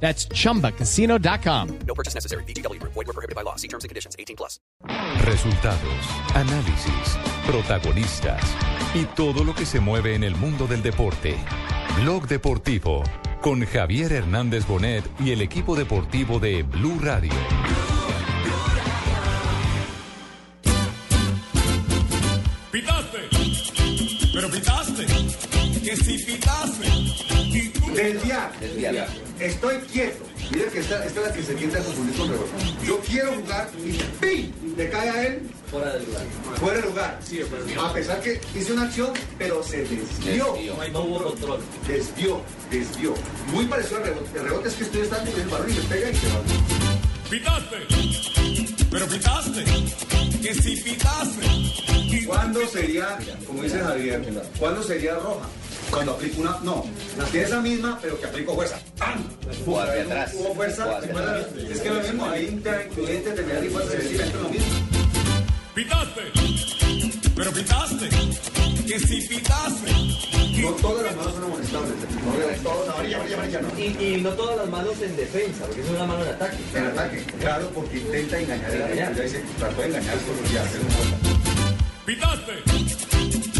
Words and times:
That's 0.00 0.28
chumbacasino.com. 0.28 1.78
No 1.86 1.94
purchase 1.94 2.14
necessary. 2.14 2.44
BGW. 2.44 2.80
Void 2.82 2.94
were 2.94 3.12
prohibited 3.12 3.34
by 3.34 3.42
law. 3.42 3.56
See 3.56 3.68
terms 3.68 3.82
and 3.82 3.88
conditions. 3.88 4.14
18 4.18 4.36
plus. 4.36 4.60
Resultados, 5.24 6.06
análisis, 6.34 7.18
protagonistas 7.46 8.42
y 8.94 9.04
todo 9.16 9.42
lo 9.42 9.54
que 9.54 9.66
se 9.66 9.80
mueve 9.80 10.14
en 10.14 10.22
el 10.22 10.36
mundo 10.36 10.66
del 10.66 10.82
deporte. 10.82 11.36
Blog 12.00 12.28
Deportivo 12.28 13.02
con 13.40 13.64
Javier 13.64 14.12
Hernández 14.12 14.66
Bonet 14.66 15.04
y 15.20 15.30
el 15.30 15.40
equipo 15.40 15.76
deportivo 15.76 16.38
de 16.40 16.62
Blue 16.62 16.98
Radio. 17.00 17.32
Pitaste, 22.72 23.18
pero 24.34 24.50
pitaste, 24.50 25.06
que 25.82 25.96
si 25.96 26.24
pitaste. 26.24 27.35
Tú 27.96 28.02
Desviar. 28.60 29.08
Estoy 29.40 29.76
quieto. 29.92 30.24
Mira 30.50 30.70
que 30.70 30.80
esta, 30.80 31.04
esta 31.04 31.20
es 31.20 31.26
la 31.26 31.32
que 31.32 31.42
se 31.42 31.54
tienta 31.54 31.78
a 31.78 31.82
confundir 31.82 32.16
con 32.16 32.28
rebote. 32.28 32.50
Yo 32.86 33.00
quiero 33.00 33.34
jugar 33.34 33.70
y 33.84 33.92
¡pim! 34.20 34.52
Le 34.76 34.90
cae 34.90 35.10
a 35.10 35.26
él. 35.26 35.50
Fuera 35.70 35.92
del 35.94 36.04
lugar. 36.04 36.22
Fuera 36.56 36.80
del 36.80 36.88
lugar. 36.90 37.18
A 37.80 37.92
pesar 37.92 38.20
que 38.20 38.40
hice 38.54 38.72
una 38.72 38.82
acción, 38.82 39.12
pero 39.38 39.62
se 39.62 39.84
desvió. 39.84 40.56
No 40.92 41.00
hubo 41.00 41.24
control. 41.24 41.60
Desvió, 41.88 42.42
desvió. 42.70 43.14
Muy 43.52 43.64
parecido 43.66 43.98
al 43.98 44.04
rebote. 44.04 44.38
El 44.38 44.44
rebote 44.44 44.68
es 44.68 44.74
que 44.74 44.84
estoy 44.84 45.00
estando 45.02 45.30
en 45.30 45.40
el 45.40 45.48
balón 45.48 45.70
y 45.70 45.74
le 45.74 45.80
pega 45.82 46.10
y 46.10 46.14
se 46.14 46.28
va. 46.28 46.40
pitaste, 47.30 47.76
pero 48.90 49.06
pitaste, 49.06 49.64
que 50.42 50.54
si 50.54 50.76
pitaste. 50.76 51.46
¿Cuándo 52.26 52.66
sería, 52.66 53.18
como 53.46 53.62
dice 53.62 53.78
Javier, 53.78 54.22
cuándo 54.58 54.82
sería 54.82 55.14
roja? 55.14 55.48
Cuando 55.90 56.12
aplico 56.12 56.40
una. 56.40 56.58
No, 56.62 56.84
que 57.32 57.42
esa 57.42 57.60
misma, 57.60 57.98
pero 58.00 58.18
que 58.20 58.26
aplico 58.26 58.54
fuerza. 58.54 58.78
¡Pam! 58.98 59.24
Hubo 59.64 59.80
atrás. 59.80 60.32
Hubo 60.34 60.54
fuerza. 60.54 60.98
Es 61.70 61.80
que 61.80 61.90
lo 61.90 62.00
mismo, 62.02 62.26
ahí 62.26 62.60
incluyente, 62.90 63.30
terminar 63.32 63.64
y 63.64 63.68
fuerza, 63.68 63.94
es 63.96 64.04
es 64.04 64.34
lo 64.34 64.48
mismo. 64.48 64.66
pitaste, 65.74 66.22
pero 67.34 67.52
pitaste, 67.52 68.08
que 68.86 68.98
si 69.00 69.20
pitaste. 69.28 69.92
No 70.62 70.70
todas 70.72 71.04
las 71.04 71.16
manos 71.16 71.34
son 71.34 71.44
amonestables. 71.44 71.92
No 72.62 72.70
todas, 72.70 72.88
amarilla, 72.94 73.16
amarilla, 73.16 73.36
amarilla, 73.36 73.60
no. 73.60 73.78
Y, 73.78 74.14
y 74.16 74.20
no 74.22 74.30
todas 74.30 74.56
las 74.56 74.68
manos 74.68 74.94
en 75.02 75.16
defensa, 75.16 75.64
porque 75.66 75.82
es 75.82 75.88
una 75.90 76.06
mano 76.06 76.24
en 76.24 76.30
ataque. 76.30 76.56
En 76.74 76.86
ataque, 76.86 77.24
claro, 77.38 77.70
porque 77.74 77.98
intenta 77.98 78.38
engañar 78.40 78.70
al 78.70 78.82
árbitro. 78.82 78.96
Ya 78.96 79.22
dice, 79.22 79.44
trató 79.58 79.82
de 79.82 79.88
engañar 79.88 80.16
por 80.18 80.50
ya 80.50 80.62
hacer 80.62 80.80
un 80.80 81.36
pitaste, 82.06 82.52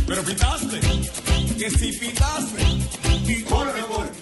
pero 0.07 0.23
pitaste, 0.23 0.81
que 1.57 1.71
si 1.71 1.93
pitaste. 1.93 2.63
Y 3.27 3.43
Gol, 3.43 3.67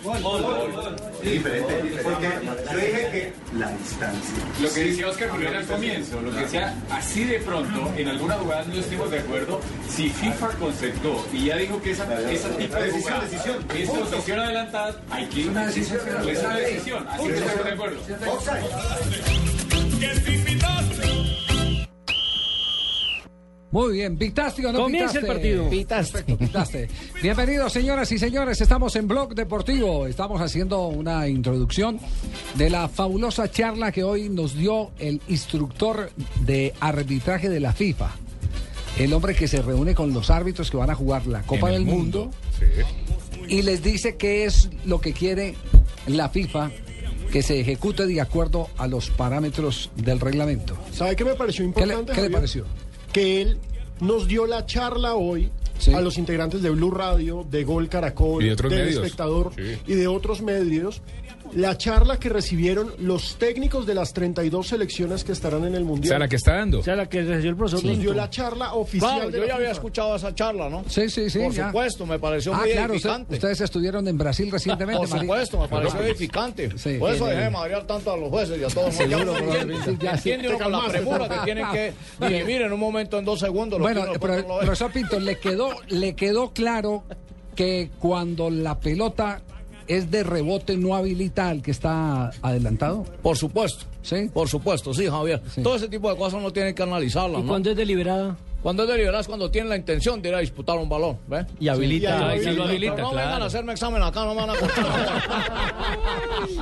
gol, 0.03 0.23
gol, 0.23 0.43
gol. 0.43 0.97
Diferente, 1.23 2.01
porque 2.03 2.29
yo 2.73 2.77
dije 2.79 3.11
que 3.13 3.33
la 3.59 3.71
distancia. 3.73 4.35
Lo 4.63 4.73
que 4.73 4.85
decía 4.85 5.09
Oscar 5.09 5.29
Julián 5.29 5.55
al 5.57 5.67
comienzo, 5.67 6.21
lo 6.23 6.31
que 6.31 6.41
decía 6.41 6.75
así 6.91 7.25
de 7.25 7.39
pronto, 7.41 7.93
en 7.97 8.09
algunas 8.09 8.39
jugadas 8.39 8.67
no 8.69 8.75
estuvimos 8.75 9.11
de 9.11 9.19
acuerdo, 9.19 9.61
si 9.91 10.09
FIFA 10.09 10.49
conceptó 10.59 11.27
y 11.33 11.47
ya 11.47 11.57
dijo 11.57 11.83
que 11.83 11.91
esa, 11.91 12.05
esa 12.31 12.49
tipo 12.57 12.77
de 12.77 12.85
Decisión, 12.85 13.03
jugada 13.03 13.29
decisión. 13.29 13.67
es 13.77 13.91
posición 13.91 14.39
adelantada, 14.39 14.97
hay 15.11 15.27
que 15.27 15.41
ir 15.41 15.49
a 15.49 15.51
una 15.51 15.67
decisión, 15.67 16.01
es 16.29 16.39
una 16.41 16.57
decisión, 16.57 17.09
así 17.09 17.27
que 17.29 17.35
estamos 17.35 17.65
de 17.65 17.73
acuerdo. 17.73 18.01
Que 20.01 20.15
si 20.15 20.39
pitaste. 20.39 20.94
Muy 23.75 23.95
bien, 23.95 24.17
¿pitaste 24.17 24.65
o 24.65 24.71
no 24.71 24.83
Comienza 24.85 25.19
el 25.19 25.25
pitaste? 25.25 25.67
partido. 25.67 25.69
Perfecto, 25.89 26.39
pitaste. 26.39 26.89
Bienvenidos, 27.25 27.73
señoras 27.73 28.13
y 28.13 28.19
señores. 28.19 28.61
Estamos 28.61 28.95
en 28.95 29.09
Blog 29.09 29.35
Deportivo. 29.35 30.07
Estamos 30.07 30.41
haciendo 30.41 30.87
una 30.87 31.27
introducción 31.27 31.99
de 32.55 32.71
la 32.71 32.89
fabulosa 32.89 33.51
charla 33.51 33.91
que 33.91 34.05
hoy 34.05 34.29
nos 34.29 34.55
dio 34.57 34.93
el 35.01 35.21
instructor 35.27 36.13
de 36.43 36.73
arbitraje 36.79 37.51
de 37.51 37.59
la 37.59 37.73
FIFA. 37.73 38.13
El 38.97 39.13
hombre 39.13 39.35
que 39.35 39.49
se 39.49 39.61
reúne 39.61 39.93
con 39.93 40.15
los 40.15 40.31
árbitros 40.31 40.71
que 40.71 40.77
van 40.77 40.91
a 40.91 40.95
jugar 40.95 41.27
la 41.27 41.43
Copa 41.43 41.69
del 41.71 41.85
Mundo, 41.85 42.31
y 43.49 43.63
les 43.63 43.83
dice 43.83 44.15
qué 44.15 44.45
es 44.45 44.71
lo 44.85 45.01
que 45.01 45.13
quiere 45.13 45.57
la 46.07 46.29
FIFA 46.29 46.71
que 47.33 47.43
se 47.43 47.59
ejecute 47.59 48.07
de 48.07 48.21
acuerdo 48.21 48.69
a 48.79 48.87
los 48.87 49.11
parámetros 49.11 49.91
del 49.97 50.21
reglamento. 50.21 50.77
¿Sabe 50.93 51.17
qué 51.17 51.25
me 51.25 51.35
pareció 51.35 51.65
¿Qué 51.75 51.85
le, 51.85 51.95
importante? 51.95 52.13
qué 52.13 52.21
le 52.21 52.23
Javier? 52.27 52.33
pareció? 52.33 52.84
Que 53.15 53.41
él 53.41 53.59
nos 54.01 54.27
dio 54.29 54.47
la 54.47 54.67
charla 54.67 55.15
hoy 55.15 55.51
Sí. 55.79 55.93
a 55.93 56.01
los 56.01 56.19
integrantes 56.19 56.63
de 56.63 56.71
Blue 56.71 56.91
Radio, 56.93 57.45
de 57.51 57.65
Gol 57.65 57.89
Caracol, 57.89 58.45
de 58.45 58.55
del 58.55 58.71
medios. 58.71 59.05
Espectador 59.05 59.53
Sí. 59.57 59.77
y 59.87 59.95
de 59.95 60.07
otros 60.07 60.41
medios. 60.43 61.01
La 61.55 61.79
charla 61.79 62.19
que 62.19 62.29
recibieron 62.29 62.93
los 62.99 63.37
técnicos 63.37 63.87
de 63.87 63.95
las 63.95 64.13
32 64.13 64.67
selecciones 64.67 65.23
que 65.23 65.31
estarán 65.33 65.65
en 65.65 65.75
el 65.77 65.85
Mundial. 65.85 66.29
que 66.29 66.37
está 66.37 66.57
dando. 66.57 66.81
O 66.81 66.83
sea, 66.83 66.97
la 66.97 67.09
que 67.09 67.23
recibió 67.23 67.51
el 67.51 67.57
profesor 67.57 67.85
Nos 67.85 67.99
dio 68.01 68.13
la 68.13 68.29
charla 68.29 68.75
oficial 68.75 69.15
Claro, 69.15 69.31
de 69.31 69.37
yo 69.39 69.43
la 69.43 69.49
ya 69.49 69.55
había 69.55 69.71
escuchado 69.71 70.17
esa 70.17 70.35
charla, 70.35 70.69
¿no? 70.69 70.85
Sí, 70.89 71.09
sí, 71.09 71.31
sí. 71.31 71.39
Por 71.39 71.53
ya. 71.53 71.67
supuesto, 71.69 72.07
me 72.07 72.19
pareció 72.19 72.53
Ah, 72.55 72.59
muy 72.61 72.71
claro, 72.73 72.95
usted- 72.95 73.09
edificante. 73.09 73.35
ustedes 73.35 73.61
estuvieron 73.61 74.09
en 74.09 74.19
Brasil 74.19 74.51
recientemente. 74.53 75.07
Por 75.07 75.21
supuesto, 75.21 75.59
me 75.61 75.69
pareció 75.69 76.01
edificante. 76.03 76.71
Sí. 76.77 76.97
Por 76.99 77.13
eso 77.13 77.25
Sí, 77.25 77.31
dejé 77.31 77.41
sí. 77.43 77.45
de 77.45 77.51
madrear 77.51 77.87
tanto 77.87 78.13
a 78.13 78.17
los 78.17 78.29
jueces 78.31 78.61
y 78.61 78.65
a 78.65 78.69
todos. 78.69 78.99
Entiende, 79.01 79.75
sí. 79.85 79.91
entiende 80.09 80.49
uno 80.49 80.59
con 80.59 80.73
la 80.73 80.87
premura 80.89 81.29
que 81.29 81.37
tienen 81.45 81.67
que 81.71 81.93
dirimir 82.27 82.63
en 82.63 82.73
un 82.73 82.81
momento, 82.81 83.19
en 83.19 83.25
dos 83.25 83.39
segundos. 83.41 83.79
Bueno, 83.79 84.07
no 84.07 84.15
profesor 84.19 84.91
Pinto, 84.91 85.21
le 85.21 85.39
quedó, 85.39 85.71
le 85.89 86.15
quedó 86.15 86.53
claro 86.53 87.05
que 87.55 87.91
cuando 88.01 88.51
la 88.51 88.81
pelota 88.81 89.41
es 89.89 90.11
de 90.11 90.23
rebote 90.23 90.77
no 90.77 90.95
habilita 90.95 91.49
al 91.49 91.63
que 91.63 91.71
está 91.71 92.31
adelantado. 92.43 93.05
Por 93.23 93.37
supuesto. 93.37 93.85
¿Sí? 94.03 94.29
Por 94.33 94.49
supuesto, 94.49 94.93
sí, 94.93 95.07
Javier. 95.07 95.41
Sí. 95.55 95.63
Todo 95.63 95.77
ese 95.77 95.89
tipo 95.89 96.11
de 96.11 96.17
cosas 96.17 96.39
uno 96.39 96.53
tiene 96.53 96.75
que 96.75 96.83
analizarlas, 96.83 97.41
¿Y 97.41 97.43
¿no? 97.43 97.49
cuando 97.49 97.71
es 97.71 97.77
deliberada? 97.77 98.37
Cuando 98.63 98.85
es 98.85 98.89
deliberado 98.89 99.21
es 99.21 99.27
cuando 99.27 99.51
tiene 99.51 99.69
la 99.69 99.77
intención 99.77 100.23
de 100.23 100.31
ir 100.31 100.35
a 100.35 100.39
disputar 100.39 100.79
un 100.79 100.89
balón, 100.89 101.19
¿ves? 101.29 101.45
Y 101.61 101.69
habilita. 101.69 102.33
Sí, 102.43 102.49
y 102.49 102.53
lo 102.55 102.65
habilita, 102.65 102.95
Pero 102.95 103.07
no 103.09 103.13
claro. 103.13 103.27
vengan 103.29 103.43
a 103.43 103.47
hacerme 103.47 103.73
examen 103.75 104.03
acá, 104.03 104.25
no 104.25 104.35
me 104.35 104.41
van 104.41 104.51
a 104.51 104.55
contar. 104.55 104.87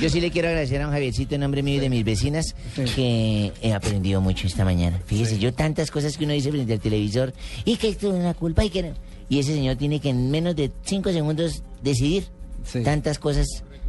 Yo 0.00 0.08
sí 0.10 0.20
le 0.20 0.30
quiero 0.30 0.48
agradecer 0.48 0.80
a 0.80 0.86
un 0.86 0.92
Javiercito 0.92 1.34
en 1.34 1.40
nombre 1.40 1.62
mío 1.62 1.76
y 1.76 1.80
de 1.80 1.90
mis 1.90 2.04
vecinas 2.04 2.54
que 2.94 3.52
he 3.62 3.72
aprendido 3.72 4.20
mucho 4.20 4.46
esta 4.46 4.64
mañana. 4.64 5.00
Fíjese, 5.06 5.38
yo 5.38 5.52
tantas 5.52 5.90
cosas 5.90 6.16
que 6.16 6.24
uno 6.24 6.34
dice 6.34 6.50
frente 6.52 6.72
al 6.72 6.80
televisor 6.80 7.32
y 7.64 7.76
que 7.76 7.88
esto 7.88 8.08
es 8.08 8.14
una 8.14 8.34
culpa 8.34 8.64
y 8.64 8.70
que 8.70 8.82
no. 8.84 8.94
Y 9.28 9.38
ese 9.40 9.54
señor 9.54 9.76
tiene 9.76 10.00
que 10.00 10.10
en 10.10 10.30
menos 10.30 10.56
de 10.56 10.70
cinco 10.84 11.12
segundos 11.12 11.62
decidir 11.82 12.24
Sí. 12.64 12.82
tantas 12.82 13.18
cosas. 13.18 13.46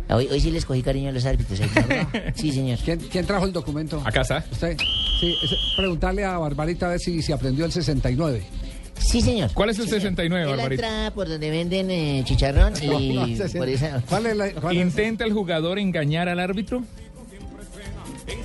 Hoy, 0.10 0.28
hoy 0.32 0.40
sí 0.40 0.52
les 0.52 0.66
cogí 0.66 0.82
cariño 0.82 1.10
a 1.10 1.12
los 1.12 1.26
árbitros. 1.26 1.60
¿eh? 1.60 1.68
Sí, 2.36 2.52
señor. 2.52 2.80
¿Quién, 2.84 3.00
quién 3.00 3.26
trajo 3.26 3.46
el 3.46 3.54
documento? 3.54 4.02
Acá 4.06 4.22
está. 4.22 4.44
¿Usted? 4.52 4.78
Sí, 5.20 5.36
preguntarle 5.78 6.24
a 6.26 6.38
Barbarita 6.38 6.88
a 6.88 6.90
ver 6.90 7.00
si, 7.00 7.22
si 7.22 7.32
aprendió 7.32 7.66
el 7.66 7.72
69. 7.72 8.42
Sí, 8.98 9.22
señor. 9.22 9.52
¿Cuál 9.54 9.70
es 9.70 9.80
el 9.80 9.88
69, 9.88 10.44
Es 10.44 10.50
la 10.50 10.56
Barbarita? 10.56 10.86
entrada 10.88 11.12
por 11.14 11.28
donde 11.30 11.50
venden 11.50 11.90
eh, 11.92 12.22
chicharrón 12.26 12.74
y 12.82 12.88
No, 13.14 13.28
no, 13.28 13.36
por 13.58 13.70
esa 13.70 14.02
¿Cuál 14.10 14.26
es 14.26 14.36
la- 14.38 14.52
cuál 14.54 14.78
es- 14.78 14.84
¿Intenta 14.84 15.26
el 15.26 15.34
jugador 15.34 15.78
engañar 15.80 16.28
al 16.30 16.40
árbitro? 16.40 16.84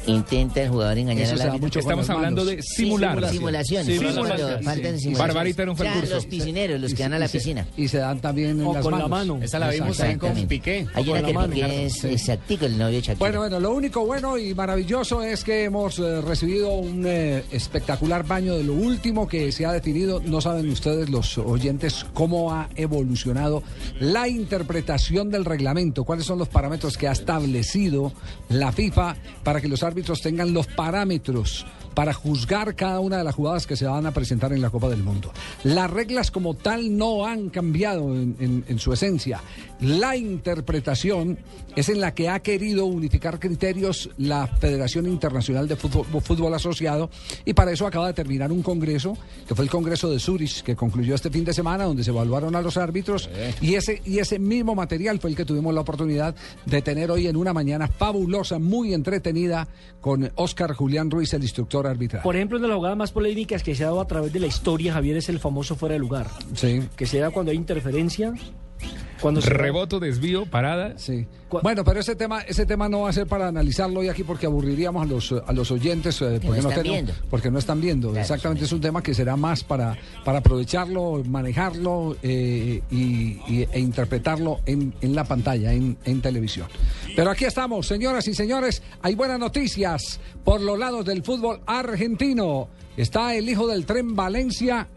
Intenta 0.06 0.62
el 0.62 0.68
jugador 0.68 0.98
engañar 0.98 1.22
Eso 1.24 1.32
se 1.36 1.38
da 1.38 1.44
árbitro. 1.50 1.66
mucho 1.66 1.78
Estamos 1.80 2.10
hablando 2.10 2.44
de 2.44 2.62
Sí, 2.62 2.74
simular. 2.84 3.12
Sí, 3.14 3.20
faltan 3.20 3.30
sí. 3.30 3.38
simulaciones. 3.38 5.18
Barbarita 5.18 5.64
no 5.66 5.72
al 5.72 5.76
O 5.78 5.82
sea, 6.06 6.14
los 6.16 6.26
piscineros, 6.26 6.80
los 6.80 6.94
que 6.94 7.02
van 7.02 7.14
a 7.14 7.18
la 7.18 7.24
y 7.26 7.28
se- 7.28 7.38
piscina. 7.38 7.66
Y 7.76 7.88
se 7.88 7.98
dan 7.98 8.20
también 8.20 8.50
en 8.50 8.66
O 8.66 8.72
las 8.74 8.82
con 8.82 8.98
la 8.98 9.08
mano. 9.08 9.38
Esa 9.42 9.58
la 9.58 9.70
vimos 9.70 9.96
también 9.96 10.18
con. 10.18 10.34
Piqué. 10.46 10.86
Hay 10.94 11.04
con 11.04 11.12
una 11.12 11.20
la 11.22 11.26
que 11.28 11.34
mano, 11.34 11.54
Piqué 11.54 11.86
es 11.86 12.04
exactico, 12.04 12.66
el 12.66 12.76
novio 12.78 12.96
de 12.96 13.00
Shakira. 13.00 13.18
Bueno, 13.18 13.38
bueno, 13.40 13.60
lo 13.60 13.72
único 13.72 14.04
bueno 14.04 14.36
y 14.38 14.54
maravilloso 14.54 15.22
es 15.22 15.42
que 15.44 15.64
hemos 15.64 15.98
eh, 15.98 16.20
recibido 16.20 16.74
un 16.74 17.04
eh, 17.06 17.42
espectacular 17.50 18.26
baño 18.26 18.56
de 18.56 18.64
lo 18.64 18.74
último 18.74 19.26
que 19.28 19.50
se 19.52 19.64
ha 19.66 19.72
definido. 19.72 20.20
No 20.24 20.40
saben 20.40 20.68
ustedes, 20.70 21.08
los 21.10 21.38
oyentes, 21.38 22.04
cómo 22.14 22.52
ha 22.52 22.68
evolucionado 22.76 23.62
la 24.00 24.28
interpretación 24.28 25.30
del 25.30 25.44
reglamento, 25.44 26.04
cuáles 26.04 26.26
son 26.26 26.38
los 26.38 26.48
parámetros 26.48 26.96
que 26.96 27.08
ha 27.08 27.12
establecido 27.12 28.12
la 28.48 28.72
FIFA 28.72 29.16
para 29.42 29.60
que 29.60 29.68
los 29.68 29.73
árbitros 29.82 30.22
tengan 30.22 30.52
los 30.52 30.66
parámetros 30.66 31.66
para 31.94 32.12
juzgar 32.12 32.74
cada 32.74 33.00
una 33.00 33.18
de 33.18 33.24
las 33.24 33.34
jugadas 33.34 33.66
que 33.66 33.76
se 33.76 33.86
van 33.86 34.06
a 34.06 34.12
presentar 34.12 34.52
en 34.52 34.60
la 34.62 34.70
Copa 34.70 34.88
del 34.88 35.02
Mundo. 35.02 35.32
Las 35.62 35.90
reglas 35.90 36.30
como 36.30 36.54
tal 36.54 36.96
no 36.96 37.26
han 37.26 37.50
cambiado 37.50 38.14
en, 38.14 38.36
en- 38.40 38.64
en 38.68 38.78
su 38.78 38.92
esencia. 38.92 39.40
La 39.80 40.16
interpretación 40.16 41.38
es 41.76 41.88
en 41.88 42.00
la 42.00 42.14
que 42.14 42.28
ha 42.28 42.40
querido 42.40 42.86
unificar 42.86 43.40
criterios 43.40 44.08
la 44.16 44.46
Federación 44.46 45.06
Internacional 45.06 45.66
de 45.66 45.74
Fútbol, 45.76 46.06
Fútbol 46.22 46.54
Asociado 46.54 47.10
y 47.44 47.52
para 47.52 47.72
eso 47.72 47.86
acaba 47.86 48.06
de 48.06 48.12
terminar 48.14 48.52
un 48.52 48.62
congreso, 48.62 49.16
que 49.46 49.54
fue 49.54 49.64
el 49.64 49.70
Congreso 49.70 50.08
de 50.10 50.20
Zurich, 50.20 50.62
que 50.62 50.76
concluyó 50.76 51.14
este 51.16 51.30
fin 51.30 51.44
de 51.44 51.52
semana, 51.52 51.84
donde 51.84 52.04
se 52.04 52.10
evaluaron 52.10 52.54
a 52.54 52.62
los 52.62 52.76
árbitros 52.76 53.28
y 53.60 53.74
ese, 53.74 54.00
y 54.04 54.18
ese 54.20 54.38
mismo 54.38 54.74
material 54.74 55.18
fue 55.18 55.30
el 55.30 55.36
que 55.36 55.44
tuvimos 55.44 55.74
la 55.74 55.80
oportunidad 55.80 56.34
de 56.64 56.80
tener 56.82 57.10
hoy 57.10 57.26
en 57.26 57.36
una 57.36 57.52
mañana 57.52 57.88
fabulosa, 57.88 58.58
muy 58.58 58.94
entretenida, 58.94 59.66
con 60.00 60.30
Oscar 60.36 60.74
Julián 60.74 61.10
Ruiz, 61.10 61.32
el 61.34 61.42
instructor 61.42 61.83
arbitral. 61.90 62.22
Por 62.22 62.36
ejemplo, 62.36 62.58
una 62.58 62.66
de 62.66 62.68
las 62.68 62.76
jugadas 62.76 62.96
más 62.96 63.12
polémicas 63.12 63.62
que 63.62 63.74
se 63.74 63.84
ha 63.84 63.88
dado 63.88 64.00
a 64.00 64.06
través 64.06 64.32
de 64.32 64.40
la 64.40 64.46
historia, 64.46 64.92
Javier, 64.92 65.16
es 65.16 65.28
el 65.28 65.38
famoso 65.38 65.76
fuera 65.76 65.94
de 65.94 65.98
lugar. 65.98 66.26
Sí. 66.54 66.82
Que 66.96 67.06
se 67.06 67.18
da 67.18 67.30
cuando 67.30 67.50
hay 67.50 67.56
interferencia. 67.56 68.34
Cuando 69.24 69.40
se 69.40 69.48
Reboto, 69.50 69.98
desvío, 70.00 70.44
parada. 70.46 70.98
Sí. 70.98 71.26
Bueno, 71.62 71.82
pero 71.84 72.00
ese 72.00 72.14
tema, 72.14 72.42
ese 72.42 72.66
tema 72.66 72.88
no 72.88 73.00
va 73.02 73.08
a 73.10 73.12
ser 73.12 73.26
para 73.26 73.48
analizarlo 73.48 74.00
hoy 74.00 74.08
aquí 74.08 74.22
porque 74.22 74.44
aburriríamos 74.46 75.02
a 75.02 75.06
los, 75.06 75.32
a 75.32 75.52
los 75.52 75.70
oyentes 75.70 76.20
eh, 76.20 76.40
porque, 76.44 76.60
no 76.62 76.68
están 76.68 76.82
tenemos- 76.84 76.92
viendo. 76.92 77.12
porque 77.30 77.50
no 77.50 77.58
están 77.58 77.80
viendo. 77.80 78.16
Exactamente, 78.16 78.64
es 78.64 78.72
un 78.72 78.80
tema 78.82 79.02
que 79.02 79.14
será 79.14 79.36
más 79.36 79.64
para, 79.64 79.96
para 80.24 80.38
aprovecharlo, 80.40 81.22
manejarlo 81.24 82.16
eh, 82.22 82.82
y, 82.90 83.40
y- 83.48 83.68
e 83.72 83.80
interpretarlo 83.80 84.60
en, 84.66 84.94
en 85.00 85.14
la 85.14 85.24
pantalla, 85.24 85.72
en, 85.72 85.96
en 86.04 86.20
televisión. 86.20 86.66
Pero 87.16 87.30
aquí 87.30 87.44
estamos, 87.46 87.86
señoras 87.86 88.28
y 88.28 88.34
señores, 88.34 88.82
hay 89.00 89.14
buenas 89.14 89.38
noticias 89.38 90.20
por 90.44 90.60
los 90.60 90.78
lados 90.78 91.04
del 91.06 91.22
fútbol 91.22 91.60
argentino. 91.66 92.68
Está 92.96 93.34
el 93.34 93.48
hijo 93.48 93.66
del 93.66 93.86
tren 93.86 94.14
Valencia. 94.14 94.88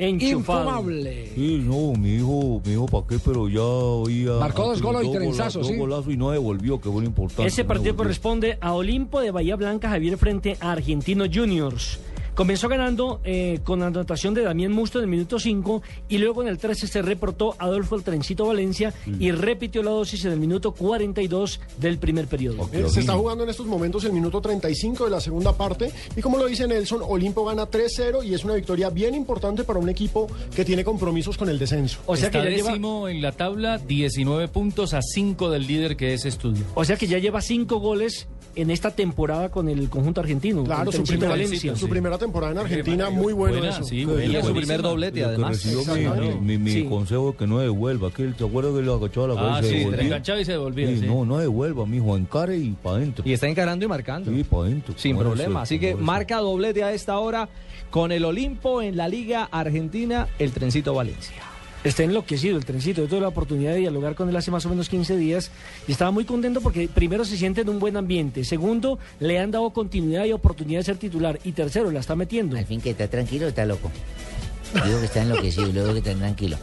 Enchufado. 0.00 0.60
Infumable. 0.60 1.28
Sí, 1.34 1.62
no, 1.62 1.92
mi 1.92 2.14
hijo, 2.14 2.62
mi 2.64 2.72
hijo, 2.72 2.86
¿para 2.86 3.06
qué? 3.06 3.18
Pero 3.22 3.48
ya 3.48 3.60
oía. 3.60 4.32
Marcó 4.40 4.66
dos 4.66 4.80
goles 4.80 5.06
y 5.06 5.12
trenzazo, 5.12 5.62
sí. 5.62 5.72
Dos 5.72 5.78
golazos 5.78 6.14
y 6.14 6.16
no 6.16 6.30
devolvió, 6.30 6.80
que 6.80 6.90
fue 6.90 7.02
lo 7.02 7.06
importante. 7.06 7.46
Ese 7.46 7.64
no 7.64 7.68
partido 7.68 7.92
devolvió. 7.92 8.04
corresponde 8.04 8.58
a 8.62 8.72
Olimpo 8.72 9.20
de 9.20 9.30
Bahía 9.30 9.56
Blanca, 9.56 9.90
Javier, 9.90 10.16
frente 10.16 10.56
a 10.60 10.72
Argentino 10.72 11.26
Juniors. 11.32 12.00
Comenzó 12.40 12.70
ganando 12.70 13.20
eh, 13.22 13.60
con 13.64 13.82
anotación 13.82 14.32
de 14.32 14.40
Damián 14.40 14.72
Musto 14.72 14.98
en 14.98 15.04
el 15.04 15.10
minuto 15.10 15.38
5 15.38 15.82
y 16.08 16.16
luego 16.16 16.40
en 16.40 16.48
el 16.48 16.56
13 16.56 16.86
se 16.86 17.02
reportó 17.02 17.54
Adolfo 17.58 17.96
el 17.96 18.02
Trencito 18.02 18.46
Valencia 18.46 18.94
y 19.18 19.30
repitió 19.30 19.82
la 19.82 19.90
dosis 19.90 20.24
en 20.24 20.32
el 20.32 20.40
minuto 20.40 20.72
42 20.72 21.60
del 21.76 21.98
primer 21.98 22.28
periodo. 22.28 22.70
Eh, 22.72 22.86
se 22.88 23.00
está 23.00 23.12
jugando 23.12 23.44
en 23.44 23.50
estos 23.50 23.66
momentos 23.66 24.04
el 24.04 24.14
minuto 24.14 24.40
35 24.40 25.04
de 25.04 25.10
la 25.10 25.20
segunda 25.20 25.54
parte 25.54 25.92
y 26.16 26.22
como 26.22 26.38
lo 26.38 26.46
dice 26.46 26.66
Nelson, 26.66 27.02
Olimpo 27.06 27.44
gana 27.44 27.68
3-0 27.68 28.24
y 28.24 28.32
es 28.32 28.42
una 28.42 28.54
victoria 28.54 28.88
bien 28.88 29.14
importante 29.14 29.64
para 29.64 29.78
un 29.78 29.90
equipo 29.90 30.26
que 30.56 30.64
tiene 30.64 30.82
compromisos 30.82 31.36
con 31.36 31.50
el 31.50 31.58
descenso. 31.58 32.00
Está 32.14 32.40
décimo 32.40 33.06
en 33.06 33.20
la 33.20 33.32
tabla, 33.32 33.76
19 33.76 34.48
puntos 34.48 34.94
a 34.94 35.02
5 35.02 35.50
del 35.50 35.66
líder 35.66 35.94
que 35.94 36.14
es 36.14 36.24
Estudio. 36.24 36.64
O 36.74 36.86
sea 36.86 36.96
que 36.96 37.06
ya 37.06 37.18
lleva 37.18 37.42
cinco 37.42 37.80
goles 37.80 38.28
en 38.56 38.70
esta 38.70 38.90
temporada 38.90 39.48
con 39.50 39.68
el 39.68 39.88
conjunto 39.88 40.20
argentino. 40.20 40.64
Claro, 40.64 40.90
su 40.92 41.02
primera, 41.04 41.30
Valencia. 41.30 41.76
su 41.76 41.88
primera 41.88 42.18
temporada 42.18 42.52
en 42.52 42.58
Argentina, 42.58 43.10
muy 43.10 43.32
bueno 43.32 43.58
Buena, 43.58 43.72
eso. 43.74 43.84
sí, 43.84 44.04
buena, 44.04 44.20
que- 44.20 44.40
buenísima. 44.40 44.76
Lo 44.78 44.96
que 44.96 45.48
recibió 45.48 46.34
mi- 46.40 46.40
mi, 46.40 46.58
mi 46.58 46.70
Sí. 46.70 46.84
consejo 46.84 47.30
es 47.30 47.36
que 47.36 47.46
no 47.46 47.58
devuelva. 47.58 48.10
Que 48.10 48.24
¿Te 48.28 48.44
acuerdas 48.44 48.74
que 48.74 48.82
le 48.82 48.92
agachaba 48.92 49.28
la 49.28 49.34
cabeza? 49.34 49.56
Ah, 49.56 49.60
y 49.60 49.64
se 49.64 49.78
sí, 49.98 50.04
enganchaba 50.04 50.40
y 50.40 50.44
se 50.44 50.52
devolvía. 50.52 50.86
Sí, 50.88 50.98
sí. 51.00 51.06
No, 51.06 51.24
no 51.24 51.38
devuelva, 51.38 51.86
mijo, 51.86 52.16
encare 52.16 52.56
y 52.56 52.70
para 52.82 52.96
adentro. 52.96 53.24
Y 53.26 53.32
está 53.32 53.48
encarando 53.48 53.84
y 53.84 53.88
marcando. 53.88 54.30
Sí, 54.32 54.44
para 54.44 54.62
adentro. 54.64 54.94
Sin 54.96 55.16
problema. 55.16 55.64
sí, 55.66 55.74
Así 55.76 55.80
que 55.80 55.94
marca 55.94 56.38
doblete 56.38 56.82
a 56.84 56.92
esta 56.92 57.18
hora 57.18 57.48
con 57.90 58.12
el 58.12 58.24
Olimpo 58.24 58.82
en 58.82 58.96
la 58.96 59.08
Liga 59.08 59.48
Argentina, 59.50 60.28
el 60.38 60.52
Trencito 60.52 60.94
Valencia. 60.94 61.36
Está 61.82 62.02
enloquecido 62.02 62.58
el 62.58 62.64
trencito. 62.64 63.02
Yo 63.02 63.08
tuve 63.08 63.20
la 63.20 63.28
oportunidad 63.28 63.72
de 63.72 63.78
dialogar 63.78 64.14
con 64.14 64.28
él 64.28 64.36
hace 64.36 64.50
más 64.50 64.66
o 64.66 64.68
menos 64.68 64.88
15 64.90 65.16
días 65.16 65.50
y 65.88 65.92
estaba 65.92 66.10
muy 66.10 66.24
contento 66.24 66.60
porque 66.60 66.88
primero 66.88 67.24
se 67.24 67.38
siente 67.38 67.62
en 67.62 67.70
un 67.70 67.78
buen 67.78 67.96
ambiente. 67.96 68.44
Segundo, 68.44 68.98
le 69.18 69.38
han 69.38 69.50
dado 69.50 69.70
continuidad 69.70 70.26
y 70.26 70.32
oportunidad 70.32 70.80
de 70.80 70.84
ser 70.84 70.98
titular. 70.98 71.38
Y 71.42 71.52
tercero, 71.52 71.90
la 71.90 72.00
está 72.00 72.14
metiendo. 72.16 72.58
Al 72.58 72.66
fin 72.66 72.82
que 72.82 72.90
está 72.90 73.08
tranquilo 73.08 73.48
está 73.48 73.64
loco. 73.64 73.90
Digo 74.84 74.98
que 75.00 75.04
está 75.06 75.22
enloquecido, 75.22 75.66
luego 75.72 75.92
que 75.92 75.98
está 76.10 76.14
tranquilo. 76.14 76.56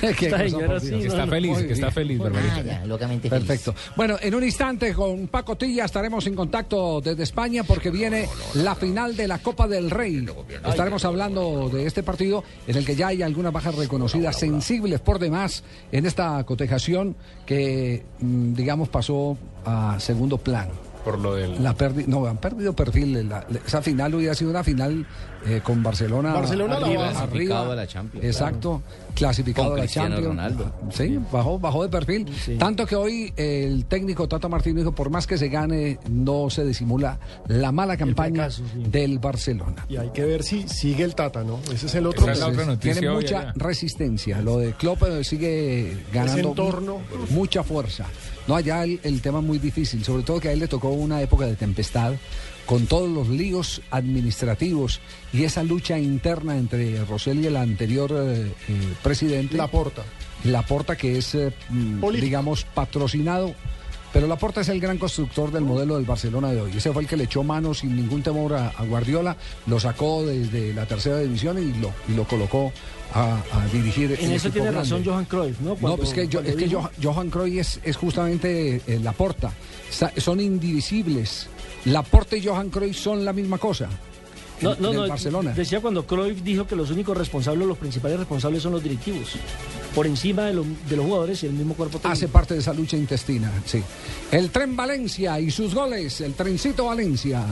Cosa, 0.00 0.38
señora 0.38 0.80
sí. 0.80 0.90
Que 0.90 1.06
está 1.06 1.26
feliz, 1.26 1.58
que 1.58 1.72
está 1.72 1.90
feliz. 1.90 2.20
Ah, 2.24 2.62
ya, 2.64 2.84
locamente 2.86 3.28
feliz. 3.28 3.46
Perfecto. 3.46 3.74
Bueno, 3.96 4.16
en 4.20 4.34
un 4.34 4.44
instante 4.44 4.92
con 4.94 5.28
Paco 5.28 5.56
Tilla 5.56 5.84
estaremos 5.84 6.26
en 6.26 6.34
contacto 6.34 7.00
desde 7.00 7.22
España 7.22 7.64
porque 7.64 7.90
viene 7.90 8.28
la 8.54 8.74
final 8.74 9.16
de 9.16 9.28
la 9.28 9.38
Copa 9.38 9.66
del 9.66 9.90
Rey. 9.90 10.26
Estaremos 10.66 11.04
hablando 11.04 11.68
de 11.68 11.86
este 11.86 12.02
partido 12.02 12.44
en 12.66 12.76
el 12.76 12.84
que 12.84 12.94
ya 12.96 13.08
hay 13.08 13.22
algunas 13.22 13.52
bajas 13.52 13.74
reconocidas, 13.74 14.38
sensibles 14.38 15.00
por 15.00 15.18
demás 15.18 15.64
en 15.92 16.06
esta 16.06 16.42
cotejación 16.44 17.16
que, 17.44 18.04
mm, 18.20 18.54
digamos, 18.54 18.88
pasó 18.88 19.36
a 19.64 19.96
segundo 19.98 20.38
plano. 20.38 20.72
Por 21.04 21.20
lo 21.20 21.34
del. 21.36 21.62
La 21.62 21.72
perdi- 21.76 22.06
no, 22.06 22.26
han 22.26 22.38
perdido 22.38 22.74
perfil. 22.74 23.28
La- 23.28 23.46
la- 23.48 23.60
esa 23.64 23.80
final 23.80 24.12
hubiera 24.16 24.34
sido 24.34 24.50
una 24.50 24.64
final 24.64 25.06
eh, 25.46 25.60
con 25.62 25.82
Barcelona, 25.82 26.32
Barcelona 26.32 26.78
la 26.80 26.86
arriba, 26.86 27.08
arriba. 27.20 27.72
a 27.72 27.74
la 27.74 27.86
Champions, 27.86 28.24
Exacto, 28.26 28.82
clasificado 29.14 29.68
Con 29.68 29.74
a 29.74 29.76
la 29.78 29.82
Cristiano 29.84 30.08
Champions. 30.16 30.36
Ronaldo. 30.36 30.72
Sí, 30.92 31.18
bajó, 31.32 31.58
bajó 31.58 31.82
de 31.82 31.88
perfil. 31.88 32.26
Tanto 32.58 32.86
que 32.86 32.96
hoy 32.96 33.32
el 33.36 33.84
técnico 33.86 34.26
Tata 34.28 34.48
Martino 34.48 34.78
dijo, 34.80 34.92
por 34.92 35.10
más 35.10 35.26
que 35.26 35.38
se 35.38 35.48
gane, 35.48 35.98
no 36.08 36.50
se 36.50 36.64
disimula 36.64 37.18
la 37.48 37.72
mala 37.72 37.96
campaña 37.96 38.50
fracaso, 38.50 38.62
sí. 38.72 38.90
del 38.90 39.18
Barcelona. 39.18 39.86
Y 39.88 39.96
hay 39.96 40.10
que 40.10 40.24
ver 40.24 40.42
si 40.42 40.68
sigue 40.68 41.04
el 41.04 41.14
Tata, 41.14 41.44
¿no? 41.44 41.60
Ese 41.72 41.86
es 41.86 41.94
el 41.94 42.06
otro. 42.06 42.30
Es 42.30 42.40
Tiene 42.80 43.10
mucha 43.10 43.40
allá. 43.40 43.52
resistencia. 43.56 44.40
Lo 44.40 44.58
de 44.58 44.72
Klopp 44.72 45.02
eh, 45.04 45.24
sigue 45.24 46.04
ganando 46.12 46.48
entorno. 46.48 47.00
mucha 47.30 47.62
fuerza. 47.62 48.06
No, 48.46 48.54
allá 48.56 48.84
el, 48.84 49.00
el 49.02 49.20
tema 49.20 49.38
es 49.40 49.44
muy 49.44 49.58
difícil, 49.58 50.04
sobre 50.04 50.22
todo 50.22 50.38
que 50.40 50.48
a 50.48 50.52
él 50.52 50.60
le 50.60 50.68
tocó 50.68 50.90
una 50.90 51.20
época 51.20 51.46
de 51.46 51.56
tempestad 51.56 52.12
con 52.66 52.86
todos 52.86 53.08
los 53.08 53.28
líos 53.28 53.80
administrativos 53.90 55.00
y 55.32 55.44
esa 55.44 55.62
lucha 55.62 55.98
interna 55.98 56.58
entre 56.58 57.04
Rosell 57.04 57.40
y 57.40 57.46
el 57.46 57.56
anterior 57.56 58.10
eh, 58.12 58.52
eh, 58.68 58.94
presidente. 59.02 59.56
Laporta. 59.56 60.02
Laporta 60.44 60.96
que 60.96 61.16
es, 61.18 61.34
eh, 61.34 61.52
mm, 61.70 62.04
digamos, 62.20 62.64
patrocinado. 62.64 63.54
Pero 64.16 64.28
Laporta 64.28 64.62
es 64.62 64.68
el 64.70 64.80
gran 64.80 64.96
constructor 64.96 65.52
del 65.52 65.62
modelo 65.64 65.96
del 65.96 66.06
Barcelona 66.06 66.50
de 66.50 66.62
hoy. 66.62 66.72
Ese 66.74 66.90
fue 66.90 67.02
el 67.02 67.08
que 67.08 67.18
le 67.18 67.24
echó 67.24 67.44
mano 67.44 67.74
sin 67.74 67.94
ningún 67.94 68.22
temor 68.22 68.54
a, 68.54 68.68
a 68.70 68.84
Guardiola, 68.84 69.36
lo 69.66 69.78
sacó 69.78 70.24
desde 70.24 70.72
la 70.72 70.86
tercera 70.86 71.18
división 71.18 71.58
y 71.58 71.78
lo, 71.78 71.92
y 72.08 72.12
lo 72.14 72.24
colocó 72.24 72.72
a, 73.12 73.34
a 73.52 73.66
dirigir. 73.72 74.12
En 74.12 74.32
eso 74.32 74.48
equipo 74.48 74.52
tiene 74.54 74.70
grande. 74.70 74.78
razón 74.80 75.04
Johan 75.04 75.26
Cruyff, 75.26 75.60
¿no? 75.60 75.76
No, 75.82 75.96
pues 75.98 76.14
que, 76.14 76.26
yo- 76.28 76.40
es 76.40 76.56
que 76.56 76.66
Johan, 76.70 76.90
Johan 77.02 77.28
Cruyff 77.28 77.58
es, 77.60 77.80
es 77.84 77.96
justamente 77.96 78.80
eh, 78.86 78.98
Laporta. 79.02 79.52
Sa- 79.90 80.12
son 80.16 80.40
indivisibles. 80.40 81.48
Laporta 81.84 82.36
y 82.38 82.46
Johan 82.46 82.70
Cruyff 82.70 82.96
son 82.96 83.22
la 83.22 83.34
misma 83.34 83.58
cosa. 83.58 83.88
No, 84.60 84.72
en- 84.74 84.82
no, 84.82 84.88
en 84.88 84.94
el 84.94 85.00
no, 85.02 85.08
Barcelona. 85.08 85.52
decía 85.52 85.80
cuando 85.80 86.06
Cruyff 86.06 86.42
dijo 86.42 86.66
que 86.66 86.76
los 86.76 86.90
únicos 86.90 87.16
responsables, 87.16 87.66
los 87.66 87.76
principales 87.78 88.18
responsables 88.18 88.62
son 88.62 88.72
los 88.72 88.82
directivos. 88.82 89.32
Por 89.94 90.06
encima 90.06 90.42
de, 90.44 90.54
lo- 90.54 90.64
de 90.88 90.96
los 90.96 91.04
jugadores 91.06 91.42
y 91.42 91.46
el 91.46 91.52
mismo 91.52 91.74
cuerpo 91.74 91.98
técnico. 91.98 92.12
Hace 92.12 92.28
parte 92.28 92.54
de 92.54 92.60
esa 92.60 92.72
lucha 92.72 92.96
intestina, 92.96 93.50
sí. 93.64 93.82
El 94.30 94.50
tren 94.50 94.74
Valencia 94.76 95.38
y 95.40 95.50
sus 95.50 95.74
goles, 95.74 96.20
el 96.20 96.34
trencito 96.34 96.86
Valencia. 96.86 97.44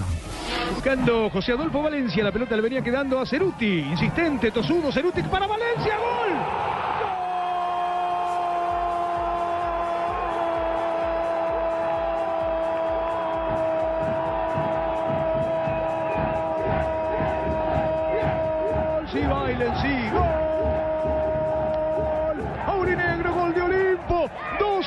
Buscando 0.75 1.31
José 1.31 1.52
Adolfo 1.52 1.83
Valencia, 1.83 2.23
la 2.25 2.33
pelota 2.33 2.57
le 2.57 2.62
venía 2.62 2.83
quedando 2.83 3.21
a 3.21 3.26
Ceruti. 3.26 3.81
Insistente, 3.81 4.50
tosudo, 4.50 4.90
Ceruti 4.93 5.23
para 5.23 5.47
Valencia, 5.47 5.95
gol. 5.97 6.63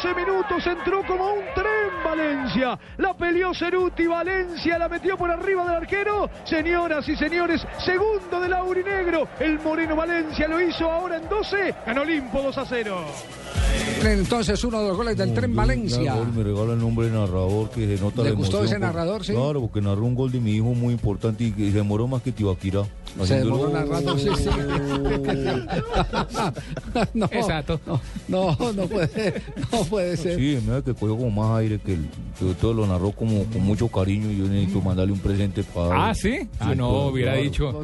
12 0.07 0.25
minutos 0.25 0.67
entró 0.67 1.05
como 1.05 1.33
un 1.33 1.43
tren 1.53 2.03
Valencia. 2.03 2.79
La 2.97 3.13
peleó 3.13 3.53
Ceruti, 3.53 4.07
Valencia 4.07 4.77
la 4.77 4.87
metió 4.87 5.17
por 5.17 5.29
arriba 5.29 5.65
del 5.65 5.75
arquero. 5.75 6.29
Señoras 6.45 7.09
y 7.09 7.17
señores, 7.17 7.65
segundo 7.79 8.39
del 8.39 8.53
Aurinegro. 8.53 9.27
El 9.39 9.59
Moreno 9.59 9.97
Valencia 9.97 10.47
lo 10.47 10.61
hizo 10.61 10.89
ahora 10.89 11.17
en 11.17 11.27
12. 11.27 11.75
Ganó 11.85 12.01
Olimpo 12.03 12.41
2 12.41 12.57
a 12.57 12.65
0. 12.65 13.66
Entonces, 14.03 14.63
uno 14.63 14.81
de 14.81 14.87
los 14.89 14.97
goles 14.97 15.17
del 15.17 15.33
Tren 15.33 15.55
Valencia. 15.55 16.15
Me 16.35 16.43
regala 16.43 16.73
el 16.73 16.79
nombre 16.79 17.07
de 17.09 17.13
narrador 17.17 17.69
que 17.71 17.97
se 17.97 18.03
nota 18.03 18.23
¿Le 18.23 18.29
la 18.31 18.35
gustó 18.35 18.63
ese 18.63 18.73
por- 18.75 18.81
narrador, 18.81 19.25
sí? 19.25 19.33
Claro, 19.33 19.61
porque 19.61 19.81
narró 19.81 20.03
un 20.05 20.15
gol 20.15 20.31
de 20.31 20.39
mi 20.39 20.53
hijo 20.55 20.65
muy 20.73 20.93
importante 20.93 21.43
y 21.45 21.51
que 21.51 21.71
se 21.71 21.77
demoró 21.77 22.07
más 22.07 22.21
que 22.21 22.31
Tibaquira. 22.31 22.83
Se 23.23 23.39
demoró 23.39 23.69
narrando, 23.69 24.17
sí, 24.17 24.29
sí. 24.37 24.49
no, 27.13 27.25
Exacto. 27.31 27.79
No, 28.27 28.27
no, 28.27 28.73
no 28.73 28.87
puede, 28.87 29.41
no 29.71 29.83
puede 29.85 30.17
ser. 30.17 30.35
Sí, 30.37 30.59
mira 30.65 30.81
que 30.81 30.93
cogió 30.93 31.17
como 31.17 31.31
más 31.31 31.59
aire 31.59 31.79
que 31.79 31.93
el, 31.93 32.07
que 32.39 32.53
todo 32.59 32.73
lo 32.73 32.87
narró 32.87 33.11
como 33.11 33.43
con 33.45 33.61
mucho 33.63 33.87
cariño 33.87 34.31
y 34.31 34.37
yo 34.37 34.45
necesito 34.45 34.81
mandarle 34.81 35.13
un 35.13 35.19
presente 35.19 35.63
para 35.63 36.09
Ah, 36.09 36.15
¿sí? 36.15 36.47
Ah, 36.59 36.75
no, 36.75 37.07
hubiera 37.07 37.35
dicho. 37.35 37.69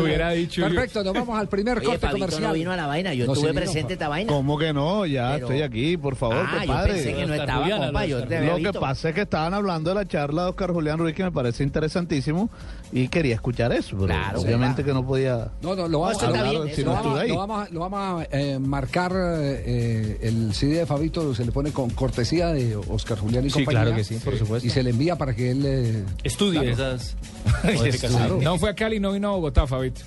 Hubiera 0.00 0.30
dicho. 0.30 0.62
Perfecto, 0.62 1.02
nos 1.04 1.14
vamos 1.14 1.38
al 1.38 1.48
primer 1.48 1.78
Oye, 1.78 1.86
corte 1.86 2.00
Fabito 2.00 2.26
comercial. 2.26 2.42
no 2.48 2.52
vino 2.54 2.72
a 2.72 2.76
la 2.76 2.86
vaina, 2.86 3.14
yo 3.14 3.26
No, 3.26 3.32
tuve 3.32 3.46
sí 3.48 3.52
vino, 3.52 3.60
presente 3.60 3.92
esta 3.94 4.08
vaina. 4.08 4.32
¿Cómo 4.32 4.58
que 4.58 4.72
no? 4.72 5.06
Ya 5.10 5.32
Pero- 5.34 5.46
estoy 5.46 5.62
aquí, 5.62 5.96
por 5.96 6.16
favor, 6.16 6.36
Ah, 6.46 6.52
yo 6.52 6.58
compadre. 6.66 6.92
pensé 6.94 7.08
que 7.14 7.26
no 7.26 7.32
Oscar 7.32 7.40
estaba, 7.40 7.62
Julián, 7.62 7.80
compa, 7.82 8.06
yo 8.06 8.24
te 8.26 8.36
había 8.36 8.50
Lo 8.50 8.56
que 8.56 8.62
visto. 8.62 8.80
pasa 8.80 9.08
es 9.08 9.14
que 9.14 9.20
estaban 9.22 9.54
hablando 9.54 9.90
de 9.90 9.94
la 9.96 10.06
charla 10.08 10.42
de 10.44 10.48
Oscar 10.50 10.72
Julián 10.72 10.98
Ruiz 10.98 11.14
que 11.14 11.24
me 11.24 11.32
parece 11.32 11.62
interesantísimo 11.64 12.48
y 12.92 13.08
quería 13.08 13.34
escuchar 13.34 13.72
eso, 13.72 13.90
pero 13.96 14.06
Claro, 14.06 14.40
obviamente 14.40 14.82
compa. 14.82 14.86
que 14.86 14.94
no 14.94 15.06
podía 15.06 15.48
No, 15.62 15.74
no, 15.74 15.88
lo 15.88 16.00
vamos, 16.00 16.22
está 16.22 16.42
lo- 16.42 16.50
bien, 16.62 16.68
eso 16.68 16.82
no 16.84 16.92
vamos- 16.92 17.06
estuve 17.06 17.20
ahí. 17.22 17.28
lo 17.28 17.36
vamos 17.36 17.68
a- 17.68 17.72
lo 17.72 17.80
vamos 17.80 18.22
a 18.22 18.26
eh, 18.30 18.58
marcar 18.58 19.12
eh, 19.16 20.18
el 20.22 20.54
CD 20.54 20.78
de 20.78 20.86
Fabito, 20.86 21.34
se 21.34 21.44
le 21.44 21.52
pone 21.52 21.70
con 21.72 21.90
cortesía 21.90 22.48
de 22.48 22.76
Oscar 22.76 23.18
Julián 23.18 23.44
y 23.46 23.50
Sí, 23.50 23.54
compañía. 23.54 23.82
claro 23.82 23.96
que 23.96 24.04
sí, 24.04 24.16
por 24.24 24.36
supuesto. 24.38 24.66
Y 24.66 24.70
se 24.70 24.82
le 24.82 24.90
envía 24.90 25.16
para 25.16 25.34
que 25.34 25.50
él... 25.50 25.62
eh, 25.64 26.04
Estudie 26.24 26.60
Claro. 26.74 26.94
esas 26.94 27.16
Claro. 28.00 28.38
No 28.42 28.58
fue 28.58 28.70
a 28.70 28.74
Cali, 28.74 29.00
no 29.00 29.12
vino 29.12 29.28
a 29.28 29.32
Bogotá, 29.32 29.66
Fabito. 29.66 30.02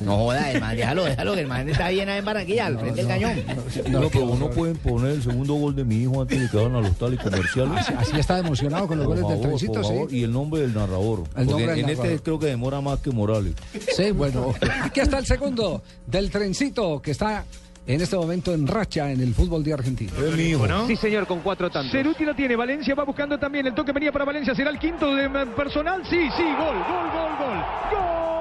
No 0.00 0.16
joda, 0.16 0.50
el 0.52 0.60
man, 0.60 0.76
déjalo, 0.76 1.04
déjalo, 1.04 1.34
que 1.34 1.40
el 1.40 1.46
man 1.46 1.68
está 1.68 1.88
bien 1.88 2.08
ahí 2.08 2.18
en 2.18 2.24
Barranquilla, 2.24 2.66
al 2.66 2.78
frente 2.78 3.04
del 3.04 3.08
cañón. 3.08 3.42
No, 3.90 4.08
pero 4.08 4.24
uno 4.26 4.50
pueden 4.50 4.76
poner 4.76 5.12
el 5.12 5.22
segundo 5.22 5.54
gol 5.54 5.74
de 5.74 5.84
mi 5.84 6.02
hijo 6.02 6.22
antes 6.22 6.40
de 6.40 6.48
que 6.48 6.58
hagan 6.58 6.76
a 6.76 6.80
los 6.80 6.96
tales 6.96 7.20
comerciales. 7.20 7.78
así, 7.78 7.92
así 7.96 8.18
está 8.18 8.38
emocionado 8.38 8.86
con 8.86 8.98
los 8.98 9.06
Por 9.06 9.20
goles 9.20 9.30
del 9.30 9.48
trencito, 9.48 9.84
sí. 9.84 10.16
Y 10.16 10.22
el 10.24 10.32
nombre 10.32 10.60
del 10.62 10.74
narrador. 10.74 11.20
El 11.20 11.24
porque 11.24 11.44
nombre 11.46 11.66
del 11.66 11.78
en 11.78 11.86
narrador. 11.86 12.06
este 12.06 12.22
creo 12.22 12.38
que 12.38 12.46
demora 12.46 12.80
más 12.80 13.00
que 13.00 13.10
Morales. 13.10 13.54
Sí, 13.96 14.10
bueno. 14.10 14.54
Aquí 14.82 15.00
está 15.00 15.18
el 15.18 15.26
segundo 15.26 15.82
del 16.06 16.30
trencito 16.30 17.00
que 17.02 17.10
está 17.10 17.44
en 17.86 18.00
este 18.02 18.16
momento 18.16 18.52
en 18.52 18.66
racha 18.66 19.10
en 19.10 19.20
el 19.20 19.34
fútbol 19.34 19.64
de 19.64 19.72
Argentina. 19.72 20.12
Es 20.22 20.36
mi 20.36 20.42
hijo. 20.50 20.66
Sí, 20.86 20.94
señor, 20.96 21.26
con 21.26 21.40
cuatro 21.40 21.70
tantos. 21.70 21.90
Ceruti 21.90 22.24
la 22.24 22.36
tiene, 22.36 22.54
Valencia 22.54 22.94
va 22.94 23.04
buscando 23.04 23.38
también. 23.38 23.66
El 23.66 23.74
toque 23.74 23.92
venía 23.92 24.12
para 24.12 24.26
Valencia, 24.26 24.54
será 24.54 24.70
el 24.70 24.78
quinto 24.78 25.14
de 25.14 25.24
eh, 25.24 25.46
personal. 25.56 26.02
Sí, 26.08 26.28
sí, 26.36 26.42
gol, 26.42 26.76
gol, 26.76 27.10
gol, 27.10 27.38
gol. 27.38 27.64
¡Gol! 27.90 28.37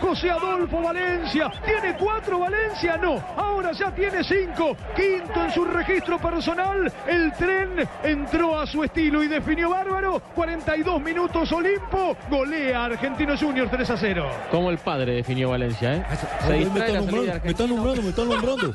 José 0.00 0.30
Adolfo 0.30 0.80
Valencia. 0.82 1.50
¿Tiene 1.64 1.96
cuatro 1.98 2.38
Valencia? 2.38 2.96
No. 2.96 3.22
Ahora 3.36 3.72
ya 3.72 3.94
tiene 3.94 4.22
cinco. 4.24 4.76
Quinto 4.94 5.44
en 5.44 5.52
su 5.52 5.64
registro 5.64 6.18
personal. 6.18 6.92
El 7.06 7.32
tren 7.32 7.88
entró 8.02 8.58
a 8.58 8.66
su 8.66 8.84
estilo 8.84 9.22
y 9.22 9.28
definió 9.28 9.70
bárbaro. 9.70 10.22
42 10.34 11.00
minutos 11.02 11.50
Olimpo. 11.52 12.16
Golea 12.30 12.82
a 12.82 12.84
Argentinos 12.86 13.40
Juniors 13.40 13.70
3 13.70 13.90
a 13.90 13.96
0. 13.96 14.30
Como 14.50 14.70
el 14.70 14.78
padre 14.78 15.14
definió 15.14 15.50
Valencia, 15.50 15.94
¿eh? 15.94 16.06
Se 16.46 16.52
Ay, 16.52 16.64
me 16.66 16.80
salida 16.80 17.00
nombrando, 17.00 17.40
me 17.44 17.50
están 17.50 17.68
nombrando, 17.68 18.02
me 18.02 18.08
están 18.10 18.28
nombrando. 18.28 18.74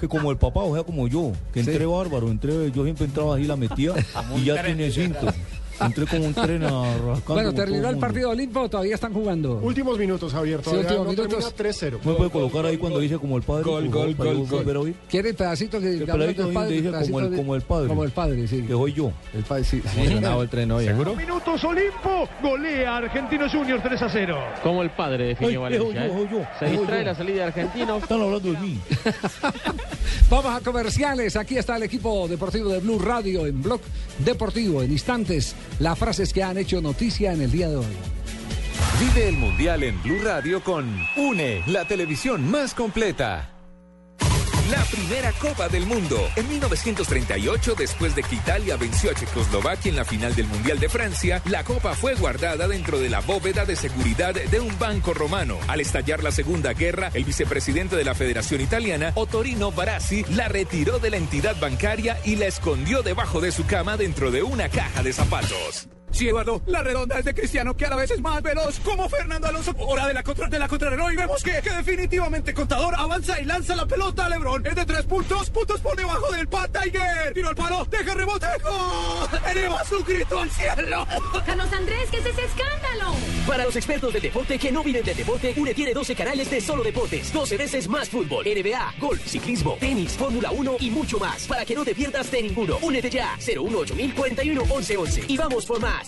Que 0.00 0.08
como 0.08 0.30
el 0.32 0.36
papá, 0.36 0.60
o 0.60 0.74
sea, 0.74 0.82
como 0.82 1.06
yo, 1.06 1.30
que 1.52 1.60
entré 1.60 1.86
bárbaro, 1.86 2.28
entré, 2.28 2.72
yo 2.72 2.82
siempre 2.82 3.06
entraba 3.06 3.36
ahí, 3.36 3.44
la 3.44 3.54
metía 3.54 3.92
y 4.36 4.44
ya 4.44 4.62
tiene 4.64 4.90
cinto. 4.90 5.26
Entré 5.86 6.06
como 6.06 6.26
un 6.26 6.34
tren 6.34 6.64
a. 6.64 6.70
Bueno, 7.26 7.52
terminó 7.52 7.88
el 7.88 7.98
partido 7.98 8.30
Olimpo, 8.30 8.60
o 8.60 8.68
todavía 8.68 8.94
están 8.94 9.12
jugando. 9.12 9.58
Últimos 9.62 9.98
minutos, 9.98 10.32
Javier. 10.32 10.60
Sí, 10.60 10.64
Todavía 10.70 11.00
últimos 11.00 11.06
no 11.06 11.10
minutos. 11.24 11.54
termina 11.54 11.98
3-0. 11.98 11.98
¿Me 12.04 12.14
puede 12.14 12.30
colocar 12.30 12.66
ahí 12.66 12.76
cuando 12.78 12.98
dice 13.00 13.18
como 13.18 13.36
el 13.36 13.42
padre? 13.42 13.64
Gol, 13.64 13.88
gol, 13.88 14.14
gol, 14.14 14.46
gol. 14.46 14.94
¿Quiere 15.08 15.34
pedacito 15.34 15.80
que 15.80 15.86
El 15.92 15.98
del 16.00 16.06
padre, 16.08 16.26
dice 16.74 16.90
pedacito 16.90 17.12
como 17.12 17.20
el, 17.20 17.30
de- 17.30 17.36
como 17.36 17.54
el 17.54 17.62
padre. 17.62 17.88
Como 17.88 18.04
el 18.04 18.10
padre, 18.10 18.48
sí. 18.48 18.62
Que 18.62 18.72
soy 18.72 18.92
yo. 18.92 19.12
El 19.34 19.42
padre, 19.42 19.64
sí. 19.64 19.82
sí. 19.84 20.00
Emocionado 20.00 20.42
el 20.42 20.48
tren 20.48 20.70
hoy. 20.72 20.84
¿eh? 20.84 20.88
¿Seguro? 20.88 21.14
Minutos 21.16 21.64
Olimpo. 21.64 22.28
Golea 22.42 22.96
Argentinos 22.98 23.52
Juniors 23.52 23.82
3 23.82 24.02
a 24.02 24.08
0. 24.08 24.38
Como 24.62 24.82
el 24.82 24.90
padre 24.90 25.26
definió 25.28 25.64
Ay, 25.64 25.78
Valencia, 25.78 26.06
¿eh? 26.06 26.46
Se 26.58 26.66
distrae 26.66 27.00
yo. 27.00 27.04
la 27.06 27.14
salida 27.14 27.36
de 27.36 27.42
Argentinos. 27.44 28.02
Están 28.02 28.20
hablando 28.22 28.52
de 28.52 28.58
mí. 28.58 28.80
Vamos 30.30 30.54
a 30.54 30.60
comerciales. 30.60 31.36
Aquí 31.36 31.56
está 31.58 31.76
el 31.76 31.82
equipo 31.84 32.26
deportivo 32.26 32.70
de 32.70 32.80
Blue 32.80 32.98
Radio 32.98 33.46
en 33.46 33.62
Blog 33.62 33.80
Deportivo. 34.18 34.82
En 34.82 34.90
instantes, 34.92 35.54
las 35.78 35.98
frases 35.98 36.32
que 36.32 36.42
han 36.42 36.58
hecho 36.58 36.80
noticia 36.80 37.32
en 37.32 37.42
el 37.42 37.50
día 37.50 37.68
de 37.68 37.76
hoy. 37.76 37.96
Vive 39.00 39.28
el 39.28 39.36
Mundial 39.36 39.82
en 39.82 40.02
Blue 40.02 40.20
Radio 40.22 40.62
con 40.62 40.86
UNE, 41.16 41.62
la 41.66 41.86
televisión 41.86 42.50
más 42.50 42.74
completa. 42.74 43.51
La 44.72 44.82
primera 44.86 45.32
Copa 45.32 45.68
del 45.68 45.84
Mundo. 45.84 46.18
En 46.34 46.48
1938, 46.48 47.74
después 47.76 48.14
de 48.14 48.22
que 48.22 48.36
Italia 48.36 48.78
venció 48.78 49.10
a 49.10 49.14
Checoslovaquia 49.14 49.90
en 49.90 49.96
la 49.96 50.06
final 50.06 50.34
del 50.34 50.46
Mundial 50.46 50.80
de 50.80 50.88
Francia, 50.88 51.42
la 51.44 51.62
copa 51.62 51.92
fue 51.92 52.14
guardada 52.14 52.66
dentro 52.66 52.98
de 52.98 53.10
la 53.10 53.20
bóveda 53.20 53.66
de 53.66 53.76
seguridad 53.76 54.34
de 54.34 54.60
un 54.60 54.78
banco 54.78 55.12
romano. 55.12 55.58
Al 55.68 55.82
estallar 55.82 56.22
la 56.22 56.32
Segunda 56.32 56.72
Guerra, 56.72 57.10
el 57.12 57.24
vicepresidente 57.24 57.96
de 57.96 58.04
la 58.04 58.14
Federación 58.14 58.62
Italiana, 58.62 59.12
Ottorino 59.14 59.72
Barassi, 59.72 60.24
la 60.30 60.48
retiró 60.48 60.98
de 60.98 61.10
la 61.10 61.18
entidad 61.18 61.60
bancaria 61.60 62.18
y 62.24 62.36
la 62.36 62.46
escondió 62.46 63.02
debajo 63.02 63.42
de 63.42 63.52
su 63.52 63.66
cama 63.66 63.98
dentro 63.98 64.30
de 64.30 64.42
una 64.42 64.70
caja 64.70 65.02
de 65.02 65.12
zapatos. 65.12 65.86
Sí, 66.12 66.28
Eduardo, 66.28 66.62
la 66.66 66.82
redonda 66.82 67.18
es 67.18 67.24
de 67.24 67.34
Cristiano, 67.34 67.74
que 67.74 67.86
a 67.86 67.90
la 67.90 67.96
vez 67.96 68.10
es 68.10 68.20
más 68.20 68.42
veloz, 68.42 68.78
como 68.80 69.08
Fernando 69.08 69.48
Alonso. 69.48 69.74
Hora 69.78 70.06
de 70.06 70.14
la, 70.14 70.22
contra, 70.22 70.46
de 70.46 70.58
la 70.58 70.68
contrarreloj 70.68 71.12
y 71.12 71.16
vemos 71.16 71.42
que, 71.42 71.60
que 71.62 71.70
definitivamente 71.70 72.52
Contador 72.52 72.94
avanza 72.96 73.40
y 73.40 73.44
lanza 73.44 73.74
la 73.74 73.86
pelota 73.86 74.26
a 74.26 74.28
Lebron. 74.28 74.64
Es 74.66 74.74
de 74.74 74.84
tres 74.84 75.04
puntos, 75.04 75.48
puntos 75.50 75.80
por 75.80 75.96
debajo 75.96 76.30
del 76.32 76.46
Pat 76.48 76.70
Tiger. 76.70 77.32
Tiro 77.32 77.48
al 77.48 77.56
palo, 77.56 77.86
deja 77.90 78.14
rebote, 78.14 78.46
¡gol! 78.62 79.40
Eleva 79.50 79.84
su 79.84 80.04
grito 80.04 80.38
al 80.38 80.50
cielo. 80.50 81.06
Carlos 81.46 81.72
Andrés, 81.72 82.08
¿qué 82.10 82.18
es 82.18 82.26
ese 82.26 82.44
escándalo? 82.44 83.16
Para 83.46 83.64
los 83.64 83.74
expertos 83.74 84.12
del 84.12 84.22
deporte 84.22 84.58
que 84.58 84.70
no 84.70 84.84
viven 84.84 85.04
del 85.04 85.16
deporte, 85.16 85.54
UNE 85.56 85.74
tiene 85.74 85.94
12 85.94 86.14
canales 86.14 86.50
de 86.50 86.60
solo 86.60 86.82
deportes, 86.82 87.32
12 87.32 87.56
veces 87.56 87.88
más 87.88 88.08
fútbol, 88.08 88.44
NBA, 88.44 88.94
golf, 88.98 89.26
ciclismo, 89.26 89.76
tenis, 89.80 90.12
Fórmula 90.12 90.50
1 90.50 90.76
y 90.80 90.90
mucho 90.90 91.18
más. 91.18 91.46
Para 91.46 91.64
que 91.64 91.74
no 91.74 91.84
te 91.84 91.94
pierdas 91.94 92.30
de 92.30 92.42
ninguno. 92.42 92.78
Únete 92.82 93.08
ya, 93.08 93.36
018 93.38 93.94
41 94.14 94.62
11 94.68 94.96
11 94.96 95.24
y 95.28 95.36
vamos 95.36 95.66
por 95.66 95.80
más. 95.80 96.01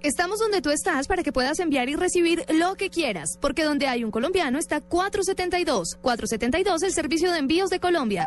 Estamos 0.00 0.38
donde 0.38 0.60
tú 0.60 0.70
estás 0.70 1.06
para 1.08 1.22
que 1.22 1.32
puedas 1.32 1.58
enviar 1.58 1.88
y 1.88 1.96
recibir 1.96 2.44
lo 2.50 2.76
que 2.76 2.90
quieras, 2.90 3.38
porque 3.40 3.64
donde 3.64 3.88
hay 3.88 4.04
un 4.04 4.10
colombiano 4.10 4.58
está 4.58 4.80
472. 4.80 5.96
472, 6.00 6.82
el 6.82 6.92
servicio 6.92 7.32
de 7.32 7.38
envíos 7.38 7.70
de 7.70 7.80
Colombia. 7.80 8.26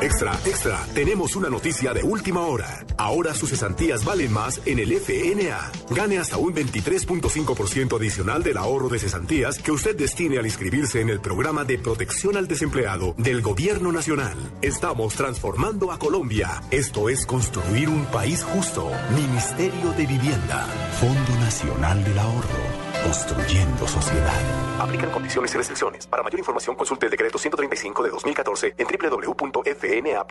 Extra, 0.00 0.32
extra, 0.44 0.86
tenemos 0.94 1.36
una 1.36 1.48
noticia 1.48 1.94
de 1.94 2.02
última 2.02 2.42
hora. 2.42 2.84
Ahora 2.98 3.34
sus 3.34 3.50
cesantías 3.50 4.04
valen 4.04 4.30
más 4.32 4.60
en 4.66 4.78
el 4.78 4.92
FNA. 4.92 5.72
Gane 5.90 6.18
hasta 6.18 6.36
un 6.36 6.54
23.5% 6.54 7.96
adicional 7.96 8.42
del 8.42 8.58
ahorro 8.58 8.88
de 8.88 8.98
cesantías 8.98 9.58
que 9.58 9.72
usted 9.72 9.96
destine 9.96 10.38
al 10.38 10.46
inscribirse 10.46 11.00
en 11.00 11.08
el 11.08 11.20
programa 11.20 11.64
de 11.64 11.78
protección 11.78 12.36
al 12.36 12.46
desempleado 12.46 13.14
del 13.16 13.40
Gobierno 13.40 13.90
Nacional. 13.90 14.36
Estamos 14.60 15.14
transformando 15.14 15.90
a 15.90 15.98
Colombia. 15.98 16.62
Esto 16.70 17.08
es 17.08 17.24
construir 17.24 17.88
un 17.88 18.04
país 18.06 18.42
justo. 18.44 18.90
Ministerio 19.14 19.92
de 19.96 20.06
Vivienda. 20.06 20.66
Fondo 21.00 21.40
Nacional 21.40 22.04
del 22.04 22.18
Ahorro. 22.18 22.75
Construyendo 23.06 23.86
sociedad. 23.86 24.80
Aplican 24.80 25.12
condiciones 25.12 25.54
y 25.54 25.56
restricciones. 25.56 26.08
Para 26.08 26.24
mayor 26.24 26.40
información 26.40 26.74
consulte 26.74 27.06
el 27.06 27.12
decreto 27.12 27.38
135 27.38 28.02
de 28.02 28.10
2014 28.10 28.74
en 28.76 28.86
www.fna.gov.co 28.88 30.28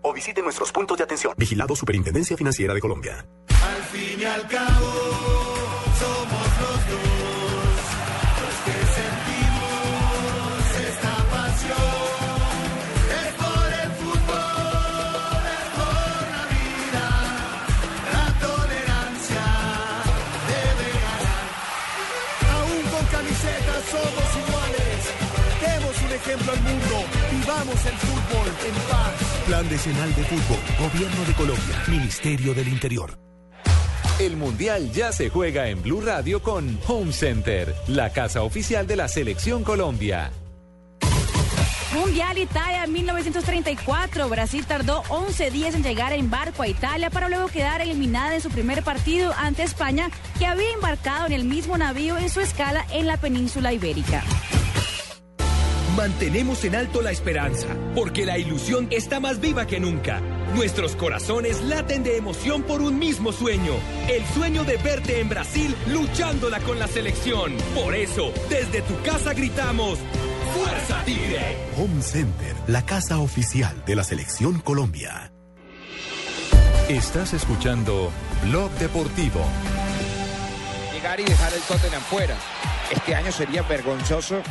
o 0.00 0.12
visite 0.14 0.40
nuestros 0.40 0.72
puntos 0.72 0.96
de 0.96 1.04
atención. 1.04 1.34
Vigilado 1.36 1.76
Superintendencia 1.76 2.38
Financiera 2.38 2.72
de 2.72 2.80
Colombia. 2.80 3.26
Al 3.48 3.82
fin 3.82 4.18
y 4.18 4.24
al 4.24 4.48
cabo, 4.48 5.43
El 27.74 27.98
fútbol 27.98 28.48
en 28.66 28.74
paz. 28.88 29.44
Plan 29.46 29.68
Decenal 29.68 30.14
de 30.14 30.22
Fútbol, 30.22 30.58
Gobierno 30.78 31.24
de 31.26 31.32
Colombia, 31.34 31.82
Ministerio 31.88 32.54
del 32.54 32.68
Interior. 32.68 33.18
El 34.20 34.36
Mundial 34.36 34.92
ya 34.92 35.10
se 35.10 35.28
juega 35.28 35.68
en 35.68 35.82
Blue 35.82 36.00
Radio 36.00 36.40
con 36.40 36.78
Home 36.86 37.12
Center, 37.12 37.74
la 37.88 38.10
casa 38.10 38.42
oficial 38.42 38.86
de 38.86 38.94
la 38.94 39.08
Selección 39.08 39.64
Colombia. 39.64 40.30
Mundial 41.92 42.38
Italia 42.38 42.86
1934. 42.86 44.28
Brasil 44.28 44.64
tardó 44.66 45.02
11 45.08 45.50
días 45.50 45.74
en 45.74 45.82
llegar 45.82 46.12
en 46.12 46.30
barco 46.30 46.62
a 46.62 46.68
Italia 46.68 47.10
para 47.10 47.28
luego 47.28 47.48
quedar 47.48 47.80
eliminada 47.80 48.36
en 48.36 48.40
su 48.40 48.50
primer 48.50 48.84
partido 48.84 49.34
ante 49.36 49.64
España, 49.64 50.10
que 50.38 50.46
había 50.46 50.70
embarcado 50.70 51.26
en 51.26 51.32
el 51.32 51.44
mismo 51.44 51.76
navío 51.76 52.16
en 52.18 52.30
su 52.30 52.40
escala 52.40 52.86
en 52.92 53.08
la 53.08 53.16
península 53.16 53.72
ibérica. 53.72 54.22
Mantenemos 55.96 56.64
en 56.64 56.74
alto 56.74 57.02
la 57.02 57.12
esperanza, 57.12 57.68
porque 57.94 58.26
la 58.26 58.36
ilusión 58.36 58.88
está 58.90 59.20
más 59.20 59.40
viva 59.40 59.64
que 59.64 59.78
nunca. 59.78 60.20
Nuestros 60.56 60.96
corazones 60.96 61.62
laten 61.62 62.02
de 62.02 62.16
emoción 62.16 62.64
por 62.64 62.82
un 62.82 62.98
mismo 62.98 63.30
sueño, 63.30 63.74
el 64.08 64.24
sueño 64.34 64.64
de 64.64 64.76
verte 64.78 65.20
en 65.20 65.28
Brasil 65.28 65.72
luchándola 65.86 66.58
con 66.60 66.80
la 66.80 66.88
selección. 66.88 67.52
Por 67.76 67.94
eso, 67.94 68.32
desde 68.50 68.82
tu 68.82 69.00
casa 69.02 69.34
gritamos, 69.34 70.00
¡Fuerza 70.56 71.04
Tigre! 71.04 71.56
Home 71.78 72.02
Center, 72.02 72.56
la 72.66 72.84
casa 72.84 73.18
oficial 73.18 73.84
de 73.86 73.94
la 73.94 74.02
Selección 74.02 74.58
Colombia. 74.60 75.30
Estás 76.88 77.34
escuchando 77.34 78.10
Blog 78.42 78.70
Deportivo. 78.78 79.44
Llegar 80.92 81.20
y 81.20 81.24
dejar 81.24 81.54
el 81.54 81.60
Tottenham 81.60 82.02
fuera. 82.02 82.36
Este 82.90 83.14
año 83.14 83.30
sería 83.30 83.62
vergonzoso 83.62 84.42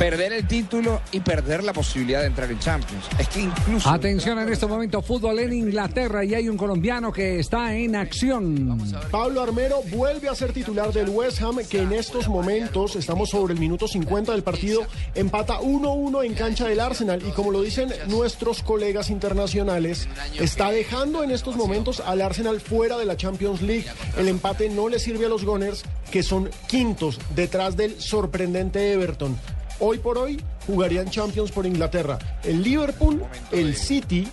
perder 0.00 0.32
el 0.32 0.48
título 0.48 1.02
y 1.12 1.20
perder 1.20 1.62
la 1.62 1.74
posibilidad 1.74 2.20
de 2.22 2.28
entrar 2.28 2.50
en 2.50 2.58
Champions. 2.58 3.04
Es 3.18 3.28
que 3.28 3.42
incluso... 3.42 3.86
Atención 3.90 4.38
en 4.38 4.50
este 4.50 4.66
momento, 4.66 5.02
fútbol 5.02 5.38
en 5.40 5.52
Inglaterra 5.52 6.24
y 6.24 6.34
hay 6.34 6.48
un 6.48 6.56
colombiano 6.56 7.12
que 7.12 7.38
está 7.38 7.76
en 7.76 7.94
acción. 7.94 8.78
Pablo 9.10 9.42
Armero 9.42 9.82
vuelve 9.90 10.30
a 10.30 10.34
ser 10.34 10.54
titular 10.54 10.90
del 10.94 11.10
West 11.10 11.42
Ham, 11.42 11.58
que 11.68 11.82
en 11.82 11.92
estos 11.92 12.28
momentos, 12.28 12.96
estamos 12.96 13.28
sobre 13.28 13.52
el 13.52 13.60
minuto 13.60 13.86
50 13.86 14.32
del 14.32 14.42
partido, 14.42 14.86
empata 15.14 15.60
1-1 15.60 16.24
en 16.24 16.32
cancha 16.32 16.66
del 16.66 16.80
Arsenal. 16.80 17.22
Y 17.28 17.32
como 17.32 17.50
lo 17.50 17.60
dicen 17.60 17.92
nuestros 18.08 18.62
colegas 18.62 19.10
internacionales, 19.10 20.08
está 20.38 20.70
dejando 20.70 21.22
en 21.22 21.30
estos 21.30 21.56
momentos 21.56 22.00
al 22.00 22.22
Arsenal 22.22 22.62
fuera 22.62 22.96
de 22.96 23.04
la 23.04 23.18
Champions 23.18 23.60
League. 23.60 23.84
El 24.16 24.28
empate 24.28 24.70
no 24.70 24.88
le 24.88 24.98
sirve 24.98 25.26
a 25.26 25.28
los 25.28 25.44
Gunners, 25.44 25.84
que 26.10 26.22
son 26.22 26.48
quintos 26.68 27.18
detrás 27.36 27.76
del 27.76 28.00
sorprendente 28.00 28.94
Everton. 28.94 29.36
Hoy 29.82 29.96
por 29.98 30.18
hoy 30.18 30.38
jugarían 30.66 31.08
Champions 31.08 31.50
por 31.50 31.64
Inglaterra. 31.64 32.18
El 32.44 32.62
Liverpool, 32.62 33.24
el 33.50 33.74
City, 33.74 34.28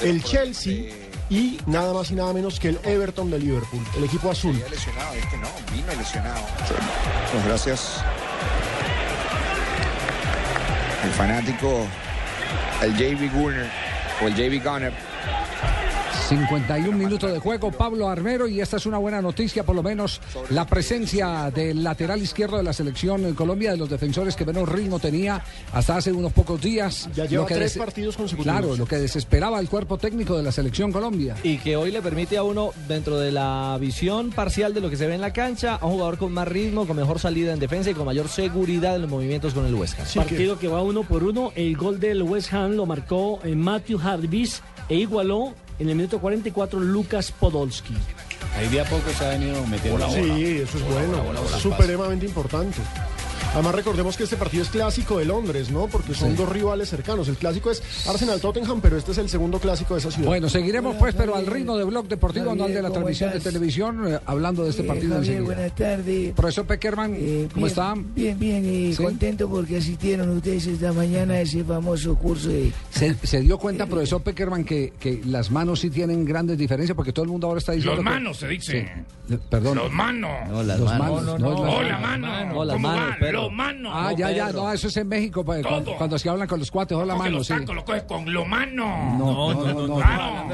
el 0.00 0.24
Chelsea 0.24 0.90
y 1.28 1.58
nada 1.66 1.92
más 1.92 2.10
y 2.10 2.14
nada 2.14 2.32
menos 2.32 2.58
que 2.58 2.70
el 2.70 2.78
Everton 2.82 3.30
de 3.30 3.38
Liverpool, 3.38 3.82
el 3.94 4.04
equipo 4.04 4.30
azul. 4.30 4.58
Lesionado, 4.70 5.14
es 5.14 5.26
que 5.26 5.36
no, 5.36 5.48
vino 5.70 5.94
lesionado. 5.98 6.40
Pues 7.30 7.44
gracias. 7.44 8.02
El 11.04 11.10
fanático, 11.10 11.86
el 12.80 12.94
JB 12.96 13.34
Gunner 13.34 13.70
o 14.22 14.28
el 14.28 14.34
JB 14.34 14.64
Gunner. 14.64 15.13
51 16.28 16.96
minutos 16.96 17.30
de 17.30 17.38
juego, 17.38 17.70
Pablo 17.70 18.08
Armero, 18.08 18.48
y 18.48 18.60
esta 18.60 18.78
es 18.78 18.86
una 18.86 18.96
buena 18.96 19.20
noticia, 19.20 19.62
por 19.62 19.76
lo 19.76 19.82
menos 19.82 20.22
la 20.48 20.66
presencia 20.66 21.50
del 21.54 21.84
lateral 21.84 22.22
izquierdo 22.22 22.56
de 22.56 22.62
la 22.62 22.72
selección 22.72 23.26
en 23.26 23.34
Colombia, 23.34 23.72
de 23.72 23.76
los 23.76 23.90
defensores 23.90 24.34
que 24.34 24.46
menos 24.46 24.66
ritmo 24.68 24.98
tenía 24.98 25.42
hasta 25.72 25.98
hace 25.98 26.12
unos 26.12 26.32
pocos 26.32 26.60
días. 26.62 27.10
Ya 27.14 27.26
lleva 27.26 27.42
Lo 27.42 27.46
que 27.48 27.54
tres 27.56 27.74
des- 27.74 27.78
partidos 27.78 28.16
consecutivos. 28.16 28.58
Claro, 28.58 28.74
lo 28.76 28.86
que 28.86 28.96
desesperaba 28.96 29.60
el 29.60 29.68
cuerpo 29.68 29.98
técnico 29.98 30.34
de 30.36 30.42
la 30.42 30.50
selección 30.50 30.92
Colombia. 30.92 31.36
Y 31.42 31.58
que 31.58 31.76
hoy 31.76 31.90
le 31.90 32.00
permite 32.00 32.38
a 32.38 32.42
uno, 32.42 32.70
dentro 32.88 33.18
de 33.18 33.30
la 33.30 33.76
visión 33.78 34.30
parcial 34.30 34.72
de 34.72 34.80
lo 34.80 34.88
que 34.88 34.96
se 34.96 35.06
ve 35.06 35.14
en 35.14 35.20
la 35.20 35.32
cancha, 35.34 35.74
a 35.74 35.84
un 35.86 35.92
jugador 35.92 36.16
con 36.16 36.32
más 36.32 36.48
ritmo, 36.48 36.86
con 36.86 36.96
mejor 36.96 37.18
salida 37.18 37.52
en 37.52 37.58
defensa 37.60 37.90
y 37.90 37.94
con 37.94 38.06
mayor 38.06 38.28
seguridad 38.28 38.96
en 38.96 39.02
los 39.02 39.10
movimientos 39.10 39.52
con 39.52 39.66
el 39.66 39.74
Huesca. 39.74 40.04
Partido 40.14 40.58
que... 40.58 40.68
va 40.68 40.82
uno 40.82 41.02
por 41.02 41.22
uno. 41.22 41.52
El 41.54 41.76
gol 41.76 42.00
del 42.00 42.22
West 42.22 42.52
Ham 42.54 42.72
lo 42.72 42.86
marcó 42.86 43.40
eh, 43.44 43.54
Matthew 43.54 43.98
Hardbis 43.98 44.62
e 44.88 44.96
igualó 44.96 45.52
en 45.78 45.88
el 45.88 45.96
minuto 45.96 46.20
44 46.20 46.80
Lucas 46.80 47.32
Podolski. 47.32 47.94
Ahí 48.56 48.68
de 48.68 48.80
a 48.80 48.84
poco 48.84 49.10
se 49.16 49.24
ha 49.24 49.30
venido 49.30 49.66
metiendo. 49.66 50.08
Sí, 50.10 50.58
eso 50.62 50.78
es 50.78 50.84
bueno, 50.84 51.22
supremamente 51.58 52.26
importante. 52.26 52.78
Además 53.54 53.74
recordemos 53.76 54.16
que 54.16 54.24
este 54.24 54.36
partido 54.36 54.64
es 54.64 54.68
clásico 54.68 55.18
de 55.18 55.24
Londres, 55.26 55.70
¿no? 55.70 55.86
Porque 55.86 56.12
son 56.12 56.30
Sí. 56.32 56.36
dos 56.36 56.48
rivales 56.48 56.88
cercanos. 56.88 57.28
El 57.28 57.36
clásico 57.36 57.70
es 57.70 57.80
Arsenal-Tottenham, 58.08 58.80
pero 58.80 58.96
este 58.96 59.12
es 59.12 59.18
el 59.18 59.28
segundo 59.28 59.60
clásico 59.60 59.94
de 59.94 60.00
esa 60.00 60.10
ciudad. 60.10 60.26
Bueno, 60.26 60.48
seguiremos 60.48 60.96
pues, 60.96 61.14
pero 61.14 61.36
al 61.36 61.46
ritmo 61.46 61.76
de 61.78 61.84
Blog 61.84 62.08
Deportivo, 62.08 62.52
no 62.56 62.64
al 62.64 62.74
de 62.74 62.82
la 62.82 62.90
transmisión 62.90 63.32
de 63.32 63.38
televisión, 63.38 64.08
eh, 64.14 64.18
hablando 64.26 64.64
de 64.64 64.70
este 64.70 64.82
partido 64.82 65.14
Javier, 65.14 65.34
enseguida. 65.36 65.54
buenas 65.54 65.74
tardes. 65.76 66.32
Profesor 66.34 66.66
Peckerman, 66.66 67.12
¿cómo 67.14 67.22
bien, 67.54 67.66
está? 67.66 67.94
Bien, 67.96 68.38
bien, 68.38 68.64
y 68.74 68.92
¿Sí? 68.92 69.02
contento 69.02 69.48
porque 69.48 69.76
asistieron 69.76 70.30
ustedes 70.30 70.66
esta 70.66 70.92
mañana 70.92 71.34
a 71.34 71.40
ese 71.42 71.62
famoso 71.62 72.16
curso 72.16 72.48
de... 72.48 72.72
¿Se, 72.90 73.14
se 73.22 73.40
dio 73.40 73.56
cuenta, 73.58 73.86
profesor 73.86 74.20
Peckerman, 74.22 74.64
que, 74.64 74.92
que 74.98 75.20
las 75.26 75.52
manos 75.52 75.78
sí 75.80 75.90
tienen 75.90 76.24
grandes 76.24 76.58
diferencias? 76.58 76.96
Porque 76.96 77.12
todo 77.12 77.24
el 77.24 77.30
mundo 77.30 77.46
ahora 77.46 77.58
está 77.58 77.70
diciendo. 77.70 78.02
Los 78.02 78.04
que- 78.04 78.10
manos 78.10 78.36
se 78.36 78.48
dice. 78.48 78.92
Sí. 79.28 79.36
Perdón. 79.48 79.76
Los 79.78 79.92
manos. 79.92 80.30
No, 80.50 80.62
las 80.64 80.78
Los 80.80 80.88
manos. 80.98 81.22
manos, 81.22 81.40
no, 81.40 81.48
No, 81.54 81.82
las- 81.82 82.66
la 82.66 82.78
mano. 82.78 83.14
Manos. 83.50 83.92
Ah, 83.94 84.12
ya, 84.16 84.30
ya, 84.30 84.52
no, 84.52 84.72
eso 84.72 84.88
es 84.88 84.96
en 84.96 85.08
México, 85.08 85.44
pa- 85.44 85.60
cuando, 85.62 85.94
cuando 85.96 86.18
se 86.18 86.28
hablan 86.28 86.48
con 86.48 86.58
los 86.58 86.70
cuates, 86.70 86.96
o 86.96 87.04
la 87.04 87.14
mano, 87.14 87.38
los 87.38 87.46
sí. 87.46 87.52
tacos, 87.54 87.74
lo 87.74 87.84
coges 87.84 88.02
con 88.04 88.32
lo 88.32 88.44
mano. 88.44 89.16
No, 89.18 89.52
no, 89.54 89.72
no, 89.74 89.86
no. 89.86 89.96
Claro. 89.96 90.44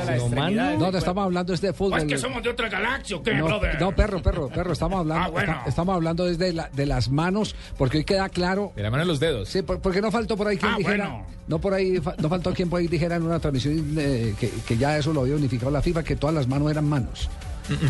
No, 0.79 0.91
no, 0.91 0.99
estamos 0.99 1.25
hablando 1.25 1.53
desde 1.53 1.71
¿O 1.71 1.75
fútbol. 1.75 1.99
es 2.01 2.05
que 2.07 2.19
somos 2.19 2.43
de 2.43 2.51
otra 2.51 2.69
galaxia 2.69 3.17
o 3.17 3.23
qué, 3.23 3.35
No, 3.35 3.45
brother? 3.47 3.81
no, 3.81 3.93
perro, 3.93 4.23
perro, 4.23 4.49
perro, 4.49 4.73
estamos 4.73 5.01
hablando, 5.01 5.25
Ah, 5.25 5.29
bueno. 5.29 5.53
esta- 5.53 5.65
estamos 5.69 5.95
hablando 5.95 6.25
desde 6.25 6.53
la- 6.53 6.69
de 6.73 6.87
las 6.87 7.09
manos, 7.11 7.55
porque 7.79 7.99
hoy 7.99 8.05
queda 8.05 8.29
claro. 8.29 8.73
De 8.77 8.83
la 8.83 8.91
mano 8.91 9.03
de 9.05 9.09
los 9.09 9.21
dedos. 9.21 9.49
Sí, 9.49 9.63
por- 9.63 9.81
porque 9.81 10.01
no 10.01 10.11
faltó 10.11 10.37
por 10.37 10.49
ahí 10.49 10.57
quien 10.57 10.73
Ah, 10.73 10.77
dijera, 10.79 11.09
bueno. 11.09 11.27
no 11.49 11.59
por 11.61 11.75
ahí, 11.75 12.01
no 12.19 12.29
faltó 12.29 12.53
quien 12.53 12.69
por 12.71 12.81
ahí 12.81 12.87
dijera 12.89 13.17
en 13.17 13.23
una 13.23 13.39
transmisión 13.39 13.95
eh, 13.99 14.35
que, 14.39 14.51
que 14.67 14.77
ya 14.77 14.97
eso 14.99 15.13
lo 15.13 15.23
había 15.23 15.37
unificado 15.37 15.71
la 15.71 15.83
FIFA, 15.83 16.03
que 16.03 16.17
todas 16.17 16.35
las 16.35 16.47
manos 16.49 16.71
eran 16.71 16.89
manos. 16.89 17.29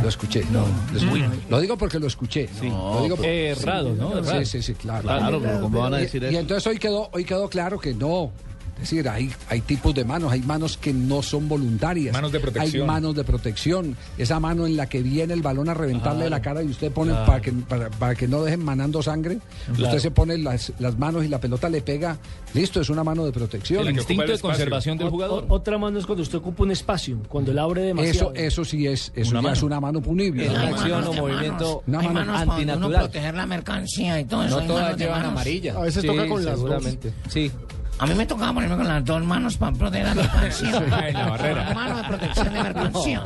Lo 0.02 0.08
escuché, 0.08 0.44
no, 0.50 0.66
lo, 0.92 0.98
escuché. 0.98 1.28
lo 1.48 1.60
digo 1.60 1.76
porque 1.78 1.98
lo 1.98 2.06
escuché. 2.06 2.48
no, 2.62 2.94
lo 2.94 3.02
digo 3.02 3.16
errado, 3.24 3.94
¿no? 3.94 4.22
Sí, 4.24 4.44
sí, 4.44 4.62
sí, 4.62 4.74
claro. 4.74 5.02
Claro, 5.02 5.40
pero 5.40 5.60
¿cómo 5.62 5.80
van 5.80 5.94
a 5.94 5.98
Y- 5.98 6.02
decir 6.02 6.22
y, 6.22 6.26
eso? 6.26 6.38
entonces 6.38 6.66
hoy 6.66 6.78
quedó, 6.78 7.08
hoy 7.12 7.24
quedó 7.24 7.48
claro 7.48 7.78
que 7.78 7.94
no. 7.94 8.30
Es 8.80 8.88
decir, 8.90 9.08
hay, 9.08 9.30
hay 9.48 9.60
tipos 9.60 9.94
de 9.94 10.04
manos, 10.04 10.32
hay 10.32 10.40
manos 10.40 10.78
que 10.78 10.92
no 10.92 11.20
son 11.22 11.48
voluntarias. 11.48 12.12
Manos 12.14 12.32
de 12.32 12.40
protección. 12.40 12.82
Hay 12.82 12.86
manos 12.86 13.14
de 13.14 13.24
protección. 13.24 13.96
Esa 14.16 14.40
mano 14.40 14.66
en 14.66 14.76
la 14.76 14.88
que 14.88 15.02
viene 15.02 15.34
el 15.34 15.42
balón 15.42 15.68
a 15.68 15.74
reventarle 15.74 16.20
Claro. 16.20 16.30
la 16.30 16.40
cara 16.42 16.62
y 16.62 16.66
usted 16.68 16.90
pone 16.90 17.10
Claro. 17.12 17.26
para, 17.26 17.40
que, 17.42 17.52
para, 17.52 17.90
para 17.90 18.14
que 18.14 18.26
no 18.26 18.42
dejen 18.42 18.64
manando 18.64 19.02
sangre. 19.02 19.38
Claro. 19.66 19.84
Usted 19.84 19.98
se 19.98 20.10
pone 20.10 20.38
las, 20.38 20.72
las 20.78 20.98
manos 20.98 21.24
y 21.24 21.28
la 21.28 21.38
pelota 21.40 21.68
le 21.68 21.82
pega. 21.82 22.16
Listo, 22.54 22.80
es 22.80 22.88
una 22.90 23.04
mano 23.04 23.24
de 23.26 23.32
protección. 23.32 23.86
El 23.86 23.94
instinto 23.96 24.26
de 24.26 24.38
conservación 24.38 24.96
del 24.96 25.10
jugador. 25.10 25.44
o- 25.48 25.54
otra 25.54 25.76
mano 25.78 25.98
es 25.98 26.06
cuando 26.06 26.22
usted 26.22 26.38
ocupa 26.38 26.62
un 26.62 26.70
espacio, 26.70 27.18
cuando 27.28 27.50
él 27.52 27.58
abre 27.58 27.82
demasiado. 27.82 28.32
Eso, 28.34 28.44
eso 28.46 28.64
sí 28.64 28.86
es, 28.86 29.12
eso 29.14 29.32
Una 29.38 29.42
ya 29.48 29.52
es 29.52 29.62
una 29.62 29.78
mano 29.80 30.00
punible. 30.00 30.46
Es 30.46 30.50
Una 30.50 30.68
acción 30.68 31.04
o 31.06 31.12
movimiento 31.12 31.82
Una 31.86 31.98
mano 31.98 32.12
manos 32.14 32.26
para 32.32 32.42
uno 32.44 32.52
antinatural. 32.54 33.00
proteger 33.02 33.34
la 33.34 33.46
mercancía 33.46 34.20
y 34.20 34.24
todo 34.24 34.44
eso. 34.44 34.60
No 34.60 34.66
todas 34.66 34.82
manos 34.84 34.98
llevan 34.98 35.16
manos. 35.18 35.32
amarilla. 35.32 35.74
A 35.76 35.80
veces 35.82 36.00
Sí, 36.02 36.06
toca 36.08 36.26
con 36.26 36.44
las 36.44 36.54
dos. 36.58 36.60
seguramente. 36.70 37.12
Sí. 37.28 37.50
A 38.00 38.06
mí 38.06 38.14
me 38.14 38.24
tocaba 38.24 38.54
ponerme 38.54 38.76
con 38.76 38.88
las 38.88 39.04
dos 39.04 39.22
manos 39.24 39.58
para 39.58 39.72
proteger 39.76 40.06
la 40.06 40.14
mercancía. 40.22 40.78
En 41.08 41.12
la 41.14 41.28
barrera. 41.28 41.74
Mano 41.74 41.96
de 41.98 42.04
protección 42.04 42.54
de 42.54 42.62
mercancía. 42.62 43.22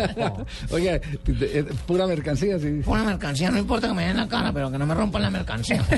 Oye, 0.73 1.01
eh, 1.29 1.65
pura 1.87 2.09
mercancía, 2.09 2.59
sí. 2.59 2.81
Una 2.85 3.05
mercancía, 3.05 3.53
no 3.53 3.59
importa 3.59 3.87
que 3.87 3.95
me 3.95 4.07
den 4.07 4.17
la 4.17 4.27
cara, 4.27 4.53
pero 4.53 4.73
que 4.73 4.79
no 4.79 4.85
me 4.85 4.95
rompan 4.95 5.23
la 5.23 5.31
mercancía. 5.31 5.81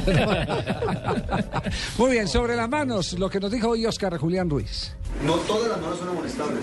Muy 1.97 2.11
bien, 2.11 2.29
sobre 2.29 2.55
las 2.55 2.69
manos, 2.69 3.15
lo 3.15 3.31
que 3.31 3.41
nos 3.41 3.51
dijo 3.51 3.71
hoy 3.71 3.87
Oscar 3.87 4.19
Julián 4.19 4.51
Ruiz. 4.51 4.93
No 5.25 5.33
todas 5.37 5.71
las 5.71 5.81
manos 5.81 5.99
son 5.99 6.09
amonestables. 6.11 6.61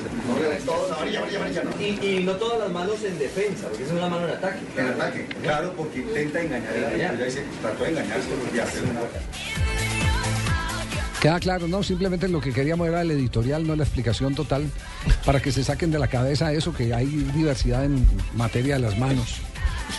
Y, 1.80 2.06
y 2.06 2.24
no 2.24 2.34
todas 2.34 2.60
las 2.60 2.70
manos 2.70 3.04
en 3.04 3.18
defensa, 3.18 3.68
porque 3.70 3.86
es 3.86 3.92
una 3.92 4.08
mano 4.08 4.28
en 4.28 4.36
ataque. 4.36 4.60
En 4.78 4.88
ataque, 4.88 5.26
claro, 5.42 5.74
porque 5.76 6.00
intenta 6.02 6.42
engañar. 6.42 6.96
Ya 6.96 7.12
dice, 7.14 7.44
trató 7.62 7.84
de 7.84 7.90
engañarse 7.90 8.30
y 8.54 8.60
hacer 8.60 8.84
una 8.84 9.00
Queda 11.24 11.40
claro, 11.40 11.70
¿no? 11.70 11.84
Simplemente 11.84 12.28
lo 12.28 12.42
que 12.42 12.52
queríamos 12.52 12.86
era 12.86 13.02
el 13.02 13.10
editorial, 13.12 13.66
no 13.66 13.78
la 13.78 13.84
explicación 13.84 14.36
total, 14.36 14.70
para 15.26 15.42
que 15.42 15.54
se 15.54 15.64
saquen 15.64 15.90
de 15.90 15.98
la 15.98 16.10
cabeza 16.10 16.52
eso, 16.52 16.74
que 16.74 16.94
hay 16.94 17.06
diversidad 17.06 17.86
en 17.86 18.06
materia 18.36 18.74
de 18.76 18.82
las 18.82 19.00
manos. 19.00 19.38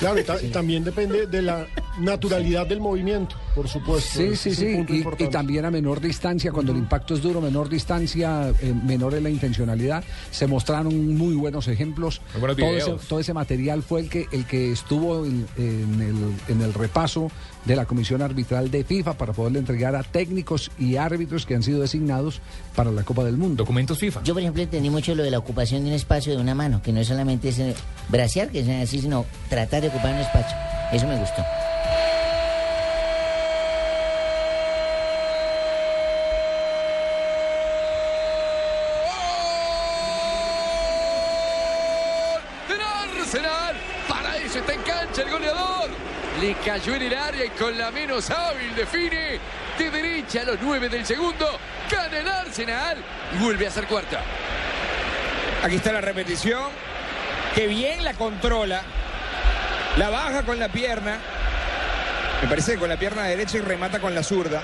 Claro, 0.01 0.21
y, 0.21 0.25
ta- 0.25 0.43
y 0.43 0.49
también 0.51 0.85
depende 0.85 1.27
de 1.27 1.41
la 1.41 1.67
naturalidad 1.99 2.67
del 2.67 2.81
movimiento. 2.81 3.37
por 3.55 3.69
supuesto. 3.69 4.19
Sí, 4.19 4.37
sí, 4.37 4.55
sí. 4.55 4.85
Y, 5.19 5.29
también 5.29 5.65
a 5.65 5.71
menor 5.71 6.01
distancia, 6.01 6.53
cuando 6.53 6.73
el 6.73 6.79
impacto 6.79 7.15
es 7.15 7.23
duro, 7.23 7.41
menor 7.41 7.71
distancia, 7.71 8.51
eh, 8.61 8.75
menor 8.85 9.15
es 9.15 9.23
la 9.23 9.31
intencionalidad. 9.31 10.05
Se 10.31 10.47
mostraron 10.47 11.17
muy 11.17 11.35
buenos 11.37 11.69
ejemplos. 11.69 12.21
buenos 12.39 12.57
todo, 12.59 12.67
ese, 12.77 12.85
videos. 12.87 13.09
todo 13.09 13.21
ese 13.21 13.33
material 13.33 13.83
fue 13.83 14.01
el 14.01 14.11
que, 14.11 14.27
el 14.33 14.45
que 14.45 14.73
estuvo 14.73 15.25
en, 15.25 15.47
en 15.57 16.01
el, 16.03 16.53
en 16.55 16.61
el 16.63 16.75
repaso 16.75 17.31
de 17.65 17.77
la 17.77 17.87
Comisión 17.87 18.23
Arbitral 18.23 18.71
de 18.71 18.85
FIFA 18.85 19.15
para 19.15 19.33
poderle 19.33 19.59
entregar 19.59 19.97
a 19.97 20.03
técnicos 20.03 20.71
y 20.79 20.97
árbitros 20.97 21.47
que 21.47 21.55
han 21.55 21.63
sido 21.63 21.81
designados 21.81 22.41
para 22.75 22.91
la 22.91 23.03
Copa 23.03 23.25
del 23.25 23.37
Mundo. 23.37 23.65
Documentos 23.65 23.99
FIFA. 23.99 24.23
Yo, 24.25 24.35
por 24.35 24.43
ejemplo, 24.43 24.63
entendí 24.63 24.91
mucho 24.91 25.15
lo 25.15 25.23
de 25.23 25.31
la 25.31 25.39
ocupación 25.39 25.83
de 25.83 25.91
un 25.91 25.95
espacio 25.95 26.35
de 26.35 26.41
una 26.41 26.55
mano, 26.55 26.83
que 26.83 26.93
no 26.93 27.01
es 27.01 27.09
solamente 27.09 27.49
ese 27.49 27.75
bracear, 28.09 28.51
que 28.51 28.65
sea 28.65 28.83
así, 28.83 29.01
sino 29.01 29.25
tratar 29.49 29.83
de 29.83 29.89
ocupar 29.89 30.15
un 30.15 30.21
espacio. 30.21 30.57
Eso 30.93 31.07
me 31.07 31.19
gustó. 31.19 31.43
del 42.69 42.81
Arsenal. 42.81 43.77
Para 44.09 44.37
eso 44.39 44.59
está 44.59 44.75
en 44.75 44.83
cancha 44.83 45.23
el 45.23 45.31
goleador. 45.31 45.91
Le 46.45 46.55
cayó 46.57 46.95
en 46.95 47.01
el 47.01 47.15
área 47.15 47.47
y 47.47 47.49
con 47.49 47.79
la 47.79 47.91
menos 47.91 48.31
hábil 48.31 48.75
define 48.77 49.41
de 49.79 49.91
derecha 49.91 50.43
a 50.43 50.45
los 50.45 50.59
nueve 50.61 50.91
del 50.91 51.07
segundo. 51.07 51.47
Gana 51.91 52.19
el 52.19 52.29
Arsenal 52.29 52.99
y 53.35 53.43
vuelve 53.43 53.67
a 53.67 53.71
ser 53.71 53.87
cuarta. 53.87 54.21
Aquí 55.63 55.77
está 55.77 55.91
la 55.91 56.03
repetición. 56.03 56.65
Que 57.55 57.67
bien 57.67 58.05
la 58.05 58.13
controla. 58.13 58.83
La 59.97 60.11
baja 60.11 60.43
con 60.43 60.59
la 60.59 60.69
pierna. 60.69 61.17
Me 62.43 62.49
parece 62.49 62.73
que 62.73 62.79
con 62.79 62.91
la 62.91 62.99
pierna 62.99 63.23
derecha 63.23 63.57
y 63.57 63.61
remata 63.63 63.99
con 63.99 64.15
la 64.15 64.23
zurda. 64.23 64.63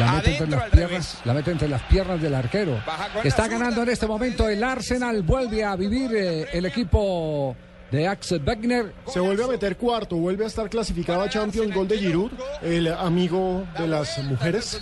La 0.00 0.14
mete, 0.14 0.36
entre 0.36 0.58
las 0.58 0.70
piernas, 0.70 1.18
la 1.24 1.32
mete 1.32 1.50
entre 1.52 1.68
las 1.68 1.82
piernas 1.82 2.20
del 2.20 2.34
arquero. 2.34 2.82
Está 3.22 3.46
ganando 3.46 3.84
en 3.84 3.90
este 3.90 4.08
momento 4.08 4.48
el 4.48 4.64
Arsenal. 4.64 5.22
Vuelve 5.22 5.62
a 5.62 5.76
vivir 5.76 6.10
eh, 6.12 6.48
el 6.52 6.66
equipo 6.66 7.56
de 7.92 8.08
Axel 8.08 8.42
Wegner. 8.44 8.92
Se 9.06 9.20
vuelve 9.20 9.44
a 9.44 9.46
meter 9.46 9.76
cuarto, 9.76 10.16
vuelve 10.16 10.44
a 10.44 10.46
estar 10.48 10.68
clasificado 10.68 11.20
a 11.20 11.28
Champions, 11.28 11.72
gol 11.74 11.86
de 11.86 11.98
Giroud, 11.98 12.32
el 12.62 12.88
amigo 12.88 13.64
de 13.78 13.86
las 13.86 14.18
mujeres. 14.24 14.80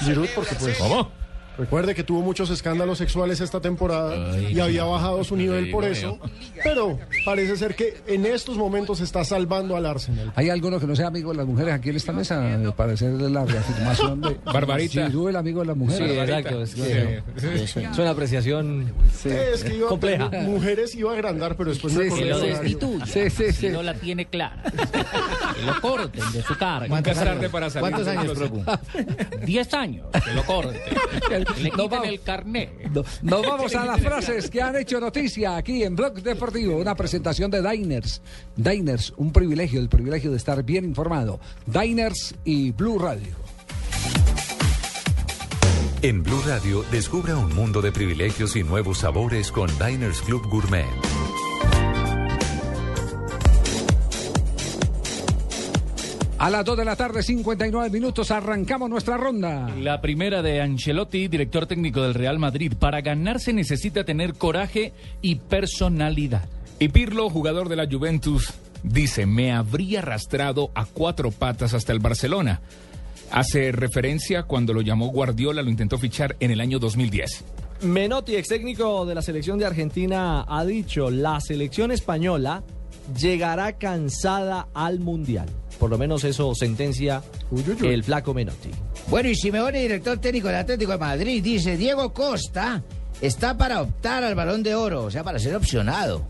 Giroud, 0.00 0.28
porque 0.34 0.54
pues... 0.56 0.78
Recuerde 1.58 1.94
que 1.94 2.04
tuvo 2.04 2.20
muchos 2.20 2.50
escándalos 2.50 2.98
sexuales 2.98 3.40
esta 3.40 3.60
temporada 3.60 4.38
y 4.40 4.58
había 4.60 4.84
bajado 4.84 5.24
su 5.24 5.36
nivel 5.36 5.70
por 5.70 5.84
eso. 5.84 6.18
Pero 6.62 6.98
parece 7.24 7.56
ser 7.56 7.74
que 7.74 7.96
en 8.06 8.26
estos 8.26 8.56
momentos 8.56 9.00
está 9.00 9.24
salvando 9.24 9.76
al 9.76 9.86
Arsenal. 9.86 10.32
¿Hay 10.34 10.50
alguno 10.50 10.78
que 10.80 10.86
no 10.86 10.94
sea 10.96 11.06
amigo 11.08 11.30
de 11.32 11.38
las 11.38 11.46
mujeres 11.46 11.74
aquí 11.74 11.90
en 11.90 11.96
esta 11.96 12.12
mesa? 12.12 12.42
Para 12.76 12.92
hacer 12.92 13.10
la 13.12 13.44
reafirmación 13.44 14.20
de. 14.20 14.36
Barbarita. 14.44 15.06
Giroud, 15.06 15.30
el 15.30 15.36
amigo 15.36 15.60
de 15.60 15.66
las 15.66 15.76
mujeres. 15.76 16.10
Sí, 16.10 16.18
exacto. 16.18 16.62
Es, 16.62 16.74
que- 16.74 17.22
es 17.90 17.98
una 17.98 18.10
apreciación 18.10 18.92
Es 19.24 19.64
que 19.64 19.76
iba 19.76 19.88
compleja. 19.88 20.28
mujeres 20.42 20.94
iba 20.94 21.10
a 21.12 21.14
agrandar, 21.14 21.56
pero 21.56 21.70
después 21.70 21.94
me 21.94 22.04
Sí, 22.10 22.16
sí, 22.16 22.24
lo. 22.24 22.38
Sí, 23.06 23.30
sí, 23.30 23.30
sí. 23.30 23.52
Si 23.52 23.68
no 23.70 23.82
la 23.82 23.94
tiene 23.94 24.26
clara. 24.26 24.62
Que 24.64 25.62
lo 25.66 25.80
corten 25.80 26.22
de 26.32 26.42
su 26.42 26.54
para 27.50 27.70
salir. 27.70 27.80
¿Cuántos 27.90 28.06
años? 28.08 28.38
Diez 29.46 29.72
años. 29.74 30.06
Que 30.24 30.32
lo 30.32 30.42
corten. 30.44 30.80
Le 31.62 31.70
vamos. 31.70 32.08
el 32.08 32.20
carnet. 32.20 32.70
No- 32.90 33.04
Nos 33.22 33.42
vamos 33.42 33.74
a 33.74 33.84
las 33.84 34.00
frases 34.00 34.50
que 34.50 34.60
han 34.62 34.76
hecho 34.76 35.00
noticia 35.00 35.56
aquí 35.56 35.82
en 35.82 35.94
Blog 35.96 36.14
Deportivo. 36.22 36.76
Una 36.76 36.94
presentación 36.94 37.50
de 37.50 37.62
Diners. 37.68 38.20
Diners, 38.56 39.12
un 39.16 39.32
privilegio, 39.32 39.80
el 39.80 39.88
privilegio 39.88 40.30
de 40.30 40.36
estar 40.36 40.62
bien 40.62 40.84
informado. 40.84 41.40
Diners 41.66 42.34
y 42.44 42.72
Blue 42.72 42.98
Radio. 42.98 43.34
En 46.02 46.22
Blue 46.22 46.42
Radio, 46.46 46.84
descubra 46.92 47.36
un 47.36 47.54
mundo 47.54 47.80
de 47.80 47.90
privilegios 47.90 48.54
y 48.54 48.62
nuevos 48.62 48.98
sabores 48.98 49.50
con 49.50 49.68
Diners 49.78 50.20
Club 50.22 50.46
Gourmet. 50.48 50.84
A 56.46 56.50
las 56.50 56.64
2 56.64 56.76
de 56.76 56.84
la 56.84 56.94
tarde, 56.94 57.24
59 57.24 57.90
minutos, 57.90 58.30
arrancamos 58.30 58.88
nuestra 58.88 59.16
ronda. 59.16 59.68
La 59.80 60.00
primera 60.00 60.42
de 60.42 60.60
Ancelotti, 60.60 61.26
director 61.26 61.66
técnico 61.66 62.02
del 62.02 62.14
Real 62.14 62.38
Madrid. 62.38 62.74
Para 62.78 63.00
ganar 63.00 63.40
se 63.40 63.52
necesita 63.52 64.04
tener 64.04 64.34
coraje 64.34 64.92
y 65.22 65.34
personalidad. 65.34 66.48
Y 66.78 66.90
Pirlo, 66.90 67.30
jugador 67.30 67.68
de 67.68 67.74
la 67.74 67.88
Juventus, 67.90 68.54
dice, 68.84 69.26
me 69.26 69.50
habría 69.50 69.98
arrastrado 69.98 70.70
a 70.76 70.84
cuatro 70.84 71.32
patas 71.32 71.74
hasta 71.74 71.92
el 71.92 71.98
Barcelona. 71.98 72.60
Hace 73.32 73.72
referencia 73.72 74.44
cuando 74.44 74.72
lo 74.72 74.82
llamó 74.82 75.08
Guardiola, 75.08 75.62
lo 75.62 75.70
intentó 75.70 75.98
fichar 75.98 76.36
en 76.38 76.52
el 76.52 76.60
año 76.60 76.78
2010. 76.78 77.44
Menotti, 77.82 78.36
ex 78.36 78.46
técnico 78.46 79.04
de 79.04 79.16
la 79.16 79.22
selección 79.22 79.58
de 79.58 79.66
Argentina, 79.66 80.44
ha 80.46 80.64
dicho, 80.64 81.10
la 81.10 81.40
selección 81.40 81.90
española 81.90 82.62
llegará 83.20 83.72
cansada 83.78 84.68
al 84.74 85.00
Mundial. 85.00 85.48
Por 85.78 85.90
lo 85.90 85.98
menos 85.98 86.24
eso 86.24 86.54
sentencia 86.54 87.22
el 87.82 88.02
flaco 88.02 88.32
Menotti. 88.32 88.70
Bueno, 89.08 89.28
y 89.28 89.34
Simeone, 89.34 89.82
director 89.82 90.18
técnico 90.18 90.48
del 90.48 90.56
Atlético 90.56 90.92
de 90.92 90.98
Madrid, 90.98 91.42
dice, 91.42 91.76
Diego 91.76 92.12
Costa 92.12 92.82
está 93.20 93.56
para 93.56 93.82
optar 93.82 94.24
al 94.24 94.34
Balón 94.34 94.62
de 94.62 94.74
Oro, 94.74 95.04
o 95.04 95.10
sea, 95.10 95.22
para 95.22 95.38
ser 95.38 95.54
opcionado. 95.54 96.26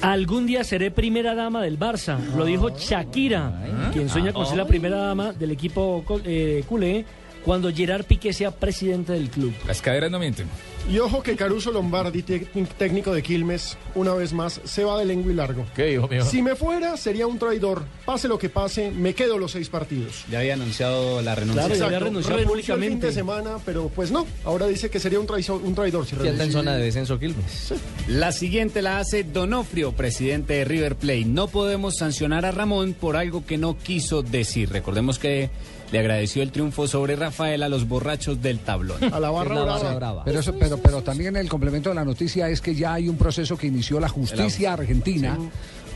Algún 0.00 0.46
día 0.46 0.64
seré 0.64 0.90
primera 0.90 1.34
dama 1.34 1.62
del 1.62 1.78
Barça, 1.78 2.18
lo 2.34 2.44
dijo 2.44 2.70
Shakira, 2.70 3.90
quien 3.92 4.08
sueña 4.08 4.32
con 4.32 4.46
ser 4.46 4.56
la 4.56 4.66
primera 4.66 4.96
dama 4.96 5.32
del 5.32 5.52
equipo 5.52 6.04
eh, 6.24 6.64
culé 6.68 7.04
cuando 7.44 7.72
Gerard 7.72 8.04
Piqué 8.04 8.32
sea 8.32 8.50
presidente 8.50 9.12
del 9.12 9.30
club. 9.30 9.52
Las 9.66 9.80
caderas 9.80 10.10
no 10.10 10.18
mienten. 10.18 10.48
Y 10.90 10.98
ojo 10.98 11.22
que 11.22 11.36
Caruso 11.36 11.70
Lombardi, 11.70 12.22
técnico 12.22 13.14
de 13.14 13.22
Quilmes, 13.22 13.78
una 13.94 14.14
vez 14.14 14.32
más 14.32 14.60
se 14.64 14.84
va 14.84 14.98
de 14.98 15.04
lengua 15.04 15.32
y 15.32 15.34
largo. 15.36 15.64
¿Qué 15.76 15.92
hijo 15.92 16.08
mío? 16.08 16.24
Si 16.24 16.42
me 16.42 16.54
fuera, 16.56 16.96
sería 16.96 17.26
un 17.26 17.38
traidor. 17.38 17.84
Pase 18.04 18.26
lo 18.28 18.38
que 18.38 18.48
pase, 18.48 18.90
me 18.90 19.14
quedo 19.14 19.38
los 19.38 19.52
seis 19.52 19.68
partidos. 19.68 20.24
Ya 20.30 20.40
había 20.40 20.54
anunciado 20.54 21.22
la 21.22 21.34
renuncia. 21.34 21.62
Claro, 21.64 21.78
ya 21.78 21.86
había 21.86 21.98
renunciado 22.00 22.36
Renunció 22.36 22.74
el 22.74 22.80
fin 22.80 22.88
públicamente. 22.90 23.06
de 23.06 23.12
semana, 23.12 23.50
pero 23.64 23.88
pues 23.94 24.10
no. 24.10 24.26
Ahora 24.44 24.66
dice 24.66 24.90
que 24.90 24.98
sería 25.00 25.20
un, 25.20 25.26
traizo- 25.26 25.60
un 25.62 25.74
traidor. 25.74 26.04
Si 26.04 26.16
Ya 26.16 26.30
está 26.30 26.44
en 26.44 26.52
zona 26.52 26.74
de 26.76 26.82
descenso 26.84 27.18
Quilmes. 27.18 27.74
La 28.08 28.32
siguiente 28.32 28.82
la 28.82 28.98
hace 28.98 29.22
Donofrio, 29.24 29.92
presidente 29.92 30.54
de 30.54 30.64
River 30.64 30.96
Plate. 30.96 31.24
No 31.26 31.46
podemos 31.46 31.96
sancionar 31.96 32.44
a 32.44 32.50
Ramón 32.50 32.94
por 32.94 33.16
algo 33.16 33.46
que 33.46 33.56
no 33.56 33.78
quiso 33.78 34.22
decir. 34.22 34.68
Recordemos 34.70 35.18
que 35.18 35.48
le 35.92 35.98
agradeció 35.98 36.42
el 36.42 36.50
triunfo 36.50 36.88
sobre 36.88 37.14
Rafael 37.16 37.62
a 37.62 37.68
los 37.68 37.86
borrachos 37.86 38.40
del 38.40 38.58
tablón. 38.60 38.96
A 39.12 39.20
la 39.20 39.30
barra 39.30 39.54
La 39.54 39.62
brava. 39.62 39.78
barra 39.78 39.94
brava. 39.94 40.24
Pero, 40.24 40.40
eso, 40.40 40.54
pero, 40.58 40.78
pero 40.78 41.02
también 41.02 41.36
el 41.36 41.48
complemento 41.48 41.90
de 41.90 41.94
la 41.94 42.04
noticia 42.04 42.48
es 42.48 42.62
que 42.62 42.74
ya 42.74 42.94
hay 42.94 43.08
un 43.08 43.16
proceso 43.16 43.56
que 43.58 43.66
inició 43.66 44.00
la 44.00 44.08
justicia 44.08 44.72
argentina 44.72 45.38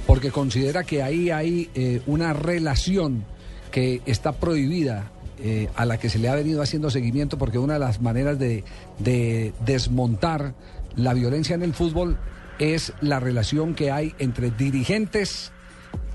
porque 0.07 0.31
considera 0.31 0.85
que 0.85 1.03
ahí 1.03 1.31
hay 1.31 1.71
eh, 1.75 2.03
una 2.07 2.35
relación 2.35 3.25
que 3.71 4.03
está 4.07 4.33
prohibida 4.33 5.11
eh, 5.39 5.69
a 5.75 5.85
la 5.87 5.99
que 5.99 6.11
se 6.11 6.19
le 6.19 6.29
ha 6.29 6.35
venido 6.35 6.63
haciendo 6.63 6.91
seguimiento 6.91 7.39
porque 7.39 7.59
una 7.59 7.75
de 7.75 7.81
las 7.81 8.01
maneras 8.01 8.39
de, 8.39 8.65
de 8.99 9.53
desmontar 9.65 10.55
la 10.95 11.15
violencia 11.15 11.55
en 11.55 11.63
el 11.63 11.73
fútbol 11.75 12.19
es 12.59 12.93
la 13.01 13.19
relación 13.19 13.75
que 13.75 13.91
hay 13.91 14.15
entre 14.19 14.51
dirigentes 14.51 15.53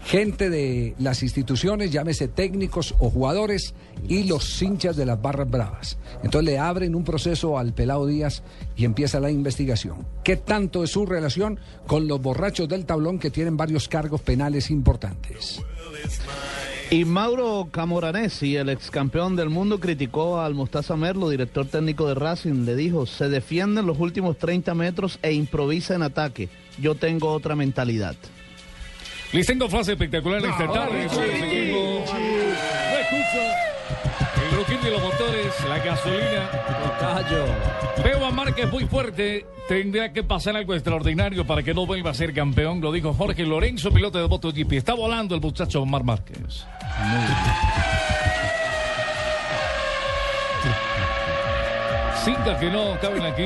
gente 0.03 0.49
de 0.49 0.95
las 0.99 1.23
instituciones, 1.23 1.91
llámese 1.91 2.27
técnicos 2.27 2.95
o 2.99 3.10
jugadores, 3.10 3.73
y 4.07 4.23
los 4.23 4.62
hinchas 4.62 4.95
de 4.95 5.05
las 5.05 5.21
barras 5.21 5.49
bravas. 5.49 5.97
Entonces 6.23 6.43
le 6.51 6.60
abren 6.60 6.95
un 6.95 7.03
proceso 7.03 7.57
al 7.57 7.73
Pelado 7.73 8.05
Díaz 8.07 8.43
y 8.75 8.86
empieza 8.86 9.19
la 9.19 9.31
investigación. 9.31 10.05
¿Qué 10.23 10.38
tanto 10.38 10.84
es 10.84 10.91
su 10.91 11.05
relación 11.05 11.60
con 11.88 12.07
los 12.07 12.21
borrachos 12.21 12.67
del 12.67 12.86
tablón 12.86 13.19
que 13.19 13.29
tienen 13.29 13.57
varios 13.57 13.88
cargos 13.88 14.21
penales 14.21 14.71
importantes? 14.71 15.62
Y 16.89 17.05
Mauro 17.05 17.69
Camoranesi, 17.71 18.57
el 18.57 18.67
ex 18.67 18.91
campeón 18.91 19.38
del 19.38 19.49
mundo, 19.49 19.79
criticó 19.79 20.41
al 20.41 20.55
Mostaza 20.55 20.97
Merlo, 20.97 21.29
director 21.29 21.65
técnico 21.65 22.05
de 22.05 22.15
Racing. 22.15 22.65
Le 22.65 22.75
dijo, 22.75 23.05
se 23.05 23.29
defiende 23.29 23.79
en 23.79 23.88
los 23.88 23.97
últimos 23.97 24.38
30 24.38 24.73
metros 24.73 25.17
e 25.21 25.31
improvisa 25.31 25.95
en 25.95 26.03
ataque. 26.03 26.49
Yo 26.81 26.95
tengo 26.95 27.31
otra 27.31 27.55
mentalidad. 27.55 28.17
Les 29.34 29.48
tengo 29.48 29.70
frase 29.70 29.94
espectacular 29.94 30.44
esta 30.44 30.67
tarde. 30.67 31.04
El 34.41 34.58
roquín 34.58 34.82
de 34.84 34.91
los 34.91 35.02
motores, 35.02 35.54
la 35.70 35.80
gasolina. 35.80 36.50
Veo 38.04 38.26
a 38.26 38.32
Márquez 38.32 38.70
muy 38.70 38.86
fuerte. 38.86 39.46
Tendrá 39.70 40.12
que 40.12 40.24
pasar 40.24 40.58
algo 40.58 40.74
extraordinario 40.74 41.48
para 41.48 41.63
que 41.63 41.74
no 41.74 41.86
vuelva 41.86 42.12
a 42.12 42.13
ser 42.13 42.34
campeón. 42.34 42.82
Lo 42.82 42.91
dijo 42.91 43.13
Jorge 43.13 43.46
Lorenzo, 43.46 43.91
piloto 43.91 44.22
de 44.22 44.28
MotoGP. 44.28 44.74
Está 44.74 44.96
volando 44.96 45.34
el 45.34 45.39
muchacho 45.39 45.82
Omar 45.82 46.04
Márquez. 46.04 46.65
Cintas 52.26 52.60
que 52.60 52.70
no 52.70 53.00
caben 53.00 53.24
aquí. 53.24 53.46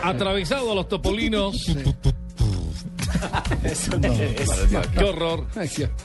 Atravesado 0.00 0.70
a 0.70 0.74
los 0.76 0.88
topolinos. 0.88 1.74
Qué 4.96 5.04
horror. 5.04 5.46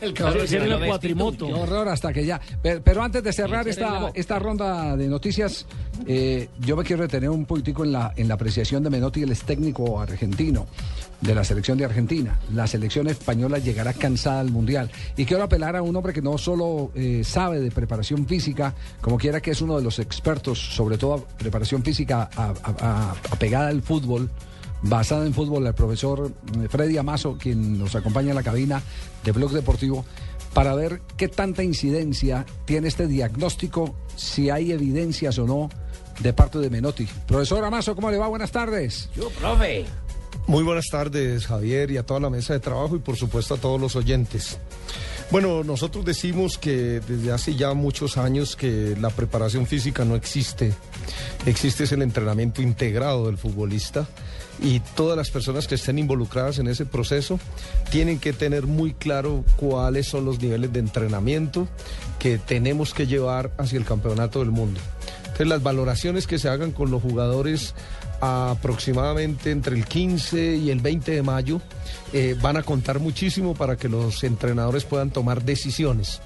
El 0.02 0.14
caballo 0.14 0.44
Ese 0.44 0.58
era 0.58 0.66
el 0.66 0.88
cuatrimoto. 0.88 1.48
Qué 1.48 1.54
horror 1.54 1.88
hasta 1.90 2.12
que 2.14 2.26
ya. 2.26 2.40
Pero, 2.62 2.82
pero 2.84 3.04
antes 3.04 3.24
de 3.24 3.34
cerrar 3.34 3.68
esta, 3.68 4.12
esta 4.14 4.40
ronda 4.40 4.96
de 4.98 5.08
noticias, 5.08 5.66
eh, 6.08 6.50
yo 6.60 6.76
me 6.76 6.84
quiero 6.84 7.04
detener 7.04 7.30
un 7.30 7.46
poquitico 7.46 7.84
en 7.84 7.92
la, 7.92 8.14
en 8.16 8.28
la 8.28 8.34
apreciación 8.36 8.84
de 8.84 8.90
Menotti, 8.90 9.24
el 9.24 9.32
ex 9.32 9.44
técnico 9.44 10.00
argentino 10.02 10.68
de 11.22 11.36
la 11.36 11.44
selección 11.44 11.78
de 11.78 11.86
Argentina. 11.86 12.40
La 12.54 12.66
selección 12.68 13.08
española 13.08 13.58
llegará 13.60 13.94
cansada 13.94 14.40
al 14.40 14.52
Mundial. 14.52 14.90
Y 15.18 15.26
quiero 15.26 15.44
apelar 15.44 15.76
a 15.76 15.82
un 15.82 15.96
hombre 15.96 16.14
que 16.14 16.22
no 16.22 16.38
solo 16.38 16.92
eh, 16.96 17.24
sabe 17.26 17.60
de 17.60 17.72
preparación 17.72 18.26
física, 18.28 18.74
como 19.02 19.18
quiera 19.18 19.42
que 19.42 19.52
es 19.52 19.62
uno 19.62 19.78
de 19.78 19.84
los 19.84 20.00
expertos, 20.00 20.60
sobre 20.60 20.98
todo 20.98 21.28
preparación 21.38 21.84
física 21.84 22.30
a- 22.36 22.46
a- 22.46 22.54
a- 22.80 23.16
apegada 23.32 23.68
al 23.70 23.82
fútbol, 23.82 24.30
basada 24.82 25.26
en 25.26 25.34
fútbol, 25.34 25.68
el 25.68 25.74
profesor 25.74 26.32
eh, 26.62 26.68
Freddy 26.70 26.98
Amazo, 26.98 27.38
quien 27.38 27.80
nos 27.80 27.96
acompaña 27.96 28.30
en 28.30 28.36
la 28.36 28.44
cabina 28.44 28.82
de 29.24 29.32
Blog 29.32 29.52
Deportivo, 29.52 30.06
para 30.54 30.74
ver 30.76 31.02
qué 31.18 31.28
tanta 31.28 31.64
incidencia 31.64 32.46
tiene 32.66 32.88
este 32.88 33.08
diagnóstico, 33.08 33.96
si 34.16 34.50
hay 34.50 34.72
evidencias 34.72 35.38
o 35.38 35.46
no 35.46 35.70
de 36.20 36.34
parte 36.34 36.60
de 36.60 36.70
Menotti. 36.70 37.08
Profesor 37.28 37.64
Amazo, 37.64 37.96
¿cómo 37.96 38.12
le 38.12 38.18
va? 38.18 38.28
Buenas 38.28 38.52
tardes. 38.52 39.10
Yo, 39.16 39.30
profe. 39.30 39.86
Muy 40.48 40.64
buenas 40.64 40.88
tardes, 40.92 41.46
Javier, 41.46 41.92
y 41.92 41.98
a 41.98 42.04
toda 42.04 42.20
la 42.20 42.30
mesa 42.30 42.54
de 42.54 42.60
trabajo 42.60 42.96
y 42.96 43.00
por 43.00 43.16
supuesto 43.16 43.54
a 43.54 43.58
todos 43.58 43.80
los 43.80 43.96
oyentes. 43.96 44.58
Bueno, 45.32 45.64
nosotros 45.64 46.04
decimos 46.04 46.58
que 46.58 47.02
desde 47.08 47.32
hace 47.32 47.56
ya 47.56 47.74
muchos 47.76 48.18
años 48.18 48.56
que 48.56 48.98
la 49.00 49.12
preparación 49.12 49.68
física 49.68 50.04
no 50.04 50.16
existe. 50.16 50.74
Existe 51.46 51.84
el 51.94 52.02
entrenamiento 52.02 52.62
integrado 52.62 53.28
del 53.28 53.38
futbolista 53.38 54.08
y 54.62 54.82
todas 54.96 55.18
las 55.18 55.32
personas 55.32 55.68
que 55.68 55.76
estén 55.76 56.00
involucradas 56.00 56.60
en 56.60 56.68
ese 56.68 56.86
proceso 56.86 57.40
tienen 57.92 58.20
que 58.20 58.34
tener 58.34 58.68
muy 58.68 58.94
claro 58.94 59.46
cuáles 59.56 60.08
son 60.08 60.26
los 60.26 60.40
niveles 60.42 60.74
de 60.74 60.80
entrenamiento 60.80 61.68
que 62.20 62.38
tenemos 62.38 62.94
que 62.94 63.08
llevar 63.08 63.52
hacia 63.58 63.78
el 63.78 63.86
campeonato 63.86 64.40
del 64.40 64.52
mundo. 64.52 64.80
Entonces 65.20 65.48
las 65.48 65.64
valoraciones 65.64 66.28
que 66.28 66.40
se 66.40 66.50
hagan 66.50 66.72
con 66.72 66.92
los 66.92 67.02
jugadores 67.02 67.74
aproximadamente 68.22 69.52
entre 69.52 69.78
el 69.78 69.86
15 69.86 70.58
y 70.58 70.72
el 70.72 70.82
20 70.82 71.14
de 71.14 71.24
mayo 71.24 71.62
eh, 72.12 72.36
van 72.42 72.58
a 72.58 72.64
contar 72.64 73.00
muchísimo 73.00 73.56
para 73.56 73.78
que 73.78 73.88
los 73.88 74.24
entrenadores 74.26 74.84
puedan 74.84 75.12
tomar 75.12 75.44
decisiones. 75.44 76.22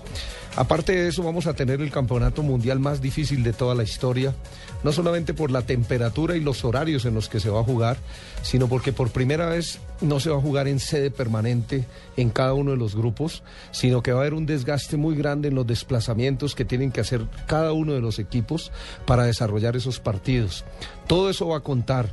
Aparte 0.55 0.93
de 0.93 1.07
eso, 1.07 1.23
vamos 1.23 1.47
a 1.47 1.53
tener 1.53 1.81
el 1.81 1.91
campeonato 1.91 2.43
mundial 2.43 2.79
más 2.79 3.01
difícil 3.01 3.43
de 3.43 3.53
toda 3.53 3.73
la 3.73 3.83
historia, 3.83 4.35
no 4.83 4.91
solamente 4.91 5.33
por 5.33 5.51
la 5.51 5.63
temperatura 5.63 6.35
y 6.35 6.39
los 6.39 6.63
horarios 6.65 7.05
en 7.05 7.13
los 7.13 7.29
que 7.29 7.39
se 7.39 7.49
va 7.49 7.61
a 7.61 7.63
jugar, 7.63 7.97
sino 8.41 8.67
porque 8.67 8.93
por 8.93 9.11
primera 9.11 9.47
vez 9.47 9.79
no 10.01 10.19
se 10.19 10.29
va 10.29 10.37
a 10.37 10.41
jugar 10.41 10.67
en 10.67 10.79
sede 10.79 11.11
permanente 11.11 11.85
en 12.17 12.29
cada 12.29 12.53
uno 12.53 12.71
de 12.71 12.77
los 12.77 12.95
grupos, 12.95 13.43
sino 13.71 14.03
que 14.03 14.11
va 14.11 14.19
a 14.19 14.21
haber 14.21 14.33
un 14.33 14.45
desgaste 14.45 14.97
muy 14.97 15.15
grande 15.15 15.47
en 15.47 15.55
los 15.55 15.67
desplazamientos 15.67 16.55
que 16.55 16.65
tienen 16.65 16.91
que 16.91 17.01
hacer 17.01 17.25
cada 17.47 17.73
uno 17.73 17.93
de 17.93 18.01
los 18.01 18.19
equipos 18.19 18.71
para 19.05 19.25
desarrollar 19.25 19.75
esos 19.75 19.99
partidos. 19.99 20.65
Todo 21.07 21.29
eso 21.29 21.47
va 21.47 21.57
a 21.57 21.61
contar. 21.61 22.09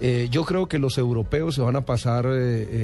Eh, 0.00 0.28
yo 0.30 0.44
creo 0.44 0.66
que 0.66 0.78
los 0.78 0.98
europeos 0.98 1.54
se 1.54 1.60
van 1.62 1.76
a 1.76 1.82
pasar 1.82 2.26
eh, 2.26 2.30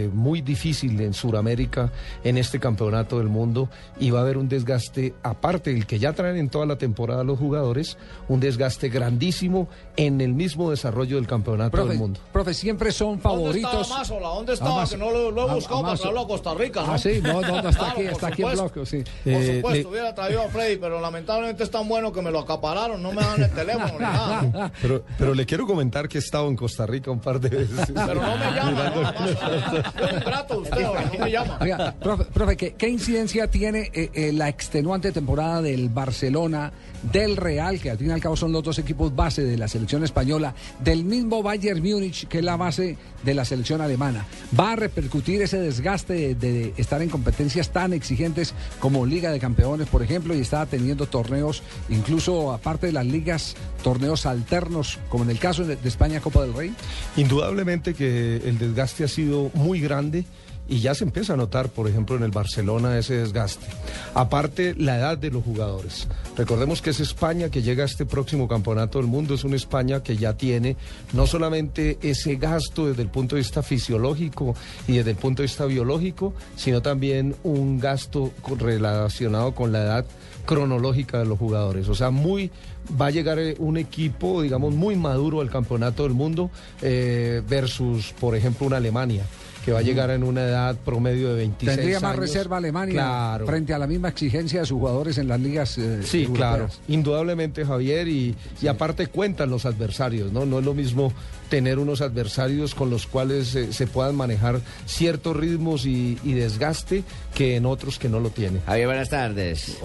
eh, 0.05 0.11
muy 0.13 0.41
difícil 0.43 1.01
en 1.01 1.13
Sudamérica 1.13 1.93
en 2.25 2.39
este 2.39 2.61
campeonato 2.61 3.19
del 3.19 3.29
mundo 3.29 3.69
y 3.99 4.11
va 4.11 4.21
a 4.21 4.23
haber 4.23 4.37
un 4.39 4.49
desgaste, 4.49 5.15
aparte 5.23 5.73
del 5.73 5.87
que 5.87 5.99
ya 5.99 6.13
traen 6.13 6.37
en 6.37 6.49
toda 6.51 6.67
la 6.67 6.77
temporada 6.79 7.25
los 7.25 7.39
jugadores, 7.39 7.99
un 8.29 8.39
desgaste 8.41 8.89
grandísimo 8.89 9.69
en 9.97 10.21
el 10.21 10.33
mismo 10.35 10.71
desarrollo 10.71 11.17
del 11.17 11.27
campeonato 11.27 11.73
Profe, 11.73 11.89
del 11.91 11.99
mundo. 11.99 12.21
profe, 12.33 12.55
siempre 12.55 12.93
son 12.93 13.21
favoritos. 13.21 13.71
¿Dónde 13.73 13.83
estaba 13.83 13.99
Mazola? 14.01 14.29
¿Dónde 14.29 14.53
estaba? 14.53 14.73
Amazo. 14.73 14.93
Que 14.93 14.99
no 14.99 15.11
lo, 15.11 15.31
lo 15.31 15.47
he 15.47 15.51
Ah, 15.51 15.55
buscado 15.55 15.83
para 15.83 15.97
traerlo 15.97 16.21
a 16.21 16.27
Costa 16.29 16.55
Rica, 16.55 16.83
¿no? 16.87 16.93
Ah, 16.93 16.99
sí, 16.99 17.21
no, 17.23 17.41
no, 17.41 17.63
no 17.63 17.69
está 17.71 17.71
Claro, 17.71 17.93
aquí, 17.93 18.03
por 18.05 18.13
está 18.13 18.27
aquí 18.29 18.43
en 18.43 18.49
supuesto. 18.51 18.73
bloque, 18.75 18.87
sí. 18.87 19.05
Por 19.25 19.33
Eh, 19.33 19.57
supuesto, 19.57 19.83
le- 19.83 19.87
hubiera 19.87 20.15
traído 20.15 20.43
a 20.43 20.49
Freddy, 20.49 20.77
pero 20.77 21.01
lamentablemente 21.01 21.65
es 21.65 21.71
tan 21.71 21.89
bueno 21.89 22.13
que 22.13 22.23
me 22.23 22.31
lo 22.31 22.39
acapararon, 22.41 23.03
no 23.03 23.11
me 23.13 23.23
dan 23.23 23.43
el 23.43 23.51
teléfono 23.51 23.93
ni 23.95 23.99
nada. 24.05 24.73
Pero, 24.81 25.03
pero 25.19 25.35
le 25.35 25.45
quiero 25.47 25.67
comentar 25.67 26.09
que 26.09 26.19
he 26.19 26.21
estado 26.21 26.47
en 26.49 26.57
Costa 26.57 26.87
Rica 26.87 27.00
un 27.09 27.21
par 27.21 27.41
de 27.41 27.49
veces. 27.49 27.93
Pero 27.95 28.21
no 28.21 28.37
me 28.37 28.51
llama, 28.53 28.91
¿no? 28.91 30.21
Grato 30.27 30.59
usted, 30.61 30.83
ahora, 30.83 31.11
no 31.13 31.25
me 31.25 31.31
llama. 31.31 31.59
Oiga, 31.61 31.95
profe, 31.99 32.25
profe, 32.25 32.57
¿qué, 32.57 32.73
qué 32.75 32.89
incidencia 32.89 33.49
tiene 33.49 33.91
eh, 33.95 34.11
eh, 34.13 34.33
la 34.33 34.49
extenuante 34.49 35.13
temporada 35.13 35.63
del 35.63 35.89
Barcelona, 35.89 36.73
del 37.03 37.37
Real, 37.37 37.81
que 37.81 37.91
al 37.91 37.99
fin 37.99 38.09
y 38.09 38.13
al 38.13 38.21
cabo 38.21 38.37
son 38.37 38.53
los 38.53 38.63
dos 38.63 38.79
equipos 38.79 39.15
base 39.15 39.43
de 39.43 39.57
la 39.57 39.69
selección 39.69 40.05
española, 40.05 40.55
del 40.83 41.05
mismo 41.05 41.43
Bayern 41.43 41.83
Múnich, 41.83 42.27
que 42.29 42.39
es 42.39 42.45
la 42.45 42.57
base 42.57 42.97
de 43.23 43.35
la 43.35 43.45
selección 43.45 43.81
alemana? 43.81 44.27
¿Va 44.59 44.73
a 44.73 44.77
repercutir 44.77 45.43
ese 45.43 45.59
desgaste 45.59 46.35
de, 46.35 46.75
estar 46.77 47.03
en 47.03 47.09
competencias 47.09 47.71
tan 47.71 47.93
exigentes 47.93 48.55
como 48.79 49.07
Liga 49.07 49.31
de 49.31 49.41
Campeones, 49.41 49.89
por 49.89 50.03
ejemplo, 50.03 50.35
y 50.35 50.41
está 50.41 50.67
teniendo 50.67 51.07
torneos, 51.07 51.63
incluso 51.89 52.53
aparte 52.53 52.87
de 52.87 52.93
las 52.93 53.07
ligas, 53.07 53.57
torneos 53.83 54.27
alternos, 54.27 54.99
como 55.09 55.25
en 55.25 55.31
el 55.31 55.39
caso 55.39 55.65
de 55.65 55.79
España 55.85 56.21
Copa 56.21 56.43
del 56.43 56.55
Rey? 56.55 56.75
Indudablemente 57.17 57.95
que 57.95 58.37
el 58.37 58.59
desgaste 58.59 59.05
ha 59.05 59.09
sido 59.09 59.51
muy 59.55 59.81
grande 59.81 60.25
y 60.71 60.79
ya 60.79 60.95
se 60.95 61.03
empieza 61.03 61.35
a 61.35 61.37
notar, 61.37 61.69
por 61.69 61.89
ejemplo, 61.89 62.17
en 62.17 62.23
el 62.23 62.31
Barcelona 62.31 62.97
ese 62.97 63.17
desgaste. 63.17 63.67
Aparte, 64.15 64.75
la 64.77 64.99
edad 64.99 65.19
de 65.19 65.31
los 65.31 65.43
jugadores. 65.43 66.07
Recordemos 66.37 66.81
que 66.81 66.91
es 66.91 67.01
España 67.01 67.51
que 67.51 67.61
llega 67.61 67.83
a 67.83 67.87
este 67.87 68.07
próximo 68.07 68.47
campeonato 68.47 68.99
del 68.99 69.09
mundo, 69.09 69.35
es 69.35 69.43
una 69.43 69.57
España 69.57 70.01
que 70.05 70.17
ya 70.17 70.35
tiene 70.35 70.77
no 71.13 71.27
solamente 71.27 71.99
ese 72.03 72.37
gasto 72.37 72.87
desde 72.87 73.03
el 73.03 73.09
punto 73.09 73.35
de 73.35 73.41
vista 73.41 73.65
fisiológico 73.65 74.55
y 74.87 74.93
desde 74.93 75.11
el 75.11 75.17
punto 75.17 75.43
de 75.43 75.49
vista 75.49 75.67
biológico, 75.67 76.35
sino 76.55 76.81
también 76.81 77.35
un 77.43 77.81
gasto 77.81 78.33
relacionado 78.57 79.57
con 79.57 79.73
la 79.73 79.83
edad 79.83 80.07
cronológica 80.47 81.19
de 81.19 81.25
los 81.25 81.39
jugadores. 81.39 81.89
O 81.89 81.97
sea, 81.97 82.11
muy 82.11 82.53
va 83.01 83.07
a 83.07 83.11
llegar 83.11 83.41
eh, 83.41 83.57
un 83.59 83.77
equipo, 83.77 84.41
digamos, 84.41 84.73
muy 84.75 84.95
maduro 84.95 85.41
al 85.41 85.51
campeonato 85.51 86.05
del 86.05 86.13
mundo 86.13 86.49
eh, 86.81 87.43
versus, 87.49 88.15
por 88.21 88.37
ejemplo, 88.37 88.69
una 88.69 88.77
Alemania 88.77 89.25
que 89.65 89.73
va 89.73 89.81
a 89.81 89.83
llegar 89.83 90.11
en 90.11 90.23
una 90.23 90.43
edad 90.43 90.77
promedio 90.77 91.29
de 91.31 91.35
26 91.37 91.77
Tendría 91.77 92.01
más 92.01 92.17
reserva 92.17 92.57
Alemania 92.57 92.95
Claro. 92.95 93.47
frente 93.47 93.75
a 93.75 93.79
la 93.79 93.87
misma 93.87 94.09
exigencia 94.09 94.61
de 94.61 94.67
sus 94.67 94.79
jugadores 94.79 95.19
en 95.19 95.29
las 95.29 95.41
ligas. 95.41 95.77
eh, 95.79 96.01
Sí, 96.03 96.23
europeas. 96.23 96.39
claro, 96.49 96.69
indudablemente 96.89 97.65
Javier 97.65 98.09
y, 98.09 98.35
y 98.63 98.67
aparte 98.67 99.07
cuentan 99.09 99.51
los 99.51 99.67
adversarios, 99.67 100.33
¿no? 100.33 100.47
No 100.47 100.59
es 100.61 100.65
lo 100.65 100.75
mismo 100.75 101.13
tener 101.51 101.79
unos 101.79 102.01
adversarios 102.01 102.75
con 102.75 102.89
los 102.89 103.07
cuales 103.07 103.55
eh, 103.55 103.73
se 103.75 103.87
puedan 103.87 104.15
manejar 104.15 104.61
ciertos 104.87 105.37
ritmos 105.37 105.85
y, 105.85 106.17
y 106.25 106.33
desgaste 106.33 107.03
que 107.35 107.57
en 107.57 107.67
otros 107.67 107.99
que 107.99 108.09
no 108.09 108.21
lo 108.21 108.31
tienen. 108.31 108.63
Javier, 108.65 108.87
buenas 108.87 109.11
tardes. 109.11 109.77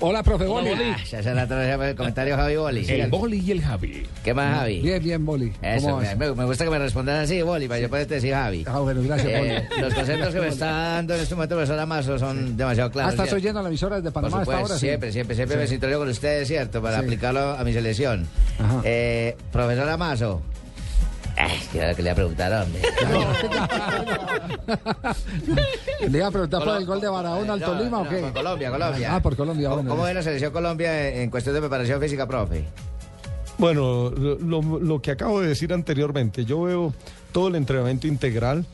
Hola, 0.00 0.22
profe 0.22 0.46
Boli. 0.46 0.70
Ah, 0.72 0.96
ya 1.10 1.22
se 1.22 1.34
la 1.34 1.46
trae 1.46 1.90
el 1.90 1.96
comentario 1.96 2.36
Javi 2.36 2.56
Boli. 2.56 2.86
El. 2.88 3.10
Boli 3.10 3.40
y 3.40 3.50
el 3.50 3.60
Javi. 3.62 4.06
¿Qué 4.24 4.32
más, 4.32 4.58
Javi? 4.60 4.80
Bien, 4.80 5.02
bien, 5.02 5.26
Boli. 5.26 5.52
Eso, 5.60 5.88
¿Cómo 5.90 6.00
me, 6.36 6.44
gusta 6.44 6.64
que 6.64 6.70
me 6.70 6.78
respondan 6.78 7.16
así, 7.24 7.42
Boli, 7.42 7.68
para 7.68 7.80
yo 7.80 7.88
poder 7.90 8.06
decir 8.06 8.32
Javi. 8.32 8.64
Ah, 8.66 8.78
bueno, 8.78 9.02
gracias, 9.02 9.28
Eh, 9.28 9.66
Boli. 9.68 9.82
los 9.82 9.94
conceptos 9.94 10.32
que 10.34 10.40
me 10.40 10.48
está 10.48 10.66
dando 10.70 11.14
en 11.16 11.20
este 11.20 11.34
momento 11.34 11.54
el 11.54 11.58
profesor 11.58 11.80
Amazo 11.80 12.18
son 12.18 12.56
demasiado 12.56 12.88
Ah, 12.88 12.92
claros. 12.92 13.12
estás 13.14 13.26
¿cierto? 13.26 13.42
oyendo 13.42 13.62
la 13.62 13.68
emisora 13.68 13.96
desde 13.96 14.12
Panamá 14.12 14.38
a 14.38 14.42
esta 14.42 14.52
supuesto, 14.52 14.72
hora. 14.74 14.80
sí? 14.80 14.86
siempre, 14.86 15.12
siempre, 15.12 15.34
siempre 15.36 15.56
Sí. 15.56 15.60
me 15.62 15.66
sintonio 15.66 15.98
con 15.98 16.08
ustedes, 16.08 16.46
¿cierto? 16.48 16.80
Para 16.80 16.98
Sí. 16.98 17.04
aplicarlo 17.04 17.40
a 17.58 17.64
mi 17.64 17.72
selección. 17.72 18.26
Eh, 18.84 19.36
profesor 19.52 19.88
Amazo. 19.88 20.42
Ay, 21.40 21.60
que 21.70 21.78
era 21.78 21.90
lo 21.90 21.94
que 21.96 22.02
le 22.02 22.08
iba 22.08 22.12
a 22.12 22.16
preguntar, 22.16 22.52
hombre. 22.52 22.82
Le 26.08 26.18
iba 26.18 26.26
a 26.26 26.30
preguntar 26.30 26.64
por 26.64 26.76
el 26.76 26.86
gol 26.86 27.00
de 27.00 27.08
Barahona 27.08 27.52
al 27.54 27.60
No, 27.60 27.66
Tolima 27.66 28.00
o 28.00 28.08
qué? 28.08 28.16
por 28.18 28.32
Colombia, 28.32 28.70
Colombia. 28.70 29.14
Ah, 29.14 29.22
por 29.22 29.36
Colombia. 29.36 29.68
¿Cómo, 29.68 29.76
bueno. 29.82 29.90
cómo 29.90 30.02
ve 30.04 30.14
la 30.14 30.22
selección 30.22 30.52
Colombia 30.52 31.08
en 31.22 31.30
cuestión 31.30 31.54
de 31.54 31.60
preparación 31.60 32.00
física, 32.00 32.26
profe? 32.26 32.64
Bueno, 33.58 34.10
lo- 34.10 34.78
lo 34.78 35.02
que 35.02 35.10
acabo 35.10 35.40
de 35.40 35.48
decir 35.48 35.72
anteriormente, 35.72 36.44
yo 36.44 36.62
veo 36.62 36.94
todo 37.32 37.48
el 37.48 37.56
entrenamiento 37.56 38.06
integral, 38.06 38.64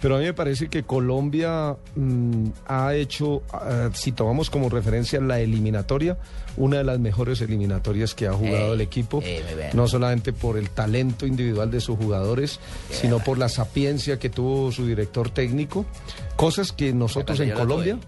pero 0.00 0.16
a 0.16 0.18
mí 0.18 0.24
me 0.24 0.34
parece 0.34 0.68
que 0.68 0.82
Colombia 0.84 1.76
mm, 1.94 2.44
ha 2.66 2.94
hecho, 2.94 3.42
ah, 3.52 3.90
si 3.92 4.12
tomamos 4.12 4.50
como 4.50 4.68
referencia 4.68 5.20
la 5.20 5.40
eliminatoria, 5.40 6.18
una 6.56 6.78
de 6.78 6.84
las 6.84 6.98
mejores 6.98 7.40
eliminatorias 7.40 8.14
que 8.14 8.26
ha 8.26 8.32
jugado 8.32 8.70
Eh, 8.72 8.74
el 8.74 8.80
equipo, 8.80 9.20
eh, 9.24 9.42
muy 9.46 9.54
bien. 9.56 9.70
no 9.74 9.86
solamente 9.88 10.32
por 10.32 10.56
el 10.58 10.70
talento 10.70 11.26
individual 11.26 11.70
de 11.70 11.80
sus 11.80 11.96
jugadores, 11.98 12.60
sino 12.90 13.18
por 13.20 13.38
la 13.38 13.48
sapiencia 13.48 14.18
que 14.18 14.30
tuvo 14.30 14.72
su 14.72 14.86
director 14.86 15.30
técnico, 15.30 15.84
cosas 16.36 16.72
que 16.72 16.92
nosotros 16.92 17.40
en. 17.40 17.50
Colombia... 17.52 17.98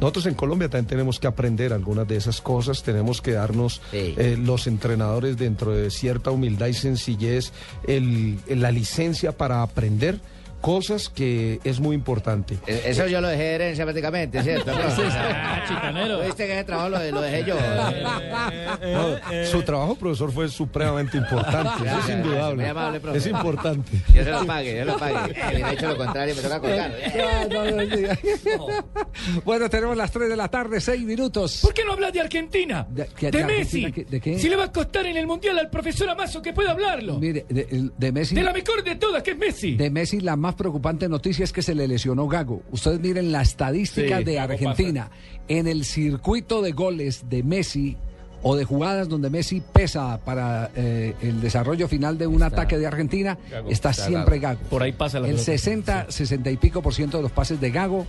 Nosotros 0.00 0.26
en 0.26 0.34
Colombia 0.34 0.68
también 0.68 0.86
tenemos 0.88 1.20
que 1.20 1.28
aprender 1.28 1.72
algunas 1.72 2.08
de 2.08 2.16
esas 2.16 2.40
cosas, 2.40 2.82
tenemos 2.82 3.20
que 3.20 3.32
darnos 3.32 3.80
Sí. 3.92 4.14
eh, 4.18 4.36
los 4.42 4.66
entrenadores 4.66 5.36
dentro 5.36 5.70
de 5.70 5.90
cierta 5.90 6.30
humildad 6.32 6.66
y 6.68 6.74
sencillez 6.74 7.52
el- 7.86 8.38
la 8.48 8.72
licencia 8.72 9.30
para 9.36 9.62
aprender 9.62 10.18
cosas 10.62 11.10
que 11.10 11.60
es 11.64 11.80
muy 11.80 11.94
importante. 11.94 12.56
Eh, 12.66 12.84
Eso 12.86 13.06
yo 13.08 13.20
lo 13.20 13.28
dejé 13.28 13.42
de 13.42 13.54
herencia 13.56 13.84
prácticamente, 13.84 14.42
¿cierto? 14.42 14.72
Ah, 15.14 15.64
chicanero. 15.68 16.20
¿Viste 16.20 16.46
que 16.46 16.52
ese 16.54 16.64
trabajo 16.64 16.88
lo, 16.88 16.98
lo 17.10 17.20
dejé 17.20 17.44
yo? 17.44 17.56
No, 18.92 19.44
su 19.46 19.62
trabajo, 19.62 19.96
profesor, 19.96 20.32
fue 20.32 20.48
supremamente 20.48 21.16
importante. 21.18 21.84
Eso 21.86 21.98
es 21.98 22.08
indudable. 22.08 22.68
amable. 22.68 23.00
Es 23.14 23.26
importante. 23.26 23.90
Yo 24.14 24.24
se 24.24 24.30
lo 24.30 24.46
pague, 24.46 24.76
yo 24.78 24.84
lo 24.84 24.96
pague. 24.96 25.34
Si 25.34 25.74
hecho 25.74 25.88
lo 25.88 25.96
contrario, 25.96 26.34
me 26.34 26.42
toca 26.42 26.60
colgar. 26.60 26.92
Bueno, 29.44 29.68
tenemos 29.68 29.96
las 29.96 30.10
3 30.10 30.28
de 30.28 30.36
la 30.36 30.48
tarde, 30.48 30.80
6 30.80 31.02
minutos. 31.02 31.60
¿Por 31.62 31.74
qué 31.74 31.84
no 31.84 31.92
hablas 31.92 32.12
de 32.12 32.20
Argentina? 32.20 32.86
De, 32.88 33.06
Messi. 33.44 33.84
Argentina, 33.84 34.06
¿de 34.10 34.20
qué? 34.20 34.38
Si 34.38 34.48
le 34.48 34.56
va 34.56 34.64
a 34.64 34.72
costar 34.72 35.06
en 35.06 35.16
el 35.16 35.26
Mundial 35.26 35.58
al 35.58 35.70
profesor 35.70 36.08
Amazo 36.08 36.40
que 36.40 36.52
pueda 36.52 36.70
hablarlo. 36.72 37.18
Mire, 37.18 37.44
de, 37.48 37.90
de 37.96 38.12
Messi. 38.12 38.34
De 38.34 38.42
la 38.42 38.52
mejor 38.52 38.82
de 38.84 38.96
todas, 38.96 39.22
que 39.22 39.32
es 39.32 39.38
Messi. 39.38 39.74
De 39.76 39.90
Messi, 39.90 40.20
la 40.20 40.36
más 40.36 40.51
preocupante 40.54 41.08
noticia 41.08 41.44
es 41.44 41.52
que 41.52 41.62
se 41.62 41.74
le 41.74 41.86
lesionó 41.88 42.26
Gago. 42.28 42.62
Ustedes 42.70 43.00
miren 43.00 43.32
la 43.32 43.42
estadística 43.42 44.18
Sí, 44.18 44.24
de 44.24 44.40
Argentina. 44.40 45.10
En 45.48 45.66
el 45.66 45.84
circuito 45.84 46.62
de 46.62 46.72
goles 46.72 47.28
de 47.28 47.42
Messi 47.42 47.96
o 48.42 48.56
de 48.56 48.64
jugadas 48.64 49.08
donde 49.08 49.30
Messi 49.30 49.60
pesa 49.72 50.18
para 50.24 50.70
eh, 50.74 51.14
el 51.22 51.40
desarrollo 51.40 51.86
final 51.88 52.18
de 52.18 52.26
un 52.26 52.42
ataque 52.42 52.76
de 52.78 52.86
Argentina, 52.86 53.38
Gago. 53.50 53.70
está 53.70 53.90
Está 53.90 54.04
siempre 54.06 54.38
Gago. 54.40 54.58
Gago. 54.58 54.68
Por 54.70 54.82
ahí 54.82 54.92
pasa 54.92 55.20
la 55.20 55.26
El 55.28 55.34
pelota. 55.34 55.44
60, 55.52 56.06
60 56.10 56.50
y 56.50 56.56
pico 56.56 56.82
por 56.82 56.92
ciento 56.94 57.18
de 57.18 57.22
los 57.22 57.32
pases 57.32 57.60
de 57.60 57.70
Gago 57.70 58.06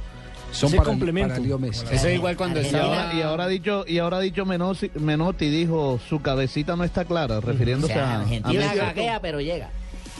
son 0.51 0.67
Ese 0.69 0.77
para, 0.77 0.89
complemento. 0.89 1.29
para 1.35 1.39
Leo 1.43 1.57
Messi. 1.59 1.85
Eso 1.91 2.07
es 2.07 2.15
igual 2.15 2.35
cuando 2.37 2.61
Y 2.61 2.65
ahora, 2.65 2.77
estaba... 2.79 3.13
y 3.15 3.21
ahora 3.21 3.43
ha 3.43 3.47
dicho, 3.47 3.85
y 3.87 3.97
ahora 3.99 4.19
dicho 4.19 4.45
Menotti, 4.45 4.91
Menotti 4.99 5.49
dijo 5.49 5.99
su 6.07 6.21
cabecita 6.21 6.75
no 6.75 6.83
está 6.83 7.05
clara, 7.05 7.37
O 7.37 7.41
refiriéndose 7.41 7.93
sea, 7.93 8.03
a, 8.03 8.13
a 8.17 8.21
Argentina 8.21 8.59
Messi. 8.65 8.77
gaguea, 8.77 9.19
pero 9.19 9.39
llega. 9.41 9.69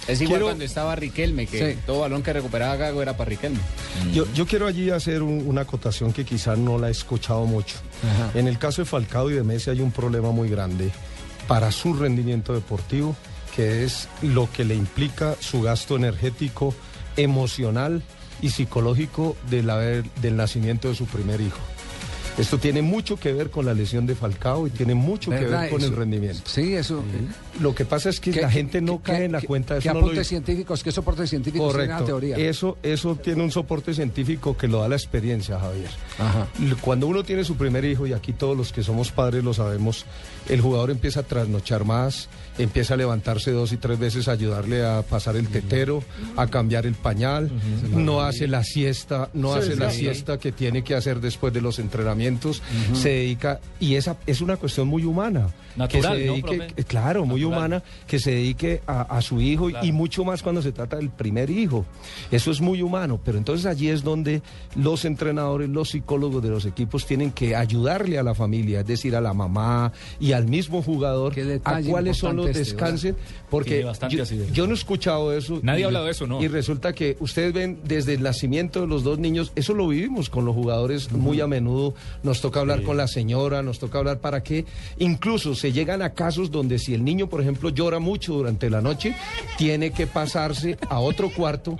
Es 0.07 0.19
igual 0.19 0.27
Quiero- 0.35 0.45
cuando 0.47 0.65
estaba 0.65 0.95
Riquelme, 0.95 1.47
que 1.47 1.73
Sí. 1.73 1.79
todo 1.85 1.99
balón 2.01 2.23
que 2.23 2.33
recuperaba 2.33 2.75
Gago 2.75 3.01
era 3.01 3.15
para 3.15 3.29
Riquelme. 3.29 3.59
Yo, 4.13 4.25
yo 4.33 4.45
quiero 4.45 4.67
allí 4.67 4.89
hacer 4.89 5.21
un- 5.23 5.43
una 5.47 5.61
acotación 5.61 6.11
que 6.11 6.25
quizás 6.25 6.57
no 6.57 6.77
la 6.77 6.89
he 6.89 6.91
escuchado 6.91 7.45
mucho. 7.45 7.75
En 8.35 8.47
el 8.47 8.57
caso 8.57 8.81
de 8.81 8.85
Falcao 8.85 9.29
y 9.31 9.33
de 9.33 9.43
Messi 9.43 9.69
hay 9.69 9.79
un 9.81 9.91
problema 9.91 10.31
muy 10.31 10.49
grande 10.49 10.91
para 11.47 11.71
su 11.71 11.93
rendimiento 11.93 12.53
deportivo, 12.53 13.15
que 13.55 13.83
es 13.85 14.07
lo 14.21 14.49
que 14.51 14.65
le 14.65 14.75
implica 14.75 15.35
su 15.39 15.61
gasto 15.61 15.95
energético, 15.95 16.73
emocional 17.15 18.01
y 18.41 18.49
psicológico 18.49 19.37
del, 19.49 19.69
haber- 19.69 20.03
del 20.21 20.35
nacimiento 20.35 20.89
de 20.89 20.95
su 20.95 21.05
primer 21.05 21.39
hijo. 21.39 21.59
Esto 22.37 22.57
tiene 22.57 22.81
mucho 22.81 23.17
que 23.17 23.31
ver 23.31 23.51
con 23.51 23.65
la 23.65 23.73
lesión 23.73 24.07
de 24.07 24.15
Falcao 24.15 24.65
y 24.65 24.71
tiene 24.71 24.95
mucho 24.95 25.29
que 25.29 25.45
ver 25.45 25.69
con 25.69 25.79
Eso- 25.81 25.89
el 25.91 25.95
rendimiento. 25.95 26.41
Sí, 26.45 26.73
eso. 26.73 27.03
Lo 27.61 27.75
que 27.75 27.85
pasa 27.85 28.09
es 28.09 28.19
que 28.19 28.31
¿Qué- 28.31 28.41
la 28.41 28.49
gente 28.49 28.81
no 28.81 28.97
qué- 29.03 29.11
cae 29.11 29.25
en 29.25 29.33
la 29.33 29.41
cuenta 29.41 29.75
de 29.75 29.81
¿Qué 29.81 29.89
eso. 29.89 29.99
no 30.01 30.11
lo 30.11 30.23
científicos, 30.23 30.83
qué 30.83 30.91
soportes 30.91 31.29
científicos 31.29 31.71
tiene 31.73 31.87
la 31.87 31.97
Correcto. 31.99 32.19
teoría? 32.19 32.37
Eso, 32.37 32.77
eso 32.81 33.15
tiene 33.15 33.43
un 33.43 33.51
soporte 33.51 33.93
científico 33.93 34.57
que 34.57 34.67
lo 34.67 34.81
da 34.81 34.87
la 34.89 34.95
experiencia, 34.95 35.59
Javier. 35.59 35.89
Ajá. 36.17 36.47
Cuando 36.81 37.07
uno 37.07 37.23
tiene 37.23 37.43
su 37.43 37.55
primer 37.55 37.85
hijo, 37.85 38.07
y 38.07 38.13
aquí 38.13 38.33
todos 38.33 38.57
los 38.57 38.73
que 38.73 38.81
somos 38.83 39.11
padres 39.11 39.43
lo 39.43 39.53
sabemos, 39.53 40.05
el 40.49 40.59
jugador 40.61 40.89
empieza 40.89 41.19
a 41.19 41.23
trasnochar 41.23 41.85
más, 41.85 42.29
empieza 42.57 42.93
a 42.93 42.97
levantarse 42.97 43.51
dos 43.51 43.71
y 43.73 43.77
tres 43.77 43.97
veces 43.99 44.27
a 44.27 44.33
ayudarle 44.33 44.85
a 44.85 45.01
pasar 45.01 45.35
el 45.35 45.47
tetero, 45.47 46.03
a 46.37 46.47
cambiar 46.47 46.85
el 46.85 46.93
pañal, 46.95 47.51
no 47.91 48.21
hace 48.21 48.47
la 48.47 48.63
siesta, 48.63 49.29
no 49.33 49.53
hace 49.53 49.75
la 49.75 49.89
siesta 49.91 50.37
que 50.37 50.51
tiene 50.51 50.83
que 50.83 50.95
hacer 50.95 51.19
después 51.19 51.53
de 51.53 51.61
los 51.61 51.79
entrenamientos, 51.79 52.61
se 52.93 53.09
dedica, 53.09 53.59
y 53.79 53.95
esa 53.95 54.17
es 54.27 54.41
una 54.41 54.57
cuestión 54.57 54.87
muy 54.87 55.03
humana. 55.05 55.47
Natural, 55.75 55.89
que 56.17 56.19
se 56.19 56.25
¿no, 56.27 56.33
dedique, 56.33 56.67
eh, 56.77 56.83
claro, 56.83 57.25
muy 57.25 57.41
Natural. 57.41 57.57
humana, 57.57 57.83
que 58.05 58.19
se 58.19 58.29
dedique 58.29 58.81
a, 58.85 59.01
a 59.01 59.21
su 59.23 59.41
hijo 59.41 59.69
y- 59.69 59.73
Claro. 59.73 59.87
y 59.87 59.91
mucho 59.91 60.23
más 60.23 60.43
cuando 60.43 60.61
se 60.61 60.71
trata 60.71 60.97
del 60.97 61.09
primer 61.09 61.49
hijo. 61.49 61.83
Eso 62.29 62.51
es 62.51 62.61
muy 62.61 62.83
humano, 62.83 63.19
pero 63.25 63.39
entonces 63.39 63.65
allí 63.65 63.89
es 63.89 64.03
donde 64.03 64.43
los 64.75 65.03
entrenadores, 65.03 65.69
los 65.69 65.89
psicólogos 65.89 66.43
de 66.43 66.49
los 66.49 66.65
equipos 66.67 67.07
tienen 67.07 67.31
que 67.31 67.55
ayudarle 67.55 68.19
a 68.19 68.23
la 68.23 68.35
familia, 68.35 68.81
es 68.81 68.85
decir, 68.85 69.15
a 69.15 69.21
la 69.21 69.33
mamá 69.33 69.91
y 70.19 70.33
al 70.33 70.45
mismo 70.47 70.83
jugador, 70.83 71.33
a 71.63 71.81
cuáles 71.81 72.17
son 72.17 72.35
los 72.35 72.42
descansen, 72.45 73.15
porque 73.49 73.85
yo, 74.51 74.65
no 74.67 74.73
he 74.73 74.75
escuchado 74.75 75.31
eso. 75.31 75.59
Nadie 75.61 75.81
y- 75.81 75.83
ha 75.83 75.87
hablado 75.87 76.05
de 76.05 76.11
eso, 76.11 76.27
¿no? 76.27 76.41
Y 76.41 76.47
resulta 76.47 76.93
que 76.93 77.17
ustedes 77.19 77.53
ven 77.53 77.79
desde 77.83 78.13
el 78.13 78.23
nacimiento 78.23 78.81
de 78.81 78.87
los 78.87 79.03
dos 79.03 79.19
niños, 79.19 79.51
eso 79.55 79.73
lo 79.73 79.87
vivimos 79.87 80.29
con 80.29 80.45
los 80.45 80.55
jugadores 80.55 81.11
muy 81.11 81.39
a 81.41 81.47
menudo, 81.47 81.93
nos 82.23 82.41
toca 82.41 82.59
hablar 82.59 82.83
con 82.83 82.97
la 82.97 83.07
señora, 83.07 83.61
nos 83.61 83.79
toca 83.79 83.99
hablar 83.99 84.19
para 84.19 84.43
qué, 84.43 84.65
incluso 84.99 85.55
se 85.55 85.71
llegan 85.71 86.01
a 86.01 86.13
casos 86.13 86.51
donde 86.51 86.79
si 86.79 86.93
el 86.93 87.03
niño, 87.03 87.27
por 87.29 87.41
ejemplo, 87.41 87.69
llora 87.69 87.99
mucho 87.99 88.33
durante 88.33 88.69
la 88.69 88.81
noche, 88.81 89.15
tiene 89.57 89.91
que 89.91 90.07
pasarse 90.07 90.77
a 90.89 90.99
otro 90.99 91.29
cuarto 91.31 91.77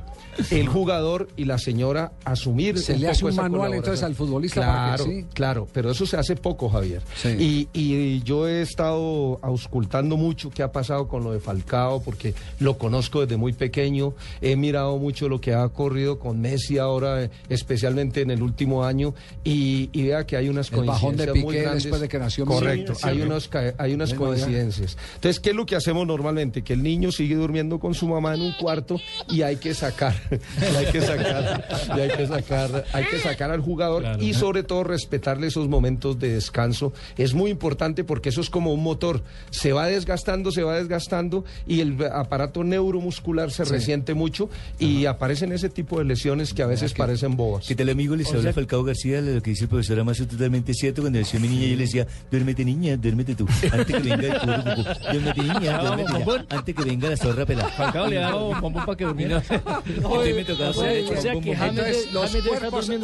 el 0.52 0.68
jugador 0.68 1.28
y 1.38 1.46
la 1.46 1.58
señora 1.58 2.12
asumir 2.26 2.78
Se 2.80 2.94
un 2.94 3.02
le 3.02 3.08
hace 3.10 3.26
un 3.26 3.36
manual, 3.36 3.74
entonces, 3.74 4.04
al 4.04 4.16
futbolista 4.16 4.62
para 4.62 4.74
Claro, 4.96 5.06
que 5.06 5.12
sí. 5.22 5.26
claro, 5.34 5.68
pero 5.74 5.92
eso 5.92 6.06
se 6.06 6.18
hace 6.18 6.36
poco, 6.36 6.70
Javier. 6.70 7.02
Sí. 7.16 7.30
Y, 7.74 7.80
y 7.80 8.22
yo 8.24 8.48
he 8.48 8.62
estado 8.62 9.40
auscultando 9.42 10.18
mucho 10.18 10.50
qué 10.50 10.64
ha 10.64 10.72
pasado 10.72 11.08
con 11.08 11.24
lo 11.24 11.32
de 11.32 11.40
Falcao, 11.40 12.02
porque 12.02 12.34
lo 12.60 12.78
conozco 12.78 13.22
desde 13.22 13.38
muy 13.38 13.54
pequeño. 13.54 14.14
He 14.42 14.56
mirado 14.56 14.98
mucho 14.98 15.30
lo 15.30 15.40
que 15.42 15.54
ha 15.54 15.66
ocurrido 15.66 16.20
con 16.20 16.42
Messi 16.42 16.78
ahora, 16.78 17.30
especialmente 17.50 18.22
en 18.22 18.32
el 18.32 18.42
último 18.42 18.84
año, 18.86 19.14
y, 19.44 19.90
y 19.94 20.04
vea 20.04 20.26
que 20.26 20.38
hay 20.38 20.50
unas 20.50 20.72
El 20.72 20.86
bajón 20.86 21.16
de 21.18 21.26
coincidencias 21.28 21.44
muy 21.46 21.56
grandes. 21.58 21.84
después 21.84 22.02
de 22.02 22.08
que 22.10 22.20
nació. 22.20 22.46
Correcto, 22.46 22.96
Sí, 22.96 23.02
hay, 23.08 23.22
unos, 23.22 23.50
hay 23.78 23.94
unas 23.94 24.14
coincidencias. 24.14 24.98
Entonces, 25.16 25.40
¿qué 25.40 25.52
es 25.52 25.56
lo 25.56 25.66
que 25.66 25.76
hacemos 25.76 26.06
normalmente? 26.08 26.64
Que 26.64 26.74
el 26.74 26.84
niño 26.84 27.12
sigue 27.12 27.36
durmiendo 27.36 27.80
con 27.80 27.94
su 27.94 28.08
mamá 28.08 28.34
en 28.36 28.42
un 28.42 28.54
cuarto 28.54 29.00
y 29.30 29.42
hay 29.42 29.58
que 29.58 29.74
sacar, 29.74 30.16
y 30.72 30.76
hay 30.76 30.86
que 30.92 31.02
sacar, 31.02 31.68
y 31.96 32.00
hay 32.00 32.10
que 32.10 32.28
sacar, 32.28 32.86
hay 32.94 33.06
que 33.06 33.20
sacar 33.20 33.52
al 33.52 33.62
jugador 33.62 34.22
y 34.22 34.34
sobre 34.34 34.64
todo 34.64 34.84
respetarle 34.84 35.48
esos 35.48 35.68
momentos 35.68 36.20
de 36.20 36.34
descanso. 36.34 36.94
Es 37.18 37.34
muy 37.34 37.52
importante 37.52 38.04
porque 38.04 38.30
eso 38.30 38.42
es 38.42 38.50
como 38.50 38.74
un 38.74 38.84
motor. 38.84 39.24
Se 39.52 39.74
va 39.74 39.88
desgastando, 39.88 40.52
se 40.52 40.64
va 40.64 40.76
desgastando 40.76 41.46
y 41.68 41.82
el 41.82 41.98
aparato 42.12 42.64
neuromuscular 42.64 43.52
se 43.52 43.66
Sí. 43.66 43.72
resiente 43.72 44.14
mucho 44.14 44.50
y 44.80 45.06
aparecen 45.06 45.52
ese 45.54 45.70
tipo 45.70 46.00
de 46.00 46.06
lesiones 46.06 46.54
que 46.54 46.64
a 46.64 46.68
veces 46.68 46.94
parecen 46.94 47.36
bobas. 47.38 47.66
¿Qué 47.68 47.76
tal 47.76 47.90
amigo? 47.90 48.16
Les 48.16 48.28
O 48.34 48.42
sea- 48.42 48.54
Falcao 48.54 48.84
García, 48.84 49.22
lo 49.22 49.42
que 49.42 49.52
dice 49.52 49.64
el 49.66 49.70
profesor 49.70 50.00
Amazo 50.00 50.28
totalmente 50.28 50.74
cierto. 50.74 51.02
Cuando 51.02 51.20
decía 51.20 51.40
mi 51.40 51.48
niña, 51.48 51.68
yo 51.68 51.76
le 51.76 51.84
decía, 51.84 52.08
duérmete 52.30 52.66
niña, 52.66 52.98
duérmete 52.98 53.36
tú. 53.36 53.48
Antes 53.72 53.86
que 53.96 54.00
venga 54.00 54.28
el 54.28 54.40
cucú. 54.40 54.90
Duérmete 55.12 55.42
niña, 55.42 55.78
duérmete 55.80 56.12
ya. 56.26 56.46
Antes 56.58 56.76
que 56.76 56.84
venga 56.84 57.10
la 57.10 57.18
zorra 57.18 57.46
pelada. 57.46 57.70
Falcao 57.70 58.08
le 58.08 58.18
ha 58.18 58.22
dado 58.22 58.48
bombón 58.60 58.74
para 58.86 58.96
que 58.98 59.06
durmiera. 59.06 59.42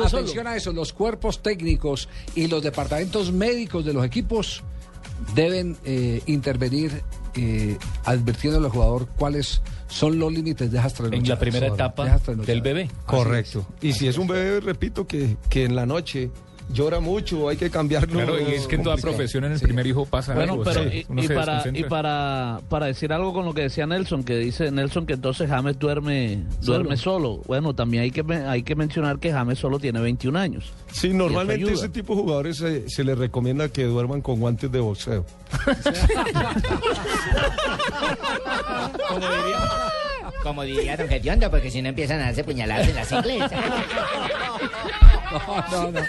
Atención 0.06 0.48
a 0.48 0.56
eso, 0.56 0.74
los 0.74 0.94
cuerpos 0.94 1.42
técnicos 1.42 2.10
y 2.36 2.48
los 2.48 2.64
departamentos 2.64 3.32
médicos 3.32 3.86
de 3.86 3.94
los 3.94 4.06
equipos 4.06 4.64
deben 5.36 5.78
eh, 5.86 6.22
intervenir 6.28 7.04
eh, 7.36 7.78
advirtiendo 8.06 8.60
al 8.60 8.70
jugador 8.70 9.08
cuáles 9.18 9.62
son 9.88 10.20
los 10.20 10.32
límites 10.32 10.72
de 10.72 10.80
esas. 10.80 11.00
En 11.00 11.28
la 11.28 11.40
primera 11.40 11.68
etapa 11.68 12.20
del 12.46 12.62
bebé. 12.62 12.90
Correcto. 13.06 13.66
Y 13.82 13.94
si 13.94 14.08
es 14.08 14.18
un 14.18 14.28
bebé, 14.28 14.60
repito, 14.60 15.08
que, 15.08 15.38
que 15.50 15.66
en 15.66 15.76
la 15.76 15.86
noche 15.86 16.32
llora 16.72 17.00
mucho, 17.00 17.50
hay 17.50 17.58
que 17.58 17.70
cambiarlo. 17.70 18.14
Claro, 18.14 18.40
y 18.40 18.54
es 18.54 18.68
que 18.68 18.76
en 18.76 18.84
toda 18.84 18.98
profesión 18.98 19.44
en 19.46 19.54
el 19.54 19.60
primer 19.60 19.86
hijo 19.88 20.06
pasa 20.06 20.34
Bueno, 20.34 20.54
algo. 20.54 20.64
pero 20.64 20.84
y, 20.92 21.28
para, 21.28 21.64
y 21.74 21.84
para, 21.84 22.60
para 22.70 22.86
decir 22.88 23.12
algo 23.14 23.34
con 23.34 23.46
lo 23.46 23.54
que 23.54 23.62
decía 23.64 23.86
Nelson, 23.88 24.24
que 24.24 24.38
dice 24.38 24.72
Nelson 24.72 25.06
que 25.06 25.14
entonces 25.14 25.50
James 25.50 25.78
duerme, 25.80 26.44
duerme 26.62 26.98
solo. 26.98 27.42
Bueno, 27.48 27.74
también 27.74 28.04
hay 28.04 28.12
que, 28.12 28.24
hay 28.48 28.64
que 28.64 28.76
mencionar 28.76 29.20
que 29.20 29.32
James 29.32 29.58
solo 29.60 29.80
tiene 29.80 30.00
21 30.00 30.38
años. 30.40 30.72
Sí, 30.92 31.10
normalmente 31.14 31.72
ese 31.74 31.90
tipo 31.90 32.16
de 32.16 32.22
jugadores 32.22 32.58
se, 32.58 32.90
se 32.90 33.04
les 33.04 33.18
recomienda 33.18 33.70
que 33.70 33.84
duerman 33.86 34.22
con 34.22 34.40
guantes 34.40 34.72
de 34.72 34.80
boxeo. 34.80 35.26
Como 39.08 39.20
diría, 39.20 39.60
como 40.44 40.64
diría 40.64 40.98
don 40.98 41.08
Gediondo, 41.08 41.50
porque 41.50 41.70
si 41.72 41.82
no 41.82 41.90
empiezan 41.90 42.20
a 42.22 42.26
darse 42.26 42.44
puñaladas 42.44 42.88
en 42.88 42.96
las 42.96 43.12
iglesias. 43.14 43.52
No, 45.32 45.92
no, 45.92 45.92
no. 45.92 46.02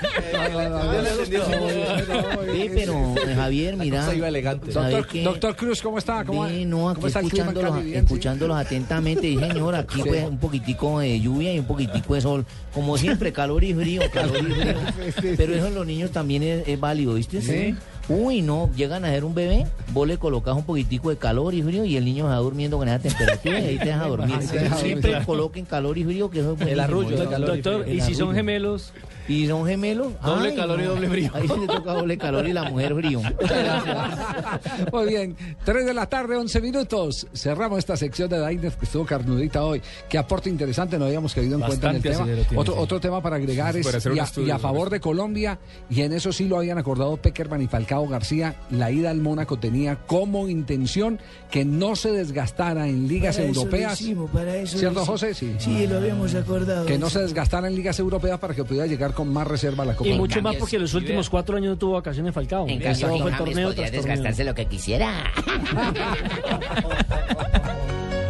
Sí, 2.52 2.70
pero 2.74 3.14
eh, 3.26 3.35
Javier, 3.35 3.76
mira. 3.76 4.00
cosa 4.00 4.14
iba 4.14 4.28
elegante. 4.28 4.72
¿sabe 4.72 5.04
Doctor- 5.24 5.56
Cruz, 5.56 5.83
¿cómo 5.83 5.98
está? 5.98 6.24
¿Cómo- 6.24 6.44
Ve, 6.44 6.64
no, 6.64 6.88
aquí 6.88 6.96
cómo 6.96 7.06
está 7.09 7.20
el 7.20 7.28
clima 7.28 7.44
en 7.46 7.50
escuchándolos, 7.50 7.85
sí. 7.85 7.94
escuchándolos 7.94 8.56
atentamente. 8.59 9.26
Y 9.28 9.38
señor, 9.38 9.74
aquí 9.74 9.96
Sí. 10.02 10.09
pues 10.09 10.24
un 10.28 10.38
poquitico 10.38 11.00
de 11.00 11.20
lluvia 11.20 11.52
y 11.54 11.59
un 11.59 11.66
poquitico 11.66 12.14
de 12.14 12.20
sol. 12.20 12.46
Como 12.74 12.96
siempre, 12.96 13.33
calor 13.33 13.62
y 13.64 13.74
frío, 13.74 14.02
calor 14.12 14.38
y 14.38 14.52
frío. 14.52 15.35
Pero 15.37 15.54
eso 15.54 15.66
en 15.66 15.74
los 15.74 15.87
niños 15.87 16.11
también 16.11 16.42
es, 16.42 16.66
es 16.68 16.78
válido, 16.80 17.14
¿viste? 17.14 17.42
Sí. 17.42 17.74
Uy, 18.08 18.42
no, 18.42 18.70
llegan 18.74 19.04
a 19.04 19.08
ser 19.10 19.24
un 19.24 19.34
bebé, 19.34 19.66
vos 19.92 20.06
le 20.06 20.18
colocas 20.18 20.56
un 20.56 20.64
poquitico 20.64 21.10
de 21.10 21.16
calor 21.16 21.54
y 21.54 21.62
frío 21.62 21.84
y 21.84 21.96
el 21.96 22.04
niño 22.04 22.24
se 22.24 22.30
va 22.30 22.36
durmiendo 22.36 22.76
con 22.76 22.88
esa 22.88 22.98
temperatura 22.98 23.60
y 23.60 23.66
ahí 23.66 23.78
te 23.78 23.84
deja 23.84 24.06
dormir. 24.08 24.38
Siempre 24.76 25.24
coloquen 25.24 25.64
calor 25.64 25.96
y 25.96 26.04
frío, 26.04 26.30
que 26.30 26.40
eso 26.40 26.56
es 26.58 26.66
El 26.66 26.80
arrullo 26.80 27.16
de 27.16 27.26
calor 27.28 27.58
y 27.58 27.60
Doctor, 27.60 27.88
y 27.88 28.00
si 28.00 28.14
son 28.14 28.34
gemelos, 28.34 28.92
¿Y 29.30 29.46
son 29.46 29.64
gemelos? 29.64 30.12
Doble 30.20 30.56
calor 30.56 30.80
y 30.80 30.84
doble 30.84 31.08
frío. 31.08 31.30
Ahí 31.32 31.46
sí 31.46 31.54
le 31.60 31.66
toca 31.68 31.92
doble 31.92 32.18
calor 32.18 32.48
y 32.48 32.52
la 32.52 32.64
mujer 32.64 32.96
frío. 32.96 33.20
Muy 34.92 35.08
bien, 35.08 35.36
3 35.64 35.86
de 35.86 35.94
la 35.94 36.06
tarde, 36.06 36.36
11 36.36 36.60
minutos. 36.60 37.28
Cerramos 37.32 37.78
esta 37.78 37.96
sección 37.96 38.28
de 38.28 38.44
Diners 38.44 38.74
que 38.74 38.86
estuvo 38.86 39.06
carnudita 39.06 39.62
hoy. 39.62 39.80
Qué 40.08 40.18
aporte 40.18 40.50
interesante, 40.50 40.98
no 40.98 41.04
habíamos 41.04 41.32
caído 41.32 41.54
en 41.54 41.62
cuenta 41.62 41.90
en 41.90 41.96
el 41.96 42.02
tema. 42.02 42.26
Otro, 42.56 42.74
sí. 42.74 42.80
otro 42.80 43.00
tema 43.00 43.22
para 43.22 43.36
agregar 43.36 43.76
es 43.76 43.86
Para 43.86 44.16
y 44.16 44.18
a, 44.18 44.24
estudio 44.24 44.48
y 44.48 44.50
a 44.50 44.58
favor 44.58 44.90
de 44.90 44.98
Colombia, 44.98 45.60
y 45.88 46.00
en 46.02 46.12
eso 46.12 46.32
sí 46.32 46.48
lo 46.48 46.58
habían 46.58 46.78
acordado 46.78 47.16
Peckerman 47.16 47.62
y 47.62 47.68
Falcao 47.68 47.99
García, 48.08 48.54
la 48.70 48.90
ida 48.90 49.10
al 49.10 49.20
Mónaco 49.20 49.58
tenía 49.58 49.96
como 49.96 50.48
intención 50.48 51.18
que 51.50 51.64
no 51.64 51.96
se 51.96 52.12
desgastara 52.12 52.88
en 52.88 53.09
ligas 53.09 53.36
Para 53.36 53.48
eso 53.48 53.55
lo 53.55 53.61
europeas. 53.62 54.01
hicimos, 54.01 54.30
para 54.30 54.57
eso 54.57 54.74
lo 54.74 54.80
¿Cierto. 54.80 55.07
José? 55.07 55.34
Sí. 55.34 55.55
Sí, 55.59 55.86
lo 55.86 55.96
habíamos 55.98 56.34
acordado. 56.34 56.86
Que 56.86 56.98
no 56.98 57.11
se 57.11 57.20
desgastara 57.20 57.68
en 57.68 57.74
ligas 57.74 57.98
europeas 57.98 58.38
para 58.38 58.55
que 58.55 58.64
pudiera 58.64 58.86
llegar 58.86 59.12
con 59.14 59.32
más 59.32 59.46
reserva 59.46 59.84
a 59.84 59.86
la 59.86 59.96
Copa 59.96 60.11
Y 60.11 60.14
mucho 60.14 60.40
más 60.42 60.57
porque 60.57 60.78
los 60.78 60.94
últimos 60.94 61.28
cuatro 61.30 61.57
años 61.57 61.70
no 61.70 61.78
tuvo 61.78 61.92
vacaciones 61.92 62.34
Falcao. 62.34 62.68
En 62.68 62.80
cambio, 62.80 63.09
fue 63.18 63.32
torneo 63.32 63.74
tras 63.74 63.90
torneo. 63.90 64.03
desgastarse 64.03 64.44
lo 64.44 64.55
que 64.55 64.66
quisiera. 64.66 65.24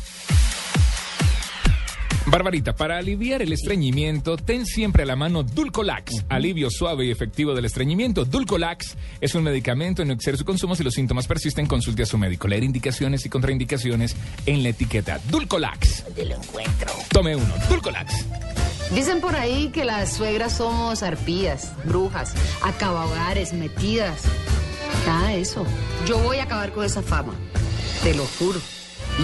Barbarita, 2.31 2.73
para 2.73 2.97
aliviar 2.97 3.41
el 3.41 3.51
estreñimiento, 3.51 4.37
ten 4.37 4.65
siempre 4.65 5.03
a 5.03 5.05
la 5.05 5.17
mano 5.17 5.43
Dulcolax, 5.43 6.23
alivio 6.29 6.69
suave 6.69 7.05
y 7.05 7.11
efectivo 7.11 7.53
del 7.53 7.65
estreñimiento. 7.65 8.23
Dulcolax 8.23 8.95
es 9.19 9.35
un 9.35 9.43
medicamento, 9.43 10.05
no 10.05 10.13
exceder 10.13 10.37
su 10.37 10.45
consumo 10.45 10.73
si 10.73 10.81
los 10.81 10.93
síntomas 10.93 11.27
persisten, 11.27 11.67
consulte 11.67 12.03
a 12.03 12.05
su 12.05 12.17
médico. 12.17 12.47
Leer 12.47 12.63
indicaciones 12.63 13.25
y 13.25 13.29
contraindicaciones 13.29 14.15
en 14.45 14.63
la 14.63 14.69
etiqueta. 14.69 15.19
Dulcolax. 15.29 16.05
Te 16.15 16.25
lo 16.25 16.35
encuentro. 16.35 16.93
Tome 17.11 17.35
uno. 17.35 17.53
Dulcolax. 17.67 18.25
Dicen 18.95 19.19
por 19.19 19.35
ahí 19.35 19.67
que 19.73 19.83
las 19.83 20.13
suegras 20.13 20.55
somos 20.55 21.03
arpías, 21.03 21.73
brujas, 21.83 22.33
acabahogares, 22.63 23.51
metidas. 23.51 24.21
Nada 25.05 25.27
de 25.27 25.41
eso. 25.41 25.65
Yo 26.07 26.17
voy 26.19 26.37
a 26.37 26.43
acabar 26.43 26.71
con 26.71 26.85
esa 26.85 27.01
fama. 27.01 27.35
Te 28.03 28.15
lo 28.15 28.25
juro. 28.25 28.61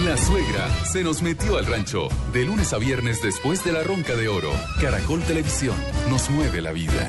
La 0.04 0.16
suegra 0.16 0.68
se 0.84 1.02
nos 1.02 1.22
metió 1.22 1.56
al 1.58 1.66
rancho. 1.66 2.08
De 2.32 2.44
lunes 2.44 2.72
a 2.72 2.78
viernes 2.78 3.20
después 3.20 3.64
de 3.64 3.72
la 3.72 3.82
ronca 3.82 4.14
de 4.14 4.28
oro. 4.28 4.52
Caracol 4.80 5.20
Televisión 5.22 5.74
nos 6.08 6.30
mueve 6.30 6.62
la 6.62 6.70
vida. 6.70 7.08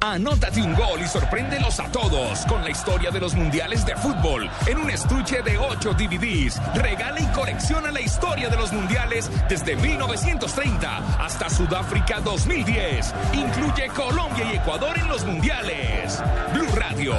Anótate 0.00 0.60
un 0.60 0.74
gol 0.74 1.00
y 1.00 1.06
sorpréndelos 1.06 1.78
a 1.78 1.92
todos 1.92 2.44
con 2.46 2.64
la 2.64 2.70
historia 2.70 3.10
de 3.10 3.20
los 3.20 3.34
mundiales 3.34 3.86
de 3.86 3.94
fútbol 3.94 4.50
en 4.66 4.78
un 4.78 4.90
estuche 4.90 5.42
de 5.42 5.56
8 5.56 5.92
DVDs. 5.92 6.60
Regala 6.74 7.20
y 7.20 7.26
colecciona 7.26 7.92
la 7.92 8.00
historia 8.00 8.48
de 8.48 8.56
los 8.56 8.72
mundiales 8.72 9.30
desde 9.48 9.76
1930 9.76 11.24
hasta 11.24 11.48
Sudáfrica 11.48 12.20
2010. 12.20 13.14
Incluye 13.34 13.88
Colombia 13.94 14.52
y 14.52 14.56
Ecuador 14.56 14.98
en 14.98 15.08
los 15.08 15.24
mundiales. 15.24 16.20
Blue 16.54 16.74
Radio, 16.74 17.14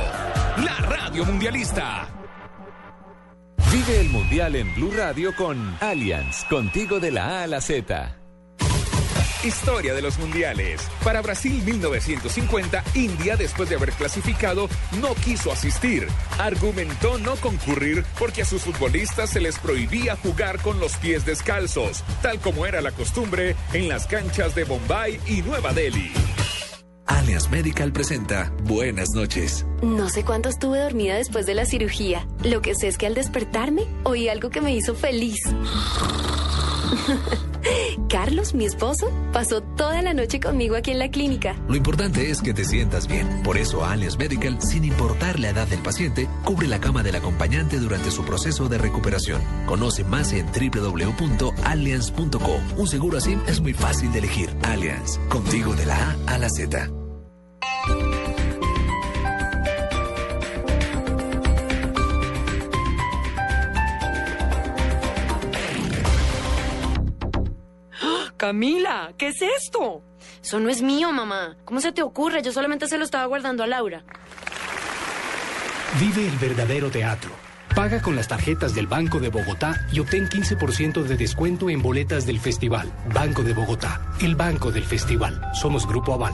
la 0.57 0.75
radio 0.85 1.25
mundialista. 1.25 2.18
Vive 3.71 4.01
el 4.01 4.09
Mundial 4.09 4.55
en 4.55 4.73
Blue 4.73 4.91
Radio 4.97 5.35
con 5.35 5.77
Allianz, 5.79 6.43
contigo 6.45 6.99
de 6.99 7.11
la 7.11 7.41
A 7.41 7.43
a 7.43 7.47
la 7.47 7.61
Z. 7.61 8.15
Historia 9.43 9.93
de 9.93 10.01
los 10.01 10.17
mundiales. 10.17 10.81
Para 11.03 11.21
Brasil 11.21 11.61
1950, 11.63 12.83
India, 12.95 13.37
después 13.37 13.69
de 13.69 13.75
haber 13.75 13.91
clasificado, 13.91 14.67
no 14.99 15.13
quiso 15.13 15.51
asistir. 15.51 16.07
Argumentó 16.39 17.19
no 17.19 17.35
concurrir 17.35 18.03
porque 18.17 18.41
a 18.41 18.45
sus 18.45 18.63
futbolistas 18.63 19.29
se 19.29 19.39
les 19.39 19.59
prohibía 19.59 20.15
jugar 20.15 20.59
con 20.63 20.79
los 20.79 20.97
pies 20.97 21.23
descalzos, 21.23 22.03
tal 22.23 22.39
como 22.39 22.65
era 22.65 22.81
la 22.81 22.91
costumbre 22.91 23.55
en 23.73 23.87
las 23.87 24.07
canchas 24.07 24.55
de 24.55 24.63
Bombay 24.63 25.19
y 25.27 25.43
Nueva 25.43 25.73
Delhi. 25.73 26.11
Alias 27.09 27.49
Medical 27.49 27.91
presenta 27.91 28.53
Buenas 28.65 29.09
noches. 29.15 29.65
No 29.81 30.09
sé 30.09 30.23
cuánto 30.23 30.47
estuve 30.47 30.79
dormida 30.79 31.15
después 31.15 31.47
de 31.47 31.55
la 31.55 31.65
cirugía. 31.65 32.27
Lo 32.43 32.61
que 32.61 32.75
sé 32.75 32.87
es 32.87 32.99
que 32.99 33.07
al 33.07 33.15
despertarme 33.15 33.87
oí 34.03 34.29
algo 34.29 34.51
que 34.51 34.61
me 34.61 34.75
hizo 34.75 34.93
feliz. 34.93 35.39
Carlos, 38.09 38.53
mi 38.53 38.65
esposo, 38.65 39.11
pasó 39.31 39.61
toda 39.61 40.01
la 40.01 40.13
noche 40.13 40.39
conmigo 40.39 40.75
aquí 40.75 40.91
en 40.91 40.99
la 40.99 41.09
clínica. 41.09 41.55
Lo 41.67 41.75
importante 41.75 42.29
es 42.29 42.41
que 42.41 42.53
te 42.53 42.63
sientas 42.65 43.07
bien. 43.07 43.41
Por 43.43 43.57
eso 43.57 43.85
Alias 43.85 44.17
Medical, 44.17 44.61
sin 44.61 44.85
importar 44.85 45.39
la 45.39 45.49
edad 45.49 45.67
del 45.67 45.81
paciente, 45.81 46.27
cubre 46.43 46.67
la 46.67 46.79
cama 46.79 47.03
del 47.03 47.15
acompañante 47.15 47.77
durante 47.77 48.11
su 48.11 48.23
proceso 48.23 48.69
de 48.69 48.77
recuperación. 48.77 49.41
Conoce 49.65 50.03
más 50.03 50.33
en 50.33 50.45
www.allianz.co. 50.47 52.59
Un 52.77 52.87
seguro 52.87 53.17
así 53.17 53.37
es 53.47 53.61
muy 53.61 53.73
fácil 53.73 54.11
de 54.11 54.19
elegir. 54.19 54.49
Allianz, 54.63 55.17
contigo 55.29 55.73
de 55.75 55.85
la 55.85 55.95
A 55.95 56.17
a 56.35 56.37
la 56.37 56.49
Z. 56.49 56.89
Camila, 68.39 69.11
¿qué 69.17 69.27
es 69.27 69.41
esto? 69.41 70.01
Eso 70.41 70.61
no 70.61 70.69
es 70.69 70.81
mío, 70.81 71.11
mamá. 71.11 71.57
¿Cómo 71.65 71.81
se 71.81 71.91
te 71.91 72.01
ocurre? 72.01 72.41
Yo 72.41 72.53
solamente 72.53 72.87
se 72.87 72.97
lo 72.97 73.03
estaba 73.03 73.25
guardando 73.25 73.63
a 73.63 73.67
Laura. 73.67 74.01
Vive 75.99 76.25
el 76.25 76.37
verdadero 76.37 76.89
teatro. 76.89 77.31
Paga 77.75 78.01
con 78.01 78.15
las 78.15 78.29
tarjetas 78.29 78.73
del 78.73 78.87
Banco 78.87 79.19
de 79.19 79.27
Bogotá 79.27 79.85
y 79.91 79.99
obtén 79.99 80.29
15% 80.29 81.03
de 81.03 81.17
descuento 81.17 81.69
en 81.69 81.81
boletas 81.81 82.25
del 82.25 82.39
festival. 82.39 82.89
Banco 83.13 83.43
de 83.43 83.53
Bogotá, 83.53 83.99
el 84.21 84.37
banco 84.37 84.71
del 84.71 84.85
festival. 84.85 85.41
Somos 85.53 85.85
Grupo 85.85 86.13
Aval. 86.13 86.33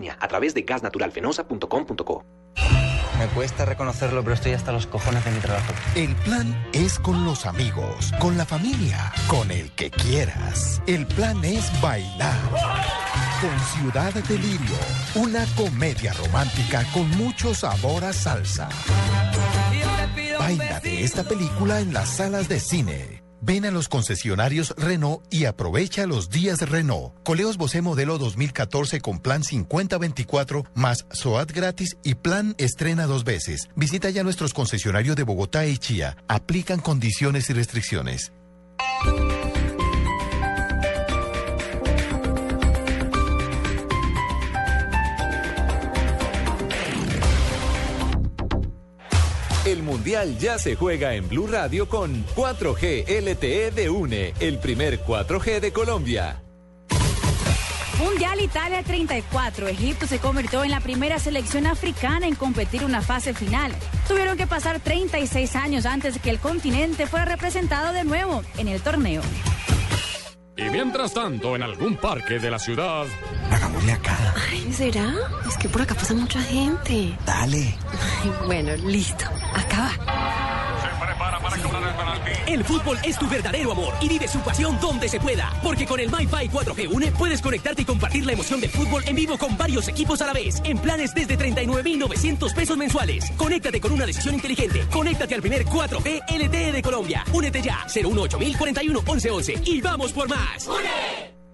a 0.09 0.27
través 0.27 0.53
de 0.53 0.63
gasnaturalfenosa.com.co. 0.63 2.25
Me 3.21 3.27
cuesta 3.27 3.65
reconocerlo, 3.65 4.23
pero 4.23 4.33
estoy 4.33 4.53
hasta 4.53 4.71
los 4.71 4.87
cojones 4.87 5.23
de 5.23 5.29
mi 5.29 5.39
trabajo. 5.39 5.73
El 5.95 6.15
plan 6.15 6.67
es 6.73 6.97
con 6.97 7.23
los 7.23 7.45
amigos, 7.45 8.11
con 8.19 8.35
la 8.35 8.45
familia, 8.45 9.13
con 9.27 9.51
el 9.51 9.71
que 9.73 9.91
quieras. 9.91 10.81
El 10.87 11.05
plan 11.05 11.43
es 11.45 11.69
bailar. 11.81 12.39
Con 13.39 13.59
Ciudad 13.59 14.11
Delirio, 14.27 14.75
una 15.13 15.45
comedia 15.55 16.13
romántica 16.13 16.83
con 16.93 17.09
mucho 17.11 17.53
sabor 17.53 18.03
a 18.05 18.11
salsa. 18.11 18.69
Baila 20.39 20.79
de 20.79 21.03
esta 21.03 21.23
película 21.23 21.79
en 21.79 21.93
las 21.93 22.09
salas 22.09 22.49
de 22.49 22.59
cine. 22.59 23.20
Ven 23.41 23.65
a 23.65 23.71
los 23.71 23.89
concesionarios 23.89 24.75
Renault 24.77 25.23
y 25.31 25.45
aprovecha 25.45 26.05
los 26.05 26.29
días 26.29 26.61
Renault. 26.61 27.13
Coleos 27.23 27.57
Bosé 27.57 27.81
modelo 27.81 28.19
2014 28.19 29.01
con 29.01 29.19
plan 29.19 29.43
5024 29.43 30.65
más 30.75 31.07
SOAT 31.11 31.51
gratis 31.51 31.97
y 32.03 32.15
plan 32.15 32.53
estrena 32.59 33.07
dos 33.07 33.23
veces. 33.23 33.69
Visita 33.75 34.11
ya 34.11 34.23
nuestros 34.23 34.53
concesionarios 34.53 35.15
de 35.15 35.23
Bogotá 35.23 35.65
y 35.65 35.79
Chía. 35.79 36.17
Aplican 36.27 36.79
condiciones 36.79 37.49
y 37.49 37.53
restricciones. 37.53 38.31
Mundial 49.91 50.37
ya 50.37 50.57
se 50.57 50.77
juega 50.77 51.15
en 51.15 51.27
Blue 51.27 51.47
Radio 51.47 51.89
con 51.89 52.25
4G 52.27 53.03
LTE 53.09 53.71
de 53.71 53.89
UNE, 53.89 54.33
el 54.39 54.57
primer 54.57 55.03
4G 55.03 55.59
de 55.59 55.73
Colombia. 55.73 56.41
Mundial 57.99 58.39
Italia 58.39 58.83
34. 58.83 59.67
Egipto 59.67 60.07
se 60.07 60.19
convirtió 60.19 60.63
en 60.63 60.71
la 60.71 60.79
primera 60.79 61.19
selección 61.19 61.67
africana 61.67 62.25
en 62.25 62.35
competir 62.35 62.85
una 62.85 63.01
fase 63.01 63.33
final. 63.33 63.73
Tuvieron 64.07 64.37
que 64.37 64.47
pasar 64.47 64.79
36 64.79 65.57
años 65.57 65.85
antes 65.85 66.17
que 66.19 66.29
el 66.29 66.39
continente 66.39 67.05
fuera 67.05 67.25
representado 67.25 67.91
de 67.91 68.05
nuevo 68.05 68.43
en 68.57 68.69
el 68.69 68.81
torneo. 68.81 69.21
Y 70.65 70.69
mientras 70.69 71.13
tanto, 71.13 71.55
en 71.55 71.63
algún 71.63 71.95
parque 71.97 72.39
de 72.39 72.51
la 72.51 72.59
ciudad. 72.59 73.05
Hagámosle 73.51 73.93
acá. 73.93 74.35
Ay, 74.49 74.71
¿será? 74.71 75.13
Es 75.47 75.57
que 75.57 75.67
por 75.67 75.81
acá 75.81 75.95
pasa 75.95 76.13
mucha 76.13 76.41
gente. 76.41 77.17
Dale. 77.25 77.75
Ay, 78.23 78.31
bueno, 78.45 78.75
listo. 78.85 79.25
Acá 79.55 79.91
va. 79.97 81.80
El 82.47 82.63
fútbol 82.63 82.97
es 83.03 83.17
tu 83.17 83.27
verdadero 83.27 83.71
amor 83.71 83.93
y 84.01 84.09
vive 84.09 84.27
su 84.27 84.39
pasión 84.39 84.79
donde 84.79 85.07
se 85.09 85.19
pueda. 85.19 85.51
Porque 85.63 85.85
con 85.85 85.99
el 85.99 86.09
MyFi 86.09 86.49
4G 86.49 86.93
Une 86.93 87.11
puedes 87.11 87.41
conectarte 87.41 87.81
y 87.81 87.85
compartir 87.85 88.25
la 88.25 88.33
emoción 88.33 88.59
del 88.61 88.69
fútbol 88.69 89.03
en 89.05 89.15
vivo 89.15 89.37
con 89.37 89.57
varios 89.57 89.87
equipos 89.87 90.21
a 90.21 90.27
la 90.27 90.33
vez. 90.33 90.61
En 90.63 90.77
planes 90.77 91.13
desde 91.13 91.37
39,900 91.37 92.53
pesos 92.53 92.77
mensuales. 92.77 93.31
Conéctate 93.37 93.79
con 93.79 93.91
una 93.91 94.05
decisión 94.05 94.35
inteligente. 94.35 94.85
Conéctate 94.91 95.35
al 95.35 95.41
primer 95.41 95.65
4G 95.65 96.21
LTE 96.27 96.71
de 96.71 96.81
Colombia. 96.81 97.23
Únete 97.33 97.61
ya. 97.61 97.85
018 97.93 98.37
41 98.57 99.01
1111 99.01 99.61
y 99.65 99.81
vamos 99.81 100.11
por 100.11 100.27
más. 100.29 100.67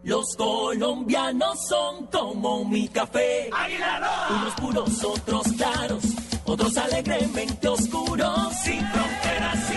Los 0.04 0.36
colombianos 0.38 1.68
son 1.68 2.08
como 2.08 2.64
mi 2.64 2.88
café. 2.88 3.50
Unos 4.30 4.54
puros, 4.56 5.04
otros 5.04 5.48
claros, 5.58 6.04
otros 6.46 6.78
alegremente 6.78 7.68
oscuros. 7.68 8.54
Sin 8.64 8.80
fronteras, 8.88 9.68
sin 9.68 9.77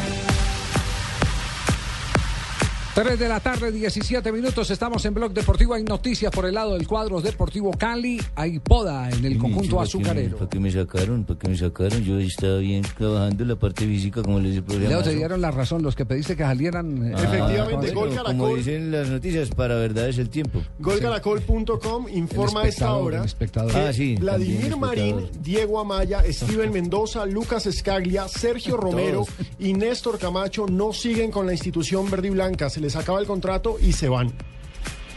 3 2.93 3.17
de 3.17 3.29
la 3.29 3.39
tarde, 3.39 3.71
17 3.71 4.33
minutos. 4.33 4.69
Estamos 4.69 5.05
en 5.05 5.13
Blog 5.13 5.31
Deportivo. 5.33 5.73
Hay 5.75 5.83
noticias 5.83 6.29
por 6.29 6.45
el 6.45 6.53
lado 6.55 6.73
del 6.73 6.85
cuadro 6.85 7.21
Deportivo 7.21 7.71
Cali. 7.71 8.19
Hay 8.35 8.59
poda 8.59 9.09
en 9.09 9.23
el 9.23 9.37
conjunto 9.37 9.79
azucarero. 9.79 10.35
¿Para 10.35 10.49
qué 10.49 10.59
me 10.59 10.69
sacaron? 10.69 11.23
¿Para 11.23 11.39
qué 11.39 11.47
me 11.47 11.57
sacaron? 11.57 12.03
Yo 12.03 12.19
estaba 12.19 12.57
bien 12.57 12.83
trabajando 12.97 13.45
la 13.45 13.55
parte 13.55 13.85
física 13.85 14.21
como 14.21 14.41
les 14.41 14.61
programa. 14.61 14.89
Leo, 14.89 15.03
te 15.03 15.15
dieron 15.15 15.39
la 15.39 15.51
razón 15.51 15.81
los 15.83 15.95
que 15.95 16.05
pediste 16.05 16.35
que 16.35 16.43
salieran. 16.43 17.05
eh, 17.05 17.13
Efectivamente, 17.15 17.91
a- 17.91 17.93
Gol 17.93 18.17
a- 18.17 18.23
Como 18.25 18.55
dicen 18.57 18.91
las 18.91 19.07
noticias, 19.07 19.49
para 19.51 19.75
verdad 19.75 20.09
es 20.09 20.17
el 20.17 20.29
tiempo. 20.29 20.61
Golcaracol.com 20.79 22.07
informa 22.09 22.63
a 22.63 22.67
esta 22.67 22.93
hora 22.93 23.19
el 23.19 23.25
espectador. 23.25 23.71
que 23.71 23.77
Ah, 23.79 23.93
sí, 23.93 24.15
Vladimir 24.19 24.75
Marín. 24.75 25.29
Diego 25.41 25.79
Amaya, 25.79 26.23
Steven 26.29 26.69
Mendoza, 26.73 27.25
Lucas 27.25 27.65
Escaglia, 27.67 28.27
Sergio 28.27 28.75
Romero 28.77 29.25
y 29.59 29.71
Néstor 29.71 30.19
Camacho 30.19 30.65
no 30.67 30.91
siguen 30.91 31.31
con 31.31 31.45
la 31.45 31.53
institución 31.53 32.11
verde 32.11 32.27
y 32.27 32.31
blanca. 32.31 32.69
Se 32.69 32.81
les 32.81 32.90
acaba 32.97 33.19
el 33.19 33.25
contrato 33.27 33.77
y 33.81 33.93
se 33.93 34.09
van. 34.09 34.31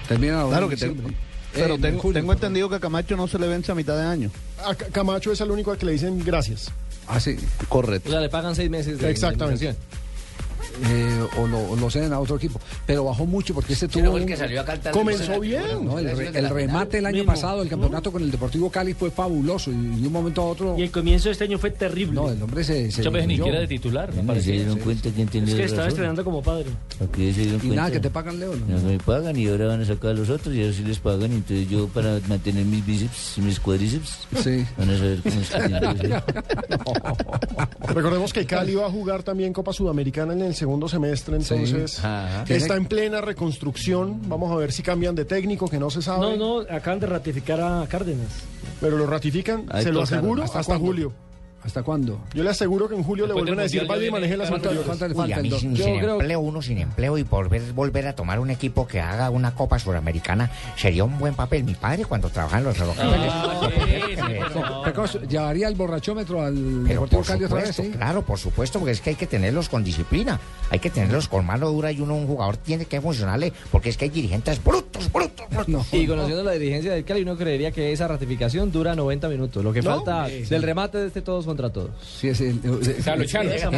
Termina 0.09 0.41
ahora 0.41 0.59
Claro 0.59 0.69
que 0.69 0.77
tengo. 0.77 1.09
Pero 1.53 1.75
Eh, 1.75 1.77
en 1.77 1.81
tengo, 1.83 2.01
julio, 2.03 2.21
tengo 2.21 2.33
entendido 2.33 2.69
que 2.69 2.75
a 2.77 2.81
Camacho 2.81 3.17
no 3.17 3.29
se 3.29 3.39
le 3.39 3.47
vence 3.47 3.71
a 3.73 3.75
mitad 3.75 3.97
de 3.97 4.03
año. 4.05 4.31
A 4.65 4.75
Camacho 4.75 5.33
es 5.33 5.41
el 5.41 5.51
único 5.51 5.71
al 5.71 5.79
que 5.79 5.87
le 5.87 5.93
dicen 5.93 6.23
gracias. 6.25 6.71
Ah, 7.07 7.21
sí. 7.21 7.37
Correcto. 7.69 8.09
O 8.09 8.13
sea, 8.13 8.21
le 8.21 8.29
pagan 8.29 8.55
seis 8.57 8.71
meses 8.71 8.99
de 8.99 9.11
Exactamente. 9.11 9.75
Eh, 10.87 11.27
o, 11.39 11.47
lo, 11.47 11.59
o 11.71 11.77
lo 11.77 11.91
ceden 11.91 12.13
a 12.13 12.21
otro 12.21 12.37
equipo. 12.37 12.61
Pero 12.87 13.05
bajó 13.05 13.27
mucho 13.27 13.55
porque 13.55 13.73
este 13.75 13.89
tuvo. 13.89 14.19
el 14.19 14.27
que 14.27 14.37
salió 14.37 14.61
a 14.61 14.65
cantar 14.65 14.93
Comenzó 14.93 15.39
bien. 15.41 15.63
No, 15.85 15.99
el, 15.99 16.17
re- 16.17 16.31
el 16.39 16.49
remate 16.51 16.99
el 16.99 17.07
año 17.07 17.19
Mismo. 17.19 17.33
pasado 17.33 17.61
del 17.61 17.69
campeonato 17.69 18.11
con 18.13 18.23
el 18.23 18.31
Deportivo 18.31 18.71
Cali 18.71 18.95
fue 18.95 19.11
fabuloso 19.11 19.71
y 19.71 19.75
de 20.01 20.07
un 20.07 20.13
momento 20.13 20.43
a 20.43 20.47
otro. 20.47 20.77
Y 20.79 20.83
el 20.83 20.91
comienzo 20.91 21.29
de 21.29 21.33
este 21.33 21.45
año 21.45 21.59
fue 21.59 21.71
terrible. 21.71 22.15
No, 22.15 22.31
el 22.31 22.43
hombre 22.43 22.65
se. 22.65 22.91
se 22.91 23.09
veces 23.09 23.29
ni 23.29 23.37
siquiera 23.37 23.61
de 23.61 23.67
titular, 23.69 24.13
me 24.13 24.41
¿Se 24.41 24.53
dieron 24.53 24.79
cuenta 24.79 25.09
quién 25.11 25.27
Es 25.29 25.33
tenía 25.33 25.47
que 25.47 25.53
razón? 25.63 25.65
estaba 25.71 25.89
estrenando 25.89 26.25
como 26.25 26.43
padre. 26.43 26.67
¿A 27.01 27.07
qué 27.13 27.33
se 27.33 27.41
dieron 27.43 27.57
Y 27.57 27.61
cuenta? 27.61 27.77
nada, 27.77 27.91
que 27.91 28.01
te 28.01 28.11
pagan, 28.11 28.41
Leo. 28.41 28.55
¿no? 28.57 28.77
No 28.79 28.83
me 28.89 28.99
pagan 28.99 29.37
y 29.37 29.47
ahora 29.49 29.67
van 29.69 29.83
a 29.83 29.85
sacar 29.85 30.11
a 30.11 30.15
los 30.15 30.29
otros 30.31 30.55
y 30.55 30.61
ahora 30.63 30.73
sí 30.75 30.83
les 30.83 30.99
pagan. 30.99 31.33
Entonces 31.33 31.69
yo 31.69 31.89
para 31.89 32.19
mantener 32.29 32.65
mis 32.65 32.85
bíceps 32.85 33.39
y 33.39 33.41
mis 33.43 33.61
cuádriceps, 33.61 34.27
Sí. 34.43 34.65
van 34.77 34.91
a 34.91 34.99
saber 34.99 35.21
cómo 35.23 35.41
es 35.41 35.51
que 35.51 36.09
que. 36.09 37.95
Recordemos 37.95 38.33
que 38.33 38.47
Cali 38.47 38.75
va 38.75 38.87
a 38.87 38.91
jugar 38.91 39.23
también 39.23 39.53
Copa 39.53 39.73
Sudamericana 39.73 40.33
en 40.33 40.43
el 40.43 40.55
segundo 40.65 40.89
semestre, 40.89 41.37
entonces 41.37 41.99
Ajá. 42.03 42.45
está 42.49 42.77
en 42.77 42.87
plena 42.87 43.21
reconstrucción. 43.21 44.23
Vamos 44.31 44.51
a 44.51 44.57
ver 44.57 44.73
si 44.73 44.83
cambian 44.83 45.15
de 45.15 45.27
técnico, 45.27 45.69
que 45.69 45.79
no 45.79 45.91
se 45.91 46.01
sabe. 46.01 46.39
No, 46.39 46.63
no, 46.63 46.75
acaban 46.75 47.01
de 47.01 47.07
ratificar 47.07 47.61
a 47.61 47.87
Cárdenas. 47.87 48.29
Pero 48.81 48.97
lo 48.97 49.07
ratifican, 49.07 49.67
Ahí 49.71 49.85
se 49.85 49.93
lo 49.93 50.01
aseguro, 50.01 50.43
¿Hasta 50.43 50.79
julio. 50.79 51.13
¿Hasta 51.65 51.83
cuándo? 51.83 52.21
Yo 52.35 52.43
le 52.45 52.51
aseguro 52.51 52.89
que 52.89 52.95
en 52.95 53.03
julio 53.03 53.25
Después 53.25 53.43
le 53.45 53.51
vuelven 53.51 53.61
a 53.61 53.63
decir, 53.63 53.87
vaya 53.87 54.07
y 54.07 54.11
maneje 54.11 54.37
las 54.37 54.51
viene- 54.51 54.63
¿Cuánto, 54.85 55.05
anteriores. 55.07 55.17
Uy, 55.17 55.33
a 55.33 55.37
mí 55.39 55.51
sin, 55.61 55.77
sin 55.77 55.99
creo- 55.99 56.13
empleo, 56.15 56.41
uno 56.41 56.61
sin 56.61 56.79
empleo 56.79 57.17
y 57.17 57.23
volver, 57.23 57.73
volver 57.73 58.07
a 58.07 58.15
tomar 58.15 58.39
un 58.39 58.51
equipo 58.51 58.87
que 58.87 59.01
haga 59.01 59.31
una 59.31 59.55
Copa 59.55 59.79
Suramericana 59.79 60.51
sería 60.77 61.05
un 61.05 61.19
buen 61.19 61.35
papel. 61.35 61.65
Mi 61.65 61.75
padre 61.75 62.05
cuando 62.05 62.29
trabajaba 62.29 62.59
en 62.59 62.65
los 62.65 62.79
relojes. 62.79 63.05
Pecos, 64.85 65.19
¿Llevaría 65.29 65.69
el 65.69 65.75
borrachómetro 65.75 66.43
al 66.43 66.85
Pero 66.87 67.07
por 67.07 67.25
Cali 67.25 67.45
otra 67.45 67.57
vez? 67.57 67.69
supuesto, 67.69 67.83
sí? 67.83 67.91
claro, 67.99 68.23
por 68.23 68.39
supuesto, 68.39 68.79
porque 68.79 68.93
es 68.93 69.01
que 69.01 69.11
hay 69.11 69.17
que 69.17 69.27
tenerlos 69.27 69.69
con 69.69 69.83
disciplina, 69.85 70.39
hay 70.71 70.79
que 70.79 70.91
tenerlos 70.91 71.29
con 71.29 71.47
mano 71.47 71.71
dura 71.71 71.91
y 71.93 72.01
uno, 72.01 72.15
un 72.15 72.27
jugador 72.27 72.57
tiene 72.59 72.85
que 72.85 73.01
funcionarle, 73.01 73.53
porque 73.73 73.89
es 73.89 73.97
que 73.97 74.05
hay 74.05 74.11
dirigentes 74.11 74.63
brutos, 74.63 75.11
brutos, 75.13 75.49
brutos. 75.49 75.69
No. 75.69 75.85
Y 75.93 76.07
conociendo 76.07 76.43
la 76.45 76.53
dirigencia 76.53 76.93
del 76.93 77.05
Cali, 77.05 77.23
uno 77.23 77.37
creería 77.37 77.73
que 77.73 77.93
esa 77.93 78.07
ratificación 78.09 78.71
dura 78.71 78.95
90 78.95 79.29
minutos. 79.29 79.65
Lo 79.65 79.73
que 79.73 79.83
¿No? 79.83 79.91
falta 79.97 80.29
del 80.29 80.63
remate 80.63 80.99
de 80.99 81.07
este 81.07 81.23
todos 81.23 81.47
contra 81.55 81.71
todos. 81.71 81.91
Sí, 82.03 82.29
es 82.29 82.41
el, 82.41 82.61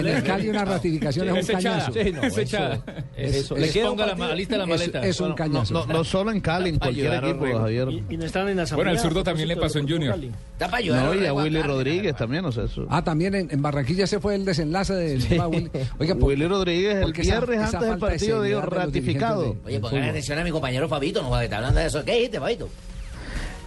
el 0.07 0.22
Cali 0.22 0.49
una 0.49 0.64
ratificación 0.64 1.29
es 1.29 1.49
un 1.49 1.55
cañazo. 1.55 1.93
Sí, 1.93 2.12
no, 2.12 2.22
Es 2.22 2.33
eso- 2.33 2.41
echada. 2.41 2.79
eso- 3.16 3.57
Es- 3.57 3.61
le 3.62 3.70
queda 3.70 3.91
la 3.91 3.97
partido- 3.97 4.29
ma- 4.29 4.35
lista 4.35 4.57
la 4.57 4.66
maleta. 4.66 5.07
es 5.07 5.20
un 5.20 5.35
cañazo. 5.35 5.74
no, 5.74 5.87
no 5.87 6.05
solo 6.05 6.31
en 6.31 6.41
Cali, 6.41 6.70
en 6.70 6.79
cualquier 6.79 7.14
equipo. 7.14 7.47
Javier. 7.59 7.89
Y, 7.91 8.05
y 8.11 8.16
no 8.16 8.24
están 8.24 8.49
en 8.49 8.57
la 8.57 8.64
Bueno, 8.64 8.91
asamblea, 8.91 8.99
zurdo 8.99 9.20
a 9.20 9.24
también 9.24 9.49
le 9.49 9.57
pasó 9.57 9.79
en 9.79 9.89
Junior. 9.89 10.14
Está 10.53 10.66
para 10.66 10.79
ayudar 10.79 11.05
No, 11.05 11.14
y 11.14 11.27
a 11.27 11.33
Willy. 11.33 11.62
Rodríguez 11.62 12.16
también, 12.16 12.45
o 12.45 12.53
sea, 12.53 12.64
eso. 12.64 12.87
Ah, 12.89 13.03
también 13.05 13.35
en, 13.35 13.49
en 13.51 13.62
Barranquilla 13.62 14.05
ese 14.05 14.20
fue 14.20 14.35
el 14.35 14.45
desenlace 14.45 14.95
de 14.95 15.39
va, 15.39 15.49
Willy. 15.49 15.70
Oiga, 15.99 16.14
¿por- 16.18 16.29
Willy 16.29 16.47
Rodríguez 16.47 16.97
el 17.05 17.12
viernes 17.12 17.61
antes 17.74 17.81
del 17.89 17.99
partido 17.99 18.43
de 18.43 18.61
ratificado. 18.61 19.57
Oye, 19.64 19.81
pongan 19.81 20.05
atención 20.05 20.39
a 20.39 20.45
mi 20.45 20.51
compañero 20.51 20.89
Fabito, 20.89 21.22
no 21.22 21.29
joder, 21.29 21.45
está 21.45 21.57
hablando 21.57 21.81
de 21.81 21.87
eso. 21.87 22.05
¿Qué 22.05 22.12
dijiste, 22.14 22.39
Fabito? 22.41 22.68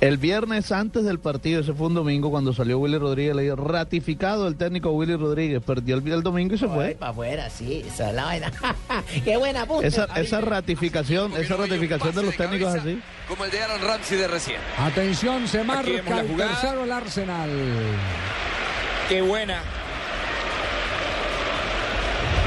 El 0.01 0.17
viernes 0.17 0.71
antes 0.71 1.03
del 1.03 1.19
partido, 1.19 1.59
ese 1.59 1.73
fue 1.73 1.87
un 1.87 1.93
domingo, 1.93 2.31
cuando 2.31 2.53
salió 2.53 2.79
Willy 2.79 2.97
Rodríguez, 2.97 3.35
le 3.35 3.43
dijo 3.43 3.57
ratificado 3.57 4.47
el 4.47 4.55
técnico 4.55 4.91
Willy 4.91 5.17
Rodríguez. 5.17 5.61
Perdió 5.61 5.97
el, 5.97 6.07
el 6.09 6.23
domingo 6.23 6.55
y 6.55 6.57
se 6.57 6.65
Ay, 6.67 6.71
fue. 6.71 6.95
para 6.97 7.11
afuera, 7.11 7.49
sí, 7.49 7.83
esa 7.85 8.09
es 8.09 8.15
la 8.15 8.23
vaina. 8.23 8.51
Qué 9.25 9.35
buena 9.35 9.65
puta. 9.65 9.85
Esa, 9.85 10.05
esa 10.15 10.39
ratificación, 10.39 11.33
esa 11.35 11.57
ratificación 11.57 12.15
de 12.15 12.23
los 12.23 12.35
técnicos 12.37 12.75
así. 12.75 13.01
Como 13.27 13.43
el 13.43 13.51
de 13.51 13.61
Aaron 13.61 13.81
Ramsey 13.81 14.17
de 14.17 14.27
recién. 14.29 14.57
Atención, 14.77 15.45
se 15.49 15.65
marca 15.65 15.89
el 15.91 16.01
jugada. 16.29 16.51
tercero 16.51 16.83
el 16.85 16.91
Arsenal. 16.93 17.49
Qué 19.09 19.21
buena. 19.21 19.61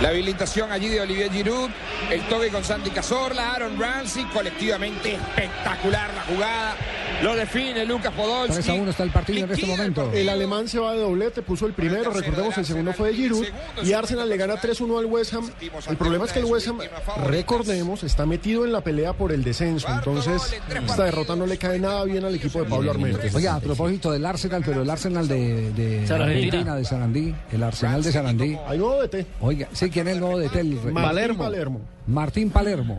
La 0.02 0.08
habilitación 0.08 0.72
allí 0.72 0.88
de 0.88 1.00
Olivier 1.00 1.30
Giroud, 1.30 1.70
el 2.10 2.20
toque 2.22 2.48
con 2.48 2.64
Santi 2.64 2.90
Cazorla, 2.90 3.52
Aaron 3.52 3.78
Ramsey, 3.78 4.24
colectivamente 4.24 5.12
espectacular 5.12 6.10
la 6.12 6.22
jugada. 6.22 6.76
Lo 7.22 7.36
define 7.36 7.86
Lucas 7.86 8.12
3 8.12 8.14
a 8.14 8.16
Podolski. 8.16 8.70
1 8.72 8.90
está 8.90 9.04
el 9.04 9.10
partido 9.10 9.44
en 9.44 9.52
este 9.52 9.64
momento. 9.64 10.10
El 10.12 10.28
alemán 10.28 10.66
se 10.66 10.80
va 10.80 10.92
de 10.92 10.98
doblete, 10.98 11.42
puso 11.42 11.66
el 11.66 11.72
primero, 11.72 12.10
recordemos 12.10 12.58
el 12.58 12.66
segundo 12.66 12.92
fue 12.92 13.10
de 13.10 13.14
Giroud 13.14 13.46
y 13.84 13.92
Arsenal 13.92 14.28
le 14.28 14.36
gana 14.36 14.56
3-1 14.56 14.98
al 14.98 15.04
West 15.06 15.34
Ham. 15.34 15.48
El 15.88 15.96
problema 15.96 16.24
es 16.24 16.32
que 16.32 16.40
el 16.40 16.46
West 16.46 16.66
Ham, 16.66 16.80
recordemos, 17.26 18.02
está 18.02 18.26
metido 18.26 18.64
en 18.64 18.72
la 18.72 18.80
pelea 18.80 19.12
por 19.12 19.30
el 19.30 19.44
descenso, 19.44 19.86
entonces 19.88 20.60
esta 20.84 21.04
derrota 21.04 21.36
no 21.36 21.46
le 21.46 21.58
cae 21.58 21.78
nada 21.78 22.02
bien 22.02 22.24
al 22.24 22.34
equipo 22.34 22.60
de 22.60 22.68
Pablo 22.68 22.90
Armero. 22.90 23.20
Oiga, 23.32 23.54
a 23.54 23.60
propósito 23.60 24.10
del 24.10 24.26
Arsenal, 24.26 24.64
pero 24.66 24.82
el 24.82 24.90
Arsenal 24.90 25.28
de, 25.28 25.70
de 25.70 26.06
Sarandí. 26.08 26.34
Argentina, 26.34 26.74
de 26.74 26.84
Sarandí, 26.84 27.34
el 27.52 27.62
Arsenal 27.62 28.02
de 28.02 28.10
Sarandí. 28.10 28.58
Hay 28.66 28.78
nuevo 28.78 29.00
DT, 29.00 29.26
Oiga, 29.40 29.68
sí, 29.72 29.91
¿quién 29.92 30.08
es 30.08 30.14
el 30.14 30.20
nuevo 30.20 30.38
de? 30.38 30.48
Martín 30.48 30.94
Palermo. 30.94 31.38
Palermo. 31.44 31.80
Martín 32.06 32.50
Palermo. 32.50 32.98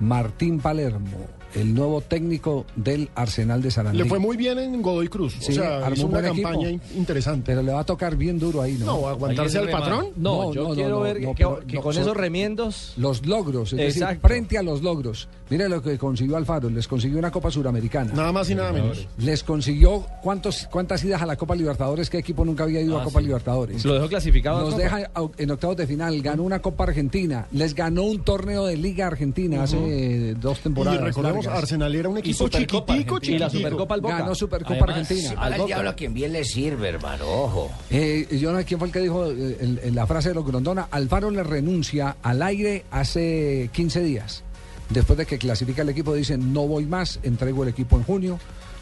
Martín 0.00 0.60
Palermo. 0.60 1.37
El 1.54 1.74
nuevo 1.74 2.00
técnico 2.00 2.64
del 2.76 3.08
Arsenal 3.14 3.62
de 3.62 3.70
Sarandí. 3.70 3.98
Le 3.98 4.04
fue 4.04 4.18
muy 4.18 4.36
bien 4.36 4.58
en 4.58 4.80
Godoy 4.82 5.08
Cruz. 5.08 5.36
Sí, 5.40 5.52
o 5.52 5.54
sea, 5.56 5.78
armó 5.78 5.94
hizo 5.94 6.06
un 6.06 6.16
una 6.16 6.28
equipo. 6.28 6.48
campaña 6.48 6.70
in- 6.70 6.80
interesante. 6.96 7.44
Pero 7.46 7.62
le 7.62 7.72
va 7.72 7.80
a 7.80 7.84
tocar 7.84 8.16
bien 8.16 8.38
duro 8.38 8.62
ahí, 8.62 8.74
¿no? 8.78 8.86
No, 8.86 9.08
¿aguantarse 9.08 9.58
al 9.58 9.68
patrón? 9.70 10.06
No, 10.16 10.52
yo 10.52 10.70
quiero 10.74 11.00
ver 11.00 11.18
que- 11.20 11.32
pero 11.36 11.60
que 11.66 11.78
con 11.80 11.96
esos 11.96 12.16
remiendos- 12.16 12.94
Los 12.96 13.26
logros, 13.26 13.72
es 13.72 13.78
decir, 13.78 14.02
Exacto. 14.02 14.28
frente 14.28 14.58
a 14.58 14.62
los 14.62 14.82
logros. 14.82 15.28
Mire 15.50 15.68
lo 15.68 15.82
que 15.82 15.96
consiguió 15.98 16.36
Alfaro, 16.36 16.68
les 16.68 16.86
consiguió 16.86 17.18
una 17.18 17.30
Copa 17.30 17.50
Suramericana. 17.50 18.12
Nada 18.12 18.32
más 18.32 18.50
y 18.50 18.54
nada 18.54 18.72
menos. 18.72 19.06
Les 19.18 19.42
consiguió 19.42 20.04
cuántos, 20.22 20.68
cuántas 20.70 21.02
idas 21.04 21.22
a 21.22 21.26
la 21.26 21.36
Copa 21.36 21.54
Libertadores, 21.54 22.10
qué 22.10 22.18
equipo 22.18 22.44
nunca 22.44 22.64
había 22.64 22.80
ido 22.82 22.98
Ah, 22.98 23.02
a 23.02 23.04
Copa 23.04 23.20
sí. 23.20 23.26
Libertadores. 23.26 23.84
Lo 23.84 23.94
dejó 23.94 24.08
clasificado 24.08 24.60
Nos 24.60 24.76
deja 24.76 25.10
en 25.38 25.50
octavos 25.50 25.76
de 25.76 25.86
final, 25.86 26.20
ganó 26.20 26.42
una 26.42 26.58
Copa 26.60 26.84
Argentina, 26.84 27.46
les 27.52 27.74
ganó 27.74 28.02
un 28.04 28.22
torneo 28.22 28.66
de 28.66 28.76
Liga 28.76 29.06
Argentina 29.06 29.62
hace 29.62 30.34
dos 30.34 30.60
temporadas. 30.60 31.00
Y 31.00 31.02
Arsenal 31.46 31.94
era 31.94 32.08
un 32.08 32.18
equipo 32.18 32.48
chiquitico, 32.48 32.78
Argentina. 32.78 33.36
Y 33.36 33.38
la 33.38 33.46
chiquitico. 33.46 33.68
Supercopa 33.70 33.94
al 33.94 34.00
Boca. 34.00 34.18
Ganó 34.18 34.34
Supercopa 34.34 34.74
Además, 34.74 34.98
Argentina. 35.10 35.30
Al 35.40 35.52
Al 35.52 35.58
Boca. 35.60 35.66
diablo 35.66 35.90
a 35.90 35.94
quien 35.94 36.14
bien 36.14 36.32
le 36.32 36.44
sirve, 36.44 36.88
hermano, 36.88 37.24
ojo. 37.26 37.70
Eh, 37.90 38.26
yo 38.40 38.52
no 38.52 38.58
sé 38.58 38.64
quién 38.64 38.78
fue 38.78 38.88
el 38.88 38.92
que 38.92 39.00
dijo 39.00 39.26
eh, 39.30 39.56
en, 39.60 39.80
en 39.82 39.94
la 39.94 40.06
frase 40.06 40.30
de 40.30 40.34
los 40.34 40.44
Grondona. 40.46 40.88
Alfaro 40.90 41.30
le 41.30 41.42
renuncia 41.42 42.16
al 42.22 42.42
aire 42.42 42.84
hace 42.90 43.70
15 43.72 44.02
días. 44.02 44.42
Después 44.90 45.18
de 45.18 45.26
que 45.26 45.36
clasifica 45.38 45.82
el 45.82 45.90
equipo, 45.90 46.14
dicen 46.14 46.52
no 46.52 46.66
voy 46.66 46.86
más, 46.86 47.20
entrego 47.22 47.62
el 47.62 47.68
equipo 47.68 47.96
en 47.96 48.04
junio. 48.04 48.38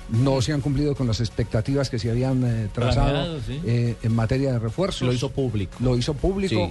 No 0.09 0.41
se 0.41 0.53
han 0.53 0.61
cumplido 0.61 0.95
con 0.95 1.09
las 1.09 1.19
expectativas 1.19 1.91
que 1.91 1.99
se 1.99 2.09
habían 2.11 2.45
eh, 2.45 2.69
trazado 2.73 3.09
Planeado, 3.11 3.41
sí. 3.45 3.61
eh, 3.67 3.97
en 4.05 4.15
materia 4.15 4.53
de 4.53 4.61
refuerzos. 4.61 5.03
Lo 5.09 5.13
hizo 5.13 5.31
público. 5.33 5.73
Lo 5.81 5.97
hizo 5.99 6.15
público. 6.15 6.71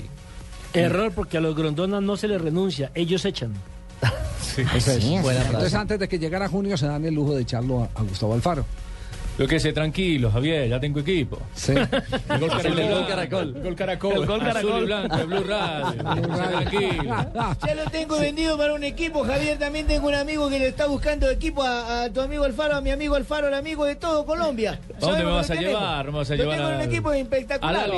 Error 0.73 1.11
porque 1.13 1.37
a 1.37 1.41
los 1.41 1.53
Grondona 1.55 1.99
no 1.99 2.15
se 2.15 2.29
les 2.29 2.39
renuncia, 2.39 2.91
ellos 2.95 3.25
echan. 3.25 3.53
Es. 4.01 4.83
Frase. 4.83 5.15
Entonces, 5.17 5.73
antes 5.73 5.99
de 5.99 6.07
que 6.07 6.17
llegara 6.19 6.47
junio, 6.47 6.77
se 6.77 6.87
dan 6.87 7.03
el 7.05 7.13
lujo 7.13 7.35
de 7.35 7.41
echarlo 7.41 7.83
a, 7.83 7.89
a 7.99 8.03
Gustavo 8.03 8.33
Alfaro. 8.33 8.65
Yo 9.37 9.47
que 9.47 9.59
sé, 9.59 9.73
tranquilo, 9.73 10.31
Javier, 10.31 10.69
ya 10.69 10.79
tengo 10.79 11.01
equipo. 11.01 11.37
Sí. 11.53 11.73
El 11.73 12.39
gol 12.39 12.49
caracol. 12.55 12.79
El 12.79 12.89
gol 12.89 13.05
caracol. 13.05 13.53
El 13.57 13.63
gol 13.63 13.75
caracol. 13.75 14.11
El 14.13 14.25
gol 14.25 14.39
Azul 14.41 14.47
caracol. 14.47 14.81
y 14.81 14.85
blanco, 14.85 15.15
el 15.17 15.27
Blue 15.27 15.43
Radio. 15.43 16.03
Tranquilo. 16.03 17.15
Ya 17.67 17.75
lo 17.75 17.85
tengo 17.91 18.17
vendido 18.17 18.57
para 18.57 18.73
un 18.73 18.83
equipo, 18.85 19.25
Javier. 19.25 19.59
También 19.59 19.87
tengo 19.87 20.07
un 20.07 20.13
amigo 20.15 20.49
que 20.49 20.57
le 20.57 20.67
está 20.67 20.87
buscando 20.87 21.29
equipo 21.29 21.63
a, 21.63 22.03
a 22.03 22.09
tu 22.09 22.21
amigo 22.21 22.45
Alfaro, 22.45 22.77
a 22.77 22.81
mi 22.81 22.91
amigo 22.91 23.15
Alfaro, 23.15 23.49
el 23.49 23.55
amigo 23.55 23.83
de 23.83 23.95
todo 23.95 24.25
Colombia. 24.25 24.79
¿Dónde 24.87 25.01
¿Sabes 25.05 25.17
me 25.17 25.23
lo 25.25 25.35
vas 25.35 25.49
a 25.49 25.53
tenemos? 25.55 25.69
llevar? 25.81 26.05
Me 26.05 26.11
vas 26.17 26.31
a 26.31 26.35
Lo 26.35 26.43
llevar 26.43 26.57
tengo 26.57 26.69
en 26.69 26.75
un 26.75 26.81
equipo 26.81 27.11
espectacular. 27.11 27.89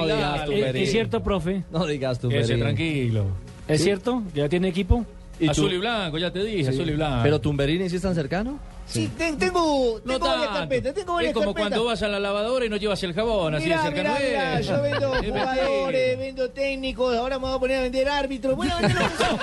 ¿Es, 0.49 0.75
es 0.75 0.91
cierto, 0.91 1.21
profe? 1.21 1.63
No 1.71 1.85
digas 1.85 2.17
tú, 2.17 2.31
Ese, 2.31 2.57
tranquilo. 2.57 3.25
¿Es 3.67 3.83
cierto? 3.83 4.23
¿Ya 4.33 4.49
tiene 4.49 4.69
equipo? 4.69 5.05
¿Y 5.39 5.47
Azul 5.49 5.69
tú? 5.69 5.75
y 5.75 5.77
blanco, 5.77 6.17
ya 6.17 6.31
te 6.31 6.43
dije, 6.43 6.63
Sí. 6.63 6.69
azul 6.79 6.89
y 6.89 6.93
blanco. 6.93 7.19
¿Pero 7.23 7.39
Tumberini 7.39 7.89
sí 7.89 7.97
es 7.97 8.01
tan 8.01 8.15
cercano? 8.15 8.59
Sí, 8.88 9.09
ten- 9.17 9.38
tengo, 9.38 9.99
No 10.05 10.13
tengo 10.13 10.27
varias 10.27 10.45
tanto. 10.45 10.59
carpetas, 10.59 10.93
tengo 10.95 11.13
varias 11.15 11.29
Es 11.31 11.33
como 11.33 11.53
carpetas. 11.53 11.69
cuando 11.77 11.85
vas 11.85 12.01
a 12.03 12.07
la 12.07 12.19
lavadora 12.19 12.65
y 12.65 12.69
no 12.69 12.77
llevas 12.77 13.03
el 13.03 13.13
jabón, 13.13 13.53
así 13.55 13.65
Mirá, 13.65 13.77
de 13.77 13.83
cerca 13.83 14.01
mirá, 14.01 14.13
no 14.13 14.25
mirá, 14.25 14.59
es. 14.59 14.67
yo 14.67 14.81
vendo 14.81 15.11
jugadores, 15.23 16.17
vendo 16.17 16.49
técnicos, 16.49 17.15
ahora 17.17 17.38
me 17.38 17.45
voy 17.47 17.55
a 17.55 17.59
poner 17.59 17.77
a 17.77 17.81
vender 17.81 18.09
árbitros. 18.09 18.57
Vender 18.57 18.81
lo 18.81 18.88
que 18.88 18.93
sea. 19.17 19.38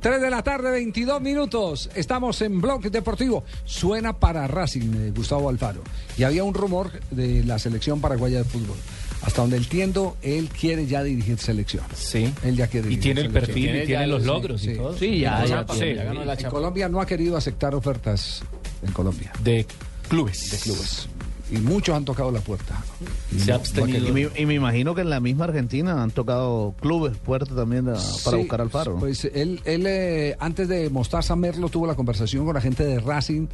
3 0.00 0.20
de 0.20 0.30
la 0.30 0.42
tarde, 0.42 0.70
22 0.70 1.20
minutos. 1.20 1.90
Estamos 1.94 2.40
en 2.42 2.60
Blog 2.60 2.82
Deportivo. 2.90 3.44
Suena 3.64 4.12
para 4.18 4.46
Racing, 4.46 4.92
eh, 5.08 5.12
Gustavo 5.14 5.48
Alfaro. 5.48 5.82
Y 6.18 6.24
había 6.24 6.44
un 6.44 6.54
rumor 6.54 6.90
de 7.10 7.44
la 7.44 7.58
selección 7.58 8.00
paraguaya 8.00 8.38
de 8.38 8.44
fútbol. 8.44 8.76
Hasta 9.24 9.42
donde 9.42 9.56
entiendo, 9.56 10.16
él 10.22 10.48
quiere 10.48 10.86
ya 10.86 11.02
dirigir 11.02 11.38
selección. 11.38 11.84
Sí. 11.94 12.32
Él 12.44 12.56
ya 12.56 12.66
quiere 12.66 12.90
Y 12.92 12.96
tiene 12.96 13.20
el 13.20 13.26
selección. 13.28 13.32
perfil, 13.46 13.62
y 13.62 13.66
Tiene 13.72 13.86
tiene 13.86 14.02
ya- 14.02 14.06
los 14.08 14.22
sí, 14.22 14.26
logros 14.26 14.62
y 14.64 14.68
sí. 14.70 14.74
todo. 14.74 14.98
Sí, 14.98 15.18
ya, 15.20 15.30
La 15.38 15.46
ya 15.46 15.48
chapa, 15.60 15.74
tiene. 15.74 15.90
sí, 15.90 15.96
ya 15.96 16.04
ganó 16.04 16.24
la 16.24 16.34
En. 16.34 16.50
Colombia 16.50 16.88
no 16.88 17.00
ha 17.00 17.06
querido 17.06 17.36
aceptar 17.36 17.74
ofertas 17.74 18.42
en 18.84 18.92
Colombia. 18.92 19.32
De 19.44 19.64
clubes. 20.08 20.50
De 20.50 20.58
clubes. 20.58 21.08
Y 21.52 21.58
muchos 21.58 21.94
han 21.94 22.04
tocado 22.04 22.32
la 22.32 22.40
puerta. 22.40 22.82
Y 23.30 23.38
Se 23.38 23.46
no- 23.48 23.54
ha 23.54 23.56
no 23.58 23.60
abstenido. 23.62 24.08
Y 24.08 24.12
me, 24.12 24.28
y 24.36 24.46
me 24.46 24.54
imagino 24.54 24.94
que 24.94 25.02
en 25.02 25.10
la 25.10 25.20
misma 25.20 25.44
Argentina 25.44 26.02
han 26.02 26.10
tocado 26.10 26.74
clubes 26.80 27.16
fuertes 27.24 27.54
también 27.54 27.88
a- 27.90 27.92
para 27.92 28.00
Sí, 28.02 28.36
buscar 28.36 28.60
al 28.62 28.70
Faro. 28.70 28.94
¿no? 28.94 29.00
Pues 29.00 29.24
él, 29.26 29.60
él 29.64 29.84
eh, 29.86 30.34
antes 30.40 30.66
de 30.66 30.88
Mostaza 30.90 31.36
Merlo 31.36 31.68
tuvo 31.68 31.86
la 31.86 31.94
conversación 31.94 32.44
con 32.46 32.54
la 32.54 32.60
gente 32.60 32.84
de 32.84 32.98
Racing, 33.00 33.46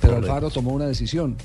pero 0.00 0.14
Correcto. 0.14 0.32
Alfaro 0.32 0.50
tomó 0.50 0.72
una 0.72 0.86
decisión. 0.86 1.36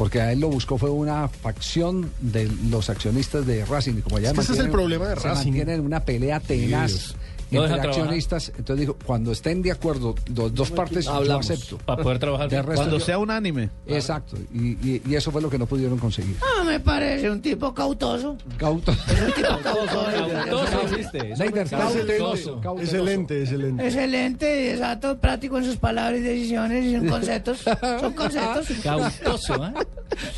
Porque 0.00 0.18
a 0.18 0.32
él 0.32 0.40
lo 0.40 0.48
buscó 0.48 0.78
fue 0.78 0.88
una 0.88 1.28
facción 1.28 2.10
de 2.20 2.50
los 2.70 2.88
accionistas 2.88 3.44
de 3.46 3.66
Racing. 3.66 4.00
Como 4.00 4.18
ya 4.18 4.30
Es 4.30 4.34
que 4.34 4.40
ese 4.40 4.52
es 4.54 4.58
el 4.60 4.64
mantienen- 4.68 4.72
problema 4.72 5.08
de 5.08 5.20
se 5.20 5.28
Racing. 5.28 5.44
mantienen 5.50 5.74
en 5.80 5.84
una 5.84 6.00
pelea 6.06 6.40
tenaz 6.40 6.88
Dios. 6.90 7.16
No 7.58 7.64
entre 7.64 7.80
trabajar. 7.80 8.02
accionistas. 8.02 8.48
Entonces 8.56 8.80
dijo, 8.86 8.96
cuando 9.04 9.32
estén 9.32 9.62
de 9.62 9.72
acuerdo 9.72 10.14
dos, 10.28 10.54
dos 10.54 10.70
partes, 10.70 11.06
Hablamos. 11.08 11.46
yo 11.48 11.54
acepto. 11.54 11.78
Para 11.78 12.02
poder 12.02 12.18
trabajar. 12.18 12.48
De 12.48 12.62
resto, 12.62 12.74
Cuando 12.76 12.98
yo- 12.98 13.04
sea 13.04 13.18
unánime. 13.18 13.70
Exacto. 13.86 14.36
Y, 14.52 14.72
y- 14.88 15.02
y 15.06 15.14
eso 15.14 15.30
fue 15.32 15.42
lo 15.42 15.50
que 15.50 15.58
no 15.58 15.66
pudieron 15.66 15.98
conseguir. 15.98 16.36
Ah, 16.40 16.64
me 16.64 16.78
parece 16.80 17.30
un 17.30 17.40
tipo 17.42 17.72
cautoso. 17.74 18.36
Cauto. 18.56 18.92
Cautoso 19.42 20.10
eso 20.10 21.12
Leider, 21.36 21.64
me- 21.64 21.70
cauteloso, 21.70 22.60
cauteloso. 22.60 22.80
Excelente, 22.80 23.40
excelente. 23.42 23.84
Excelente, 23.86 24.72
exacto, 24.72 25.18
práctico 25.18 25.58
en 25.58 25.64
sus 25.64 25.76
palabras 25.76 26.18
y 26.20 26.22
decisiones 26.22 26.84
y 26.84 26.94
en 26.94 27.08
conceptos. 27.08 27.58
Son 28.00 28.12
conceptos. 28.12 28.68
Cautoso, 28.82 29.54
¿eh? 29.66 29.72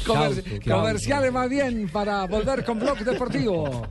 Comer- 0.07 0.43
Cauto, 0.45 0.71
comerciales 0.81 1.33
más 1.33 1.49
bien 1.49 1.89
para 1.93 2.27
volver 2.27 2.65
con 2.65 2.79
Blog 2.79 2.99
Deportivo. 3.01 3.87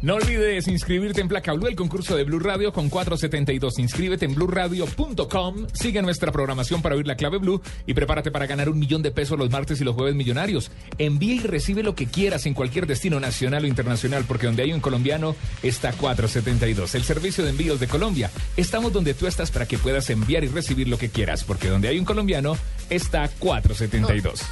No 0.00 0.14
olvides 0.14 0.68
inscribirte 0.68 1.20
en 1.20 1.26
Placa 1.26 1.52
Blue, 1.54 1.66
el 1.66 1.74
concurso 1.74 2.16
de 2.16 2.22
Blue 2.22 2.38
Radio 2.38 2.72
con 2.72 2.88
472. 2.88 3.80
Inscríbete 3.80 4.26
en 4.26 4.34
blueradio.com. 4.34 5.66
Sigue 5.72 6.02
nuestra 6.02 6.30
programación 6.30 6.82
para 6.82 6.94
oír 6.94 7.06
la 7.06 7.16
clave 7.16 7.38
Blue 7.38 7.60
y 7.84 7.94
prepárate 7.94 8.30
para 8.30 8.46
ganar 8.46 8.68
un 8.68 8.78
millón 8.78 9.02
de 9.02 9.10
pesos 9.10 9.36
los 9.36 9.50
martes 9.50 9.80
y 9.80 9.84
los 9.84 9.96
jueves 9.96 10.14
millonarios. 10.14 10.70
Envía 10.98 11.34
y 11.34 11.40
recibe 11.40 11.82
lo 11.82 11.96
que 11.96 12.06
quieras 12.06 12.46
en 12.46 12.54
cualquier 12.54 12.86
destino 12.86 13.18
nacional 13.18 13.64
o 13.64 13.66
internacional, 13.66 14.24
porque 14.28 14.46
donde 14.46 14.62
hay 14.62 14.72
un 14.72 14.80
colombiano 14.80 15.34
está 15.64 15.92
472. 15.92 16.94
El 16.94 17.02
servicio 17.02 17.42
de 17.42 17.50
envíos 17.50 17.80
de 17.80 17.88
Colombia. 17.88 18.30
Estamos 18.56 18.92
donde 18.92 19.14
tú 19.14 19.26
estás 19.26 19.50
para 19.50 19.66
que 19.66 19.78
puedas 19.78 20.08
enviar 20.10 20.44
y 20.44 20.48
recibir 20.48 20.86
lo 20.86 20.98
que 20.98 21.08
quieras, 21.08 21.42
porque 21.42 21.68
donde 21.68 21.88
hay 21.88 21.98
un 21.98 22.04
colombiano 22.04 22.56
está 22.88 23.28
472. 23.40 24.42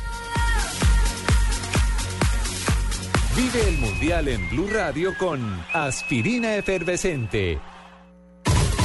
Vive 3.37 3.68
el 3.68 3.76
Mundial 3.76 4.28
en 4.28 4.49
Blue 4.49 4.66
Radio 4.72 5.12
con 5.18 5.62
Aspirina 5.74 6.57
Efervescente. 6.57 7.59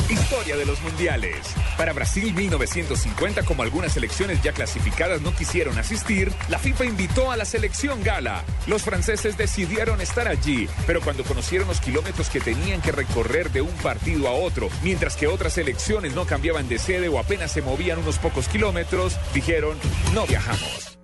Historia 0.10 0.58
de 0.58 0.66
los 0.66 0.82
mundiales. 0.82 1.56
Para 1.78 1.94
Brasil 1.94 2.34
1950, 2.34 3.44
como 3.44 3.64
algunas 3.64 3.94
selecciones 3.94 4.44
ya 4.44 4.52
clasificadas 4.52 5.22
no 5.22 5.34
quisieron 5.34 5.80
asistir, 5.80 6.34
la 6.50 6.60
FIFA 6.60 6.84
invitó 6.84 7.32
a 7.32 7.38
la 7.38 7.46
selección 7.46 8.04
gala. 8.04 8.44
Los 8.68 8.82
franceses 8.82 9.38
decidieron 9.38 10.02
estar 10.02 10.28
allí, 10.28 10.68
pero 10.86 11.00
cuando 11.00 11.24
conocieron 11.24 11.70
los 11.70 11.80
kilómetros 11.80 12.30
que 12.30 12.42
tenían 12.42 12.82
que 12.82 12.92
recorrer 12.92 13.52
de 13.52 13.62
un 13.62 13.74
partido 13.78 14.28
a 14.28 14.34
otro, 14.34 14.68
mientras 14.84 15.16
que 15.16 15.28
otras 15.28 15.54
selecciones 15.54 16.14
no 16.14 16.26
cambiaban 16.26 16.68
de 16.68 16.78
sede 16.78 17.08
o 17.08 17.20
apenas 17.20 17.54
se 17.54 17.62
movían 17.62 18.00
unos 18.00 18.18
pocos 18.18 18.50
kilómetros, 18.50 19.18
dijeron, 19.34 19.78
no 20.14 20.28
viajamos. 20.28 20.98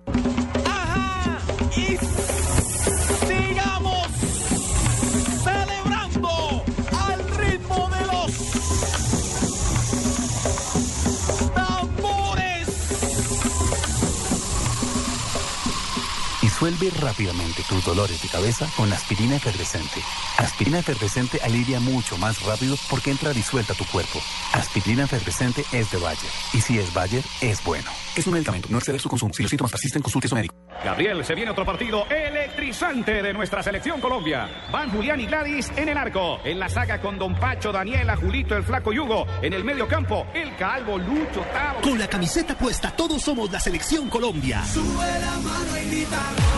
Disuelve 16.78 17.00
rápidamente 17.00 17.62
tus 17.68 17.84
dolores 17.84 18.22
de 18.22 18.28
cabeza 18.28 18.68
con 18.76 18.92
aspirina 18.92 19.36
efervescente. 19.36 20.00
Aspirina 20.36 20.78
efervescente 20.78 21.40
alivia 21.42 21.80
mucho 21.80 22.16
más 22.18 22.42
rápido 22.42 22.76
porque 22.88 23.10
entra 23.10 23.32
disuelta 23.32 23.72
a 23.72 23.76
tu 23.76 23.84
cuerpo. 23.86 24.20
Aspirina 24.52 25.04
efervescente 25.04 25.64
es 25.72 25.90
de 25.90 25.98
Bayer. 25.98 26.30
Y 26.52 26.60
si 26.60 26.78
es 26.78 26.92
Bayer, 26.92 27.24
es 27.40 27.62
bueno. 27.64 27.90
Es 28.16 28.26
un 28.26 28.34
medicamento, 28.34 28.68
no 28.70 28.78
exceder 28.78 29.00
su 29.00 29.08
consumo. 29.08 29.32
Si 29.34 29.42
los 29.42 29.50
síntomas 29.50 29.72
persisten, 29.72 30.02
consulte 30.02 30.26
a 30.26 30.30
su 30.30 30.34
médico. 30.34 30.54
Gabriel, 30.84 31.24
se 31.24 31.34
viene 31.34 31.50
otro 31.50 31.64
partido 31.64 32.06
electrizante 32.08 33.22
de 33.22 33.32
nuestra 33.32 33.62
selección 33.62 34.00
Colombia. 34.00 34.48
Van 34.70 34.90
Julián 34.90 35.20
y 35.20 35.26
Gladys 35.26 35.72
en 35.76 35.88
el 35.88 35.96
arco. 35.96 36.38
En 36.44 36.58
la 36.58 36.68
saga 36.68 37.00
con 37.00 37.18
Don 37.18 37.34
Pacho, 37.34 37.72
Daniela, 37.72 38.16
Julito, 38.16 38.56
el 38.56 38.62
Flaco 38.62 38.92
Yugo. 38.92 39.26
En 39.42 39.52
el 39.52 39.64
medio 39.64 39.88
campo, 39.88 40.26
el 40.34 40.54
Calvo, 40.56 40.98
Lucho, 40.98 41.40
Tavo. 41.52 41.80
Con 41.80 41.98
la 41.98 42.06
camiseta 42.08 42.56
puesta, 42.56 42.92
todos 42.92 43.22
somos 43.22 43.50
la 43.50 43.58
selección 43.58 44.08
Colombia. 44.08 44.62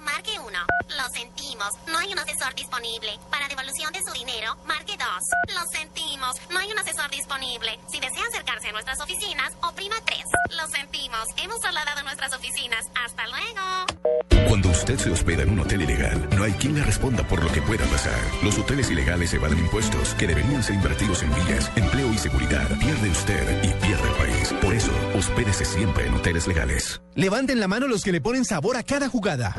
marque 0.00 0.38
1. 0.38 0.58
Lo 0.96 1.08
sentimos, 1.10 1.68
no 1.88 1.98
hay 1.98 2.12
un 2.12 2.18
asesor 2.18 2.54
disponible. 2.54 3.18
Para 3.30 3.48
devolución 3.48 3.92
de 3.92 4.00
su 4.02 4.12
dinero, 4.12 4.56
marque 4.66 4.96
2. 4.96 5.08
Lo 5.54 5.66
sentimos, 5.70 6.36
no 6.50 6.58
hay 6.58 6.70
un 6.70 6.78
asesor 6.78 7.10
disponible. 7.10 7.78
Si 7.90 8.00
desea 8.00 8.26
acercarse 8.28 8.68
a 8.68 8.72
nuestras 8.72 9.00
oficinas, 9.00 9.52
oprima 9.62 9.96
3. 10.04 10.22
Lo 10.56 10.66
sentimos, 10.68 11.26
hemos 11.36 11.60
trasladado 11.60 12.02
nuestras 12.02 12.32
oficinas. 12.34 12.86
Hasta 12.94 13.26
luego. 13.28 14.03
Cuando 14.48 14.68
usted 14.68 14.98
se 14.98 15.10
hospeda 15.10 15.42
en 15.42 15.50
un 15.50 15.60
hotel 15.60 15.82
ilegal, 15.82 16.28
no 16.36 16.44
hay 16.44 16.52
quien 16.52 16.74
le 16.74 16.82
responda 16.82 17.26
por 17.26 17.42
lo 17.42 17.50
que 17.50 17.62
pueda 17.62 17.84
pasar. 17.86 18.18
Los 18.42 18.58
hoteles 18.58 18.90
ilegales 18.90 19.32
evaden 19.32 19.58
impuestos 19.58 20.14
que 20.14 20.26
deberían 20.26 20.62
ser 20.62 20.74
invertidos 20.74 21.22
en 21.22 21.30
vías, 21.30 21.70
empleo 21.76 22.12
y 22.12 22.18
seguridad. 22.18 22.68
Pierde 22.78 23.10
usted 23.10 23.62
y 23.62 23.68
pierde 23.84 24.08
el 24.08 24.14
país. 24.16 24.54
Por 24.60 24.74
eso, 24.74 24.92
hospédese 25.16 25.64
siempre 25.64 26.06
en 26.06 26.14
hoteles 26.14 26.46
legales. 26.46 27.00
Levanten 27.14 27.58
la 27.58 27.68
mano 27.68 27.88
los 27.88 28.02
que 28.02 28.12
le 28.12 28.20
ponen 28.20 28.44
sabor 28.44 28.76
a 28.76 28.82
cada 28.82 29.08
jugada. 29.08 29.56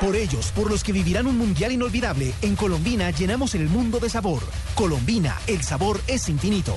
Por 0.00 0.16
ellos, 0.16 0.52
por 0.54 0.70
los 0.70 0.84
que 0.84 0.92
vivirán 0.92 1.26
un 1.26 1.38
mundial 1.38 1.72
inolvidable, 1.72 2.32
en 2.42 2.56
Colombina 2.56 3.10
llenamos 3.10 3.54
el 3.54 3.68
mundo 3.68 3.98
de 3.98 4.08
sabor. 4.08 4.42
Colombina, 4.74 5.36
el 5.46 5.62
sabor 5.62 6.00
es 6.06 6.28
infinito. 6.28 6.76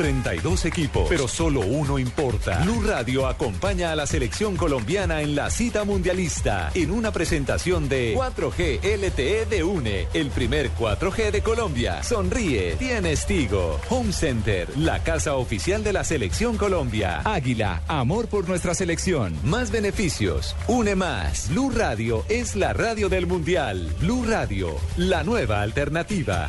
32 0.00 0.64
equipos, 0.64 1.06
pero 1.10 1.28
solo 1.28 1.60
uno 1.60 1.98
importa. 1.98 2.60
Blue 2.60 2.82
Radio 2.86 3.26
acompaña 3.26 3.92
a 3.92 3.94
la 3.94 4.06
selección 4.06 4.56
colombiana 4.56 5.20
en 5.20 5.34
la 5.34 5.50
cita 5.50 5.84
mundialista 5.84 6.70
en 6.74 6.90
una 6.90 7.12
presentación 7.12 7.86
de 7.86 8.16
4G 8.16 8.80
LTE 8.82 9.44
de 9.44 9.62
UNE, 9.62 10.08
el 10.14 10.30
primer 10.30 10.70
4G 10.70 11.30
de 11.32 11.42
Colombia. 11.42 12.02
Sonríe, 12.02 12.76
tienes 12.76 13.26
Tigo. 13.26 13.78
Home 13.90 14.14
Center, 14.14 14.70
la 14.78 15.02
casa 15.02 15.36
oficial 15.36 15.84
de 15.84 15.92
la 15.92 16.02
selección 16.02 16.56
Colombia. 16.56 17.20
Águila, 17.26 17.82
amor 17.86 18.28
por 18.28 18.48
nuestra 18.48 18.72
selección. 18.72 19.36
Más 19.44 19.70
beneficios, 19.70 20.56
une 20.66 20.94
más. 20.94 21.50
Blue 21.50 21.70
Radio 21.76 22.24
es 22.30 22.56
la 22.56 22.72
radio 22.72 23.10
del 23.10 23.26
mundial. 23.26 23.94
Blue 24.00 24.24
Radio, 24.26 24.74
la 24.96 25.24
nueva 25.24 25.60
alternativa. 25.60 26.48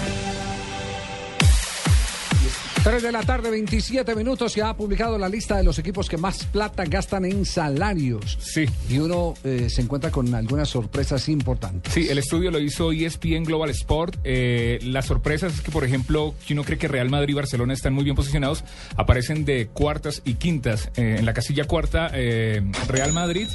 3 2.83 3.03
de 3.03 3.11
la 3.11 3.21
tarde, 3.21 3.51
27 3.51 4.15
minutos. 4.15 4.53
Se 4.53 4.63
ha 4.63 4.73
publicado 4.75 5.19
la 5.19 5.29
lista 5.29 5.55
de 5.55 5.63
los 5.63 5.77
equipos 5.77 6.09
que 6.09 6.17
más 6.17 6.45
plata 6.45 6.83
gastan 6.85 7.25
en 7.25 7.45
salarios. 7.45 8.39
Sí. 8.41 8.65
Y 8.89 8.97
uno 8.97 9.35
eh, 9.43 9.67
se 9.69 9.83
encuentra 9.83 10.09
con 10.09 10.33
algunas 10.33 10.69
sorpresas 10.69 11.29
importantes. 11.29 11.93
Sí, 11.93 12.07
el 12.09 12.17
estudio 12.17 12.49
lo 12.49 12.59
hizo 12.59 12.91
ESPN 12.91 13.43
Global 13.43 13.69
Sport. 13.69 14.17
Eh, 14.23 14.79
las 14.81 15.05
sorpresas 15.05 15.53
es 15.53 15.61
que, 15.61 15.69
por 15.69 15.83
ejemplo, 15.83 16.33
si 16.43 16.53
uno 16.53 16.63
cree 16.63 16.79
que 16.79 16.87
Real 16.87 17.07
Madrid 17.11 17.33
y 17.33 17.35
Barcelona 17.35 17.73
están 17.75 17.93
muy 17.93 18.03
bien 18.03 18.15
posicionados, 18.15 18.63
aparecen 18.97 19.45
de 19.45 19.67
cuartas 19.67 20.23
y 20.25 20.33
quintas. 20.35 20.89
Eh, 20.97 21.17
en 21.19 21.25
la 21.27 21.33
casilla 21.33 21.65
cuarta, 21.65 22.09
eh, 22.15 22.63
Real 22.87 23.13
Madrid 23.13 23.47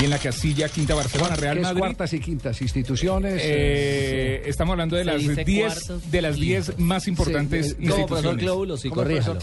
y 0.00 0.04
en 0.04 0.10
la 0.10 0.18
casilla 0.18 0.70
quinta, 0.70 0.94
Barcelona. 0.94 1.36
Real 1.36 1.56
¿Qué 1.56 1.60
es 1.60 1.66
Madrid. 1.66 1.80
cuartas 1.80 2.12
y 2.14 2.20
quintas? 2.20 2.62
¿Instituciones? 2.62 3.42
Eh, 3.44 4.42
Estamos 4.46 4.72
hablando 4.72 4.96
de 4.96 5.04
Se 5.04 5.10
las 5.12 5.20
dice 5.20 5.44
10 5.44 5.66
cuartos 5.74 6.10
de 6.10 6.22
las 6.22 6.36
10 6.36 6.78
más 6.78 7.06
importantes 7.08 7.76
Sí, 7.78 7.84
instituciones. 7.84 8.69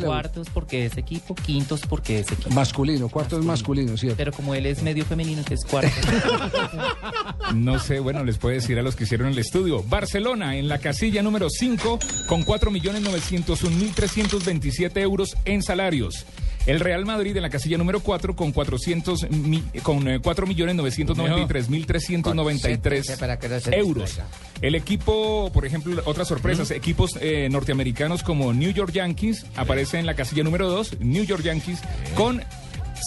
Cuartos 0.05 0.47
porque 0.53 0.85
es 0.85 0.97
equipo, 0.97 1.33
quintos 1.35 1.81
porque 1.87 2.19
es 2.19 2.31
equipo. 2.31 2.49
Masculino, 2.51 3.09
cuarto 3.09 3.39
es 3.39 3.45
masculino, 3.45 3.97
¿cierto? 3.97 4.17
Pero 4.17 4.31
como 4.31 4.53
él 4.55 4.65
es 4.65 4.81
medio 4.83 5.05
femenino, 5.05 5.39
entonces 5.39 5.65
cuarto. 5.69 5.91
No 7.55 7.79
sé, 7.79 7.99
bueno, 7.99 8.23
les 8.25 8.37
puedo 8.37 8.53
decir 8.53 8.77
a 8.77 8.81
los 8.81 8.95
que 8.95 9.05
hicieron 9.05 9.29
el 9.29 9.39
estudio. 9.39 9.81
Barcelona 9.83 10.57
en 10.57 10.67
la 10.67 10.79
casilla 10.79 11.23
número 11.23 11.49
5 11.49 11.97
con 12.27 12.43
4.901.327 12.45 14.97
euros 14.97 15.37
en 15.45 15.63
salarios. 15.63 16.25
El 16.67 16.79
Real 16.81 17.03
Madrid 17.05 17.35
en 17.35 17.41
la 17.41 17.49
casilla 17.49 17.77
número 17.79 17.99
4 18.01 18.35
con 18.35 18.51
400 18.51 19.31
mi- 19.31 19.63
con 19.81 20.07
eh, 20.07 20.21
4.093.393 20.21 23.17
Para 23.17 23.39
que 23.39 23.49
no 23.49 23.59
se 23.59 23.75
euros. 23.75 24.03
distraiga. 24.05 24.29
El 24.61 24.75
equipo, 24.75 25.51
por 25.53 25.65
ejemplo, 25.65 26.01
otras 26.05 26.27
sorpresas, 26.27 26.71
equipos 26.71 27.17
eh, 27.21 27.47
norteamericanos 27.49 28.23
como 28.23 28.53
New 28.53 28.71
York 28.71 28.91
Yankees 28.91 29.45
aparece 29.55 29.99
en 29.99 30.05
la 30.05 30.15
casilla 30.15 30.43
número 30.43 30.69
2, 30.69 30.99
New 30.99 31.23
York 31.23 31.43
Yankees 31.43 31.79
con 32.15 32.41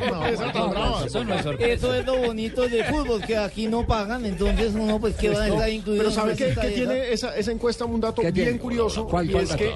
Eso 1.06 1.24
no 1.24 1.34
es 1.36 1.44
sorpresa. 1.44 1.74
Eso 1.74 1.94
es 1.94 2.06
lo 2.06 2.18
bonito 2.18 2.68
de 2.68 2.84
fútbol, 2.86 3.22
que 3.26 3.38
aquí 3.38 3.68
no 3.68 3.86
pagan, 3.86 4.26
entonces 4.26 4.74
uno 4.76 5.00
pues 5.00 5.16
que 5.16 5.30
va 5.30 5.44
a 5.44 5.48
estar 5.48 5.70
incluido. 5.70 6.04
Pero 6.04 6.10
en 6.10 6.16
¿sabe 6.16 6.36
qué, 6.36 6.54
tiene 6.74 7.12
esa, 7.12 7.36
esa 7.36 7.52
encuesta? 7.52 7.86
Un 7.86 8.02
dato 8.02 8.22
¿Qué 8.22 8.32
bien 8.32 8.58
curioso. 8.58 9.06
¿Cuál, 9.08 9.30
es 9.36 9.56
que 9.56 9.74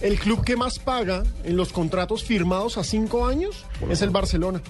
el 0.00 0.18
club 0.18 0.44
que 0.44 0.56
más 0.56 0.78
paga 0.78 1.22
en 1.44 1.56
los 1.56 1.72
contratos 1.72 2.24
firmados 2.24 2.78
a 2.78 2.84
cinco 2.84 3.26
años 3.26 3.64
es 3.90 4.02
el 4.02 4.10
Barcelona. 4.10 4.62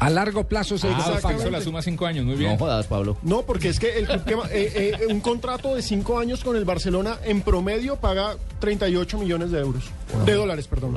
A 0.00 0.08
largo 0.08 0.44
plazo 0.44 0.76
que 0.76 0.88
Ah, 0.88 1.32
hizo 1.38 1.50
la 1.50 1.60
suma 1.60 1.82
5 1.82 2.06
años, 2.06 2.24
muy 2.24 2.34
bien. 2.36 2.52
No 2.52 2.58
jodas, 2.58 2.86
Pablo. 2.86 3.18
No, 3.22 3.42
porque 3.42 3.68
es 3.68 3.78
que 3.78 3.98
el 3.98 4.06
club 4.06 4.24
que 4.24 4.34
eh, 4.58 4.96
eh, 4.98 5.06
un 5.10 5.20
contrato 5.20 5.74
de 5.74 5.82
cinco 5.82 6.18
años 6.18 6.42
con 6.42 6.56
el 6.56 6.64
Barcelona 6.64 7.18
en 7.24 7.42
promedio 7.42 7.96
paga 7.96 8.36
38 8.60 9.18
millones 9.18 9.50
de 9.50 9.60
euros. 9.60 9.84
De 10.24 10.32
dólares, 10.32 10.66
perdón. 10.66 10.96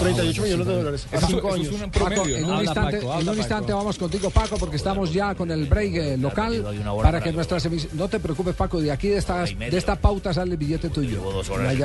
38 0.00 0.42
millones 0.42 0.66
de 0.66 0.74
dólares. 0.74 1.06
A 1.12 1.20
cinco 1.20 1.48
eso 1.48 1.54
años. 1.54 1.66
es 1.68 1.80
un 1.82 1.90
Paco, 1.90 2.04
promedio, 2.06 2.36
en 2.36 2.42
¿no? 2.42 2.48
un 2.48 2.54
Habla, 2.54 2.64
instante, 2.64 2.96
Paco, 2.96 3.06
en 3.12 3.16
habla, 3.18 3.30
un 3.32 3.38
instante 3.38 3.66
Paco. 3.68 3.78
vamos 3.78 3.98
contigo, 3.98 4.30
Paco, 4.30 4.56
porque 4.58 4.76
estamos 4.76 5.12
ya 5.12 5.34
con 5.36 5.50
el 5.52 5.66
break 5.66 5.94
eh, 5.94 6.16
local. 6.18 6.66
hay 6.68 6.78
una 6.78 6.92
hora 6.92 7.08
Para 7.10 7.22
que 7.22 7.32
nuestras 7.32 7.64
emisiones. 7.64 7.96
No 7.96 8.08
te 8.08 8.18
preocupes, 8.18 8.56
Paco, 8.56 8.80
de 8.80 8.90
aquí 8.90 9.06
de 9.08 9.18
esta, 9.18 9.36
Hora 9.36 9.48
y 9.50 9.54
media. 9.54 9.70
de 9.70 9.78
esta 9.78 9.94
pauta 9.96 10.34
sale 10.34 10.50
el 10.50 10.56
billete 10.56 10.88
tuyo. 10.90 11.20
Dos 11.20 11.48
horas 11.48 11.76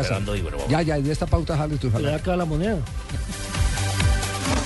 ya, 0.70 0.82
ya, 0.82 1.00
de 1.00 1.12
esta 1.12 1.28
pauta 1.28 1.56
sale 1.56 1.78
tu 1.78 1.90
Le 2.00 2.16
acá 2.16 2.36
la 2.36 2.46
moneda. 2.46 2.80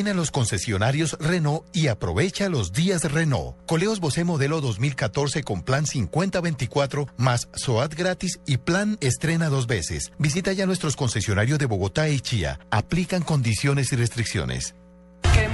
Ven 0.00 0.08
a 0.08 0.14
los 0.14 0.30
concesionarios 0.30 1.14
Renault 1.20 1.66
y 1.76 1.88
aprovecha 1.88 2.48
los 2.48 2.72
días 2.72 3.04
Renault. 3.12 3.54
Coleos 3.66 4.00
Bosé 4.00 4.24
modelo 4.24 4.62
2014 4.62 5.42
con 5.42 5.60
plan 5.60 5.86
5024 5.86 7.06
más 7.18 7.50
SOAT 7.52 7.92
gratis 7.96 8.40
y 8.46 8.56
plan 8.56 8.96
estrena 9.02 9.50
dos 9.50 9.66
veces. 9.66 10.10
Visita 10.18 10.54
ya 10.54 10.64
nuestros 10.64 10.96
concesionarios 10.96 11.58
de 11.58 11.66
Bogotá 11.66 12.08
y 12.08 12.18
Chía. 12.20 12.60
Aplican 12.70 13.20
condiciones 13.20 13.92
y 13.92 13.96
restricciones. 13.96 14.74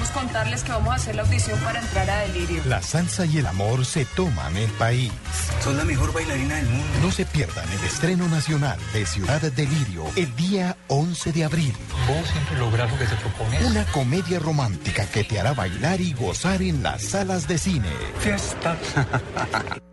Queremos 0.06 0.26
contarles 0.26 0.62
que 0.62 0.72
vamos 0.72 0.90
a 0.90 0.94
hacer 0.94 1.16
la 1.16 1.22
audición 1.22 1.58
para 1.60 1.80
entrar 1.80 2.08
a 2.08 2.18
Delirio. 2.20 2.62
La 2.66 2.80
salsa 2.80 3.26
y 3.26 3.38
el 3.38 3.46
amor 3.46 3.84
se 3.84 4.04
toman 4.04 4.56
el 4.56 4.70
país. 4.72 5.10
Son 5.62 5.76
la 5.76 5.84
mejor 5.84 6.12
bailarina 6.12 6.56
del 6.56 6.66
mundo. 6.66 6.86
No 7.02 7.10
se 7.10 7.24
pierdan 7.24 7.64
el 7.72 7.84
estreno 7.84 8.28
nacional 8.28 8.78
de 8.92 9.04
Ciudad 9.06 9.40
Delirio 9.40 10.04
el 10.14 10.34
día 10.36 10.76
11 10.88 11.32
de 11.32 11.44
abril. 11.44 11.74
Vos 12.06 12.28
siempre 12.30 12.58
logras 12.58 12.90
lo 12.90 12.98
que 12.98 13.06
te 13.06 13.16
propones. 13.16 13.62
Una 13.62 13.84
comedia 13.86 14.38
romántica 14.38 15.06
que 15.06 15.24
te 15.24 15.40
hará 15.40 15.54
bailar 15.54 16.00
y 16.00 16.12
gozar 16.12 16.62
en 16.62 16.82
las 16.82 17.02
salas 17.02 17.48
de 17.48 17.58
cine. 17.58 17.90
Fiesta. 18.20 18.76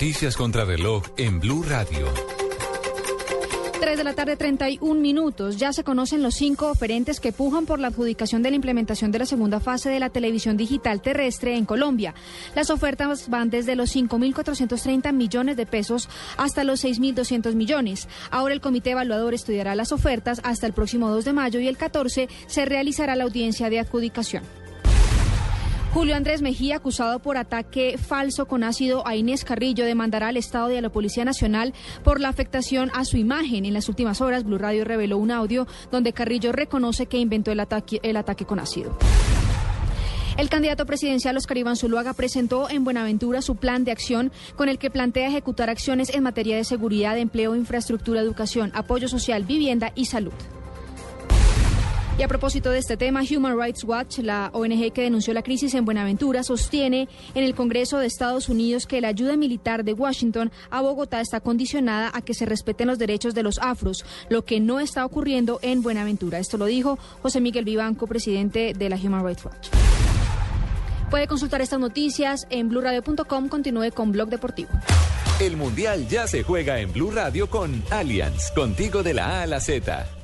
Noticias 0.00 0.34
contra 0.34 0.64
reloj 0.64 1.02
en 1.18 1.40
Blue 1.40 1.62
Radio. 1.62 2.06
3 3.82 3.98
de 3.98 4.02
la 4.02 4.14
tarde, 4.14 4.34
31 4.34 4.98
minutos. 4.98 5.58
Ya 5.58 5.74
se 5.74 5.84
conocen 5.84 6.22
los 6.22 6.36
cinco 6.36 6.70
oferentes 6.70 7.20
que 7.20 7.32
pujan 7.32 7.66
por 7.66 7.78
la 7.78 7.88
adjudicación 7.88 8.42
de 8.42 8.48
la 8.48 8.56
implementación 8.56 9.12
de 9.12 9.18
la 9.18 9.26
segunda 9.26 9.60
fase 9.60 9.90
de 9.90 10.00
la 10.00 10.08
televisión 10.08 10.56
digital 10.56 11.02
terrestre 11.02 11.54
en 11.54 11.66
Colombia. 11.66 12.14
Las 12.54 12.70
ofertas 12.70 13.28
van 13.28 13.50
desde 13.50 13.76
los 13.76 13.94
5.430 13.94 15.12
millones 15.12 15.58
de 15.58 15.66
pesos 15.66 16.08
hasta 16.38 16.64
los 16.64 16.82
6.200 16.82 17.54
millones. 17.54 18.08
Ahora 18.30 18.54
el 18.54 18.62
comité 18.62 18.92
evaluador 18.92 19.34
estudiará 19.34 19.74
las 19.74 19.92
ofertas 19.92 20.40
hasta 20.44 20.66
el 20.66 20.72
próximo 20.72 21.10
2 21.10 21.26
de 21.26 21.32
mayo 21.34 21.60
y 21.60 21.68
el 21.68 21.76
14 21.76 22.30
se 22.46 22.64
realizará 22.64 23.16
la 23.16 23.24
audiencia 23.24 23.68
de 23.68 23.80
adjudicación. 23.80 24.59
Julio 25.92 26.14
Andrés 26.14 26.40
Mejía, 26.40 26.76
acusado 26.76 27.18
por 27.18 27.36
ataque 27.36 27.98
falso 27.98 28.46
con 28.46 28.62
ácido 28.62 29.04
a 29.08 29.16
Inés 29.16 29.44
Carrillo, 29.44 29.84
demandará 29.84 30.28
al 30.28 30.36
Estado 30.36 30.70
y 30.70 30.76
a 30.76 30.80
la 30.80 30.88
Policía 30.88 31.24
Nacional 31.24 31.74
por 32.04 32.20
la 32.20 32.28
afectación 32.28 32.92
a 32.94 33.04
su 33.04 33.16
imagen. 33.16 33.64
En 33.64 33.74
las 33.74 33.88
últimas 33.88 34.20
horas, 34.20 34.44
Blue 34.44 34.56
Radio 34.56 34.84
reveló 34.84 35.18
un 35.18 35.32
audio 35.32 35.66
donde 35.90 36.12
Carrillo 36.12 36.52
reconoce 36.52 37.06
que 37.06 37.18
inventó 37.18 37.50
el 37.50 37.58
ataque, 37.58 37.98
el 38.04 38.16
ataque 38.16 38.44
con 38.44 38.60
ácido. 38.60 38.96
El 40.36 40.48
candidato 40.48 40.86
presidencial 40.86 41.36
Oscar 41.36 41.58
Iván 41.58 41.76
Zuluaga 41.76 42.14
presentó 42.14 42.70
en 42.70 42.84
Buenaventura 42.84 43.42
su 43.42 43.56
plan 43.56 43.82
de 43.82 43.90
acción 43.90 44.30
con 44.54 44.68
el 44.68 44.78
que 44.78 44.90
plantea 44.90 45.28
ejecutar 45.28 45.70
acciones 45.70 46.14
en 46.14 46.22
materia 46.22 46.56
de 46.56 46.62
seguridad, 46.62 47.18
empleo, 47.18 47.56
infraestructura, 47.56 48.20
educación, 48.20 48.70
apoyo 48.74 49.08
social, 49.08 49.42
vivienda 49.42 49.90
y 49.96 50.04
salud. 50.04 50.32
Y 52.20 52.22
a 52.22 52.28
propósito 52.28 52.70
de 52.70 52.78
este 52.78 52.98
tema, 52.98 53.22
Human 53.22 53.58
Rights 53.58 53.82
Watch, 53.82 54.18
la 54.18 54.50
ONG 54.52 54.92
que 54.92 55.00
denunció 55.00 55.32
la 55.32 55.40
crisis 55.42 55.72
en 55.72 55.86
Buenaventura, 55.86 56.42
sostiene 56.42 57.08
en 57.34 57.44
el 57.44 57.54
Congreso 57.54 57.96
de 57.96 58.06
Estados 58.06 58.50
Unidos 58.50 58.86
que 58.86 59.00
la 59.00 59.08
ayuda 59.08 59.38
militar 59.38 59.84
de 59.84 59.94
Washington 59.94 60.52
a 60.68 60.82
Bogotá 60.82 61.22
está 61.22 61.40
condicionada 61.40 62.10
a 62.12 62.20
que 62.20 62.34
se 62.34 62.44
respeten 62.44 62.88
los 62.88 62.98
derechos 62.98 63.34
de 63.34 63.42
los 63.42 63.58
afros, 63.58 64.04
lo 64.28 64.44
que 64.44 64.60
no 64.60 64.80
está 64.80 65.06
ocurriendo 65.06 65.60
en 65.62 65.80
Buenaventura. 65.80 66.38
Esto 66.38 66.58
lo 66.58 66.66
dijo 66.66 66.98
José 67.22 67.40
Miguel 67.40 67.64
Vivanco, 67.64 68.06
presidente 68.06 68.74
de 68.76 68.90
la 68.90 68.96
Human 68.96 69.24
Rights 69.24 69.46
Watch. 69.46 69.68
Puede 71.08 71.26
consultar 71.26 71.62
estas 71.62 71.80
noticias 71.80 72.46
en 72.50 72.68
blurradio.com. 72.68 73.48
Continúe 73.48 73.92
con 73.94 74.12
Blog 74.12 74.28
Deportivo. 74.28 74.68
El 75.40 75.56
Mundial 75.56 76.06
ya 76.06 76.26
se 76.26 76.42
juega 76.42 76.80
en 76.80 76.92
Blue 76.92 77.12
Radio 77.12 77.48
con 77.48 77.82
Allianz, 77.90 78.50
contigo 78.54 79.02
de 79.02 79.14
la 79.14 79.38
A 79.38 79.42
a 79.44 79.46
la 79.46 79.60
Z. 79.60 80.19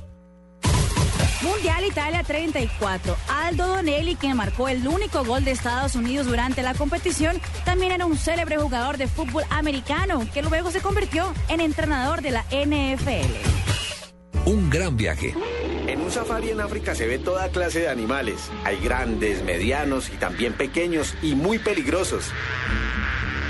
Mundial 1.41 1.85
Italia 1.85 2.23
34. 2.23 3.15
Aldo 3.27 3.67
Donelli, 3.67 4.15
quien 4.15 4.35
marcó 4.35 4.67
el 4.69 4.87
único 4.87 5.23
gol 5.23 5.45
de 5.45 5.51
Estados 5.51 5.95
Unidos 5.95 6.25
durante 6.25 6.63
la 6.63 6.73
competición, 6.73 7.39
también 7.63 7.91
era 7.91 8.05
un 8.05 8.17
célebre 8.17 8.57
jugador 8.57 8.97
de 8.97 9.07
fútbol 9.07 9.43
americano, 9.51 10.25
que 10.33 10.41
luego 10.41 10.71
se 10.71 10.81
convirtió 10.81 11.31
en 11.49 11.61
entrenador 11.61 12.21
de 12.21 12.31
la 12.31 12.43
NFL. 12.51 13.67
Un 14.45 14.69
gran 14.69 14.97
viaje. 14.97 15.35
En 15.87 16.01
un 16.01 16.09
safari 16.09 16.49
en 16.49 16.61
África 16.61 16.95
se 16.95 17.05
ve 17.05 17.19
toda 17.19 17.49
clase 17.49 17.81
de 17.81 17.89
animales. 17.89 18.49
Hay 18.63 18.77
grandes, 18.79 19.43
medianos 19.43 20.09
y 20.09 20.17
también 20.17 20.53
pequeños 20.53 21.15
y 21.21 21.35
muy 21.35 21.59
peligrosos. 21.59 22.31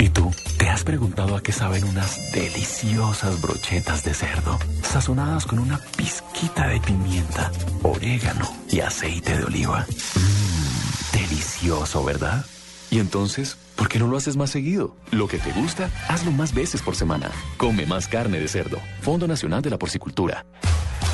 ¿Y 0.00 0.08
tú? 0.08 0.32
¿Te 0.56 0.66
has 0.66 0.82
preguntado 0.82 1.36
a 1.36 1.42
qué 1.42 1.52
saben 1.52 1.84
unas 1.84 2.32
deliciosas 2.32 3.38
brochetas 3.42 4.02
de 4.02 4.14
cerdo? 4.14 4.58
Sazonadas 4.82 5.44
con 5.44 5.58
una 5.58 5.78
pizquita 5.94 6.68
de 6.68 6.80
pimienta, 6.80 7.52
orégano 7.82 8.50
y 8.70 8.80
aceite 8.80 9.36
de 9.36 9.44
oliva. 9.44 9.86
Mmm, 10.16 11.18
delicioso, 11.18 12.02
¿verdad? 12.02 12.46
Y 12.90 12.98
entonces, 12.98 13.58
¿por 13.76 13.90
qué 13.90 13.98
no 13.98 14.06
lo 14.06 14.16
haces 14.16 14.38
más 14.38 14.48
seguido? 14.48 14.96
Lo 15.10 15.28
que 15.28 15.36
te 15.36 15.52
gusta, 15.52 15.90
hazlo 16.08 16.30
más 16.30 16.54
veces 16.54 16.80
por 16.80 16.96
semana. 16.96 17.30
Come 17.58 17.84
más 17.84 18.08
carne 18.08 18.40
de 18.40 18.48
cerdo. 18.48 18.78
Fondo 19.02 19.28
Nacional 19.28 19.60
de 19.60 19.68
la 19.68 19.78
Porcicultura. 19.78 20.46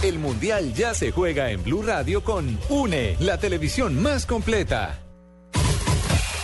El 0.05 0.21
Mundial 0.21 0.75
ya 0.75 0.95
se 0.95 1.11
juega 1.11 1.51
en 1.51 1.65
Blue 1.65 1.83
Radio 1.83 2.23
con 2.23 2.57
UNE, 2.69 3.17
la 3.19 3.39
televisión 3.39 4.01
más 4.01 4.27
completa. 4.27 5.06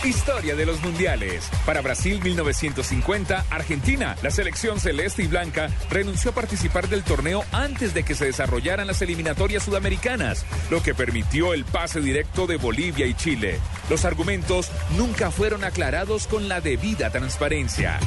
Historia 0.03 0.53
de 0.57 0.65
los 0.65 0.81
mundiales. 0.83 1.49
Para 1.65 1.81
Brasil 1.81 2.19
1950, 2.21 3.45
Argentina, 3.49 4.17
la 4.21 4.31
selección 4.31 4.77
celeste 4.81 5.23
y 5.23 5.27
blanca 5.27 5.69
renunció 5.89 6.31
a 6.31 6.33
participar 6.33 6.89
del 6.89 7.03
torneo 7.03 7.45
antes 7.53 7.93
de 7.93 8.03
que 8.03 8.13
se 8.13 8.25
desarrollaran 8.25 8.87
las 8.87 9.01
eliminatorias 9.01 9.63
sudamericanas, 9.63 10.45
lo 10.69 10.83
que 10.83 10.93
permitió 10.93 11.53
el 11.53 11.63
pase 11.63 12.01
directo 12.01 12.47
de 12.47 12.57
Bolivia 12.57 13.05
y 13.05 13.13
Chile. 13.13 13.59
Los 13.89 14.03
argumentos 14.03 14.71
nunca 14.97 15.31
fueron 15.31 15.63
aclarados 15.63 16.27
con 16.27 16.49
la 16.49 16.59
debida 16.59 17.09
transparencia. 17.09 17.97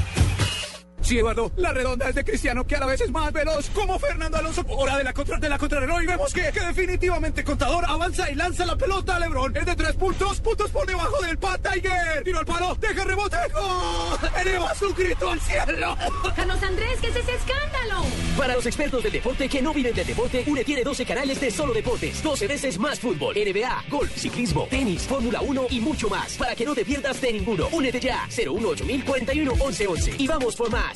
Sí, 1.07 1.21
Eduardo, 1.21 1.53
la 1.57 1.73
redonda 1.73 2.09
es 2.09 2.17
de 2.17 2.25
Cristiano, 2.25 2.67
que 2.67 2.75
a 2.75 2.81
la 2.81 2.87
vez 2.87 3.01
es 3.01 3.13
más 3.13 3.33
veloz, 3.33 3.71
como 3.71 3.97
Fernando 3.97 4.39
Alonso. 4.39 4.65
Hora 4.67 4.99
de 4.99 5.05
la 5.05 5.13
contra 5.13 5.39
de 5.39 5.49
la 5.49 5.57
contrarreloj 5.57 6.03
y 6.03 6.07
vemos 6.07 6.35
que, 6.35 6.51
que 6.51 6.59
definitivamente 6.59 7.45
Contador 7.45 7.85
avanza 7.87 8.29
y 8.29 8.35
lanza 8.35 8.67
la 8.67 8.75
pelota 8.75 9.15
a 9.15 9.21
Lebron. 9.21 9.57
Es 9.57 9.67
de 9.67 9.77
tres 9.77 9.93
puntos, 9.93 10.41
puntos 10.41 10.69
por 10.73 10.85
debajo 10.85 11.23
del 11.23 11.39
Pat 11.39 11.61
Tiger. 11.63 12.25
Tiro 12.25 12.41
al 12.41 12.45
palo, 12.45 12.77
deja 12.81 13.05
rebote. 13.05 13.37
¡Gol! 13.53 14.31
Eleva 14.41 14.75
su 14.75 14.93
grito 14.95 15.31
al 15.31 15.41
cielo. 15.41 15.97
Carlos 16.35 16.61
Andrés, 16.65 16.99
¿qué 17.01 17.07
es 17.07 17.15
ese 17.15 17.35
escándalo? 17.35 18.05
Para 18.37 18.57
los 18.57 18.67
expertos 18.67 19.05
del 19.05 19.13
deporte 19.13 19.49
que 19.49 19.63
no 19.63 19.73
viven 19.73 19.95
del 19.95 20.09
deporte, 20.09 20.43
UNE 20.45 20.65
tiene 20.65 20.83
12 20.83 21.07
canales 21.07 21.41
de 21.41 21.53
solo 21.53 21.73
deportes, 21.73 22.21
12 22.21 22.49
veces 22.49 22.81
más 22.81 22.99
fútbol, 22.99 23.37
NBA, 23.37 23.85
golf, 23.91 24.13
ciclismo, 24.13 24.67
tenis, 24.69 25.03
Fórmula 25.03 25.41
1 25.41 25.67
y 25.71 25.79
mucho 25.79 26.09
más. 26.09 26.37
Para 26.37 26.57
que 26.57 26.65
no 26.65 26.75
te 26.75 26.85
pierdas 26.85 27.21
de 27.21 27.33
ninguno. 27.33 27.69
Únete 27.71 28.01
ya, 28.01 28.27
018 28.29 28.85
1111 28.85 30.17
y 30.19 30.27
vamos 30.27 30.57
por 30.57 30.69
más. 30.69 30.95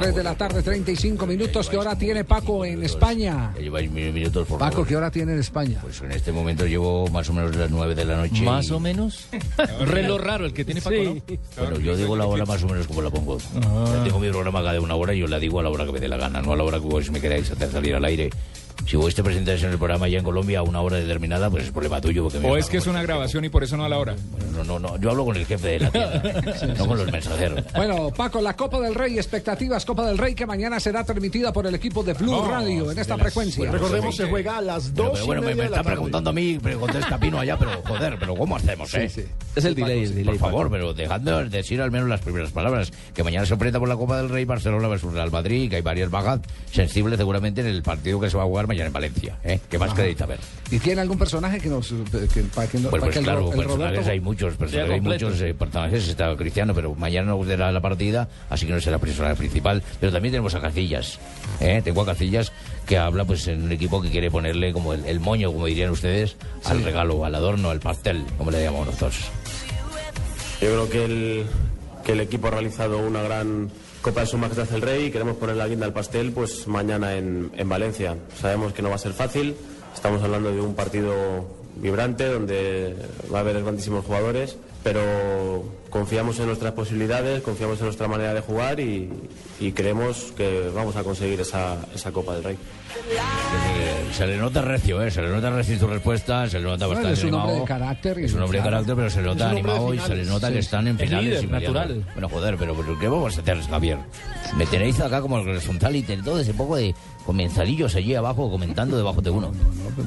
Tres 0.00 0.14
de 0.16 0.24
la 0.24 0.34
tarde, 0.34 0.60
35 0.60 1.24
minutos. 1.24 1.68
¿Qué 1.68 1.76
hora 1.76 1.96
tiene 1.96 2.24
Paco 2.24 2.64
en 2.64 2.82
España? 2.82 3.54
Lleváis 3.56 3.88
mil 3.92 4.12
minutos, 4.12 4.44
por 4.48 4.58
Paco, 4.58 4.72
favor. 4.72 4.88
¿qué 4.88 4.96
hora 4.96 5.10
tiene 5.12 5.34
en 5.34 5.38
España? 5.38 5.78
Pues 5.82 6.00
en 6.02 6.10
este 6.10 6.32
momento 6.32 6.66
llevo 6.66 7.06
más 7.08 7.28
o 7.28 7.32
menos 7.32 7.54
las 7.54 7.70
9 7.70 7.94
de 7.94 8.04
la 8.04 8.16
noche. 8.16 8.42
¿Más 8.42 8.66
y- 8.66 8.72
o 8.72 8.80
menos? 8.80 9.28
Reloj 9.86 10.20
raro 10.20 10.46
el 10.46 10.52
que 10.52 10.64
tiene 10.64 10.80
Paco, 10.80 10.96
¿no? 10.96 11.16
Bueno, 11.56 11.78
yo 11.78 11.96
digo 11.96 12.16
la 12.16 12.26
hora 12.26 12.44
más 12.44 12.60
o 12.64 12.66
menos 12.66 12.88
como 12.88 13.02
la 13.02 13.10
pongo. 13.10 13.38
Ah. 13.62 13.84
Yo 13.98 14.02
tengo 14.02 14.18
mi 14.18 14.30
programa 14.30 14.64
cada 14.64 14.80
una 14.80 14.96
hora 14.96 15.14
y 15.14 15.20
yo 15.20 15.28
la 15.28 15.38
digo 15.38 15.60
a 15.60 15.62
la 15.62 15.68
hora 15.70 15.86
que 15.86 15.92
me 15.92 16.00
dé 16.00 16.08
la 16.08 16.16
gana, 16.16 16.42
no 16.42 16.52
a 16.54 16.56
la 16.56 16.64
hora 16.64 16.80
que 16.80 16.86
vos 16.86 17.08
me 17.12 17.20
queráis 17.20 17.48
hacer 17.52 17.70
salir 17.70 17.94
al 17.94 18.04
aire. 18.04 18.30
Si 18.86 18.96
vos 18.96 19.14
te 19.14 19.24
presentas 19.24 19.62
en 19.62 19.70
el 19.70 19.78
programa 19.78 20.06
allá 20.06 20.18
en 20.18 20.24
Colombia 20.24 20.58
a 20.58 20.62
una 20.62 20.80
hora 20.82 20.98
determinada, 20.98 21.48
pues 21.50 21.64
es 21.64 21.70
problema 21.70 22.00
tuyo. 22.00 22.24
Porque 22.24 22.38
me 22.38 22.50
O 22.50 22.56
es 22.56 22.66
que 22.68 22.76
es 22.76 22.86
una 22.86 23.02
grabación 23.02 23.44
y 23.44 23.48
por 23.48 23.64
eso 23.64 23.76
no 23.76 23.84
a 23.84 23.88
la 23.88 23.98
hora. 23.98 24.14
No, 24.54 24.62
no, 24.62 24.78
no. 24.78 24.98
Yo 25.00 25.10
hablo 25.10 25.24
con 25.24 25.36
el 25.36 25.46
jefe 25.46 25.68
de 25.68 25.80
la 25.80 25.90
tienda, 25.90 26.74
no 26.78 26.86
con 26.86 26.98
los 26.98 27.10
mensajeros. 27.10 27.64
Bueno, 27.74 28.10
Paco, 28.14 28.40
la 28.42 28.54
Copa 28.54 28.80
del 28.80 28.94
Rey, 28.94 29.16
expectativas 29.16 29.84
Copa 29.86 30.06
del 30.06 30.18
Rey 30.18 30.34
que 30.34 30.44
mañana 30.46 30.78
será 30.80 31.02
transmitida 31.02 31.50
por 31.52 31.66
el 31.66 31.74
equipo 31.74 32.02
de 32.04 32.12
Blue 32.12 32.44
Radio 32.46 32.92
en 32.92 32.98
esta 32.98 33.16
frecuencia. 33.16 33.70
Recordemos, 33.72 34.14
se 34.14 34.26
juega 34.28 34.58
a 34.58 34.60
las 34.60 34.90
Pero, 34.90 35.04
2 35.04 35.12
pero 35.12 35.24
y 35.24 35.26
bueno, 35.26 35.40
me, 35.42 35.46
media 35.48 35.56
me 35.56 35.62
la 35.62 35.76
está 35.76 35.82
tarde. 35.82 35.90
preguntando 35.96 36.30
a 36.30 36.32
mí, 36.34 36.58
pero 36.62 36.78
contesta 36.80 37.18
Pino 37.18 37.38
allá, 37.40 37.58
pero 37.58 37.70
joder, 37.86 38.16
pero 38.20 38.36
¿cómo 38.36 38.56
hacemos, 38.56 38.92
eh? 38.94 39.10
Es 39.56 39.64
el 39.64 39.74
delay, 39.74 40.04
el 40.04 40.14
delay. 40.14 40.38
Por 40.38 40.50
favor, 40.50 40.70
pero 40.70 40.92
dejadme 40.92 41.48
decir 41.48 41.80
al 41.80 41.90
menos 41.90 42.08
las 42.08 42.20
primeras 42.20 42.50
palabras. 42.50 42.92
Que 43.14 43.24
mañana 43.24 43.46
se 43.46 43.54
enfrenta 43.54 43.78
por 43.80 43.88
la 43.88 43.96
Copa 43.96 44.18
del 44.18 44.28
Rey 44.28 44.44
Barcelona 44.44 44.88
versus 44.88 45.12
Real 45.14 45.30
Madrid, 45.30 45.70
que 45.70 45.76
hay 45.76 45.82
varias 45.82 46.10
bajas 46.10 46.40
sensibles 46.70 47.18
seguramente 47.18 47.62
en 47.62 47.68
el 47.68 47.82
partido 47.82 48.20
que 48.20 48.28
se 48.28 48.36
va 48.36 48.42
a 48.42 48.46
jugar 48.46 48.66
mañana 48.66 48.73
en 48.82 48.92
Valencia. 48.92 49.36
¿eh? 49.44 49.60
¿Qué 49.70 49.78
más 49.78 49.94
queréis 49.94 50.18
saber? 50.18 50.38
¿Y 50.70 50.78
tiene 50.78 51.00
algún 51.00 51.18
personaje 51.18 51.60
que 51.60 51.68
nos... 51.68 51.88
Que, 52.32 52.42
para 52.54 52.66
que, 52.68 52.78
no- 52.78 52.90
Pues, 52.90 53.00
para 53.00 53.12
pues 53.12 53.16
que 53.18 53.22
claro, 53.22 53.40
Ro- 53.40 53.52
el 53.52 53.58
personajes 53.58 53.94
Roberto- 53.96 54.10
hay 54.10 54.20
muchos, 54.20 54.54
personajes, 54.56 54.92
hay 54.92 55.00
muchos 55.00 55.40
eh, 55.40 55.54
personajes, 55.54 56.08
está 56.08 56.36
Cristiano, 56.36 56.74
pero 56.74 56.94
mañana 56.94 57.28
no 57.32 57.44
será 57.44 57.70
la 57.72 57.80
partida, 57.80 58.28
así 58.50 58.66
que 58.66 58.72
no 58.72 58.80
será 58.80 58.98
personaje 58.98 59.34
principal. 59.36 59.82
Pero 60.00 60.12
también 60.12 60.32
tenemos 60.32 60.54
a 60.54 60.60
Casillas, 60.60 61.18
¿eh? 61.60 61.80
tengo 61.84 62.02
a 62.02 62.06
Casillas 62.06 62.52
que 62.86 62.98
habla 62.98 63.24
pues 63.24 63.46
en 63.48 63.62
un 63.62 63.72
equipo 63.72 64.02
que 64.02 64.10
quiere 64.10 64.30
ponerle 64.30 64.72
como 64.72 64.92
el, 64.94 65.04
el 65.06 65.20
moño, 65.20 65.52
como 65.52 65.66
dirían 65.66 65.90
ustedes, 65.90 66.36
al 66.64 66.82
regalo, 66.84 67.24
al 67.24 67.34
adorno, 67.34 67.70
al 67.70 67.80
pastel, 67.80 68.24
como 68.36 68.50
le 68.50 68.62
llamamos 68.62 68.86
nosotros. 68.88 69.20
Yo 70.60 70.68
creo 70.68 70.88
que 70.90 71.04
el, 71.04 71.46
que 72.04 72.12
el 72.12 72.20
equipo 72.20 72.48
ha 72.48 72.50
realizado 72.52 72.98
una 72.98 73.22
gran 73.22 73.70
Copa 74.04 74.20
de 74.20 74.26
Su 74.26 74.36
Majestad 74.36 74.70
el 74.74 74.82
Rey 74.82 75.06
y 75.06 75.10
queremos 75.10 75.36
poner 75.36 75.56
la 75.56 75.66
guinda 75.66 75.86
al 75.86 75.94
pastel 75.94 76.30
pues 76.32 76.68
mañana 76.68 77.16
en, 77.16 77.50
en 77.56 77.68
Valencia. 77.70 78.18
Sabemos 78.38 78.74
que 78.74 78.82
no 78.82 78.90
va 78.90 78.96
a 78.96 78.98
ser 78.98 79.14
fácil, 79.14 79.56
estamos 79.94 80.22
hablando 80.22 80.52
de 80.52 80.60
un 80.60 80.74
partido 80.74 81.14
vibrante 81.76 82.26
donde 82.26 82.94
va 83.32 83.38
a 83.38 83.40
haber 83.40 83.62
grandísimos 83.62 84.04
jugadores, 84.04 84.58
pero 84.82 85.00
confiamos 85.88 86.38
en 86.38 86.48
nuestras 86.48 86.74
posibilidades, 86.74 87.40
confiamos 87.40 87.78
en 87.78 87.86
nuestra 87.86 88.06
manera 88.06 88.34
de 88.34 88.42
jugar 88.42 88.78
y, 88.78 89.10
y 89.58 89.72
creemos 89.72 90.34
que 90.36 90.70
vamos 90.74 90.96
a 90.96 91.02
conseguir 91.02 91.40
esa, 91.40 91.78
esa 91.94 92.12
Copa 92.12 92.34
del 92.34 92.44
Rey. 92.44 92.58
Se 94.16 94.26
le 94.28 94.36
nota 94.36 94.62
recio, 94.62 95.02
¿eh? 95.02 95.10
Se 95.10 95.20
le 95.20 95.28
nota 95.28 95.50
recio 95.50 95.74
en 95.74 95.80
su 95.80 95.86
respuesta, 95.88 96.48
se 96.48 96.58
le 96.60 96.64
nota 96.66 96.86
Bueno, 96.86 97.02
bastante 97.02 97.18
es 97.20 97.24
un 97.32 97.34
hombre 97.34 97.56
de 97.56 97.64
carácter. 97.64 98.18
Es 98.20 98.32
un 98.32 98.42
hombre 98.42 98.58
de 98.58 98.64
carácter, 98.64 98.94
pero 98.94 99.10
se 99.10 99.20
le 99.20 99.26
nota 99.26 99.50
animado 99.50 99.92
y 99.92 99.98
se 99.98 100.14
le 100.14 100.24
nota 100.24 100.48
que 100.48 100.54
Sí. 100.54 100.58
están 100.60 100.86
en 100.86 100.94
Es 101.00 101.02
finales. 101.08 101.42
líder, 101.42 101.50
natural. 101.50 102.04
Bueno, 102.12 102.28
joder, 102.28 102.56
pero, 102.56 102.74
pero 102.76 102.98
¿qué 102.98 103.08
vamos 103.08 103.36
a 103.36 103.40
hacer, 103.40 103.60
Javier? 103.62 103.98
Me 104.56 104.66
tenéis 104.66 105.00
acá 105.00 105.20
como 105.20 105.38
el 105.40 105.48
horizontal 105.48 105.96
y 105.96 106.02
todo 106.02 106.38
ese 106.38 106.54
poco 106.54 106.76
de 106.76 106.94
comensalillos 107.26 107.96
allí 107.96 108.14
abajo 108.14 108.48
comentando 108.50 108.96
debajo 108.96 109.20
de 109.20 109.30
uno. 109.30 109.50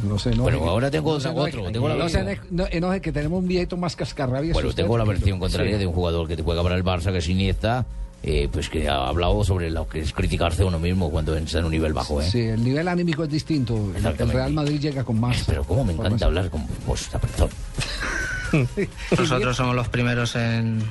No 0.03 0.17
sé, 0.17 0.33
no, 0.35 0.43
Bueno, 0.43 0.59
no, 0.61 0.69
ahora 0.69 0.89
tengo 0.89 1.13
no 1.15 1.19
sé, 1.19 1.27
otro, 1.29 1.63
no, 1.63 1.71
tengo 1.71 1.89
la 1.89 1.95
no 1.95 2.07
se 2.07 2.39
no, 2.49 2.65
enoje 2.71 3.01
que 3.01 3.11
tenemos 3.11 3.39
un 3.39 3.47
viejito 3.47 3.75
más 3.75 3.97
cascarrabias. 3.97 4.53
Bueno, 4.53 4.69
usted, 4.69 4.83
tengo 4.83 4.97
la 4.97 5.03
versión 5.03 5.37
contraria 5.37 5.77
de 5.77 5.85
un 5.85 5.93
jugador 5.93 6.27
que 6.29 6.37
te 6.37 6.43
juega 6.43 6.63
para 6.63 6.75
el 6.75 6.83
Barça, 6.85 7.11
que 7.11 7.17
es 7.17 7.27
Iniesta, 7.27 7.85
eh, 8.23 8.49
pues 8.51 8.69
que 8.69 8.89
ha 8.89 9.07
hablado 9.07 9.43
sobre 9.43 9.69
lo 9.69 9.87
que 9.87 9.99
es 10.01 10.11
criticarse 10.11 10.63
a 10.63 10.65
uno 10.65 10.79
mismo 10.79 11.09
cuando 11.09 11.35
está 11.35 11.59
en 11.59 11.65
un 11.65 11.71
nivel 11.71 11.93
bajo, 11.93 12.21
¿eh? 12.21 12.29
Sí, 12.29 12.41
el 12.41 12.63
nivel 12.63 12.87
anímico 12.87 13.23
es 13.23 13.29
distinto. 13.29 13.91
El-. 13.95 14.29
Real 14.29 14.53
Madrid 14.53 14.79
llega 14.79 15.03
con 15.03 15.19
más. 15.19 15.43
Pero 15.45 15.63
cómo 15.63 15.85
me 15.85 15.93
encanta 15.93 16.25
hablar 16.25 16.49
con 16.49 16.65
vos, 16.85 17.01
esta 17.01 17.19
persona. 17.19 17.51
Nosotros 19.17 19.55
somos 19.55 19.75
los 19.75 19.89
primeros 19.89 20.35
en, 20.35 20.81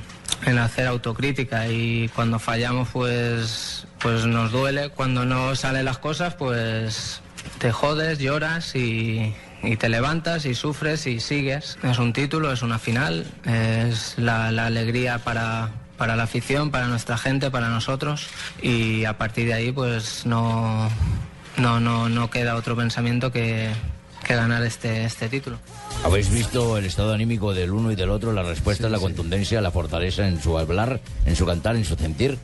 en 0.45 0.57
hacer 0.57 0.87
autocrítica 0.87 1.67
y 1.67 2.09
cuando 2.09 2.39
fallamos 2.39 2.89
pues, 2.93 3.87
pues 3.99 4.25
nos 4.25 4.51
duele. 4.51 4.89
Cuando 4.89 5.25
no 5.25 5.55
salen 5.55 5.85
las 5.85 5.97
cosas 5.97 6.35
pues 6.35 7.21
te 7.59 7.71
jodes, 7.71 8.19
lloras 8.19 8.75
y, 8.75 9.33
y 9.63 9.75
te 9.77 9.89
levantas 9.89 10.45
y 10.45 10.55
sufres 10.55 11.07
y 11.07 11.19
sigues. 11.19 11.77
Es 11.83 11.99
un 11.99 12.13
título, 12.13 12.51
es 12.51 12.61
una 12.61 12.79
final, 12.79 13.25
es 13.45 14.17
la, 14.17 14.51
la 14.51 14.67
alegría 14.67 15.19
para, 15.19 15.71
para 15.97 16.15
la 16.15 16.23
afición, 16.23 16.71
para 16.71 16.87
nuestra 16.87 17.17
gente, 17.17 17.51
para 17.51 17.69
nosotros 17.69 18.27
y 18.61 19.05
a 19.05 19.17
partir 19.17 19.47
de 19.47 19.53
ahí 19.53 19.71
pues 19.71 20.25
no, 20.25 20.89
no, 21.57 21.79
no, 21.79 22.09
no 22.09 22.29
queda 22.29 22.55
otro 22.55 22.75
pensamiento 22.75 23.31
que, 23.31 23.71
que 24.25 24.35
ganar 24.35 24.63
este, 24.63 25.05
este 25.05 25.29
título. 25.29 25.57
¿Habéis 26.03 26.29
visto 26.29 26.77
el 26.77 26.85
estado 26.85 27.13
anímico 27.13 27.53
del 27.53 27.71
uno 27.71 27.91
y 27.91 27.95
del 27.95 28.09
otro, 28.09 28.31
la 28.33 28.43
respuesta, 28.43 28.89
la 28.89 28.99
contundencia, 28.99 29.61
la 29.61 29.71
fortaleza 29.71 30.27
en 30.27 30.41
su 30.41 30.57
hablar, 30.57 31.01
en 31.25 31.35
su 31.35 31.45
cantar, 31.45 31.75
en 31.75 31.85
su 31.85 31.95
sentir? 31.95 32.37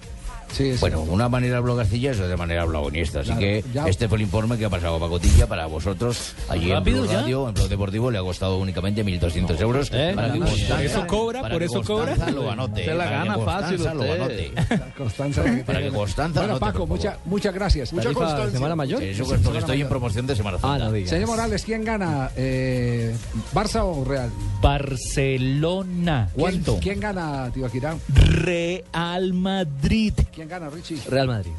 Bueno, 0.80 1.02
de 1.06 1.10
una 1.12 1.30
manera 1.30 1.58
habló 1.58 1.76
Castillas, 1.76 2.18
de 2.18 2.24
otra 2.26 2.38
manera 2.38 2.62
habló 2.64 2.88
Iniesta. 2.90 3.20
Así 3.22 3.28
Claro, 3.28 3.40
que 3.42 3.64
ya- 3.74 3.88
este 3.88 4.08
fue 4.08 4.18
el 4.18 4.24
informe 4.24 4.58
que 4.58 4.66
ha 4.66 4.70
pasado 4.70 4.96
a 4.96 5.00
Pacotilla 5.00 5.48
para 5.48 5.66
vosotros 5.66 6.34
allí 6.50 6.70
en 6.72 6.78
¿Rápido 6.78 7.02
Blue 7.04 7.12
ya? 7.12 7.22
Radio, 7.22 7.48
en 7.50 7.54
Blog 7.56 7.70
Deportivo. 7.70 8.12
Le 8.12 8.18
ha 8.18 8.22
costado 8.22 8.58
únicamente 8.58 9.04
1.200 9.04 9.60
euros. 9.62 9.90
¿Eh? 9.94 10.14
Para 10.16 10.32
que 10.34 10.40
¿Por 10.40 10.48
Constanza- 10.50 10.84
eso 10.84 11.08
cobra? 11.08 11.42
para 11.42 11.54
¿Por 11.54 11.60
que 11.60 11.66
eso 11.66 11.82
cobra? 11.84 12.06
Constanza 12.16 12.32
lo 12.32 12.52
anote. 12.52 12.86
Se 12.86 12.94
la 12.94 13.04
para 13.06 13.10
que 13.10 13.30
gana 13.30 13.38
fácil 13.46 13.78
Constanza 13.78 13.94
lo 14.06 14.14
anote. 14.14 14.52
Constanza. 14.98 15.44
Para 15.66 15.80
que 15.82 15.90
Constanza 15.90 16.40
Bueno, 16.42 16.56
anote, 16.58 16.66
Paco, 16.74 16.88
mucha- 16.88 17.18
muchas 17.26 17.54
gracias. 17.54 17.94
Mucha 17.94 18.04
Tarifa 18.04 18.20
constancia. 18.22 18.58
Semana 18.58 18.76
Mayor. 18.76 19.00
Sí, 19.00 19.06
eso 19.10 19.36
es 19.36 19.42
porque 19.42 19.60
estoy 19.60 19.82
en 19.82 19.90
promoción 19.90 20.28
de 20.28 20.36
Semana 20.36 20.60
Santa. 20.60 20.92
Señor 21.06 21.28
Morales, 21.28 21.64
¿quién 21.64 21.84
gana? 21.84 22.30
Eh, 22.36 23.16
¿Barça 23.54 23.82
o 23.84 24.04
Real? 24.04 24.30
Barcelona. 24.62 26.30
¿Cuánto? 26.34 26.78
¿Quién 26.82 27.00
gana, 27.00 27.50
Tibaquirá? 27.54 27.96
Real 28.14 29.34
Madrid. 29.34 30.14
¿Quién 30.34 30.43
gana, 30.48 30.70
Richie? 30.70 31.00
Real 31.10 31.28
Madrid. 31.28 31.52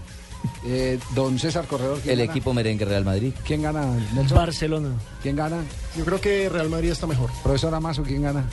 Eh, 0.67 0.99
don 1.15 1.39
César 1.39 1.67
Corredor. 1.67 2.01
¿quién 2.01 2.13
El 2.13 2.19
gana? 2.21 2.31
equipo 2.33 2.53
merengue 2.53 2.85
Real 2.85 3.05
Madrid. 3.05 3.33
¿Quién 3.47 3.63
gana, 3.63 3.87
Nelson? 4.15 4.37
Barcelona. 4.37 4.91
¿Quién 5.23 5.37
gana? 5.37 5.63
Yo 5.97 6.05
creo 6.05 6.21
que 6.21 6.49
Real 6.49 6.69
Madrid 6.69 6.91
está 6.91 7.07
mejor. 7.07 7.31
Profesor 7.43 7.75
Amazo, 7.75 8.03
¿quién 8.03 8.23
gana? 8.23 8.45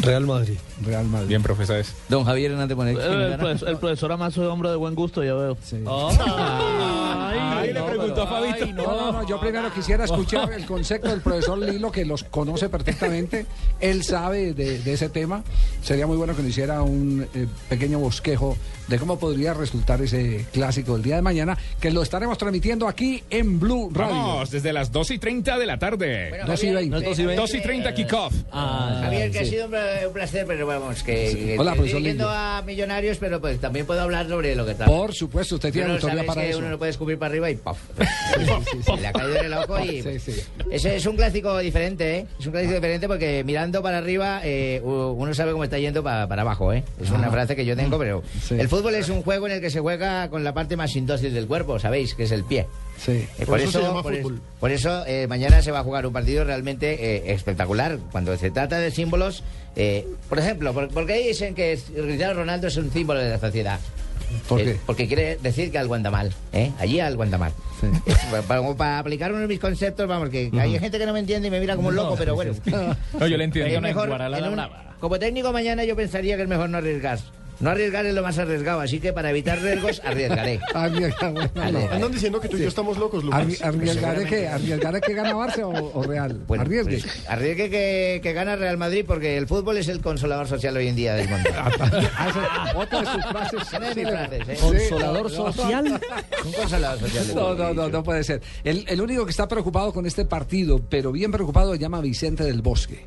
Real 0.00 0.26
Madrid. 0.26 0.58
Real 0.84 1.06
Madrid. 1.06 1.28
Bien, 1.28 1.42
profesor. 1.42 1.76
es. 1.76 1.92
Don 2.08 2.24
Javier 2.24 2.50
Hernández 2.52 2.76
Bonet. 2.76 2.96
¿quién 2.98 3.10
Eh, 3.12 3.14
el, 3.14 3.30
gana? 3.30 3.38
profesor, 3.42 3.68
el 3.68 3.76
profesor 3.78 4.12
Amazo 4.12 4.42
es 4.42 4.48
hombre 4.48 4.70
de 4.70 4.76
buen 4.76 4.94
gusto, 4.96 5.22
ya 5.22 5.34
veo. 5.34 5.56
Ay, 7.30 7.72
le 7.72 7.82
preguntó 7.82 8.22
a 8.22 8.26
Fabito. 8.26 8.66
No, 8.74 8.82
no, 8.84 9.12
no, 9.12 9.26
yo 9.28 9.40
primero 9.40 9.72
quisiera 9.72 10.04
escuchar 10.04 10.52
el 10.52 10.66
concepto 10.66 11.08
del 11.08 11.20
profesor 11.20 11.58
Lilo, 11.58 11.90
que 11.92 12.04
los 12.04 12.24
conoce 12.24 12.68
perfectamente. 12.68 13.46
Él 13.80 14.02
sabe 14.04 14.52
de, 14.54 14.78
de 14.80 14.92
ese 14.92 15.08
tema. 15.08 15.42
Sería 15.82 16.06
muy 16.06 16.16
bueno 16.16 16.34
que 16.34 16.42
nos 16.42 16.50
hiciera 16.50 16.82
un 16.82 17.26
eh, 17.34 17.46
pequeño 17.68 17.98
bosquejo 17.98 18.56
de 18.88 18.98
cómo 18.98 19.18
podría 19.18 19.54
resultar 19.54 20.00
ese 20.02 20.44
clásico 20.52 20.94
del 20.94 21.02
día 21.02 21.16
de 21.16 21.22
mañana, 21.22 21.56
que 21.80 21.90
lo 21.90 22.02
estaremos 22.02 22.38
transmitiendo 22.38 22.88
aquí 22.88 23.22
en 23.30 23.60
Blue 23.60 23.90
Radio. 23.92 24.14
Vamos, 24.14 24.50
desde 24.50 24.72
las 24.72 24.90
2 24.90 25.10
y 25.12 25.18
30 25.18 25.58
de 25.58 25.66
la 25.66 25.78
tarde. 25.78 26.30
Bueno, 26.30 26.46
2 26.46 26.64
y 26.64 26.66
Javier, 26.66 26.74
20. 26.90 26.96
No, 26.96 27.08
2 27.10 27.18
y 27.18 27.26
20. 27.26 27.40
2 27.42 27.54
y 27.54 27.60
30 27.62 27.94
kickoff. 27.94 28.34
Javier, 28.50 29.30
que 29.30 29.38
ha 29.40 29.44
sí. 29.44 29.50
sido 29.50 29.66
un, 29.66 29.74
un 29.74 30.12
placer, 30.12 30.46
pero 30.46 30.66
vamos, 30.66 31.02
que, 31.02 31.12
que 31.14 31.56
Hola, 31.58 31.72
estoy 31.72 31.90
profesor 31.90 31.98
dirigiendo 31.98 32.28
a 32.30 32.62
millonarios, 32.62 33.18
pero 33.18 33.40
pues 33.40 33.60
también 33.60 33.86
puedo 33.86 34.00
hablar 34.00 34.26
sobre 34.28 34.54
lo 34.56 34.64
que 34.64 34.72
está. 34.72 34.86
Por 34.86 35.14
supuesto, 35.14 35.56
usted 35.56 35.72
tiene 35.72 35.86
Uno 35.88 35.94
autoridad 35.96 36.24
para 36.26 36.42
que 36.42 36.50
eso. 36.50 36.58
uno 36.58 36.70
lo 36.70 36.78
puede 36.78 36.90
escupir 36.90 37.18
para 37.18 37.30
arriba 37.30 37.50
y 37.50 37.56
¡paf! 37.56 37.78
Se 38.84 38.96
le 38.96 39.06
ha 39.06 39.12
caído 39.12 39.36
en 39.36 39.44
el 39.44 39.52
ojo 39.54 39.80
y... 39.84 40.02
Sí, 40.08 40.18
sí. 40.32 40.40
Ese 40.70 40.96
es 40.96 41.04
un 41.06 41.16
clásico 41.16 41.58
diferente, 41.58 42.18
¿eh? 42.18 42.26
Es 42.38 42.46
un 42.46 42.52
clásico 42.52 42.74
diferente 42.74 43.06
porque 43.08 43.42
mirando 43.44 43.82
para 43.82 43.98
arriba 43.98 44.40
eh, 44.44 44.80
uno 44.82 45.34
sabe 45.34 45.52
cómo 45.52 45.64
está 45.64 45.78
yendo 45.78 46.02
pa- 46.02 46.26
para 46.28 46.42
abajo, 46.42 46.72
¿eh? 46.72 46.82
Es 47.00 47.10
una 47.10 47.26
Ah. 47.28 47.30
frase 47.30 47.54
que 47.56 47.64
yo 47.66 47.76
tengo, 47.76 47.98
pero 47.98 48.22
Sí. 48.42 48.54
el 48.58 48.68
fútbol 48.68 48.77
es 48.94 49.08
un 49.08 49.22
juego 49.22 49.46
en 49.46 49.52
el 49.54 49.60
que 49.60 49.70
se 49.70 49.80
juega 49.80 50.28
con 50.28 50.44
la 50.44 50.54
parte 50.54 50.76
más 50.76 50.94
indócil 50.96 51.32
del 51.34 51.46
cuerpo, 51.46 51.78
¿sabéis? 51.78 52.14
Que 52.14 52.24
es 52.24 52.30
el 52.32 52.44
pie. 52.44 52.66
Sí. 52.98 53.26
Eh, 53.38 53.46
por, 53.46 53.60
eso, 53.60 53.72
se 53.80 53.82
llama 53.86 54.02
por, 54.02 54.16
fútbol. 54.16 54.34
es- 54.34 54.40
por 54.60 54.70
eso, 54.70 55.04
eh, 55.06 55.26
mañana 55.28 55.62
se 55.62 55.70
va 55.70 55.80
a 55.80 55.84
jugar 55.84 56.06
un 56.06 56.12
partido 56.12 56.44
realmente 56.44 56.92
eh, 57.16 57.32
espectacular. 57.32 57.98
Cuando 58.12 58.36
se 58.36 58.50
trata 58.50 58.78
de 58.78 58.90
símbolos, 58.90 59.42
eh, 59.76 60.06
por 60.28 60.38
ejemplo, 60.38 60.72
por, 60.74 60.88
¿por 60.88 61.06
qué 61.06 61.18
dicen 61.28 61.54
que 61.54 61.78
Cristiano 61.94 62.34
Ronaldo 62.34 62.66
es 62.68 62.76
un 62.76 62.90
símbolo 62.92 63.20
de 63.20 63.30
la 63.30 63.38
sociedad? 63.38 63.78
¿Por 64.48 64.60
Eh, 64.60 64.64
qué? 64.64 64.76
porque 64.84 65.06
quiere 65.06 65.36
decir 65.42 65.70
que 65.72 65.78
algo 65.78 65.94
anda 65.94 66.10
mal, 66.10 66.34
¿eh? 66.52 66.70
Allí 66.78 67.00
algo 67.00 67.22
anda 67.22 67.38
mal. 67.38 67.52
Eh, 67.82 67.90
para, 68.46 68.74
para 68.74 68.98
aplicar 68.98 69.30
uno 69.32 69.40
de 69.42 69.46
mis 69.46 69.60
conceptos, 69.60 70.06
vamos, 70.08 70.28
que 70.28 70.50
hay 70.58 70.78
gente 70.78 70.98
que 70.98 71.06
no 71.06 71.12
me 71.12 71.20
entiende 71.20 71.48
y 71.48 71.50
me 71.50 71.60
mira 71.60 71.76
como 71.76 71.88
un 71.88 71.94
loco, 71.96 72.14
pero 72.18 72.34
bueno. 72.34 72.52
No, 73.18 73.26
yo 73.26 73.36
le 73.36 73.44
entiendo. 73.44 73.80
Mejor, 73.80 74.10
en 74.10 74.44
un- 74.44 74.60
como 75.00 75.18
técnico 75.18 75.52
mañana 75.52 75.84
yo 75.84 75.94
pensaría 75.94 76.36
que 76.36 76.42
es 76.42 76.48
mejor 76.48 76.68
no 76.68 76.78
arriesgar. 76.78 77.18
No 77.60 77.70
arriesgar 77.70 78.06
es 78.06 78.14
lo 78.14 78.22
más 78.22 78.38
arriesgado, 78.38 78.80
así 78.80 79.00
que 79.00 79.12
para 79.12 79.30
evitar 79.30 79.60
riesgos 79.60 80.00
arriesgaré. 80.04 80.60
Arriesga- 80.74 81.32
bueno, 81.54 81.80
no. 81.80 81.90
Andan 81.92 82.12
diciendo 82.12 82.40
que 82.40 82.48
tú 82.48 82.56
y 82.56 82.60
yo 82.60 82.68
estamos 82.68 82.96
locos, 82.98 83.24
Lucas. 83.24 83.44
Arri- 83.46 83.62
¿Arriesgaré 83.64 84.24
que, 84.26 84.46
¿Arriesgaré 84.46 85.00
que 85.00 85.12
gana 85.14 85.32
Barça 85.34 85.62
o, 85.64 85.98
o 85.98 86.02
Real? 86.04 86.40
Bueno, 86.46 86.62
Arriesgue. 86.62 86.98
pues, 87.00 87.28
arriesgue 87.28 87.68
que, 87.68 88.20
que 88.22 88.32
gana 88.32 88.54
Real 88.54 88.76
Madrid 88.78 89.04
porque 89.06 89.36
el 89.36 89.48
fútbol 89.48 89.76
es 89.78 89.88
el 89.88 90.00
consolador 90.00 90.46
social 90.46 90.76
hoy 90.76 90.86
en 90.88 90.94
día 90.96 91.14
del 91.14 91.28
mundo. 91.28 91.48
Ah, 91.58 92.28
esa- 92.30 92.78
otra 92.78 93.00
de 93.00 93.06
sus 93.06 93.24
frases. 93.26 93.72
Una 93.76 93.88
de 93.88 93.94
mis 93.94 94.04
célebres. 94.04 94.28
frases, 94.28 94.48
¿eh? 94.48 94.56
Consolador 94.60 95.30
Sí, 95.30 95.36
social. 95.36 96.00
Un 96.44 96.52
consolador 96.52 97.00
social. 97.00 97.26
No, 97.34 97.54
no, 97.54 97.74
no, 97.74 97.88
no 97.88 98.02
puede 98.04 98.22
ser. 98.24 98.40
El, 98.64 98.84
el 98.88 99.00
único 99.00 99.24
que 99.24 99.30
está 99.30 99.48
preocupado 99.48 99.92
con 99.92 100.06
este 100.06 100.24
partido, 100.24 100.80
pero 100.88 101.10
bien 101.12 101.32
preocupado, 101.32 101.72
se 101.72 101.78
llama 101.80 102.00
Vicente 102.00 102.44
del 102.44 102.62
Bosque. 102.62 103.04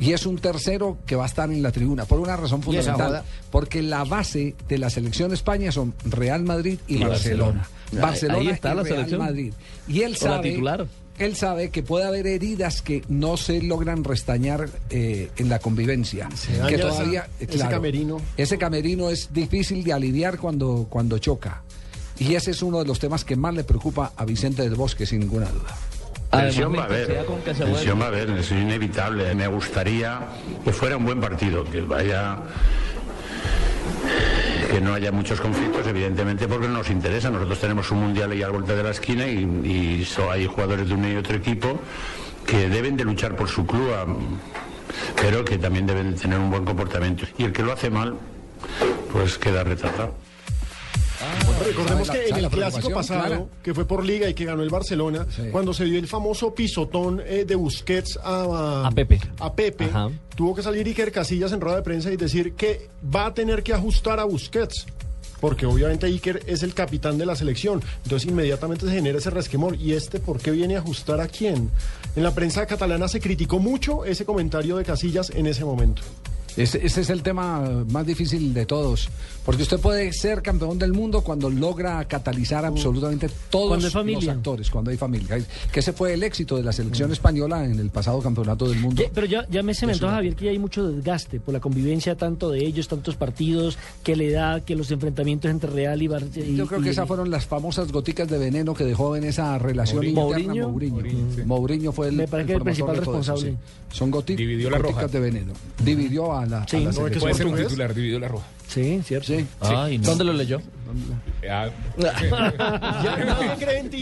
Y 0.00 0.12
es 0.12 0.26
un 0.26 0.38
tercero 0.38 0.96
que 1.06 1.14
va 1.14 1.24
a 1.24 1.26
estar 1.26 1.50
en 1.50 1.62
la 1.62 1.70
tribuna, 1.70 2.04
por 2.06 2.18
una 2.18 2.34
razón 2.36 2.60
¿Y 2.66 2.76
esa 2.76 2.92
fundamental. 2.94 3.24
Porque 3.50 3.82
la 3.82 4.04
base 4.04 4.54
de 4.68 4.78
la 4.78 4.90
selección 4.90 5.32
España 5.32 5.70
son 5.70 5.94
Real 6.04 6.42
Madrid 6.42 6.78
y, 6.88 6.96
Y 6.96 7.04
Barcelona. 7.04 7.68
Barcelona. 7.92 8.06
Barcelona 8.06 8.38
Ahí 8.38 8.48
está 8.48 8.72
y 8.72 8.76
la 8.76 8.82
Real 8.82 8.94
selección. 8.96 9.20
Madrid. 9.20 9.52
Y 9.88 10.00
él 10.02 10.12
la 10.12 10.18
sabe, 10.18 10.50
titular. 10.50 10.86
él 11.18 11.36
sabe 11.36 11.70
que 11.70 11.82
puede 11.82 12.06
haber 12.06 12.26
heridas 12.26 12.82
que 12.82 13.02
no 13.08 13.36
se 13.36 13.60
logran 13.62 14.02
restañar 14.04 14.68
eh, 14.90 15.30
en 15.36 15.48
la 15.48 15.58
convivencia. 15.58 16.28
que 16.68 16.74
esa- 16.76 16.88
todavía, 16.88 17.28
ese 17.38 17.46
claro, 17.52 17.70
camerino. 17.72 18.16
Ese 18.36 18.58
camerino 18.58 19.10
es 19.10 19.32
difícil 19.32 19.84
de 19.84 19.92
aliviar 19.92 20.38
cuando, 20.38 20.86
cuando 20.88 21.18
choca. 21.18 21.62
Y 22.18 22.34
ese 22.34 22.50
es 22.52 22.62
uno 22.62 22.78
de 22.80 22.84
los 22.84 22.98
temas 22.98 23.24
que 23.24 23.34
más 23.34 23.54
le 23.54 23.64
preocupa 23.64 24.12
a 24.16 24.24
Vicente 24.24 24.62
del 24.62 24.74
Bosque, 24.74 25.04
sin 25.06 25.20
ninguna 25.20 25.46
duda. 25.50 25.74
Tensión 26.30 26.72
va 26.76 26.82
a 26.82 26.84
haber, 26.86 27.06
tensión 27.74 28.00
va 28.00 28.04
a 28.04 28.08
haber, 28.08 28.30
es 28.30 28.50
inevitable. 28.52 29.34
Me 29.34 29.46
gustaría 29.48 30.20
que 30.64 30.72
fuera 30.72 30.96
un 30.96 31.04
buen 31.04 31.20
partido, 31.20 31.64
que 31.64 31.80
vaya, 31.80 32.38
que 34.70 34.80
no 34.80 34.94
haya 34.94 35.10
muchos 35.10 35.40
conflictos, 35.40 35.86
evidentemente, 35.86 36.46
porque 36.46 36.68
no 36.68 36.74
nos 36.74 36.90
interesa. 36.90 37.30
Nosotros 37.30 37.58
tenemos 37.58 37.90
un 37.90 37.98
mundial 38.00 38.30
ahí 38.30 38.42
a 38.42 38.46
la 38.46 38.52
vuelta 38.52 38.74
de 38.76 38.82
la 38.82 38.90
esquina 38.90 39.26
y, 39.26 39.98
y 40.00 40.04
so- 40.04 40.30
hay 40.30 40.46
jugadores 40.46 40.88
de 40.88 40.94
uno 40.94 41.08
y 41.10 41.16
otro 41.16 41.36
equipo 41.36 41.80
que 42.46 42.68
deben 42.68 42.96
de 42.96 43.04
luchar 43.04 43.34
por 43.34 43.48
su 43.48 43.66
club, 43.66 43.88
pero 45.20 45.44
que 45.44 45.58
también 45.58 45.86
deben 45.86 46.14
de 46.14 46.20
tener 46.20 46.38
un 46.38 46.50
buen 46.50 46.64
comportamiento. 46.64 47.26
Y 47.38 47.44
el 47.44 47.52
que 47.52 47.62
lo 47.62 47.72
hace 47.72 47.90
mal, 47.90 48.14
pues 49.12 49.36
queda 49.38 49.64
retratado. 49.64 50.14
Recordemos 51.64 52.06
¿Sabe 52.06 52.18
la- 52.20 52.24
que 52.24 52.30
en 52.40 52.44
el 52.44 52.50
clásico 52.50 52.90
pasado, 52.90 53.20
Clara? 53.26 53.44
que 53.62 53.74
fue 53.74 53.84
por 53.86 54.04
Liga 54.04 54.28
y 54.28 54.34
que 54.34 54.44
ganó 54.44 54.62
el 54.62 54.70
Barcelona, 54.70 55.26
cuando 55.52 55.74
se 55.74 55.84
dio 55.84 55.98
el 55.98 56.06
famoso 56.08 56.54
pisotón 56.54 57.20
eh, 57.24 57.44
de 57.46 57.54
Busquets 57.54 58.18
a, 58.22 58.86
A 58.86 58.90
Pepe. 58.90 59.20
a 59.38 59.52
Pepe, 59.52 59.84
Ajá. 59.84 60.10
tuvo 60.34 60.54
que 60.54 60.62
salir 60.62 60.86
Iker 60.86 61.12
Casillas 61.12 61.52
en 61.52 61.60
rueda 61.60 61.76
de 61.76 61.82
prensa 61.82 62.10
y 62.10 62.16
decir 62.16 62.54
que 62.54 62.88
va 63.14 63.26
a 63.26 63.34
tener 63.34 63.62
que 63.62 63.74
ajustar 63.74 64.18
a 64.20 64.24
Busquets. 64.24 64.86
Porque 65.40 65.64
obviamente 65.64 66.04
Iker 66.06 66.42
es 66.46 66.62
el 66.62 66.74
capitán 66.74 67.16
de 67.16 67.24
la 67.24 67.34
selección. 67.34 67.80
Entonces 68.04 68.28
inmediatamente 68.28 68.84
se 68.86 68.92
genera 68.92 69.16
ese 69.18 69.30
resquemor. 69.30 69.74
¿Y 69.76 69.94
este 69.94 70.20
por 70.20 70.38
qué 70.38 70.50
viene 70.50 70.76
a 70.76 70.80
ajustar 70.80 71.18
a 71.22 71.28
quién? 71.28 71.70
En 72.14 72.22
la 72.22 72.34
prensa 72.34 72.66
catalana 72.66 73.08
se 73.08 73.20
criticó 73.20 73.58
mucho 73.58 74.04
ese 74.04 74.26
comentario 74.26 74.76
de 74.76 74.84
Casillas 74.84 75.30
en 75.30 75.46
ese 75.46 75.64
momento. 75.64 76.02
Ese, 76.56 76.84
ese 76.84 77.00
es 77.02 77.10
el 77.10 77.22
tema 77.22 77.84
más 77.90 78.06
difícil 78.06 78.52
de 78.54 78.66
todos. 78.66 79.08
Porque 79.44 79.62
usted 79.62 79.78
puede 79.80 80.12
ser 80.12 80.42
campeón 80.42 80.78
del 80.78 80.92
mundo 80.92 81.22
cuando 81.22 81.48
logra 81.48 82.04
catalizar 82.04 82.64
absolutamente 82.64 83.28
todos 83.48 83.82
los 83.82 83.94
actores, 84.28 84.70
cuando 84.70 84.90
hay 84.90 84.96
familia. 84.96 85.38
Que 85.72 85.80
ese 85.80 85.92
fue 85.92 86.12
el 86.14 86.22
éxito 86.22 86.56
de 86.56 86.62
la 86.62 86.72
selección 86.72 87.10
española 87.12 87.64
en 87.64 87.78
el 87.78 87.88
pasado 87.90 88.20
campeonato 88.20 88.68
del 88.68 88.78
mundo. 88.80 89.02
Pero 89.14 89.26
ya, 89.26 89.46
ya 89.48 89.62
me 89.62 89.72
Sudamérica. 89.74 90.10
Javier, 90.10 90.34
que 90.36 90.44
ya 90.44 90.50
hay 90.50 90.58
mucho 90.58 90.86
desgaste 90.88 91.40
por 91.40 91.54
la 91.54 91.60
convivencia 91.60 92.16
tanto 92.16 92.50
de 92.50 92.64
ellos, 92.66 92.86
tantos 92.88 93.16
partidos, 93.16 93.78
que 94.02 94.14
le 94.16 94.30
da, 94.30 94.60
que 94.60 94.76
los 94.76 94.90
enfrentamientos 94.90 95.50
entre 95.50 95.70
Real 95.70 96.02
y 96.02 96.08
Barcelona. 96.08 96.52
Yo 96.56 96.66
creo 96.66 96.80
que 96.82 96.90
esas 96.90 97.08
fueron 97.08 97.30
las 97.30 97.46
famosas 97.46 97.90
goticas 97.90 98.28
de 98.28 98.38
veneno 98.38 98.74
que 98.74 98.84
dejó 98.84 99.16
en 99.16 99.24
esa 99.24 99.58
relación 99.58 100.04
Mourinho. 100.12 100.28
interna 100.38 100.68
Mourinho. 100.68 100.94
Mourinho. 100.94 101.46
Mourinho, 101.46 101.92
fue 101.92 102.08
el, 102.08 102.16
Me 102.16 102.28
parece 102.28 102.48
que 102.48 102.52
el 102.54 102.62
principal 102.62 102.96
responsable. 102.96 103.50
sí. 103.52 103.56
Son 103.92 104.12
goti- 104.12 104.36
Dividió 104.36 104.70
la 104.70 104.78
goticas 104.78 105.02
roja. 105.02 105.12
de 105.12 105.20
veneno. 105.20 105.52
Dividió 105.84 106.32
a 106.36 106.39
la, 106.46 106.66
Sí. 106.68 106.76
a 106.76 106.80
la 106.80 106.92
selección. 106.92 107.20
Puede 107.20 107.34
ser 107.34 107.46
un 107.46 107.52
portugués. 107.52 107.68
titular, 107.68 107.94
dividió 107.94 108.18
la 108.20 108.28
roja. 108.28 108.46
Sí, 108.68 109.00
cierto. 109.04 109.26
Sí. 109.26 109.46
Ay, 109.60 109.98
no. 109.98 110.06
¿Dónde 110.06 110.24
lo 110.24 110.32
leyó? 110.32 110.60
Ah. 111.50 111.68
Ya. 112.02 113.16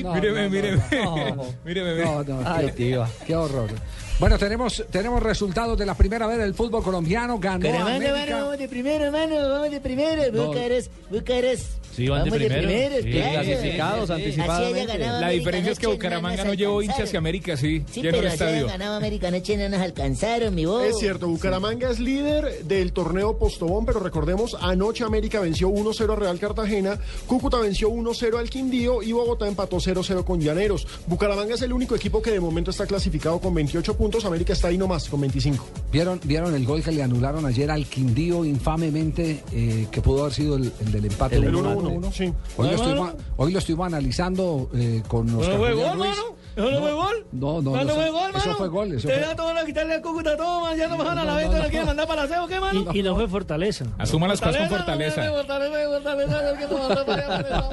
No, 0.02 0.14
míreme, 0.14 0.48
míreme. 0.50 0.82
no. 1.04 1.14
míreme, 1.64 1.94
míreme. 1.94 2.04
No, 2.04 2.24
no, 2.24 2.42
Ay, 2.44 2.66
qué- 2.66 2.72
tío. 2.72 3.06
Qué 3.26 3.34
horror. 3.36 3.70
Bueno, 4.18 4.36
tenemos, 4.38 4.84
tenemos 4.90 5.22
resultados 5.22 5.78
de 5.78 5.86
la 5.86 5.94
primera 5.94 6.26
vez 6.26 6.38
del 6.38 6.54
fútbol 6.54 6.82
colombiano. 6.82 7.38
Ganó 7.38 7.60
Pero 7.60 7.78
mano, 7.84 7.96
América. 7.96 8.12
mano, 8.14 8.36
vamos 8.44 8.58
de 8.58 8.68
primero, 8.68 9.12
mano, 9.12 9.48
vamos 9.48 9.70
de 9.70 9.80
primero. 9.80 10.22
No. 10.32 10.46
Bucares, 10.46 10.90
Bucares. 11.10 11.66
Sí, 11.98 12.08
van 12.08 12.24
de 12.24 12.30
vamos 12.30 12.46
primero. 12.46 12.68
primeros, 12.68 13.02
Sí, 13.04 13.10
claro. 13.10 13.32
clasificados 13.42 14.10
anticipadamente. 14.10 14.98
La 14.98 15.16
América 15.18 15.28
diferencia 15.30 15.72
es 15.72 15.78
que 15.78 15.86
Bucaramanga 15.88 16.44
no 16.44 16.54
llevó 16.54 16.82
hinchas 16.82 17.12
y 17.12 17.16
América 17.16 17.56
sí, 17.56 17.82
Sí, 17.90 18.00
el 18.00 18.06
pero 18.06 18.18
hayan 18.20 18.32
estadio. 18.32 18.66
ganado 18.68 18.94
América 18.96 19.28
anoche 19.28 19.56
no 19.56 19.68
nos 19.68 19.80
alcanzaron, 19.80 20.54
mi 20.54 20.64
voz. 20.64 20.84
Es 20.84 20.98
cierto, 20.98 21.28
Bucaramanga 21.28 21.90
es 21.90 21.98
líder 21.98 22.64
del 22.64 22.92
torneo 22.92 23.36
Postobón, 23.38 23.84
pero 23.84 24.00
recordemos, 24.00 24.56
anoche 24.60 25.04
América 25.04 25.40
venció 25.40 25.68
1-0 25.68 26.12
a 26.12 26.16
Real 26.16 26.38
Cartagena, 26.38 26.98
Cúcuta 27.26 27.58
venció 27.58 27.90
1-0 27.90 28.38
al 28.38 28.48
Quindío 28.48 29.02
y 29.02 29.12
Bogotá 29.12 29.46
empató 29.48 29.76
0-0 29.78 30.24
con 30.24 30.40
Llaneros. 30.40 30.86
Bucaramanga 31.06 31.54
es 31.54 31.62
el 31.62 31.72
único 31.72 31.94
equipo 31.96 32.22
que 32.22 32.30
de 32.30 32.40
momento 32.40 32.70
está 32.70 32.86
clasificado 32.86 33.40
con 33.40 33.52
28 33.54 33.96
puntos, 33.96 34.24
América 34.24 34.52
está 34.52 34.68
ahí 34.68 34.78
nomás 34.78 35.08
con 35.08 35.20
25. 35.20 35.66
¿Vieron, 35.92 36.20
¿Vieron 36.24 36.54
el 36.54 36.64
gol 36.64 36.82
que 36.82 36.92
le 36.92 37.02
anularon 37.02 37.44
ayer 37.46 37.70
al 37.70 37.86
Quindío 37.86 38.44
infamemente, 38.44 39.42
eh, 39.52 39.86
que 39.90 40.00
pudo 40.00 40.22
haber 40.22 40.34
sido 40.34 40.56
el, 40.56 40.72
el 40.80 40.92
del 40.92 41.04
empate? 41.06 41.36
El 41.36 41.54
uno 41.54 41.70
a 41.70 41.74
1-1, 41.74 41.87
uno? 41.96 42.12
sí. 42.12 42.32
Hoy, 42.56 42.68
lo 42.68 42.74
estuvimos, 42.74 43.12
hoy 43.36 43.52
lo 43.52 43.58
estuvimos 43.58 43.86
analizando 43.86 44.70
eh, 44.74 45.02
con 45.08 45.28
¿Eso 45.28 45.38
Oscar 45.40 45.54
no 45.54 45.58
fue 45.60 45.70
Julián 45.72 45.88
gol, 45.90 45.98
Ruiz. 46.06 46.16
mano? 46.16 46.38
¿Eso 46.56 46.70
no 46.72 46.80
fue 46.80 46.92
gol? 46.92 47.26
No, 47.30 47.62
no, 47.62 47.76
¿Eso 47.76 47.84
no, 47.86 47.94
fue 47.94 48.10
gol, 48.10 48.30
eso 48.30 48.38
mano? 48.46 48.56
fue 48.58 48.68
gol. 48.68 48.92
Eso 48.94 49.08
fue- 49.08 49.20
ya 49.20 49.36
todo 49.36 49.54
lo 49.54 49.64
quitarle 49.64 49.94
a 49.94 50.02
Cúcuta 50.02 50.36
todo, 50.36 50.60
man, 50.62 50.76
ya 50.76 50.88
no 50.88 50.96
bajan 50.96 51.18
a 51.18 51.24
la 51.24 51.30
No, 51.32 51.36
venta, 51.36 51.52
no, 51.52 51.58
no 51.58 51.62
no. 51.64 51.68
quieren 51.70 51.86
mandar 51.86 52.06
para 52.08 52.26
la 52.26 52.46
¿qué, 52.48 52.60
mano? 52.60 52.84
Y, 52.92 52.98
y 52.98 53.02
no 53.02 53.14
fue 53.14 53.28
Fortaleza. 53.28 53.84
Asuma 53.98 54.26
las 54.28 54.40
cosas 54.40 54.56
con 54.56 54.68
fortaleza. 54.78 55.22
Fortaleza, 55.30 55.88
Fortaleza, 55.88 56.58
¿qué 56.58 56.66
no? 56.66 57.70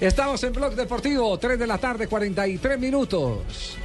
Estamos 0.00 0.42
en 0.44 0.52
Blog 0.52 0.74
Deportivo, 0.74 1.36
3 1.38 1.58
de 1.58 1.66
la 1.66 1.78
tarde, 1.78 2.06
43 2.06 2.78
minutos. 2.78 3.76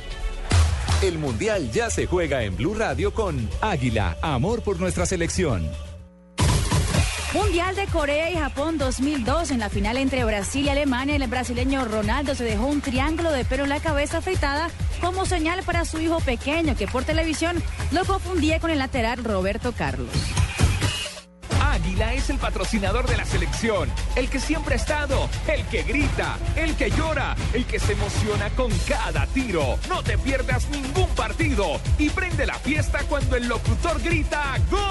El 1.02 1.18
Mundial 1.18 1.70
ya 1.72 1.90
se 1.90 2.06
juega 2.06 2.44
en 2.44 2.56
Blue 2.56 2.74
Radio 2.76 3.14
con 3.14 3.50
Águila, 3.62 4.18
amor 4.22 4.62
por 4.62 4.80
nuestra 4.80 5.06
selección. 5.06 5.68
Mundial 7.34 7.76
de 7.76 7.88
Corea 7.88 8.30
y 8.30 8.36
Japón 8.36 8.78
2002. 8.78 9.50
En 9.50 9.60
la 9.60 9.70
final 9.70 9.98
entre 9.98 10.24
Brasil 10.24 10.66
y 10.66 10.70
Alemania, 10.70 11.16
el 11.16 11.28
brasileño 11.28 11.84
Ronaldo 11.84 12.36
se 12.36 12.44
dejó 12.44 12.68
un 12.68 12.80
triángulo 12.80 13.32
de 13.32 13.44
pelo 13.44 13.64
en 13.64 13.70
la 13.70 13.80
cabeza 13.80 14.20
afeitada 14.20 14.70
como 15.02 15.26
señal 15.26 15.64
para 15.64 15.84
su 15.84 16.00
hijo 16.00 16.20
pequeño, 16.20 16.76
que 16.78 16.88
por 16.88 17.06
televisión 17.06 17.62
lo 17.92 18.06
confundía 18.06 18.60
con 18.60 18.70
el 18.70 18.78
lateral 18.78 19.24
Roberto 19.24 19.72
Carlos. 19.72 20.10
Águila 21.74 22.14
es 22.14 22.30
el 22.30 22.38
patrocinador 22.38 23.08
de 23.10 23.18
la 23.18 23.26
selección, 23.26 23.90
el 24.16 24.30
que 24.30 24.40
siempre 24.40 24.76
ha 24.76 24.78
estado, 24.78 25.28
el 25.48 25.66
que 25.66 25.82
grita, 25.82 26.38
el 26.56 26.76
que 26.76 26.92
llora, 26.92 27.36
el 27.52 27.66
que 27.66 27.80
se 27.80 27.94
emociona 27.94 28.52
con 28.52 28.72
cada 28.88 29.26
tiro. 29.26 29.80
No 29.90 30.04
te 30.04 30.16
pierdas 30.20 30.70
ningún 30.70 31.10
partido 31.16 31.82
y 31.98 32.12
prende 32.12 32.46
la 32.46 32.60
fiesta 32.60 33.00
cuando 33.10 33.38
el 33.38 33.48
locutor 33.48 34.00
grita 34.04 34.56
¡Gol! 34.70 34.82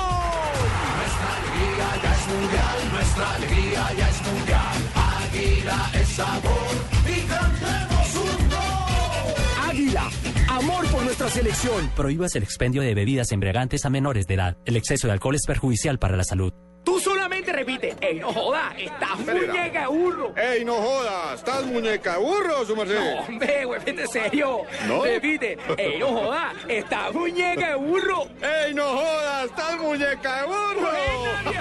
Nuestra 0.98 1.36
alegría 1.36 2.02
ya 2.02 2.14
es 2.14 2.26
mundial, 2.26 2.92
nuestra 2.92 3.34
alegría 3.36 3.92
ya 3.96 4.08
es 4.08 4.22
mundial. 4.32 4.76
Águila 5.22 5.90
es 5.94 6.08
sabor 6.08 6.74
y 7.06 7.20
cantemos 7.28 8.16
un 8.16 8.48
gol. 8.48 9.70
Águila, 9.70 10.10
amor 10.48 10.86
por 10.88 11.04
nuestra 11.04 11.28
selección. 11.28 11.90
Prohíbas 11.94 12.34
el 12.34 12.42
expendio 12.42 12.82
de 12.82 12.94
bebidas 12.94 13.30
embriagantes 13.30 13.84
a 13.84 13.90
menores 13.90 14.26
de 14.26 14.34
edad. 14.34 14.56
El 14.64 14.74
exceso 14.74 15.06
de 15.06 15.12
alcohol 15.12 15.36
es 15.36 15.46
perjudicial 15.46 16.00
para 16.00 16.16
la 16.16 16.24
salud. 16.24 16.52
Tú 16.84 16.98
solamente 16.98 17.52
repite, 17.52 17.94
¡Ey, 18.00 18.18
no 18.18 18.32
joda! 18.32 18.74
¡Estás 18.76 19.18
muñeca 19.20 19.88
burro! 19.88 20.34
¡Ey, 20.36 20.64
no 20.64 20.74
jodas! 20.74 21.38
¿Estás 21.38 21.64
muñeca 21.64 22.18
burro, 22.18 22.66
su 22.66 22.74
merced? 22.74 22.98
No, 22.98 23.20
hombre, 23.20 23.64
güey, 23.64 23.80
vete 23.84 24.06
serio. 24.08 24.62
¿No? 24.88 25.04
Repite, 25.04 25.56
¡Ey, 25.78 25.98
no 26.00 26.08
joda! 26.08 26.52
¡Estás 26.68 27.14
muñeca 27.14 27.76
burro! 27.76 28.26
¡Ey, 28.42 28.74
no 28.74 28.84
jodas! 28.84 29.44
¡Estás 29.44 29.80
muñeca 29.80 30.44
burro! 30.44 30.90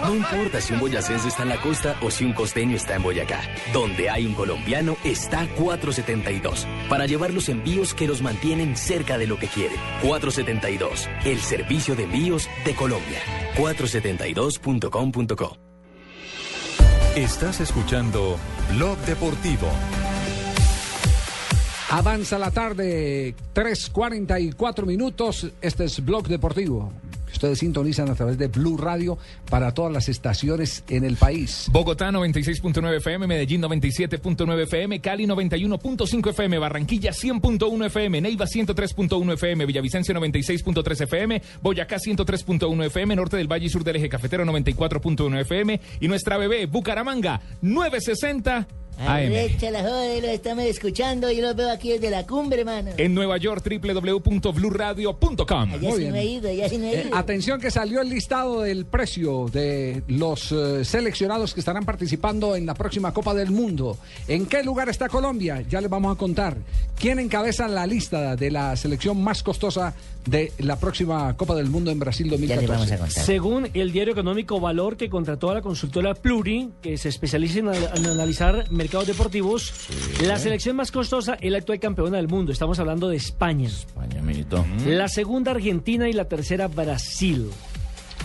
No 0.08 0.16
importa 0.16 0.60
si 0.60 0.74
un 0.74 0.80
boyacense 0.80 1.28
está 1.28 1.44
en 1.44 1.50
la 1.50 1.62
costa 1.62 1.96
o 2.02 2.10
si 2.10 2.26
un 2.26 2.34
costeño 2.34 2.76
está 2.76 2.96
en 2.96 3.04
Boyacá. 3.04 3.42
Donde 3.72 4.10
hay 4.10 4.26
un 4.26 4.34
colombiano 4.34 4.98
está 5.04 5.48
472. 5.56 6.68
Para 6.90 7.06
llevar 7.06 7.32
los 7.32 7.50
envíos 7.50 7.94
que 7.94 8.08
los 8.08 8.22
mantienen 8.22 8.76
cerca 8.76 9.18
de 9.18 9.28
lo 9.28 9.38
que 9.38 9.48
quieren. 9.48 9.78
472. 10.02 11.08
El 11.26 11.40
servicio 11.40 11.96
de 11.96 12.04
envíos 12.04 12.50
de 12.66 12.74
Colombia. 12.76 13.20
472.com.co. 15.12 15.58
Estás 17.16 17.60
escuchando 17.60 18.38
Blog 18.74 18.98
Deportivo. 19.00 19.68
Avanza 21.90 22.40
la 22.40 22.52
tarde, 22.52 23.36
3.44 23.54 24.86
minutos. 24.86 25.52
Este 25.62 25.84
es 25.86 26.04
Blog 26.06 26.28
Deportivo. 26.28 26.94
Ustedes 27.42 27.58
sintonizan 27.58 28.08
a 28.08 28.14
través 28.14 28.38
de 28.38 28.50
Blue 28.50 28.78
Radio 28.78 29.18
para 29.50 29.74
todas 29.74 29.92
las 29.92 30.08
estaciones 30.10 30.84
en 30.88 31.04
el 31.04 31.16
país. 31.16 31.66
Bogotá 31.72 32.12
96.9 32.12 32.98
FM, 32.98 33.26
Medellín 33.26 33.64
97.9 33.64 34.62
FM, 34.62 35.02
Cali 35.02 35.26
91.5 35.26 36.30
FM, 36.30 36.60
Barranquilla 36.60 37.10
100.1 37.10 37.86
FM, 37.88 38.22
Neiva 38.22 38.46
103.1 38.46 39.34
FM, 39.34 39.66
Villavicencio 39.66 40.14
96.3 40.14 41.02
FM, 41.02 41.42
Boyacá 41.64 41.98
103.1 41.98 42.86
FM, 42.86 43.16
Norte 43.16 43.38
del 43.38 43.52
Valle 43.52 43.66
y 43.66 43.70
Sur 43.70 43.84
del 43.84 43.96
Eje 43.96 44.08
Cafetero 44.08 44.46
94.1 44.46 45.42
FM 45.42 45.82
y 46.00 46.08
nuestra 46.08 46.38
bebé 46.38 46.68
Bucaramanga 46.68 47.42
960 47.64 48.68
Arrecha 48.98 49.72
la 49.72 49.82
joda, 49.82 50.06
lo 50.22 50.28
estamos 50.28 50.64
escuchando. 50.66 51.32
Yo 51.32 51.42
lo 51.42 51.56
veo 51.56 51.72
aquí 51.72 51.90
desde 51.92 52.12
la 52.12 52.26
cumbre, 52.28 52.64
mano. 52.64 52.92
En 52.98 53.16
Nueva 53.16 53.38
York, 53.38 53.66
www.bluradio.com. 53.68 55.74
Allá 55.74 55.92
sí 55.96 56.06
no 56.06 56.16
he 56.16 56.26
ido, 56.26 56.50
allá 56.50 56.70
sí 56.70 56.78
no 56.78 56.86
he 56.86 57.00
Eh, 57.00 57.06
ido. 57.08 57.18
atención 57.18 57.60
que 57.60 57.72
salió 57.72 58.02
el 58.02 58.10
listado 58.10 58.62
del 58.62 58.86
precio 58.86 59.48
de 59.52 60.04
los 60.08 60.52
eh, 60.52 60.86
seleccionados 60.86 61.54
que 61.54 61.60
estarán 61.62 61.86
participando 61.86 62.56
en 62.56 62.66
la 62.66 62.74
próxima 62.76 63.14
Copa 63.14 63.34
del 63.34 63.52
Mundo. 63.52 63.98
¿En 64.28 64.46
qué 64.46 64.64
lugar 64.64 64.90
está 64.90 65.10
Colombia? 65.10 65.64
Ya 65.70 65.82
les 65.82 65.90
vamos 65.90 66.14
a 66.16 66.18
contar. 66.18 66.58
¿Quién 67.00 67.20
encabeza 67.20 67.68
la 67.68 67.88
lista 67.88 68.36
de 68.36 68.52
la 68.52 68.76
selección 68.76 69.22
más 69.22 69.42
costosa 69.44 69.94
de 70.26 70.52
la 70.60 70.76
próxima 70.78 71.36
Copa 71.36 71.56
del 71.56 71.68
Mundo 71.68 71.90
en 71.92 72.00
Brasil 72.00 72.30
2014? 72.30 72.98
Según 73.10 73.70
el 73.74 73.92
diario 73.92 74.14
económico 74.14 74.60
Valor, 74.60 74.98
que 74.98 75.10
contrató 75.10 75.50
a 75.50 75.56
la 75.56 75.62
consultora 75.62 76.14
Pluri, 76.14 76.70
que 76.82 76.98
se 76.98 77.10
especializa 77.10 77.60
en, 77.60 77.68
al- 77.70 77.90
en 77.96 78.06
analizar 78.06 78.66
mercados 78.82 79.06
deportivos, 79.06 79.72
la 80.26 80.40
selección 80.40 80.76
más 80.76 80.92
costosa 80.92 81.36
es 81.40 81.52
la 81.52 81.60
actual 81.60 81.80
campeona 81.80 82.18
del 82.18 82.28
mundo. 82.28 82.52
Estamos 82.52 82.80
hablando 82.80 83.10
de 83.10 83.18
España. 83.18 83.68
España, 83.68 84.22
amiguito. 84.22 84.66
La 84.88 85.08
segunda 85.08 85.52
Argentina 85.52 86.10
y 86.10 86.14
la 86.14 86.26
tercera 86.26 86.68
Brasil. 86.68 87.52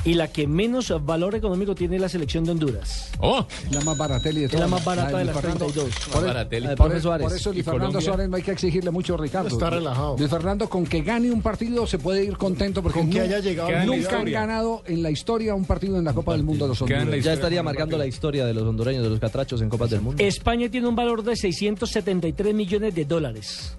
Y 0.06 0.14
la 0.14 0.28
que 0.28 0.46
menos 0.46 0.92
valor 1.04 1.34
económico 1.34 1.74
tiene 1.74 1.98
la 1.98 2.08
selección 2.08 2.44
de 2.44 2.52
Honduras. 2.52 3.10
¡Oh! 3.18 3.44
La 3.72 3.80
más 3.82 3.98
baratelli 3.98 4.40
de 4.40 4.46
Es 4.46 4.52
la 4.52 4.58
todas. 4.60 4.70
más 4.70 4.84
barata 4.84 5.18
de 5.18 5.24
Luis 5.24 5.26
las 5.26 5.36
Fernando. 5.42 5.64
32. 5.66 5.94
Por, 5.94 6.22
el- 6.22 6.26
por 6.28 6.34
La 6.34 6.44
de 6.44 6.56
el- 6.56 6.74
Profe 6.76 7.00
Suárez. 7.00 7.26
por 7.26 7.36
eso 7.36 7.50
Luis 7.50 7.60
¿Y 7.60 7.62
Fernando 7.64 7.86
Colombia? 7.88 8.06
Suárez 8.06 8.28
no 8.30 8.36
hay 8.36 8.42
que 8.44 8.50
exigirle 8.52 8.90
mucho, 8.92 9.16
Ricardo. 9.16 9.48
Está 9.48 9.68
relajado. 9.68 10.16
Luis 10.16 10.30
Fernando, 10.30 10.68
con 10.70 10.86
que 10.86 11.02
gane 11.02 11.30
un 11.32 11.42
partido 11.42 11.86
se 11.88 11.98
puede 11.98 12.24
ir 12.24 12.36
contento 12.36 12.82
porque 12.82 13.00
Con 13.00 13.10
que 13.10 13.18
nu- 13.18 13.24
haya 13.24 13.40
llegado 13.40 13.68
Queda 13.68 13.82
en 13.82 13.90
la 13.90 13.96
nunca 13.96 14.18
han 14.20 14.30
ganado 14.30 14.82
en 14.86 15.02
la 15.02 15.10
historia 15.10 15.54
un 15.56 15.64
partido 15.64 15.98
en 15.98 16.04
la 16.04 16.12
Copa 16.14 16.32
del 16.32 16.44
Mundo 16.44 16.68
los 16.68 16.80
hondureños. 16.80 17.24
Ya 17.24 17.32
estaría 17.32 17.62
marcando 17.64 17.98
la 17.98 18.06
historia 18.06 18.46
de 18.46 18.54
los 18.54 18.62
hondureños, 18.62 19.02
de 19.02 19.10
los 19.10 19.18
catrachos 19.18 19.60
en 19.60 19.68
Copas 19.68 19.90
del 19.90 20.02
Mundo. 20.02 20.22
España 20.22 20.68
tiene 20.70 20.86
un 20.86 20.94
valor 20.94 21.24
de 21.24 21.34
673 21.34 22.54
millones 22.54 22.94
de 22.94 23.04
dólares. 23.04 23.72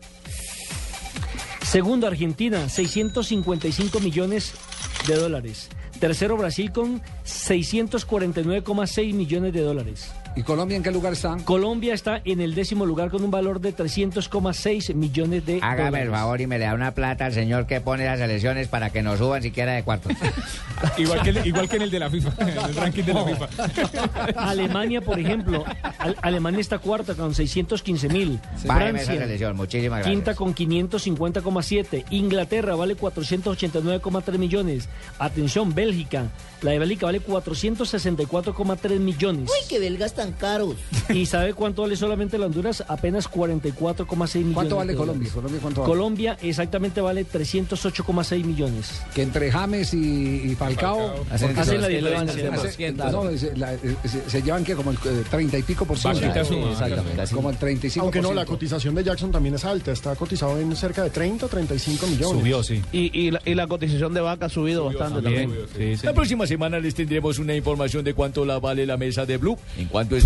Segundo, 1.63 2.07
Argentina, 2.07 2.69
655 2.69 3.99
millones 3.99 4.53
de 5.07 5.15
dólares. 5.15 5.69
Tercero, 5.99 6.37
Brasil 6.37 6.71
con 6.71 7.01
649,6 7.25 9.13
millones 9.13 9.53
de 9.53 9.61
dólares. 9.61 10.11
¿Y 10.37 10.43
Colombia 10.43 10.77
en 10.77 10.83
qué 10.83 10.91
lugar 10.91 11.13
está? 11.13 11.35
Colombia 11.45 11.95
está 11.95 12.21
en 12.23 12.41
el 12.41 12.53
décimo 12.53 12.85
lugar 12.85 13.09
con 13.09 13.23
un 13.23 13.31
valor 13.31 13.59
de 13.59 13.75
300,6 13.75 14.93
millones 14.93 15.43
de 15.47 15.57
Hágame 15.63 16.03
el 16.03 16.11
favor 16.11 16.39
y 16.39 16.45
me 16.45 16.59
le 16.59 16.65
da 16.65 16.75
una 16.75 16.93
plata 16.93 17.25
al 17.25 17.33
señor 17.33 17.65
que 17.65 17.81
pone 17.81 18.05
las 18.05 18.19
elecciones 18.19 18.67
para 18.67 18.91
que 18.91 19.01
nos 19.01 19.17
suban 19.17 19.41
siquiera 19.41 19.73
de 19.73 19.81
cuartos. 19.81 20.13
Igual 20.99 21.23
que, 21.23 21.29
el, 21.31 21.47
igual 21.47 21.67
que 21.67 21.77
en 21.77 21.81
el 21.81 21.89
de 21.89 21.97
la 21.99 22.07
FIFA, 22.11 22.33
en 22.37 22.49
el 22.49 22.75
ranking 22.75 23.03
de 23.03 23.13
la 23.15 23.25
FIFA. 23.25 23.47
Alemania, 24.37 25.01
por 25.01 25.19
ejemplo, 25.19 25.65
Al- 25.97 26.15
Alemania 26.21 26.59
está 26.59 26.77
cuarta 26.77 27.15
con 27.15 27.33
615 27.33 28.07
mil. 28.09 28.39
Bájeme 28.63 29.01
esa 29.01 29.13
selección, 29.13 29.55
muchísimas 29.55 29.99
gracias. 30.01 30.15
Quinta 30.15 30.35
con 30.35 30.53
550,7. 30.53 32.05
Inglaterra 32.11 32.75
vale 32.75 32.95
489,3 32.95 34.37
millones. 34.37 34.87
Atención, 35.17 35.73
Bélgica. 35.73 36.25
La 36.61 36.71
de 36.71 36.79
Bélgica 36.79 37.07
vale 37.07 37.21
464,3 37.23 38.99
millones. 38.99 39.49
Uy, 39.49 39.67
qué 39.67 39.79
belgas 39.79 40.13
tan 40.13 40.26
caros. 40.33 40.75
¿Y 41.09 41.25
sabe 41.25 41.53
cuánto 41.53 41.83
vale 41.83 41.95
solamente 41.95 42.37
la 42.37 42.45
Honduras? 42.47 42.83
Apenas 42.87 43.29
44,6 43.29 44.35
millones. 44.35 44.53
¿Cuánto 44.53 44.75
vale 44.77 44.91
de 44.93 44.97
Colombia? 44.97 45.29
Colombia, 45.33 45.59
¿cuánto 45.61 45.81
vale? 45.81 45.91
Colombia 45.93 46.37
exactamente 46.41 47.01
vale 47.01 47.25
308,6 47.25 48.43
millones. 48.43 49.01
Que 49.13 49.21
entre 49.23 49.51
James 49.51 49.93
y, 49.93 50.51
y 50.51 50.55
Falcao 50.55 51.15
Hacen 51.31 51.57
Hacen 51.57 51.81
la 51.81 51.87
diferencia. 51.87 52.53
Hace- 52.53 52.91
no, 52.93 53.37
se, 53.37 53.55
la- 53.57 53.73
eh, 53.73 53.95
se- 54.05 54.29
se 54.29 54.41
llevan 54.41 54.63
que 54.63 54.75
como 54.75 54.91
el 54.91 54.97
eh, 54.97 55.23
30 55.29 55.57
y 55.57 55.63
pico 55.63 55.85
por 55.85 55.97
ciento. 55.97 56.19
Suma, 56.45 56.71
Exactamente. 56.71 57.35
Como 57.35 57.49
el 57.49 57.57
35 57.57 58.03
Aunque 58.05 58.21
no, 58.21 58.33
la 58.33 58.45
cotización 58.45 58.95
de 58.95 59.03
Jackson 59.03 59.31
también 59.31 59.55
es 59.55 59.65
alta. 59.65 59.91
Está 59.91 60.15
cotizado 60.15 60.59
en 60.59 60.75
cerca 60.75 61.03
de 61.03 61.09
30 61.09 61.45
o 61.45 61.49
35 61.49 62.07
millones. 62.07 62.27
Y, 62.91 63.11
y, 63.19 63.31
la, 63.31 63.41
y 63.45 63.55
la 63.55 63.67
cotización 63.67 64.13
de 64.13 64.21
vaca 64.21 64.47
ha 64.47 64.49
subido 64.49 64.85
bastante 64.85 65.21
también. 65.21 65.53
La 66.03 66.13
próxima 66.13 66.45
semana 66.47 66.79
les 66.79 66.95
tendremos 66.95 67.39
una 67.39 67.55
información 67.55 68.03
de 68.03 68.13
cuánto 68.13 68.45
la 68.45 68.59
vale 68.59 68.85
la 68.85 68.97
mesa 68.97 69.25
de 69.25 69.37
Blue, 69.37 69.57
en 69.77 69.87
cuánto 69.87 70.15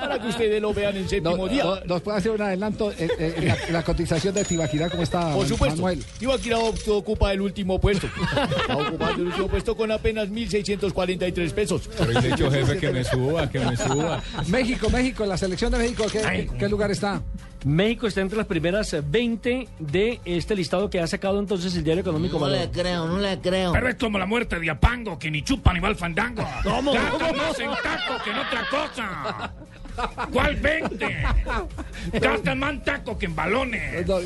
para 0.00 0.18
que 0.20 0.28
ustedes 0.28 0.60
lo 0.62 0.72
vean 0.72 0.96
en 0.96 1.08
séptimo 1.08 1.36
No, 1.36 1.48
día. 1.48 1.64
no, 1.64 1.80
¿Nos 1.84 2.02
puede 2.02 2.18
hacer 2.18 2.32
un 2.32 2.42
adelanto 2.42 2.92
en, 2.98 3.10
en- 3.18 3.50
en 3.50 3.72
la, 3.72 3.82
cotización 3.82 4.34
de 4.34 4.44
Tibaquirá? 4.44 4.88
¿Cómo 4.90 5.02
está, 5.02 5.32
Por 5.34 5.46
supuesto, 5.46 5.76
Manuel? 5.82 6.04
Ibaquira 6.20 6.58
ocupa 6.58 7.32
el 7.32 7.40
último 7.40 7.78
puesto. 7.80 8.06
Está 8.60 8.76
ocupando 8.76 9.22
el 9.22 9.28
último 9.28 9.48
puesto 9.48 9.76
con 9.76 9.90
apenas 9.92 10.28
1.643 10.28 11.52
pesos. 11.52 11.88
Pero 11.98 12.18
he 12.18 12.22
dicho, 12.30 12.50
jefe, 12.50 12.78
que 12.78 12.90
me 12.90 13.04
suba, 13.04 13.48
que 13.50 13.60
me 13.60 13.76
suba. 13.76 14.22
México, 14.48 14.88
México, 14.90 15.24
la 15.26 15.36
selección 15.36 15.72
de 15.72 15.78
México, 15.78 16.04
¿qué, 16.10 16.20
qué- 16.20 16.48
qué 16.58 16.68
lugar 16.68 16.90
está? 16.90 17.20
México 17.64 18.06
está 18.06 18.20
entre 18.20 18.38
las 18.38 18.46
primeras 18.46 18.96
20 19.10 19.68
de 19.78 20.20
este 20.24 20.54
listado 20.54 20.88
que 20.90 21.00
ha 21.00 21.06
sacado 21.06 21.38
entonces 21.40 21.74
el 21.76 21.84
diario 21.84 22.02
económico 22.02 22.38
No 22.38 22.48
le 22.48 22.70
creo, 22.70 23.06
no 23.06 23.18
le 23.18 23.38
creo. 23.40 23.72
Pero 23.72 23.88
es 23.88 23.96
como 23.96 24.18
la 24.18 24.26
muerte 24.26 24.58
de 24.58 24.70
Apango, 24.70 25.18
que 25.18 25.30
ni 25.30 25.42
chupa 25.42 25.72
ni 25.72 25.80
va 25.80 25.88
al 25.88 25.96
fandango. 25.96 26.46
¿Cómo? 26.62 26.92
Gastan 26.92 27.36
más 27.36 27.58
en 27.58 27.70
taco 27.70 28.22
que 28.24 28.30
en 28.30 28.38
otra 28.38 28.66
cosa. 28.70 29.52
¿Cuál 30.32 30.56
20? 30.56 31.16
Gastan 32.20 32.58
más 32.58 32.70
en 32.70 32.82
taco 32.82 33.18
que 33.18 33.26
en 33.26 33.34
balones. 33.34 34.06
No, 34.06 34.18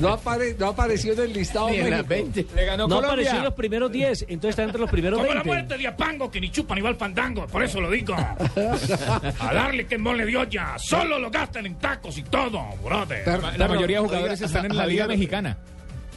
no 0.00 0.08
apare- 0.18 0.56
no 0.58 0.66
apareció 0.68 1.12
en 1.14 1.20
el 1.20 1.32
listado 1.32 1.68
México. 1.68 2.44
Le 2.54 2.64
ganó 2.64 2.84
No 2.88 2.96
Colombia. 2.96 3.08
apareció 3.08 3.38
en 3.38 3.44
los 3.44 3.54
primeros 3.54 3.90
10, 3.92 4.22
entonces 4.28 4.50
está 4.50 4.62
entre 4.64 4.80
los 4.80 4.90
primeros 4.90 5.18
Como 5.18 5.28
la 5.28 5.42
20. 5.42 5.48
muerte 5.48 5.78
de 5.78 5.86
Apango, 5.88 6.30
que 6.30 6.40
ni 6.40 6.50
chupa 6.50 6.74
ni 6.74 6.80
va 6.80 6.90
al 6.90 6.96
fandango. 6.96 7.46
Por 7.46 7.62
eso 7.62 7.80
lo 7.80 7.90
digo. 7.90 8.14
A 8.14 9.54
darle 9.54 9.86
que 9.86 9.98
mole 9.98 10.24
de 10.26 10.36
olla. 10.36 10.74
Solo 10.78 11.18
lo 11.18 11.30
gastan 11.30 11.66
en 11.66 11.76
tacos 11.76 12.16
y 12.18 12.22
todo, 12.22 12.62
brother. 12.84 13.26
La 13.58 13.68
mayoría 13.68 13.98
de 14.00 14.04
jugadores 14.06 14.40
oiga, 14.40 14.46
están 14.46 14.66
en 14.66 14.76
la 14.76 14.86
Liga 14.86 15.06
Mexicana. 15.06 15.56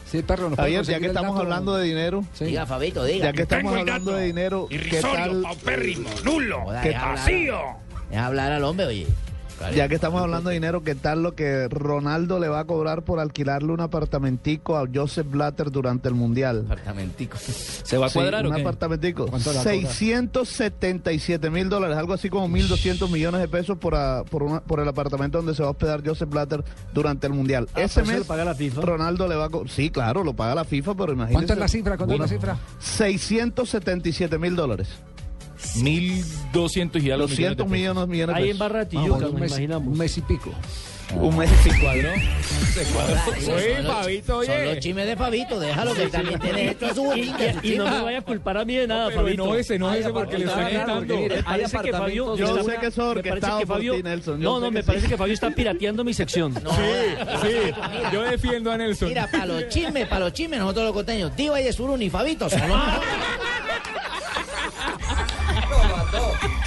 Sí, 0.06 0.22
perro, 0.24 0.50
¿nos 0.50 0.58
puede 0.58 0.74
Javier, 0.76 0.84
ya 0.84 1.00
que 1.00 1.06
estamos 1.06 1.36
dato? 1.36 1.44
hablando 1.44 1.78
de 1.78 1.86
dinero, 1.86 2.26
Sí. 2.34 2.44
Diga, 2.44 2.66
Fabito, 2.66 3.06
diga. 3.06 3.28
ya 3.28 3.32
que 3.34 3.44
estamos 3.44 3.74
hablando 3.78 4.12
de 4.12 4.26
dinero, 4.26 4.68
¿qué 4.68 4.76
Irrisorio, 4.76 5.42
paupérrimo, 5.42 6.10
nulo, 6.26 6.62
Joda, 6.64 6.82
¿Qué 6.82 6.90
deja 6.90 7.02
hablar. 7.02 7.18
vacío. 7.20 7.60
Deja 8.12 8.26
hablar 8.28 8.52
al 8.52 8.64
hombre, 8.64 8.86
oye. 8.86 9.08
Ya 9.76 9.88
que 9.88 9.94
estamos 9.94 10.20
hablando 10.20 10.50
de 10.50 10.56
dinero, 10.56 10.82
¿qué 10.84 10.96
tal 10.96 11.22
lo 11.22 11.36
que 11.36 11.68
Ronaldo 11.70 12.40
le 12.40 12.48
va 12.48 12.62
a 12.62 12.66
cobrar 12.66 13.04
por 13.04 13.20
alquilarle 13.20 13.72
un 13.72 13.80
apartamentico 13.80 14.76
a 14.76 14.86
Joseph 14.92 15.28
Blatter 15.30 15.70
durante 15.70 16.08
el 16.10 16.16
Mundial? 16.16 16.64
Apartamentico. 16.66 17.38
¿Se 17.84 17.96
va 17.96 18.08
a 18.08 18.10
Sí, 18.10 18.18
cuadrar 18.18 18.48
un 18.48 18.54
o 18.54 18.56
qué? 18.56 18.62
apartamentico. 18.62 19.28
¿Cuánto 19.28 19.52
le 19.52 19.58
va 19.58 19.62
a 19.62 19.64
cobrar? 19.64 19.94
677 19.94 21.52
mil 21.52 21.70
dólares, 21.70 21.96
algo 21.96 22.14
así 22.16 22.28
como 22.32 22.50
1.200 22.50 23.08
millones 23.12 23.40
de 23.40 23.48
pesos 23.48 23.78
por, 23.78 23.94
a- 23.94 24.24
por, 24.24 24.42
una- 24.42 24.62
por 24.62 24.80
el 24.80 24.88
apartamento 24.88 25.38
donde 25.38 25.54
se 25.54 25.62
va 25.62 25.68
a 25.68 25.72
hospedar 25.74 26.02
Joseph 26.04 26.30
Blatter 26.30 26.64
durante 26.92 27.28
el 27.28 27.34
Mundial. 27.34 27.68
Ah, 27.76 27.82
Ese 27.82 28.04
se 28.04 28.08
mes 28.12 28.18
lo 28.22 28.26
paga 28.26 28.44
la 28.44 28.56
FIFA. 28.56 28.82
Ronaldo 28.82 29.28
le 29.28 29.36
va 29.36 29.46
a... 29.46 29.50
Sí, 29.68 29.92
claro, 29.92 30.24
lo 30.24 30.34
paga 30.34 30.56
la 30.56 30.66
FIFA, 30.66 30.96
pero 30.96 31.14
imagínese. 31.14 31.34
¿Cuánto 31.36 31.54
es 31.54 31.60
la 31.60 31.68
cifra? 31.68 31.98
¿Cuánto 31.98 32.16
es 32.16 32.20
la 32.22 32.28
cifra? 32.28 32.58
677 32.80 34.40
mil 34.40 34.56
dólares. 34.56 34.88
1.200 35.76 37.02
y 37.04 37.12
algo 37.12 37.28
200 37.28 37.68
millones, 37.68 38.08
millones 38.08 38.36
de 38.36 38.42
Ahí 38.42 38.48
pesos. 38.50 38.56
en 38.56 38.60
Barra 38.60 38.80
Vamos, 38.86 38.90
Tijuca, 38.90 39.16
un, 39.28 39.32
nos 39.34 39.34
mes, 39.42 39.52
imaginamos. 39.52 39.88
un 39.88 39.98
mes 39.98 40.18
y 40.18 40.22
pico. 40.22 40.52
Un 41.14 41.38
mes 41.38 41.50
y 41.66 41.80
cuadro. 41.82 42.10
Oye, 43.54 43.84
Fabito, 43.84 44.44
Son 44.46 44.56
los 44.64 44.72
oye. 44.72 44.80
chimes 44.80 45.06
de 45.08 45.18
Fabito, 45.18 45.60
déjalo 45.60 45.94
que 45.94 46.08
también 46.08 46.40
tiene 46.40 46.70
esto 46.70 46.86
a 46.86 46.94
su 46.96 47.02
Y, 47.02 47.06
boquilla. 47.06 47.56
y- 47.64 47.74
y 47.74 47.78
no 47.78 47.84
me 47.90 48.02
vaya 48.02 48.20
a 48.20 48.22
culpar 48.22 48.58
a 48.58 48.64
mí 48.64 48.76
de 48.76 48.88
nada, 48.88 49.08
Pero 49.10 49.24
Fabito. 49.24 49.44
enójese, 49.44 49.76
enójese 49.76 50.10
porque 50.12 50.38
le 50.38 50.46
están 50.46 50.64
mire, 51.06 51.44
Hay 51.46 51.64
apartamentos- 51.64 52.40
Yo 52.40 52.46
está- 52.58 52.64
sé 52.64 52.80
que 52.80 52.86
eso 52.88 53.02
es 53.12 53.18
orquestado 53.18 53.60
que 53.60 53.66
por 53.68 53.76
Fabio- 53.76 53.96
ti, 53.96 54.04
Nelson, 54.04 54.40
No, 54.42 54.56
sé 54.56 54.62
no, 54.62 54.72
me 54.72 54.80
sí. 54.82 54.88
parece 54.88 55.08
que 55.10 55.18
Fabio 55.18 55.34
está 55.34 55.50
pirateando 55.52 56.04
mi 56.06 56.14
sección. 56.14 56.54
Sí, 57.42 57.74
yo 58.14 58.22
defiendo 58.22 58.72
a 58.72 58.78
Nelson. 58.78 59.10
Mira, 59.10 59.28
para 59.30 59.48
los 59.48 59.68
chismes, 59.68 60.08
para 60.08 60.22
los 60.26 60.34
chismes, 60.34 60.60
nosotros 60.62 60.86
los 60.86 60.94
costeños, 60.94 61.36
Diva 61.36 61.60
y 61.60 61.68
Esuru 61.68 61.98
ni 61.98 62.10
Fabito, 62.10 62.50
son 62.50 62.62
los 62.70 62.70
mejores. 66.12 66.61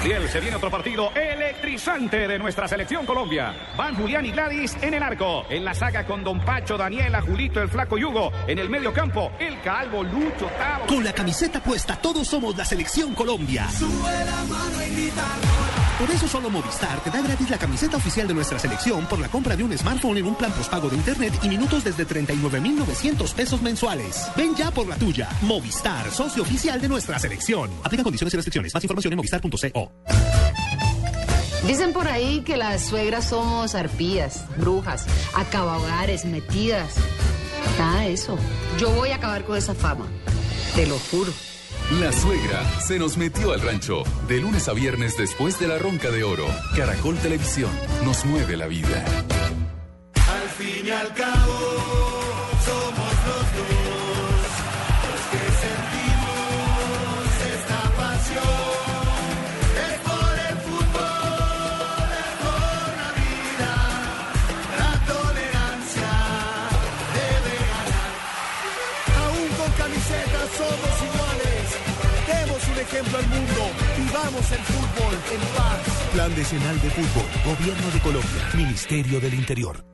Gabriel, 0.00 0.30
se 0.30 0.40
viene 0.40 0.56
otro 0.56 0.70
partido 0.70 1.12
electrizante 1.14 2.26
de 2.26 2.38
nuestra 2.38 2.66
selección 2.66 3.04
Colombia. 3.04 3.54
Van 3.76 3.94
Julián 3.94 4.24
y 4.24 4.30
Gladys 4.30 4.74
en 4.80 4.94
el 4.94 5.02
arco. 5.02 5.44
En 5.50 5.62
la 5.62 5.74
saga 5.74 6.06
con 6.06 6.24
Don 6.24 6.40
Pacho, 6.40 6.78
Daniela, 6.78 7.20
Julito, 7.20 7.60
el 7.60 7.68
Flaco 7.68 7.98
Yugo. 7.98 8.32
En 8.46 8.58
el 8.58 8.70
medio 8.70 8.94
campo, 8.94 9.30
el 9.38 9.60
Calvo, 9.60 10.02
Lucho, 10.02 10.46
Tavo. 10.56 10.86
Con 10.86 11.04
la 11.04 11.12
camiseta 11.12 11.62
puesta, 11.62 11.96
todos 11.96 12.26
somos 12.26 12.56
la 12.56 12.64
selección 12.64 13.14
Colombia. 13.14 13.66
Por 16.00 16.10
eso 16.10 16.26
solo 16.26 16.48
Movistar 16.48 16.98
te 17.04 17.10
da 17.10 17.20
gratis 17.20 17.50
la 17.50 17.58
camiseta 17.58 17.98
oficial 17.98 18.26
de 18.26 18.32
nuestra 18.32 18.58
selección 18.58 19.04
por 19.04 19.18
la 19.18 19.28
compra 19.28 19.54
de 19.54 19.62
un 19.62 19.76
smartphone 19.76 20.16
en 20.16 20.24
un 20.24 20.34
plan 20.34 20.50
postpago 20.50 20.88
de 20.88 20.96
internet 20.96 21.34
y 21.42 21.48
minutos 21.50 21.84
desde 21.84 22.06
39.900 22.06 23.34
pesos 23.34 23.60
mensuales. 23.60 24.30
Ven 24.34 24.54
ya 24.56 24.70
por 24.70 24.88
la 24.88 24.96
tuya. 24.96 25.28
Movistar, 25.42 26.10
socio 26.10 26.42
oficial 26.42 26.80
de 26.80 26.88
nuestra 26.88 27.18
selección. 27.18 27.70
Aplica 27.84 28.02
condiciones 28.02 28.32
y 28.32 28.36
restricciones. 28.38 28.72
Más 28.72 28.82
información 28.82 29.12
en 29.12 29.18
movistar.co. 29.18 29.89
Dicen 31.66 31.92
por 31.92 32.08
ahí 32.08 32.40
que 32.40 32.56
las 32.56 32.86
suegras 32.86 33.28
somos 33.28 33.74
arpías, 33.74 34.44
brujas, 34.56 35.06
acabahogares, 35.34 36.24
metidas. 36.24 36.94
Nada 37.78 38.00
de 38.00 38.12
eso. 38.12 38.36
Yo 38.78 38.90
voy 38.90 39.10
a 39.10 39.16
acabar 39.16 39.44
con 39.44 39.56
esa 39.56 39.74
fama. 39.74 40.06
Te 40.74 40.86
lo 40.86 40.98
juro. 41.10 41.32
La 42.00 42.12
suegra 42.12 42.62
se 42.80 42.98
nos 42.98 43.16
metió 43.16 43.52
al 43.52 43.60
rancho. 43.60 44.04
De 44.28 44.40
lunes 44.40 44.68
a 44.68 44.72
viernes 44.72 45.16
después 45.16 45.58
de 45.58 45.68
la 45.68 45.76
ronca 45.78 46.10
de 46.10 46.22
oro. 46.24 46.46
Caracol 46.76 47.16
Televisión 47.18 47.70
nos 48.04 48.24
mueve 48.24 48.56
la 48.56 48.66
vida. 48.66 49.04
Al 50.14 50.48
fin 50.50 50.86
y 50.86 50.90
al 50.90 51.12
cabo, 51.14 51.49
ejemplo 73.00 73.18
al 73.18 73.28
mundo. 73.28 73.70
Vivamos 73.96 74.52
el 74.52 74.58
fútbol 74.58 75.14
en 75.32 75.40
paz. 75.56 75.80
Plan 76.12 76.34
Decenal 76.34 76.80
de 76.80 76.90
Fútbol, 76.90 77.56
Gobierno 77.56 77.90
de 77.90 78.00
Colombia, 78.00 78.50
Ministerio 78.54 79.20
del 79.20 79.34
Interior. 79.34 79.84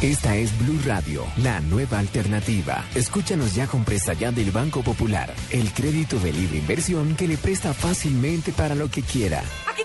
Esta 0.00 0.34
es 0.34 0.50
Blue 0.58 0.80
Radio, 0.84 1.24
la 1.36 1.60
nueva 1.60 2.00
alternativa. 2.00 2.84
Escúchanos 2.96 3.54
ya 3.54 3.68
con 3.68 3.84
presta 3.84 4.14
ya 4.14 4.32
del 4.32 4.50
Banco 4.50 4.82
Popular, 4.82 5.32
el 5.50 5.72
crédito 5.72 6.18
de 6.18 6.32
libre 6.32 6.58
inversión 6.58 7.14
que 7.14 7.28
le 7.28 7.36
presta 7.36 7.72
fácilmente 7.72 8.50
para 8.50 8.74
lo 8.74 8.90
que 8.90 9.02
quiera. 9.02 9.44
Aquí 9.70 9.84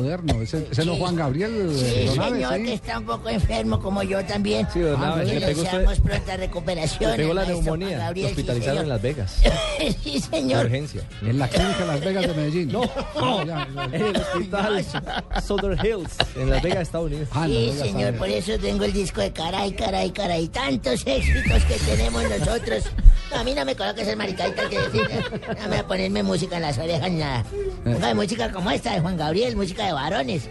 Moderno. 0.00 0.40
Ese, 0.42 0.66
ese 0.70 0.84
no 0.84 0.92
es 0.94 0.98
Juan 0.98 1.16
Gabriel. 1.16 1.70
Sí, 1.76 1.84
eh, 1.86 2.04
don 2.06 2.20
Abe, 2.20 2.34
señor, 2.36 2.54
sí. 2.56 2.64
que 2.64 2.74
está 2.74 2.98
un 2.98 3.04
poco 3.06 3.28
enfermo 3.28 3.80
como 3.80 4.02
yo 4.02 4.24
también. 4.24 4.66
Sí, 4.72 4.80
don 4.80 5.02
Ah, 5.02 5.12
Abe, 5.14 5.24
que 5.26 5.40
le 5.40 5.46
pegó 5.46 5.62
usted- 5.62 6.02
pronta 6.02 6.36
recuperación. 6.36 7.10
Le 7.12 7.16
pegó 7.16 7.34
la 7.34 7.44
neumonía. 7.44 7.98
Gabriel, 7.98 8.24
Lo 8.24 8.28
sí, 8.28 8.40
hospitalizaron 8.40 8.82
en 8.82 8.88
Las 8.88 9.02
Vegas. 9.02 9.40
sí, 10.02 10.12
De 10.14 10.20
señor. 10.20 10.66
urgencia. 10.66 11.02
En 11.22 11.38
la 11.38 11.48
clínica 11.48 11.84
Las 11.86 12.00
Vegas 12.00 12.26
de 12.26 12.34
Medellín. 12.34 12.72
No, 12.72 12.82
no, 13.16 13.44
ya. 13.46 13.68
En 13.92 13.94
el 14.06 14.16
hospital 14.16 14.84
Southern 15.46 15.78
Hills, 15.84 16.16
en 16.36 16.50
Las 16.50 16.62
Vegas, 16.62 16.82
Estados 16.82 17.06
Unidos. 17.06 17.28
Sí, 17.46 17.72
señor, 17.78 18.14
por 18.14 18.28
eso 18.28 18.58
tengo 18.58 18.84
el 18.84 18.92
disco 18.92 19.20
de 19.20 19.32
caray, 19.32 19.72
caray, 19.72 20.10
caray. 20.10 20.48
Tantos 20.48 21.02
éxitos 21.06 21.64
que 21.64 21.74
tenemos 21.86 22.22
nosotros. 22.38 22.84
No, 23.30 23.36
a 23.38 23.44
mí 23.44 23.54
no 23.54 23.64
me 23.64 23.76
coloques 23.76 24.08
el 24.08 24.16
maricadita 24.16 24.68
que 24.68 24.78
decir. 24.78 25.08
No 25.48 25.62
me 25.62 25.68
voy 25.68 25.76
a 25.78 25.86
ponerme 25.86 26.22
música 26.22 26.56
en 26.56 26.62
las 26.62 26.78
orejas 26.78 27.10
ni 27.10 27.18
nada. 27.18 27.44
Ponga 27.84 28.14
música 28.14 28.50
como 28.50 28.70
esta 28.70 28.94
de 28.94 29.00
Juan 29.00 29.16
Gabriel, 29.16 29.54
música 29.56 29.84
de 29.86 29.87
varones. 29.92 30.48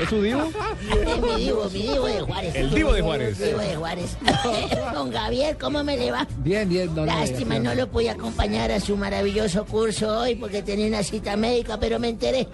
¿Es 0.00 0.08
su 0.08 0.22
divo? 0.22 0.50
Es 1.06 1.20
mi 1.20 1.44
divo, 1.44 1.70
mi 1.70 1.82
divo 1.82 2.06
de 2.06 2.20
Juárez. 2.20 2.54
El 2.54 2.70
divo 2.70 2.92
de 2.92 3.02
Juárez. 3.02 3.38
Divo 3.38 3.58
de 3.58 3.76
Juárez. 3.76 4.16
Don 4.94 5.12
Javier, 5.12 5.56
¿cómo 5.58 5.84
me 5.84 5.96
le 5.96 6.10
va? 6.10 6.26
Bien, 6.38 6.68
bien, 6.68 6.94
Lástima, 6.94 7.58
no 7.58 7.74
lo 7.74 7.88
pude 7.88 8.10
acompañar 8.10 8.70
a 8.70 8.80
su 8.80 8.96
maravilloso 8.96 9.64
curso 9.64 10.20
hoy 10.20 10.34
porque 10.34 10.62
tenía 10.62 10.86
una 10.86 11.02
cita 11.02 11.36
médica, 11.36 11.78
pero 11.78 11.98
me 11.98 12.08
enteré. 12.08 12.48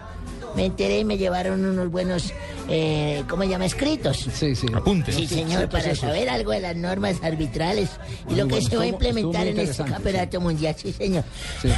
Me 0.58 0.64
enteré 0.66 0.98
y 0.98 1.04
me 1.04 1.16
llevaron 1.16 1.64
unos 1.64 1.88
buenos, 1.88 2.32
eh, 2.68 3.22
¿cómo 3.28 3.44
se 3.44 3.48
llama? 3.50 3.64
Escritos. 3.66 4.26
Sí, 4.34 4.56
sí. 4.56 4.66
Apuntes. 4.74 5.14
Sí, 5.14 5.24
señor, 5.28 5.68
para 5.68 5.94
saber 5.94 6.28
algo 6.28 6.50
de 6.50 6.58
las 6.58 6.74
normas 6.74 7.18
arbitrales 7.22 7.90
y 8.28 8.34
lo 8.34 8.44
Muy 8.44 8.48
que 8.48 8.54
bueno, 8.56 8.68
se 8.70 8.76
va 8.76 8.82
a 8.82 8.86
implementar 8.88 9.46
en 9.46 9.60
este 9.60 9.84
campeonato 9.84 10.40
mundial. 10.40 10.74
Sí, 10.76 10.92
señor. 10.92 11.22
Sí. 11.62 11.68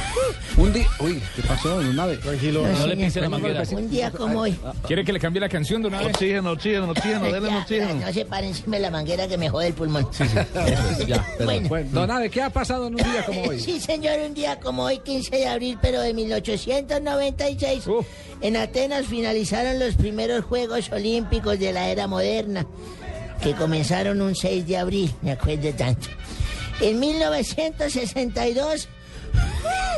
Un 0.57 0.73
día. 0.73 0.87
Uy, 0.99 1.21
¿qué 1.35 1.43
pasó, 1.43 1.79
don 1.79 1.99
Abe? 1.99 2.17
Tranquilo. 2.17 2.63
No, 2.63 2.69
No 2.69 2.87
le 2.87 2.93
señor. 2.95 3.05
pise 3.07 3.21
la 3.21 3.29
manguera. 3.29 3.63
Un 3.71 3.89
día 3.91 4.09
como 4.09 4.39
hoy. 4.39 4.57
¿Quiere 4.87 5.05
que 5.05 5.13
le 5.13 5.19
cambie 5.19 5.39
la 5.39 5.49
canción 5.49 5.83
de 5.83 5.87
una 5.89 5.99
vez? 5.99 6.07
Oxígeno, 6.07 6.49
oxígeno, 6.49 6.89
oxígeno, 6.89 7.25
denle 7.31 7.49
Ya, 7.49 7.57
oxígeno. 7.59 7.93
No 8.07 8.11
se 8.13 8.25
pare 8.25 8.47
encima 8.47 8.77
de 8.77 8.81
la 8.81 8.89
manguera 8.89 9.27
que 9.27 9.37
me 9.37 9.47
jode 9.47 9.67
el 9.67 9.73
pulmón. 9.75 10.07
Ya, 11.07 11.23
perdón. 11.37 11.45
Bueno. 11.45 11.69
Bueno, 11.69 11.89
don 11.91 12.09
Abe, 12.09 12.31
¿qué 12.31 12.41
ha 12.41 12.49
pasado 12.49 12.87
en 12.87 12.95
un 12.95 13.03
día 13.11 13.23
como 13.27 13.43
hoy? 13.47 13.59
Sí, 13.59 13.79
señor, 13.79 14.17
un 14.25 14.33
día 14.33 14.59
como 14.59 14.85
hoy, 14.85 14.97
15 14.97 15.35
de 15.35 15.47
abril, 15.47 15.77
pero 15.79 16.01
de 16.01 16.15
1896, 16.15 17.83
en 18.41 18.57
Atenas 18.57 19.05
finalizaron 19.05 19.79
los 19.79 19.95
primeros 19.95 20.45
Juegos 20.45 20.91
Olímpicos 20.91 21.59
de 21.59 21.73
la 21.73 21.89
era 21.89 22.07
moderna, 22.07 22.65
que 23.41 23.53
comenzaron 23.53 24.21
un 24.21 24.35
6 24.35 24.67
de 24.67 24.77
abril, 24.77 25.13
me 25.21 25.31
acuerdo 25.31 25.71
tanto. 25.73 26.07
En 26.79 26.99
1962, 26.99 28.89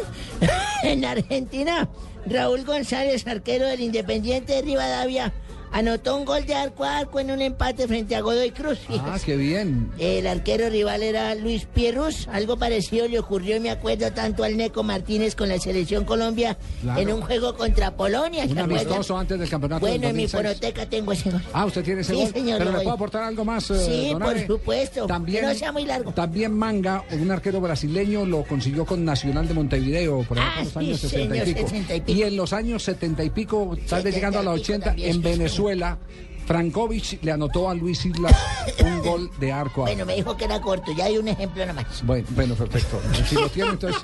en 0.83 1.05
Argentina, 1.05 1.89
Raúl 2.25 2.65
González, 2.65 3.25
arquero 3.27 3.67
del 3.67 3.81
Independiente 3.81 4.53
de 4.53 4.61
Rivadavia, 4.61 5.33
anotó 5.73 6.15
un 6.15 6.23
gol 6.25 6.45
de 6.45 6.55
arco 6.55 6.83
a 6.85 6.99
arco 6.99 7.19
en 7.19 7.31
un 7.31 7.41
empate 7.41 7.87
frente 7.87 8.15
a 8.15 8.21
Godoy 8.21 8.51
Cruz. 8.51 8.79
Ah, 8.89 9.17
qué 9.23 9.35
bien. 9.35 9.91
El 9.99 10.27
arquero 10.27 10.69
rival 10.69 11.03
era 11.03 11.35
Luis 11.35 11.65
Pierrus. 11.73 12.27
Algo 12.31 12.57
parecido 12.57 13.07
le 13.07 13.19
ocurrió, 13.19 13.59
me 13.59 13.69
acuerdo, 13.71 14.11
tanto 14.13 14.43
al 14.43 14.55
Neco 14.55 14.83
Martínez 14.83 15.35
con 15.35 15.49
la 15.49 15.59
selección 15.59 16.05
Colombia 16.05 16.57
Claro. 16.81 17.01
en 17.01 17.11
un 17.13 17.21
juego 17.21 17.55
contra 17.55 17.95
Polonia. 17.95 18.45
¿se 18.45 18.51
Un 18.53 18.59
amistoso 18.59 19.17
antes 19.17 19.37
del 19.39 19.49
campeonato 19.49 19.81
Bueno, 19.81 20.01
del 20.01 20.09
en 20.11 20.15
mi 20.15 20.23
2006. 20.23 20.31
fonoteca 20.59 20.85
tengo 20.89 21.11
ese 21.11 21.31
gol. 21.31 21.41
Ah, 21.53 21.65
usted 21.65 21.83
tiene 21.83 22.01
ese 22.01 22.13
Sí, 22.13 22.19
gol. 22.21 22.33
señor, 22.33 22.57
Pero 22.59 22.71
le 22.71 22.77
puedo 22.77 22.91
aportar 22.91 23.23
algo 23.23 23.43
más, 23.43 23.69
eh, 23.71 23.85
Sí, 23.85 24.15
por 24.17 24.39
supuesto. 24.47 25.07
También, 25.07 25.41
Que 25.41 25.47
no 25.47 25.53
sea 25.55 25.71
muy 25.71 25.85
largo. 25.85 26.11
También 26.13 26.53
Manga, 26.53 27.03
un 27.11 27.31
arquero 27.31 27.59
brasileño, 27.61 28.25
lo 28.25 28.43
consiguió 28.43 28.85
con 28.85 29.03
Nacional 29.03 29.47
de 29.47 29.53
Montevideo 29.55 30.23
por 30.23 30.37
Ah, 30.39 30.61
los 30.63 30.77
años 30.77 30.99
60 30.99 31.33
señor, 31.33 31.47
y, 31.47 31.53
pico. 31.53 31.67
60 31.67 31.95
y 31.95 32.01
pico. 32.01 32.19
Y 32.19 32.23
en 32.23 32.37
los 32.37 32.53
años 32.53 32.83
70 32.83 33.23
y 33.23 33.29
pico, 33.31 33.75
tal 33.89 34.03
vez 34.03 34.13
70 34.13 34.15
llegando 34.15 34.39
a 34.39 34.43
los 34.43 34.59
y 34.59 34.61
pico 34.61 34.73
80, 34.73 34.85
también, 34.85 35.09
en 35.09 35.13
señor. 35.23 35.37
Venezuela, 35.63 35.97
Frankovic 36.45 37.23
le 37.23 37.31
anotó 37.31 37.69
a 37.69 37.73
Luis 37.73 38.05
Islas 38.05 38.35
un 38.79 38.99
gol 38.99 39.31
de 39.39 39.51
arco 39.53 39.83
a 39.83 39.85
Bueno, 39.85 40.05
me 40.05 40.15
dijo 40.15 40.35
que 40.35 40.43
era 40.43 40.59
corto. 40.59 40.91
Ya 40.91 41.05
hay 41.05 41.17
un 41.17 41.27
ejemplo 41.29 41.65
nomás. 41.65 42.03
Bueno, 42.03 42.27
bueno, 42.31 42.55
perfecto. 42.55 43.01
Si 43.27 43.35
lo 43.35 43.47
tiene, 43.47 43.71
entonces, 43.71 44.01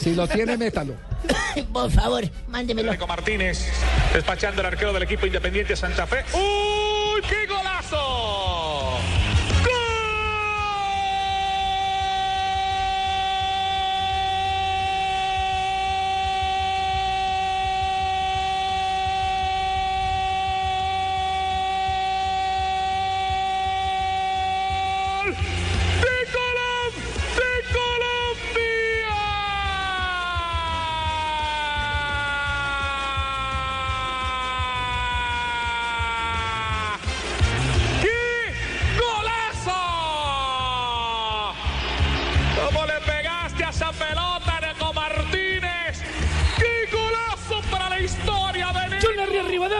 si 0.00 0.14
lo 0.14 0.26
tiene, 0.26 0.56
métalo. 0.56 0.94
Por 1.72 1.90
favor, 1.92 2.28
mándemelo. 2.48 2.90
Nico 2.90 3.06
Martínez 3.06 3.70
despachando 4.12 4.62
el 4.62 4.66
arquero 4.66 4.92
del 4.92 5.04
equipo 5.04 5.26
Independiente 5.26 5.76
Santa 5.76 6.06
Fe. 6.06 6.24
¡Uy, 6.34 7.22
qué 7.28 7.46
golazo! 7.46 8.98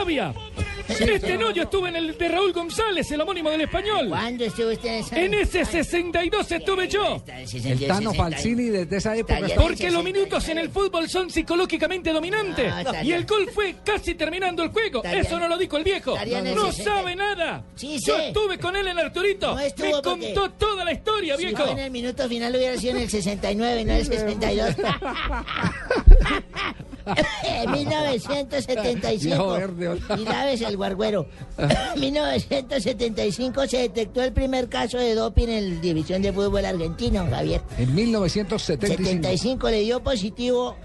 Este 0.07 1.37
no, 1.37 1.51
yo 1.51 1.63
estuve 1.63 1.89
en 1.89 1.97
el 1.97 2.17
de 2.17 2.27
Raúl 2.29 2.53
González, 2.53 3.11
el 3.11 3.19
homónimo 3.19 3.49
del 3.49 3.61
español. 3.61 4.07
¿Cuándo 4.07 4.45
estuvo 4.45 4.71
usted 4.71 4.89
en 4.89 4.95
esa? 5.03 5.21
En 5.21 5.33
ese 5.33 5.65
62 5.65 6.51
estuve 6.51 6.87
yo. 6.87 7.21
El 7.65 7.87
Tano 7.87 8.13
Falsini 8.13 8.69
desde 8.69 8.97
esa 8.97 9.15
época. 9.15 9.39
Porque 9.57 9.91
los 9.91 10.03
minutos 10.03 10.47
en 10.47 10.59
el 10.59 10.69
fútbol 10.69 11.09
son 11.09 11.29
psicológicamente 11.29 12.11
dominantes. 12.11 12.73
Y 13.03 13.11
el 13.11 13.25
gol 13.25 13.49
fue 13.53 13.75
casi 13.83 14.15
terminando 14.15 14.63
el 14.63 14.69
juego. 14.69 15.03
Eso 15.03 15.39
no 15.39 15.47
lo 15.47 15.57
dijo 15.57 15.77
el 15.77 15.83
viejo. 15.83 16.15
No 16.15 16.71
60. 16.71 16.83
sabe 16.83 17.15
nada. 17.15 17.63
Sí, 17.75 17.99
Yo 17.99 18.17
estuve 18.17 18.57
con 18.57 18.75
él 18.75 18.87
en 18.87 18.97
Arturito. 18.97 19.55
Me 19.55 19.91
contó 20.01 20.51
toda 20.51 20.85
la 20.85 20.93
historia, 20.93 21.35
Si 21.37 21.45
viejo. 21.45 21.67
en 21.67 21.79
el 21.79 21.91
minuto 21.91 22.27
final 22.29 22.55
hubiera 22.55 22.77
sido 22.77 22.95
en 22.95 23.03
el 23.03 23.09
69, 23.09 23.85
no 23.85 23.91
en 23.91 23.97
el 23.99 24.05
62. 24.05 24.75
en 27.43 27.71
1975. 27.71 29.19
Viejo 29.23 29.47
verde, 29.53 29.87
hola. 29.87 30.19
y 30.19 30.25
laves 30.25 30.61
el 30.61 30.77
guarguero. 30.77 31.27
En 31.97 32.01
1975 32.01 33.67
se 33.67 33.77
detectó 33.77 34.23
el 34.23 34.33
primer 34.33 34.69
caso 34.69 34.97
de 34.97 35.15
doping 35.15 35.47
en 35.47 35.75
la 35.75 35.81
división 35.81 36.21
de 36.21 36.31
fútbol 36.31 36.65
argentino, 36.65 37.25
Javier. 37.29 37.61
En 37.77 37.93
1975. 37.95 39.03
75 39.03 39.69
le 39.69 39.81
dio 39.81 40.03
positivo 40.03 40.75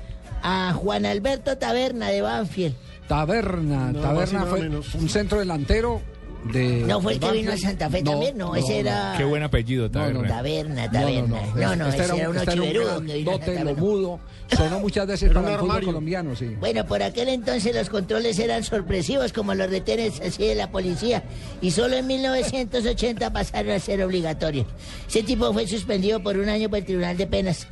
a 0.43 0.73
Juan 0.75 1.07
Alberto 1.07 1.59
Taberna 1.59 2.09
de 2.09 2.23
Banfield. 2.23 2.75
Taberna. 3.09 3.93
No, 3.93 4.01
Taberna 4.01 4.45
fue 4.45 4.61
menos. 4.63 4.95
un 4.95 5.09
centro 5.09 5.39
delantero 5.39 6.01
de. 6.45 6.85
No 6.87 7.01
fue 7.01 7.15
el 7.15 7.21
que 7.21 7.31
vino 7.33 7.53
a. 7.53 7.57
Santa 7.57 7.89
Fe 7.91 8.03
también, 8.03 8.37
no, 8.37 8.55
ese 8.57 8.81
era- 8.81 9.15
Qué 9.17 9.25
buen 9.25 9.43
apellido, 9.43 9.91
Taberna. 9.91 10.27
Taberna, 10.29 10.87
No, 10.87 10.93
taberna. 10.93 11.41
No, 11.55 11.77
no, 11.77 11.89
este 11.89 12.03
ese 12.03 12.15
era 12.17 12.31
uno 12.31 12.41
este 12.41 12.51
un 12.55 12.61
chiverudo 12.61 12.87
gran 12.87 13.07
que 13.07 13.15
vino 13.15 13.31
a 13.31 13.35
dote, 13.35 13.65
lo 13.65 13.75
mudo. 13.77 14.21
Sonó 14.57 14.81
muchas 14.81 15.07
veces 15.07 15.31
Era 15.31 15.35
para 15.41 15.47
un 15.47 15.53
el 15.55 15.61
fútbol 15.61 15.85
colombiano, 15.85 16.37
sí. 16.37 16.57
Bueno, 16.61 16.85
por 16.87 17.03
aquel 17.03 17.29
entonces 17.29 17.75
los 17.75 17.89
controles 17.89 18.39
eran 18.39 18.65
sorpresivos 18.65 19.33
como 19.33 19.55
los 19.55 19.71
retenes 19.71 20.21
así 20.21 20.47
de 20.47 20.55
la 20.55 20.71
policía 20.71 21.23
y 21.63 21.71
solo 21.71 21.97
en 21.97 22.07
1980 22.07 23.33
pasaron 23.33 23.73
a 23.73 23.79
ser 23.79 24.03
obligatorios. 24.03 24.67
Ese 25.09 25.23
tipo 25.23 25.53
fue 25.53 25.67
suspendido 25.67 26.23
por 26.23 26.37
un 26.37 26.49
año 26.49 26.69
por 26.69 26.79
el 26.79 26.85
Tribunal 26.85 27.17
de 27.17 27.27
Penas. 27.27 27.67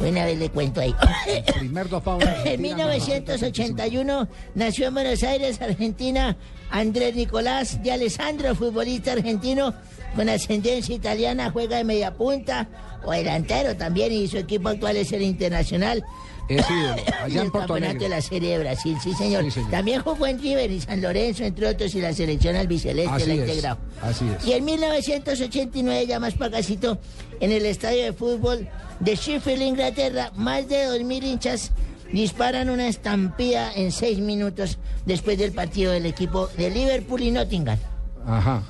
Una 0.00 0.24
vez 0.24 0.38
le 0.38 0.48
cuento 0.48 0.80
ahí. 0.80 0.94
El 1.26 1.54
primer 1.54 1.86
En 2.44 2.60
1981 2.62 4.28
nació 4.54 4.88
en 4.88 4.94
Buenos 4.94 5.22
Aires, 5.22 5.60
Argentina, 5.60 6.36
Andrés 6.72 7.14
Nicolás 7.14 7.82
de 7.82 7.92
Alessandro, 7.92 8.54
futbolista 8.54 9.12
argentino 9.12 9.74
con 10.16 10.28
ascendencia 10.28 10.94
italiana, 10.94 11.50
juega 11.50 11.76
de 11.76 11.84
media 11.84 12.14
punta 12.14 12.66
o 13.04 13.12
delantero 13.12 13.76
también 13.76 14.10
y 14.12 14.26
su 14.26 14.38
equipo 14.38 14.70
actual 14.70 14.96
es 14.96 15.12
el 15.12 15.22
Internacional. 15.22 16.02
Es 16.48 16.64
ídolo, 16.68 16.96
allá 17.22 17.42
en 17.42 17.50
Porto 17.50 17.74
de 17.74 18.08
la 18.08 18.20
Serie 18.22 18.52
de 18.52 18.58
Brasil, 18.58 18.96
sí 19.02 19.12
señor. 19.14 19.44
Sí, 19.44 19.50
señor. 19.50 19.70
También 19.70 20.00
jugó 20.02 20.26
en 20.26 20.40
River 20.40 20.70
y 20.70 20.80
San 20.80 21.00
Lorenzo, 21.02 21.44
entre 21.44 21.68
otros, 21.68 21.94
y 21.94 22.00
la 22.00 22.14
selección 22.14 22.56
albiceleste 22.56 23.12
Así 23.12 23.26
la 23.26 23.34
integrado. 23.34 23.78
así 24.00 24.24
es. 24.38 24.46
Y 24.46 24.52
en 24.52 24.64
1989, 24.64 26.06
ya 26.06 26.20
más 26.20 26.34
pagacito, 26.34 26.98
en 27.40 27.52
el 27.52 27.66
estadio 27.66 28.04
de 28.04 28.12
fútbol 28.12 28.66
de 29.00 29.14
Sheffield, 29.14 29.62
Inglaterra, 29.62 30.32
más 30.36 30.68
de 30.68 30.88
2.000 30.88 31.22
hinchas 31.22 31.70
disparan 32.12 32.70
una 32.70 32.88
estampida 32.88 33.72
en 33.74 33.90
seis 33.92 34.18
minutos 34.18 34.78
después 35.06 35.38
del 35.38 35.52
partido 35.52 35.92
del 35.92 36.06
equipo 36.06 36.48
de 36.56 36.70
Liverpool 36.70 37.22
y 37.22 37.30
Nottingham. 37.30 37.78
Ajá. 38.26 38.62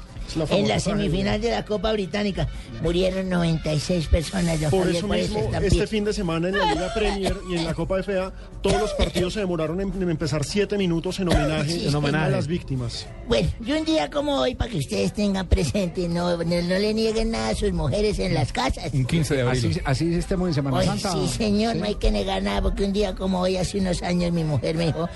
En 0.50 0.68
la 0.68 0.80
semifinal 0.80 1.40
de 1.40 1.50
la 1.50 1.64
Copa 1.64 1.92
Británica 1.92 2.48
murieron 2.82 3.28
96 3.28 4.06
personas. 4.08 4.58
Por 4.70 4.80
Javier, 4.84 4.96
eso 4.96 5.08
mismo, 5.08 5.50
este 5.62 5.86
fin 5.86 6.04
de 6.04 6.12
semana 6.12 6.48
en 6.48 6.58
la 6.58 6.72
Liga 6.72 6.92
Premier 6.94 7.36
y 7.50 7.56
en 7.56 7.64
la 7.64 7.74
Copa 7.74 7.96
de 7.96 8.02
FA, 8.02 8.32
todos 8.62 8.80
los 8.80 8.92
partidos 8.94 9.34
se 9.34 9.40
demoraron 9.40 9.80
en, 9.80 9.92
en 10.02 10.10
empezar 10.10 10.44
siete 10.44 10.76
minutos 10.78 11.18
en 11.20 11.28
homenaje, 11.28 11.70
Sí, 11.70 11.86
En 11.88 12.14
a 12.14 12.28
las 12.28 12.46
víctimas. 12.46 13.06
Bueno, 13.28 13.48
y 13.64 13.72
un 13.72 13.84
día 13.84 14.10
como 14.10 14.36
hoy, 14.36 14.54
para 14.54 14.70
que 14.70 14.78
ustedes 14.78 15.12
tengan 15.12 15.46
presente, 15.48 16.08
no, 16.08 16.36
no, 16.36 16.44
no 16.44 16.78
le 16.78 16.94
nieguen 16.94 17.30
nada 17.30 17.50
a 17.50 17.54
sus 17.54 17.72
mujeres 17.72 18.18
en 18.18 18.34
las 18.34 18.52
casas. 18.52 18.92
Un 18.92 19.04
15 19.04 19.34
de 19.36 19.42
abril. 19.42 19.70
Así, 19.70 19.80
así 19.84 20.14
estemos 20.14 20.48
en 20.48 20.54
Semana 20.54 20.82
Santa. 20.82 21.12
sí, 21.12 21.28
señor, 21.28 21.72
Sí. 21.74 21.78
no 21.78 21.84
hay 21.86 21.94
que 21.96 22.10
negar 22.10 22.42
nada, 22.42 22.62
porque 22.62 22.84
un 22.84 22.92
día 22.92 23.14
como 23.14 23.40
hoy, 23.40 23.56
hace 23.56 23.78
unos 23.78 24.02
años, 24.02 24.32
mi 24.32 24.44
mujer 24.44 24.76
me 24.76 24.86
dijo, 24.86 25.08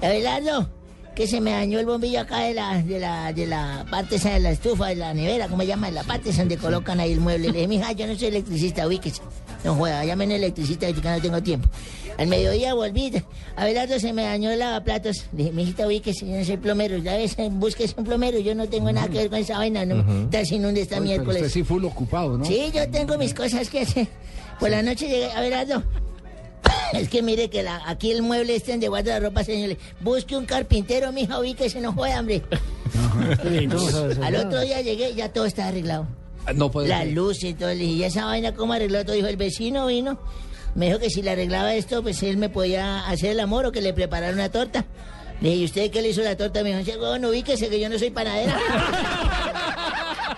Abelardo, 0.00 0.68
que 1.14 1.26
se 1.26 1.40
me 1.40 1.50
dañó 1.52 1.78
el 1.78 1.86
bombillo 1.86 2.20
acá 2.20 2.40
de 2.40 2.54
la, 2.54 2.82
de 2.82 2.98
la, 2.98 3.32
de 3.32 3.46
la 3.46 3.84
parte 3.90 4.16
esa 4.16 4.30
de 4.30 4.40
la 4.40 4.50
estufa, 4.50 4.88
de 4.88 4.96
la 4.96 5.12
nevera, 5.12 5.48
¿cómo 5.48 5.62
se 5.62 5.68
llama? 5.68 5.90
La 5.90 6.04
parte 6.04 6.30
esa 6.30 6.40
donde 6.40 6.56
colocan 6.56 7.00
ahí 7.00 7.12
el 7.12 7.20
mueble. 7.20 7.48
Le 7.48 7.52
dije, 7.54 7.68
mija, 7.68 7.92
yo 7.92 8.06
no 8.06 8.14
soy 8.16 8.28
electricista, 8.28 8.86
ubíquese. 8.86 9.20
No 9.64 9.74
juega, 9.74 10.04
llamen 10.04 10.30
electricista, 10.32 10.86
que 10.92 11.00
no 11.00 11.20
tengo 11.20 11.42
tiempo. 11.42 11.68
Al 12.18 12.26
mediodía 12.26 12.74
volví, 12.74 13.12
Abelardo 13.56 13.98
se 13.98 14.12
me 14.12 14.22
dañó 14.24 14.50
el 14.50 14.58
lavaplatos. 14.58 15.24
Le 15.32 15.44
dije, 15.44 15.52
mijita, 15.52 15.86
ubíquese, 15.86 16.26
yo 16.26 16.36
no 16.36 16.44
soy 16.44 16.56
plomero. 16.56 16.96
Ya 16.98 17.16
ves, 17.16 17.36
búsquese 17.52 17.94
un 17.96 18.04
plomero, 18.04 18.38
yo 18.38 18.54
no 18.54 18.68
tengo 18.68 18.90
nada 18.92 19.08
que 19.08 19.18
ver 19.18 19.30
con 19.30 19.38
esa 19.38 19.58
vaina, 19.58 19.84
no. 19.84 19.96
Ujú. 20.00 20.24
Está 20.24 20.44
sin 20.44 20.64
Oye, 20.64 20.86
pero 20.88 21.02
miércoles. 21.02 21.42
usted 21.42 21.52
sí 21.52 21.62
full 21.62 21.84
ocupado, 21.84 22.38
¿no? 22.38 22.44
Sí, 22.44 22.70
yo 22.74 22.88
tengo 22.90 23.16
mis 23.18 23.34
cosas 23.34 23.68
que 23.68 23.80
hacer. 23.80 24.08
Por 24.58 24.70
la 24.70 24.82
noche 24.82 25.08
llegué, 25.08 25.30
a 25.30 25.40
ver, 25.40 25.54
Aldo. 25.54 25.82
Es 26.92 27.08
que 27.08 27.22
mire 27.22 27.48
que 27.50 27.62
la- 27.62 27.82
aquí 27.86 28.10
el 28.10 28.22
mueble 28.22 28.54
este 28.54 28.72
donde 28.72 28.88
guarda 28.88 29.12
la 29.18 29.20
ropa, 29.28 29.42
señores. 29.44 29.78
Busque 30.00 30.36
un 30.36 30.44
carpintero, 30.44 31.10
mija, 31.12 31.38
ubíquese, 31.40 31.80
no 31.80 31.92
juega, 31.92 32.20
hombre. 32.20 32.42
Al 34.22 34.36
otro 34.36 34.60
día 34.60 34.80
llegué 34.82 35.10
y 35.10 35.14
ya 35.14 35.32
todo 35.32 35.46
está 35.46 35.68
arreglado. 35.68 36.06
No 36.54 36.70
puede 36.70 36.88
La 36.88 36.98
ser. 37.02 37.12
luz 37.12 37.42
y 37.44 37.54
todo. 37.54 37.68
Le 37.68 37.76
dije, 37.76 37.92
¿y 37.92 38.04
esa 38.04 38.24
vaina 38.26 38.52
cómo 38.54 38.72
arregló 38.72 39.04
todo? 39.04 39.14
Dijo, 39.14 39.28
el 39.28 39.36
vecino 39.36 39.86
vino. 39.86 40.18
Me 40.74 40.86
dijo 40.86 40.98
que 40.98 41.08
si 41.10 41.22
le 41.22 41.30
arreglaba 41.30 41.74
esto, 41.74 42.02
pues 42.02 42.22
él 42.22 42.36
me 42.36 42.48
podía 42.48 43.06
hacer 43.08 43.30
el 43.30 43.40
amor 43.40 43.66
o 43.66 43.72
que 43.72 43.80
le 43.80 43.92
preparara 43.92 44.32
una 44.32 44.50
torta. 44.50 44.84
Le 45.40 45.50
dije, 45.50 45.60
¿y 45.60 45.64
usted 45.66 45.90
qué 45.90 46.02
le 46.02 46.08
hizo 46.08 46.22
la 46.22 46.36
torta? 46.36 46.62
Me 46.62 46.76
dijo, 46.82 46.98
bueno, 46.98 47.28
ubíquese 47.30 47.68
que 47.68 47.78
yo 47.80 47.88
no 47.88 47.98
soy 47.98 48.10
panadera. 48.10 48.58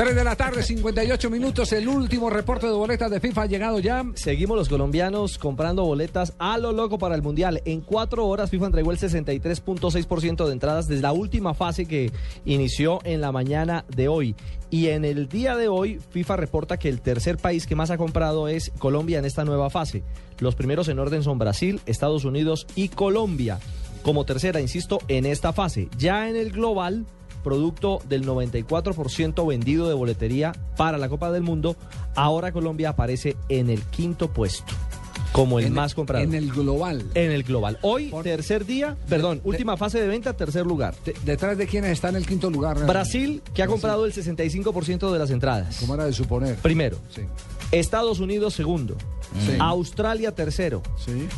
Tres 0.00 0.16
de 0.16 0.24
la 0.24 0.34
tarde, 0.34 0.62
58 0.62 1.28
minutos. 1.28 1.74
El 1.74 1.86
último 1.86 2.30
reporte 2.30 2.66
de 2.66 2.72
boletas 2.72 3.10
de 3.10 3.20
FIFA 3.20 3.42
ha 3.42 3.46
llegado 3.46 3.80
ya. 3.80 4.02
Seguimos 4.14 4.56
los 4.56 4.70
colombianos 4.70 5.36
comprando 5.36 5.84
boletas 5.84 6.32
a 6.38 6.56
lo 6.56 6.72
loco 6.72 6.96
para 6.96 7.14
el 7.14 7.20
Mundial. 7.20 7.60
En 7.66 7.82
cuatro 7.82 8.26
horas 8.26 8.48
FIFA 8.48 8.64
entregó 8.64 8.92
el 8.92 8.98
63.6% 8.98 10.46
de 10.46 10.52
entradas 10.54 10.88
desde 10.88 11.02
la 11.02 11.12
última 11.12 11.52
fase 11.52 11.84
que 11.84 12.10
inició 12.46 13.00
en 13.04 13.20
la 13.20 13.30
mañana 13.30 13.84
de 13.94 14.08
hoy. 14.08 14.36
Y 14.70 14.86
en 14.86 15.04
el 15.04 15.28
día 15.28 15.54
de 15.54 15.68
hoy 15.68 16.00
FIFA 16.12 16.36
reporta 16.36 16.78
que 16.78 16.88
el 16.88 17.02
tercer 17.02 17.36
país 17.36 17.66
que 17.66 17.76
más 17.76 17.90
ha 17.90 17.98
comprado 17.98 18.48
es 18.48 18.72
Colombia 18.78 19.18
en 19.18 19.26
esta 19.26 19.44
nueva 19.44 19.68
fase. 19.68 20.02
Los 20.38 20.54
primeros 20.54 20.88
en 20.88 20.98
orden 20.98 21.22
son 21.22 21.36
Brasil, 21.36 21.78
Estados 21.84 22.24
Unidos 22.24 22.66
y 22.74 22.88
Colombia. 22.88 23.58
Como 24.00 24.24
tercera, 24.24 24.62
insisto, 24.62 25.00
en 25.08 25.26
esta 25.26 25.52
fase. 25.52 25.90
Ya 25.98 26.26
en 26.30 26.36
el 26.36 26.52
global 26.52 27.04
producto 27.42 28.00
del 28.08 28.26
94% 28.26 29.46
vendido 29.46 29.88
de 29.88 29.94
boletería 29.94 30.52
para 30.76 30.98
la 30.98 31.08
Copa 31.08 31.30
del 31.30 31.42
Mundo, 31.42 31.76
ahora 32.14 32.52
Colombia 32.52 32.90
aparece 32.90 33.36
en 33.48 33.70
el 33.70 33.82
quinto 33.82 34.28
puesto. 34.32 34.72
Como 35.32 35.60
el 35.60 35.66
En- 35.66 35.74
más 35.74 35.94
comprado. 35.94 36.24
en 36.24 36.34
el 36.34 36.50
global. 36.50 37.04
En 37.14 37.30
el 37.30 37.44
global. 37.44 37.78
Hoy, 37.82 38.12
tercer 38.24 38.66
día, 38.66 38.96
perdón, 39.08 39.40
última 39.44 39.76
fase 39.76 40.00
de 40.00 40.08
venta, 40.08 40.32
tercer 40.32 40.66
lugar. 40.66 40.94
¿Detrás 41.24 41.56
de 41.56 41.68
quiénes 41.68 41.92
está 41.92 42.08
en 42.08 42.16
el 42.16 42.26
quinto 42.26 42.50
lugar? 42.50 42.84
Brasil, 42.84 43.40
que 43.54 43.62
ha 43.62 43.66
Brasil. 43.66 43.70
comprado 43.70 44.06
el 44.06 44.12
65% 44.12 45.12
de 45.12 45.18
las 45.20 45.30
entradas. 45.30 45.76
Como 45.78 45.94
era 45.94 46.04
de 46.06 46.12
suponer. 46.12 46.56
Primero. 46.56 46.96
Estados 47.72 48.20
Unidos, 48.20 48.54
segundo. 48.54 48.96
Sí. 49.46 49.56
Australia, 49.60 50.34
tercero. 50.34 50.82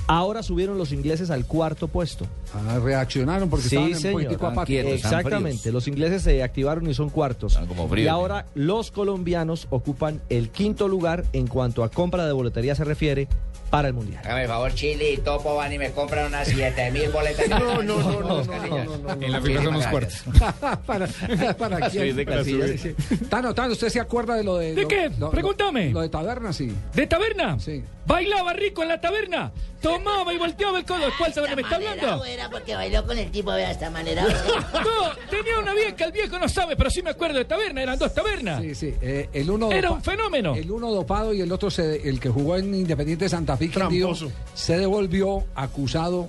Ahora 0.06 0.42
subieron 0.42 0.78
los 0.78 0.92
ingleses 0.92 1.30
al 1.30 1.46
cuarto 1.46 1.88
puesto. 1.88 2.26
Ah, 2.54 2.78
reaccionaron 2.82 3.50
porque 3.50 3.68
sí, 3.68 3.76
estaban 3.76 4.06
en 4.06 4.12
político. 4.12 4.52
Exactamente. 4.68 5.72
Los 5.72 5.88
ingleses 5.88 6.22
se 6.22 6.42
activaron 6.42 6.88
y 6.88 6.94
son 6.94 7.10
cuartos. 7.10 7.58
fríos. 7.88 8.06
y 8.06 8.08
ahora 8.08 8.46
los 8.54 8.90
colombianos 8.90 9.66
ocupan 9.70 10.22
el 10.30 10.48
quinto 10.48 10.88
lugar 10.88 11.24
en 11.32 11.46
cuanto 11.46 11.84
a 11.84 11.90
compra 11.90 12.26
de 12.26 12.32
boletería 12.32 12.74
se 12.74 12.84
refiere 12.84 13.28
para 13.72 13.88
el 13.88 13.94
Mundial. 13.94 14.20
Hágame 14.22 14.46
favor, 14.46 14.74
Chile 14.74 15.12
y 15.12 15.16
Topo 15.16 15.54
van 15.54 15.72
y 15.72 15.78
me 15.78 15.92
compran 15.92 16.26
unas 16.26 16.46
7000 16.46 17.08
boletas. 17.08 17.48
No, 17.48 17.58
no, 17.82 17.82
no, 17.82 18.20
no, 18.20 18.44
no, 18.44 18.96
no, 18.98 19.12
En 19.24 19.32
la 19.32 19.40
FIFA 19.40 19.62
son 19.64 19.74
los 19.74 19.86
cuartos. 19.86 20.24
para, 20.86 21.08
para 21.54 21.88
quién. 21.88 22.14
de 22.14 22.26
casilla. 22.26 22.68
Sí, 22.68 22.76
sí. 22.78 23.16
Tano, 23.30 23.54
Tano, 23.54 23.72
¿usted 23.72 23.88
se 23.88 23.98
acuerda 23.98 24.34
de 24.34 24.44
lo 24.44 24.58
de... 24.58 24.74
¿De 24.74 24.82
lo- 24.82 24.88
qué? 24.88 25.10
lo- 25.18 25.30
Pregúntame. 25.30 25.90
Lo, 25.90 26.02
de 26.02 26.10
taberna, 26.10 26.52
sí. 26.52 26.70
¿De 26.94 27.06
taberna? 27.06 27.58
Sí. 27.58 27.82
Bailaba 28.06 28.52
rico 28.52 28.82
en 28.82 28.88
la 28.88 29.00
taberna. 29.00 29.52
Tomaba 29.82 30.32
y 30.32 30.38
volteaba 30.38 30.78
el 30.78 30.84
codo. 30.84 31.08
¿Cuál 31.18 31.34
sabe 31.34 31.54
me 31.56 31.62
está 31.62 31.76
hablando? 31.76 32.24
Era 32.24 32.48
porque 32.48 32.74
bailó 32.74 33.04
con 33.06 33.18
el 33.18 33.30
tipo 33.30 33.52
de 33.52 33.64
hasta 33.66 33.90
manera. 33.90 34.24
No, 34.72 35.10
tenía 35.30 35.58
una 35.60 35.74
vieja, 35.74 36.04
el 36.04 36.12
viejo 36.12 36.38
no 36.38 36.48
sabe, 36.48 36.76
pero 36.76 36.88
sí 36.90 37.02
me 37.02 37.10
acuerdo 37.10 37.38
de 37.38 37.44
taberna, 37.44 37.82
eran 37.82 37.98
dos 37.98 38.12
tabernas. 38.14 38.60
Sí, 38.62 38.74
sí. 38.74 38.94
eh, 39.00 39.28
el 39.32 39.50
uno 39.50 39.70
Era 39.72 39.90
un 39.90 40.02
fenómeno. 40.02 40.54
El 40.54 40.70
uno 40.70 40.90
dopado 40.90 41.32
y 41.34 41.40
el 41.40 41.50
otro, 41.52 41.70
se- 41.70 42.08
el 42.08 42.18
que 42.20 42.28
jugó 42.28 42.56
en 42.56 42.74
Independiente 42.74 43.28
Santa 43.28 43.56
Fe, 43.56 43.68
Quindío, 43.68 44.06
Tramposo. 44.08 44.32
se 44.54 44.78
devolvió 44.78 45.44
acusado 45.54 46.28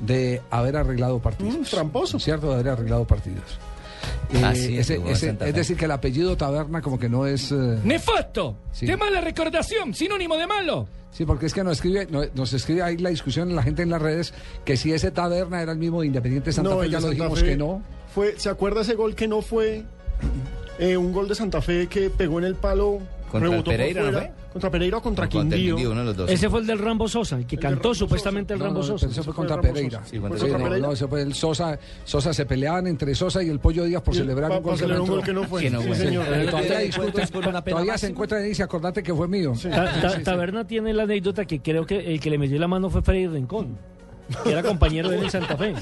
de 0.00 0.42
haber 0.50 0.76
arreglado 0.76 1.18
partidos. 1.20 1.70
tramposo. 1.70 2.18
¿Cierto? 2.18 2.48
De 2.48 2.54
haber 2.54 2.68
arreglado 2.70 3.04
partidos. 3.06 3.58
Eh, 4.32 4.42
Ah, 4.44 4.54
sí, 4.54 4.76
ese- 4.78 5.00
ese- 5.10 5.36
es 5.40 5.54
decir, 5.54 5.76
que 5.76 5.84
el 5.86 5.90
apellido 5.90 6.36
Taberna 6.36 6.80
como 6.82 6.98
que 6.98 7.08
no 7.08 7.26
es... 7.26 7.50
eh, 7.52 7.78
¡Nefasto! 7.84 8.56
Sí. 8.72 8.86
¡De 8.86 8.96
mala 8.96 9.20
recordación! 9.20 9.94
¡Sinónimo 9.94 10.36
de 10.36 10.46
malo! 10.46 10.86
Sí, 11.16 11.24
porque 11.24 11.46
es 11.46 11.54
que 11.54 11.64
nos 11.64 11.78
escribe, 11.78 12.06
no- 12.10 12.24
nos 12.34 12.52
escribe 12.52 12.82
ahí 12.82 12.98
la 12.98 13.08
discusión 13.08 13.54
la 13.56 13.62
gente 13.62 13.80
en 13.82 13.88
las 13.88 14.02
redes 14.02 14.34
que 14.66 14.76
si 14.76 14.92
ese 14.92 15.10
Taberna 15.10 15.62
era 15.62 15.72
el 15.72 15.78
mismo 15.78 16.02
de 16.02 16.08
Independiente 16.08 16.52
Santa 16.52 16.68
No, 16.70 16.80
Fe, 16.80 16.90
ya 16.90 17.00
lo 17.00 17.08
dijimos 17.08 17.40
Fe 17.40 17.46
que 17.46 17.56
no. 17.56 17.82
Fue, 18.14 18.34
¿Se 18.38 18.50
acuerda 18.50 18.82
ese 18.82 18.96
gol 18.96 19.14
que 19.14 19.26
no 19.26 19.40
fue 19.40 19.84
eh, 20.78 20.98
un 20.98 21.12
gol 21.12 21.26
de 21.26 21.34
Santa 21.34 21.62
Fe 21.62 21.86
que 21.86 22.10
pegó 22.10 22.38
en 22.38 22.44
el 22.44 22.54
palo? 22.54 22.98
¿Contra 23.30 23.46
el 23.48 23.50
rebotó 23.52 23.70
Pereira, 23.70 24.02
no 24.04 24.12
fue? 24.12 24.30
¿Contra 24.52 24.70
Pereira 24.70 24.96
o 24.98 25.02
contra 25.02 25.28
contra 25.28 25.56
Quindío? 25.56 25.74
Quindío, 25.76 25.90
uno 25.92 26.00
de 26.00 26.06
los 26.06 26.16
dos. 26.16 26.30
Ese 26.30 26.48
fue 26.48 26.60
el 26.60 26.66
del 26.66 26.78
Rambo 26.78 27.08
Sosa, 27.08 27.36
el 27.36 27.46
que 27.46 27.56
cantó 27.58 27.94
supuestamente 27.94 28.54
el 28.54 28.58
No, 28.60 28.66
Rambo 28.66 28.80
no, 28.80 28.86
Sosa. 28.86 29.06
eso 29.08 29.22
fue 29.24 29.34
contra 29.34 29.60
Pereira. 29.60 29.98
Sosa. 29.98 30.10
Sí, 30.10 30.18
contra 30.18 30.58
Pereira. 30.58 30.86
no, 30.86 30.92
eso 30.92 31.08
fue 31.08 31.22
el 31.22 31.34
Sosa. 31.34 31.78
Sosa 32.04 32.32
se 32.32 32.46
peleaban 32.46 32.86
entre 32.86 33.14
Sosa 33.14 33.42
y 33.42 33.48
el 33.48 33.58
Pollo 33.58 33.84
Díaz 33.84 34.02
por 34.02 34.14
Y- 34.14 34.18
celebrar 34.18 34.50
un 34.52 34.62
gol 34.62 34.72
un 34.72 35.22
que 35.22 35.32
no 35.32 35.44
fue. 35.44 35.62
Que 35.62 35.70
no 35.70 35.82
Sí, 35.82 35.88
fue. 35.88 35.96
señor. 35.96 36.24
Pero 36.28 36.50
todavía 36.50 36.78
discuten, 36.78 37.28
todavía 37.64 37.98
se 37.98 38.06
encuentran 38.06 38.44
y 38.44 38.48
dice, 38.48 38.62
acordate 38.62 39.02
que 39.02 39.14
fue 39.14 39.28
mío. 39.28 39.52
Ta- 39.62 40.00
ta- 40.00 40.22
Taberna 40.22 40.66
tiene 40.66 40.92
la 40.94 41.02
anécdota 41.02 41.44
que 41.44 41.60
creo 41.60 41.84
que 41.84 41.98
el 42.14 42.20
que 42.20 42.30
le 42.30 42.38
metió 42.38 42.58
la 42.58 42.68
mano 42.68 42.88
fue 42.90 43.02
Freddy 43.02 43.26
Rincón, 43.26 43.76
que 44.44 44.52
era 44.52 44.62
compañero 44.62 45.08
de 45.10 45.18
él 45.18 45.24
en 45.24 45.30
Santa 45.30 45.56
Fe. 45.56 45.74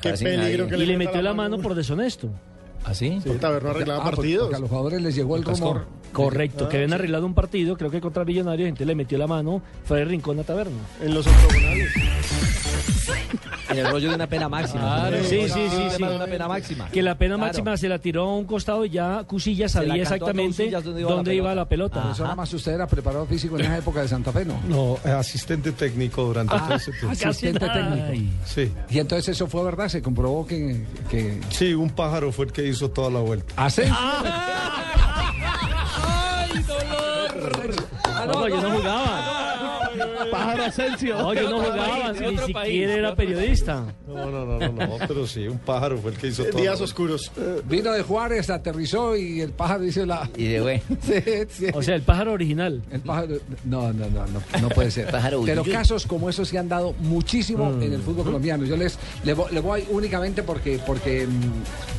Qué 0.00 0.12
peligro 0.12 0.68
que 0.68 0.76
Y 0.76 0.86
le 0.86 0.96
metió 0.96 1.20
la 1.22 1.34
mano 1.34 1.58
por 1.58 1.74
deshonesto. 1.74 2.28
¿Así? 2.84 3.20
Sí, 3.22 3.30
Taberna 3.40 3.70
arreglaba 3.70 4.00
Ah, 4.00 4.04
porque- 4.04 4.16
partidos. 4.16 4.42
porque 4.44 4.56
a 4.56 4.60
los 4.60 4.68
jugadores 4.70 5.02
les 5.02 5.14
llegó 5.14 5.36
el 5.36 5.44
rumor. 5.44 5.86
Correcto, 6.12 6.68
que 6.68 6.76
Ah, 6.76 6.78
habían 6.78 6.90
sí. 6.90 6.94
arreglado 6.94 7.26
un 7.26 7.34
partido, 7.34 7.76
creo 7.76 7.90
que 7.90 8.00
contra 8.00 8.24
Millonarios, 8.24 8.66
gente 8.66 8.84
le 8.84 8.94
metió 8.94 9.16
la 9.18 9.26
mano 9.26 9.62
Freddy 9.84 10.04
Rincón 10.04 10.40
a 10.40 10.42
Taberna. 10.44 10.78
En 11.00 11.14
los 11.14 11.26
octogonales. 11.26 11.88
En 13.70 13.78
el 13.78 13.90
rollo 13.90 14.08
de 14.10 14.14
una 14.16 14.26
pena 14.26 14.48
máxima. 14.48 14.80
Claro, 14.80 15.16
sí, 15.24 15.48
sí, 15.48 15.68
sí, 15.70 15.88
sí. 15.96 16.02
una 16.02 16.26
pena 16.26 16.48
máxima. 16.48 16.88
Que 16.90 17.02
la 17.02 17.14
pena 17.16 17.36
Claro. 17.36 17.46
máxima 17.46 17.76
se 17.76 17.88
la 17.88 17.98
tiró 17.98 18.24
a 18.24 18.36
un 18.36 18.44
costado 18.44 18.84
y 18.84 18.90
ya 18.90 19.22
Cusilla 19.24 19.68
sabía 19.68 20.02
exactamente 20.02 20.70
dónde 20.70 21.00
iba 21.02 21.22
la 21.22 21.34
iba 21.34 21.54
la 21.54 21.64
pelota. 21.66 22.10
Eso 22.12 22.22
nada 22.24 22.34
más 22.34 22.52
usted 22.52 22.72
era 22.72 22.86
preparado 22.86 23.26
físico 23.26 23.56
en 23.58 23.64
esa 23.66 23.78
época 23.78 24.02
de 24.02 24.08
Santa 24.08 24.32
Fe, 24.32 24.44
¿no? 24.44 24.60
No, 24.68 24.98
asistente 25.18 25.72
técnico 25.72 26.24
durante 26.24 26.56
todo 26.58 26.74
ese 26.74 26.90
tiempo. 26.92 27.10
Asistente 27.12 27.68
técnico. 27.68 28.32
Sí. 28.44 28.72
Y 28.90 28.98
entonces 28.98 29.28
eso 29.36 29.46
fue 29.46 29.62
verdad, 29.64 29.88
se 29.88 30.02
comprobó 30.02 30.46
que... 30.46 30.84
que... 31.08 31.40
Sí, 31.50 31.72
un 31.74 31.90
pájaro 31.90 32.32
fue 32.32 32.46
el 32.46 32.52
que 32.52 32.66
hizo 32.66 32.90
toda 32.90 33.10
la 33.10 33.20
vuelta. 33.20 33.52
¿Hace? 33.56 33.90
¡Ay, 36.02 36.62
dolor! 36.64 37.74
No, 38.26 38.48
yo 38.48 38.60
no 38.62 38.70
jugaba. 38.78 39.39
Pájaro 40.30 40.64
Asensio. 40.64 41.16
No, 41.18 41.34
yo 41.34 41.48
no 41.50 41.60
jugaba, 41.60 42.12
ni 42.12 42.38
siquiera 42.38 42.94
era 42.94 43.14
periodista. 43.14 43.84
No, 44.06 44.30
no, 44.30 44.44
no, 44.44 44.58
no, 44.58 44.72
no, 44.72 44.96
pero 45.06 45.26
sí, 45.26 45.46
un 45.46 45.58
pájaro 45.58 45.98
fue 45.98 46.10
el 46.12 46.16
que 46.18 46.28
hizo 46.28 46.42
toda 46.44 46.54
la 46.54 46.60
Días 46.60 46.80
oscuros. 46.80 47.30
Vino 47.64 47.92
de 47.92 48.02
Juárez, 48.02 48.50
aterrizó 48.50 49.16
y 49.16 49.40
el 49.40 49.50
pájaro 49.52 49.84
hizo 49.84 50.04
la... 50.06 50.28
Y 50.36 50.44
de 50.48 50.60
güey. 50.60 50.82
Sí, 51.02 51.22
sí. 51.48 51.66
O 51.74 51.82
sea, 51.82 51.94
el 51.94 52.02
pájaro 52.02 52.32
original. 52.32 52.82
El 52.90 53.00
pájaro, 53.00 53.36
no, 53.64 53.92
no, 53.92 54.06
no, 54.10 54.26
no, 54.26 54.42
no 54.60 54.68
puede 54.70 54.90
ser. 54.90 55.06
Pájaro 55.10 55.42
Pero 55.44 55.64
casos 55.64 56.06
como 56.06 56.28
esos 56.30 56.48
se 56.48 56.58
han 56.58 56.68
dado 56.68 56.94
muchísimo 57.00 57.70
Mm. 57.70 57.82
en 57.82 57.92
el 57.94 58.00
fútbol 58.02 58.24
colombiano. 58.24 58.64
Yo 58.64 58.76
les 58.76 58.98
le, 59.24 59.36
vo- 59.36 59.50
le 59.50 59.60
voy 59.60 59.84
únicamente 59.90 60.42
porque 60.42 60.80
porque 60.86 61.26
mm, 61.26 61.52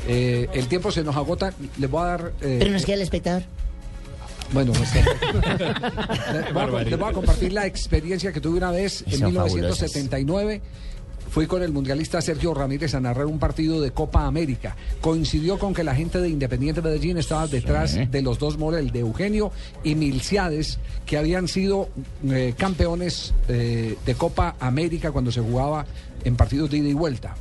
eh, 0.08 0.48
el 0.54 0.68
tiempo 0.68 0.92
se 0.92 1.04
nos 1.04 1.16
agota. 1.16 1.54
Les 1.80 1.90
voy 1.90 2.02
a 2.04 2.06
dar. 2.06 2.32
eh, 2.42 2.58
Pero 2.60 2.72
nos 2.72 2.86
queda 2.86 2.96
el 2.96 3.02
espectador. 3.04 3.44
Bueno, 4.54 4.74
no 4.74 4.86
sé. 4.86 5.04
les, 6.34 6.54
voy 6.54 6.64
a, 6.64 6.84
les 6.84 7.00
voy 7.00 7.10
a 7.10 7.14
compartir 7.14 7.54
la 7.54 7.66
experiencia 7.66 8.32
que 8.32 8.42
tuve 8.42 8.58
una 8.58 8.72
vez 8.72 9.04
en 9.08 9.20
Son 9.20 9.28
1979. 9.28 10.62
Fui 11.30 11.48
con 11.48 11.64
el 11.64 11.72
mundialista 11.72 12.20
Sergio 12.22 12.54
Ramírez 12.54 12.94
a 12.94 13.00
narrar 13.00 13.26
un 13.26 13.40
partido 13.40 13.80
de 13.80 13.92
Copa 13.92 14.26
América. 14.26 14.76
Coincidió 15.00 15.58
con 15.58 15.74
que 15.74 15.82
la 15.82 15.96
gente 15.96 16.20
de 16.20 16.28
Independiente 16.28 16.82
Medellín 16.82 17.18
estaba 17.18 17.48
detrás 17.48 17.92
Sí. 17.92 18.06
de 18.06 18.22
los 18.22 18.38
dos 18.38 18.58
Morel, 18.58 18.92
de 18.92 19.00
Eugenio 19.00 19.50
y 19.82 19.96
Milciades, 19.96 20.78
que 21.06 21.18
habían 21.18 21.48
sido 21.48 21.88
eh, 22.30 22.54
campeones 22.58 23.34
eh, 23.48 23.96
de 24.06 24.16
Copa 24.16 24.58
América 24.60 25.12
cuando 25.14 25.32
se 25.32 25.40
jugaba 25.40 25.86
en 26.26 26.36
partidos 26.36 26.70
de 26.70 26.80
ida 26.80 26.90
y 26.90 26.94
vuelta. 26.94 27.36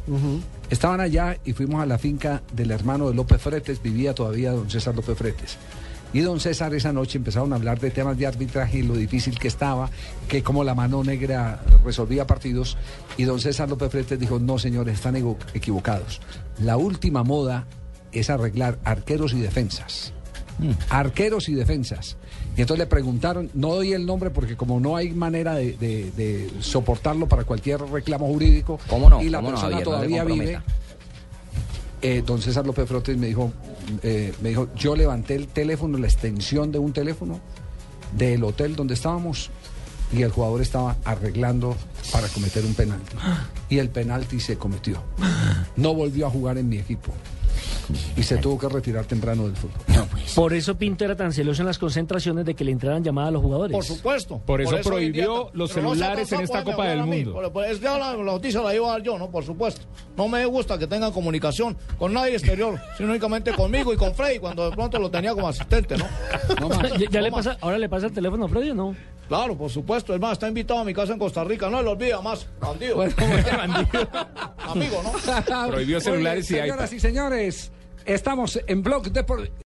Estaban 0.70 1.00
allá 1.00 1.36
y 1.44 1.52
fuimos 1.52 1.82
a 1.82 1.86
la 1.86 1.98
finca 1.98 2.42
del 2.52 2.70
hermano 2.70 3.08
de 3.08 3.16
López 3.16 3.42
Fretes, 3.42 3.82
vivía 3.82 4.14
todavía 4.14 4.52
don 4.52 4.70
César 4.70 4.94
López 4.94 5.18
Fretes. 5.18 5.56
Y 6.12 6.20
don 6.20 6.40
César 6.40 6.74
esa 6.74 6.92
noche 6.92 7.18
empezaron 7.18 7.52
a 7.52 7.56
hablar 7.56 7.78
de 7.78 7.90
temas 7.90 8.18
de 8.18 8.26
arbitraje 8.26 8.78
y 8.78 8.82
lo 8.82 8.94
difícil 8.96 9.38
que 9.38 9.46
estaba, 9.48 9.88
que 10.28 10.42
como 10.42 10.64
la 10.64 10.74
mano 10.74 11.04
negra 11.04 11.60
resolvía 11.84 12.26
partidos. 12.26 12.76
Y 13.16 13.24
don 13.24 13.38
César 13.40 13.68
López 13.68 13.90
Fretes 13.90 14.18
dijo, 14.18 14.38
no 14.40 14.58
señores, 14.58 14.94
están 14.94 15.14
equivo- 15.16 15.38
equivocados. 15.54 16.20
La 16.60 16.76
última 16.76 17.22
moda 17.22 17.66
es 18.12 18.28
arreglar 18.28 18.78
arqueros 18.84 19.32
y 19.34 19.40
defensas. 19.40 20.12
Arqueros 20.88 21.48
y 21.48 21.54
defensas. 21.54 22.16
Y 22.56 22.60
entonces 22.62 22.80
le 22.80 22.86
preguntaron, 22.86 23.48
no 23.54 23.68
doy 23.76 23.92
el 23.92 24.04
nombre 24.04 24.30
porque 24.30 24.56
como 24.56 24.80
no 24.80 24.96
hay 24.96 25.10
manera 25.12 25.54
de, 25.54 25.72
de- 25.74 26.10
de 26.16 26.50
soportarlo 26.60 27.28
para 27.28 27.44
cualquier 27.44 27.80
reclamo 27.82 28.26
jurídico 28.26 28.78
¿Cómo 28.88 29.08
no? 29.08 29.22
y 29.22 29.30
la 29.30 29.38
¿Cómo 29.38 29.50
no, 29.52 29.54
persona? 29.56 29.76
No 29.78 29.82
todavía 29.82 30.24
vive, 30.24 30.60
eh, 32.02 32.22
don 32.26 32.42
César 32.42 32.66
López 32.66 32.88
Frotes 32.88 33.16
me 33.16 33.28
dijo, 33.28 33.52
eh, 34.02 34.32
me 34.40 34.50
dijo, 34.50 34.68
yo 34.76 34.96
levanté 34.96 35.34
el 35.34 35.48
teléfono, 35.48 35.98
la 35.98 36.06
extensión 36.06 36.72
de 36.72 36.78
un 36.78 36.92
teléfono 36.92 37.40
del 38.16 38.42
hotel 38.44 38.76
donde 38.76 38.94
estábamos 38.94 39.50
y 40.12 40.22
el 40.22 40.30
jugador 40.30 40.60
estaba 40.60 40.96
arreglando 41.04 41.76
para 42.12 42.28
cometer 42.28 42.64
un 42.64 42.74
penalti. 42.74 43.16
Y 43.68 43.78
el 43.78 43.88
penalti 43.88 44.40
se 44.40 44.56
cometió. 44.56 45.00
No 45.76 45.94
volvió 45.94 46.26
a 46.26 46.30
jugar 46.30 46.58
en 46.58 46.68
mi 46.68 46.78
equipo. 46.78 47.12
Y 48.16 48.22
se 48.22 48.36
tuvo 48.38 48.58
que 48.58 48.68
retirar 48.68 49.04
temprano 49.04 49.44
del 49.46 49.56
fútbol. 49.56 49.78
Por 50.34 50.52
eso 50.54 50.76
Pinto 50.76 51.04
era 51.04 51.16
tan 51.16 51.32
celoso 51.32 51.62
en 51.62 51.66
las 51.66 51.78
concentraciones 51.78 52.44
de 52.44 52.54
que 52.54 52.64
le 52.64 52.72
entraran 52.72 53.02
llamadas 53.04 53.28
a 53.28 53.32
los 53.32 53.42
jugadores. 53.42 53.74
Por 53.74 53.84
supuesto. 53.84 54.38
Por 54.44 54.60
eso 54.60 54.76
prohibió 54.82 55.50
los 55.52 55.70
no 55.70 55.74
celulares 55.74 56.30
en 56.32 56.40
esta 56.40 56.62
Copa 56.64 56.86
del. 56.88 57.04
Mundo. 57.04 57.32
Por- 57.32 57.52
por- 57.52 57.64
es 57.64 57.78
que 57.78 57.84
la, 57.86 57.98
la 57.98 58.16
noticia 58.16 58.60
la 58.62 58.74
iba 58.74 58.88
a 58.88 58.92
dar 58.92 59.02
yo, 59.02 59.18
¿no? 59.18 59.30
Por 59.30 59.44
supuesto. 59.44 59.82
No 60.16 60.28
me 60.28 60.44
gusta 60.46 60.78
que 60.78 60.86
tengan 60.86 61.12
comunicación 61.12 61.76
con 61.98 62.12
nadie 62.12 62.32
exterior, 62.34 62.78
sino 62.96 63.10
únicamente 63.10 63.52
conmigo 63.52 63.92
y 63.92 63.96
con 63.96 64.14
Freddy, 64.14 64.38
cuando 64.38 64.68
de 64.68 64.76
pronto 64.76 64.98
lo 64.98 65.10
tenía 65.10 65.34
como 65.34 65.48
asistente, 65.48 65.96
¿no? 65.96 66.04
ya, 66.98 67.08
ya 67.10 67.20
No 67.20 67.24
le 67.24 67.30
más. 67.30 67.46
pasa, 67.46 67.58
ahora 67.60 67.78
le 67.78 67.88
pasa 67.88 68.06
el 68.06 68.12
teléfono 68.12 68.44
a 68.44 68.48
Freddy 68.48 68.70
o 68.70 68.74
no? 68.74 68.96
Claro, 69.28 69.56
por 69.56 69.70
supuesto. 69.70 70.12
Es 70.12 70.20
más, 70.20 70.32
está 70.32 70.48
invitado 70.48 70.80
a 70.80 70.84
mi 70.84 70.92
casa 70.92 71.12
en 71.12 71.18
Costa 71.20 71.44
Rica. 71.44 71.70
No 71.70 71.80
lo 71.82 71.92
olvida 71.92 72.20
más. 72.20 72.48
Bandido. 72.60 72.96
Bueno, 72.96 73.14
Amigo, 74.58 75.02
¿no? 75.02 75.68
Prohibió 75.68 76.00
celulares 76.00 76.50
y 76.50 76.54
Señoras 76.54 76.90
iPad. 76.90 76.96
y 76.96 77.00
señores, 77.00 77.72
estamos 78.04 78.60
en 78.66 78.82
Blog 78.82 79.10
Deportivo. 79.12 79.54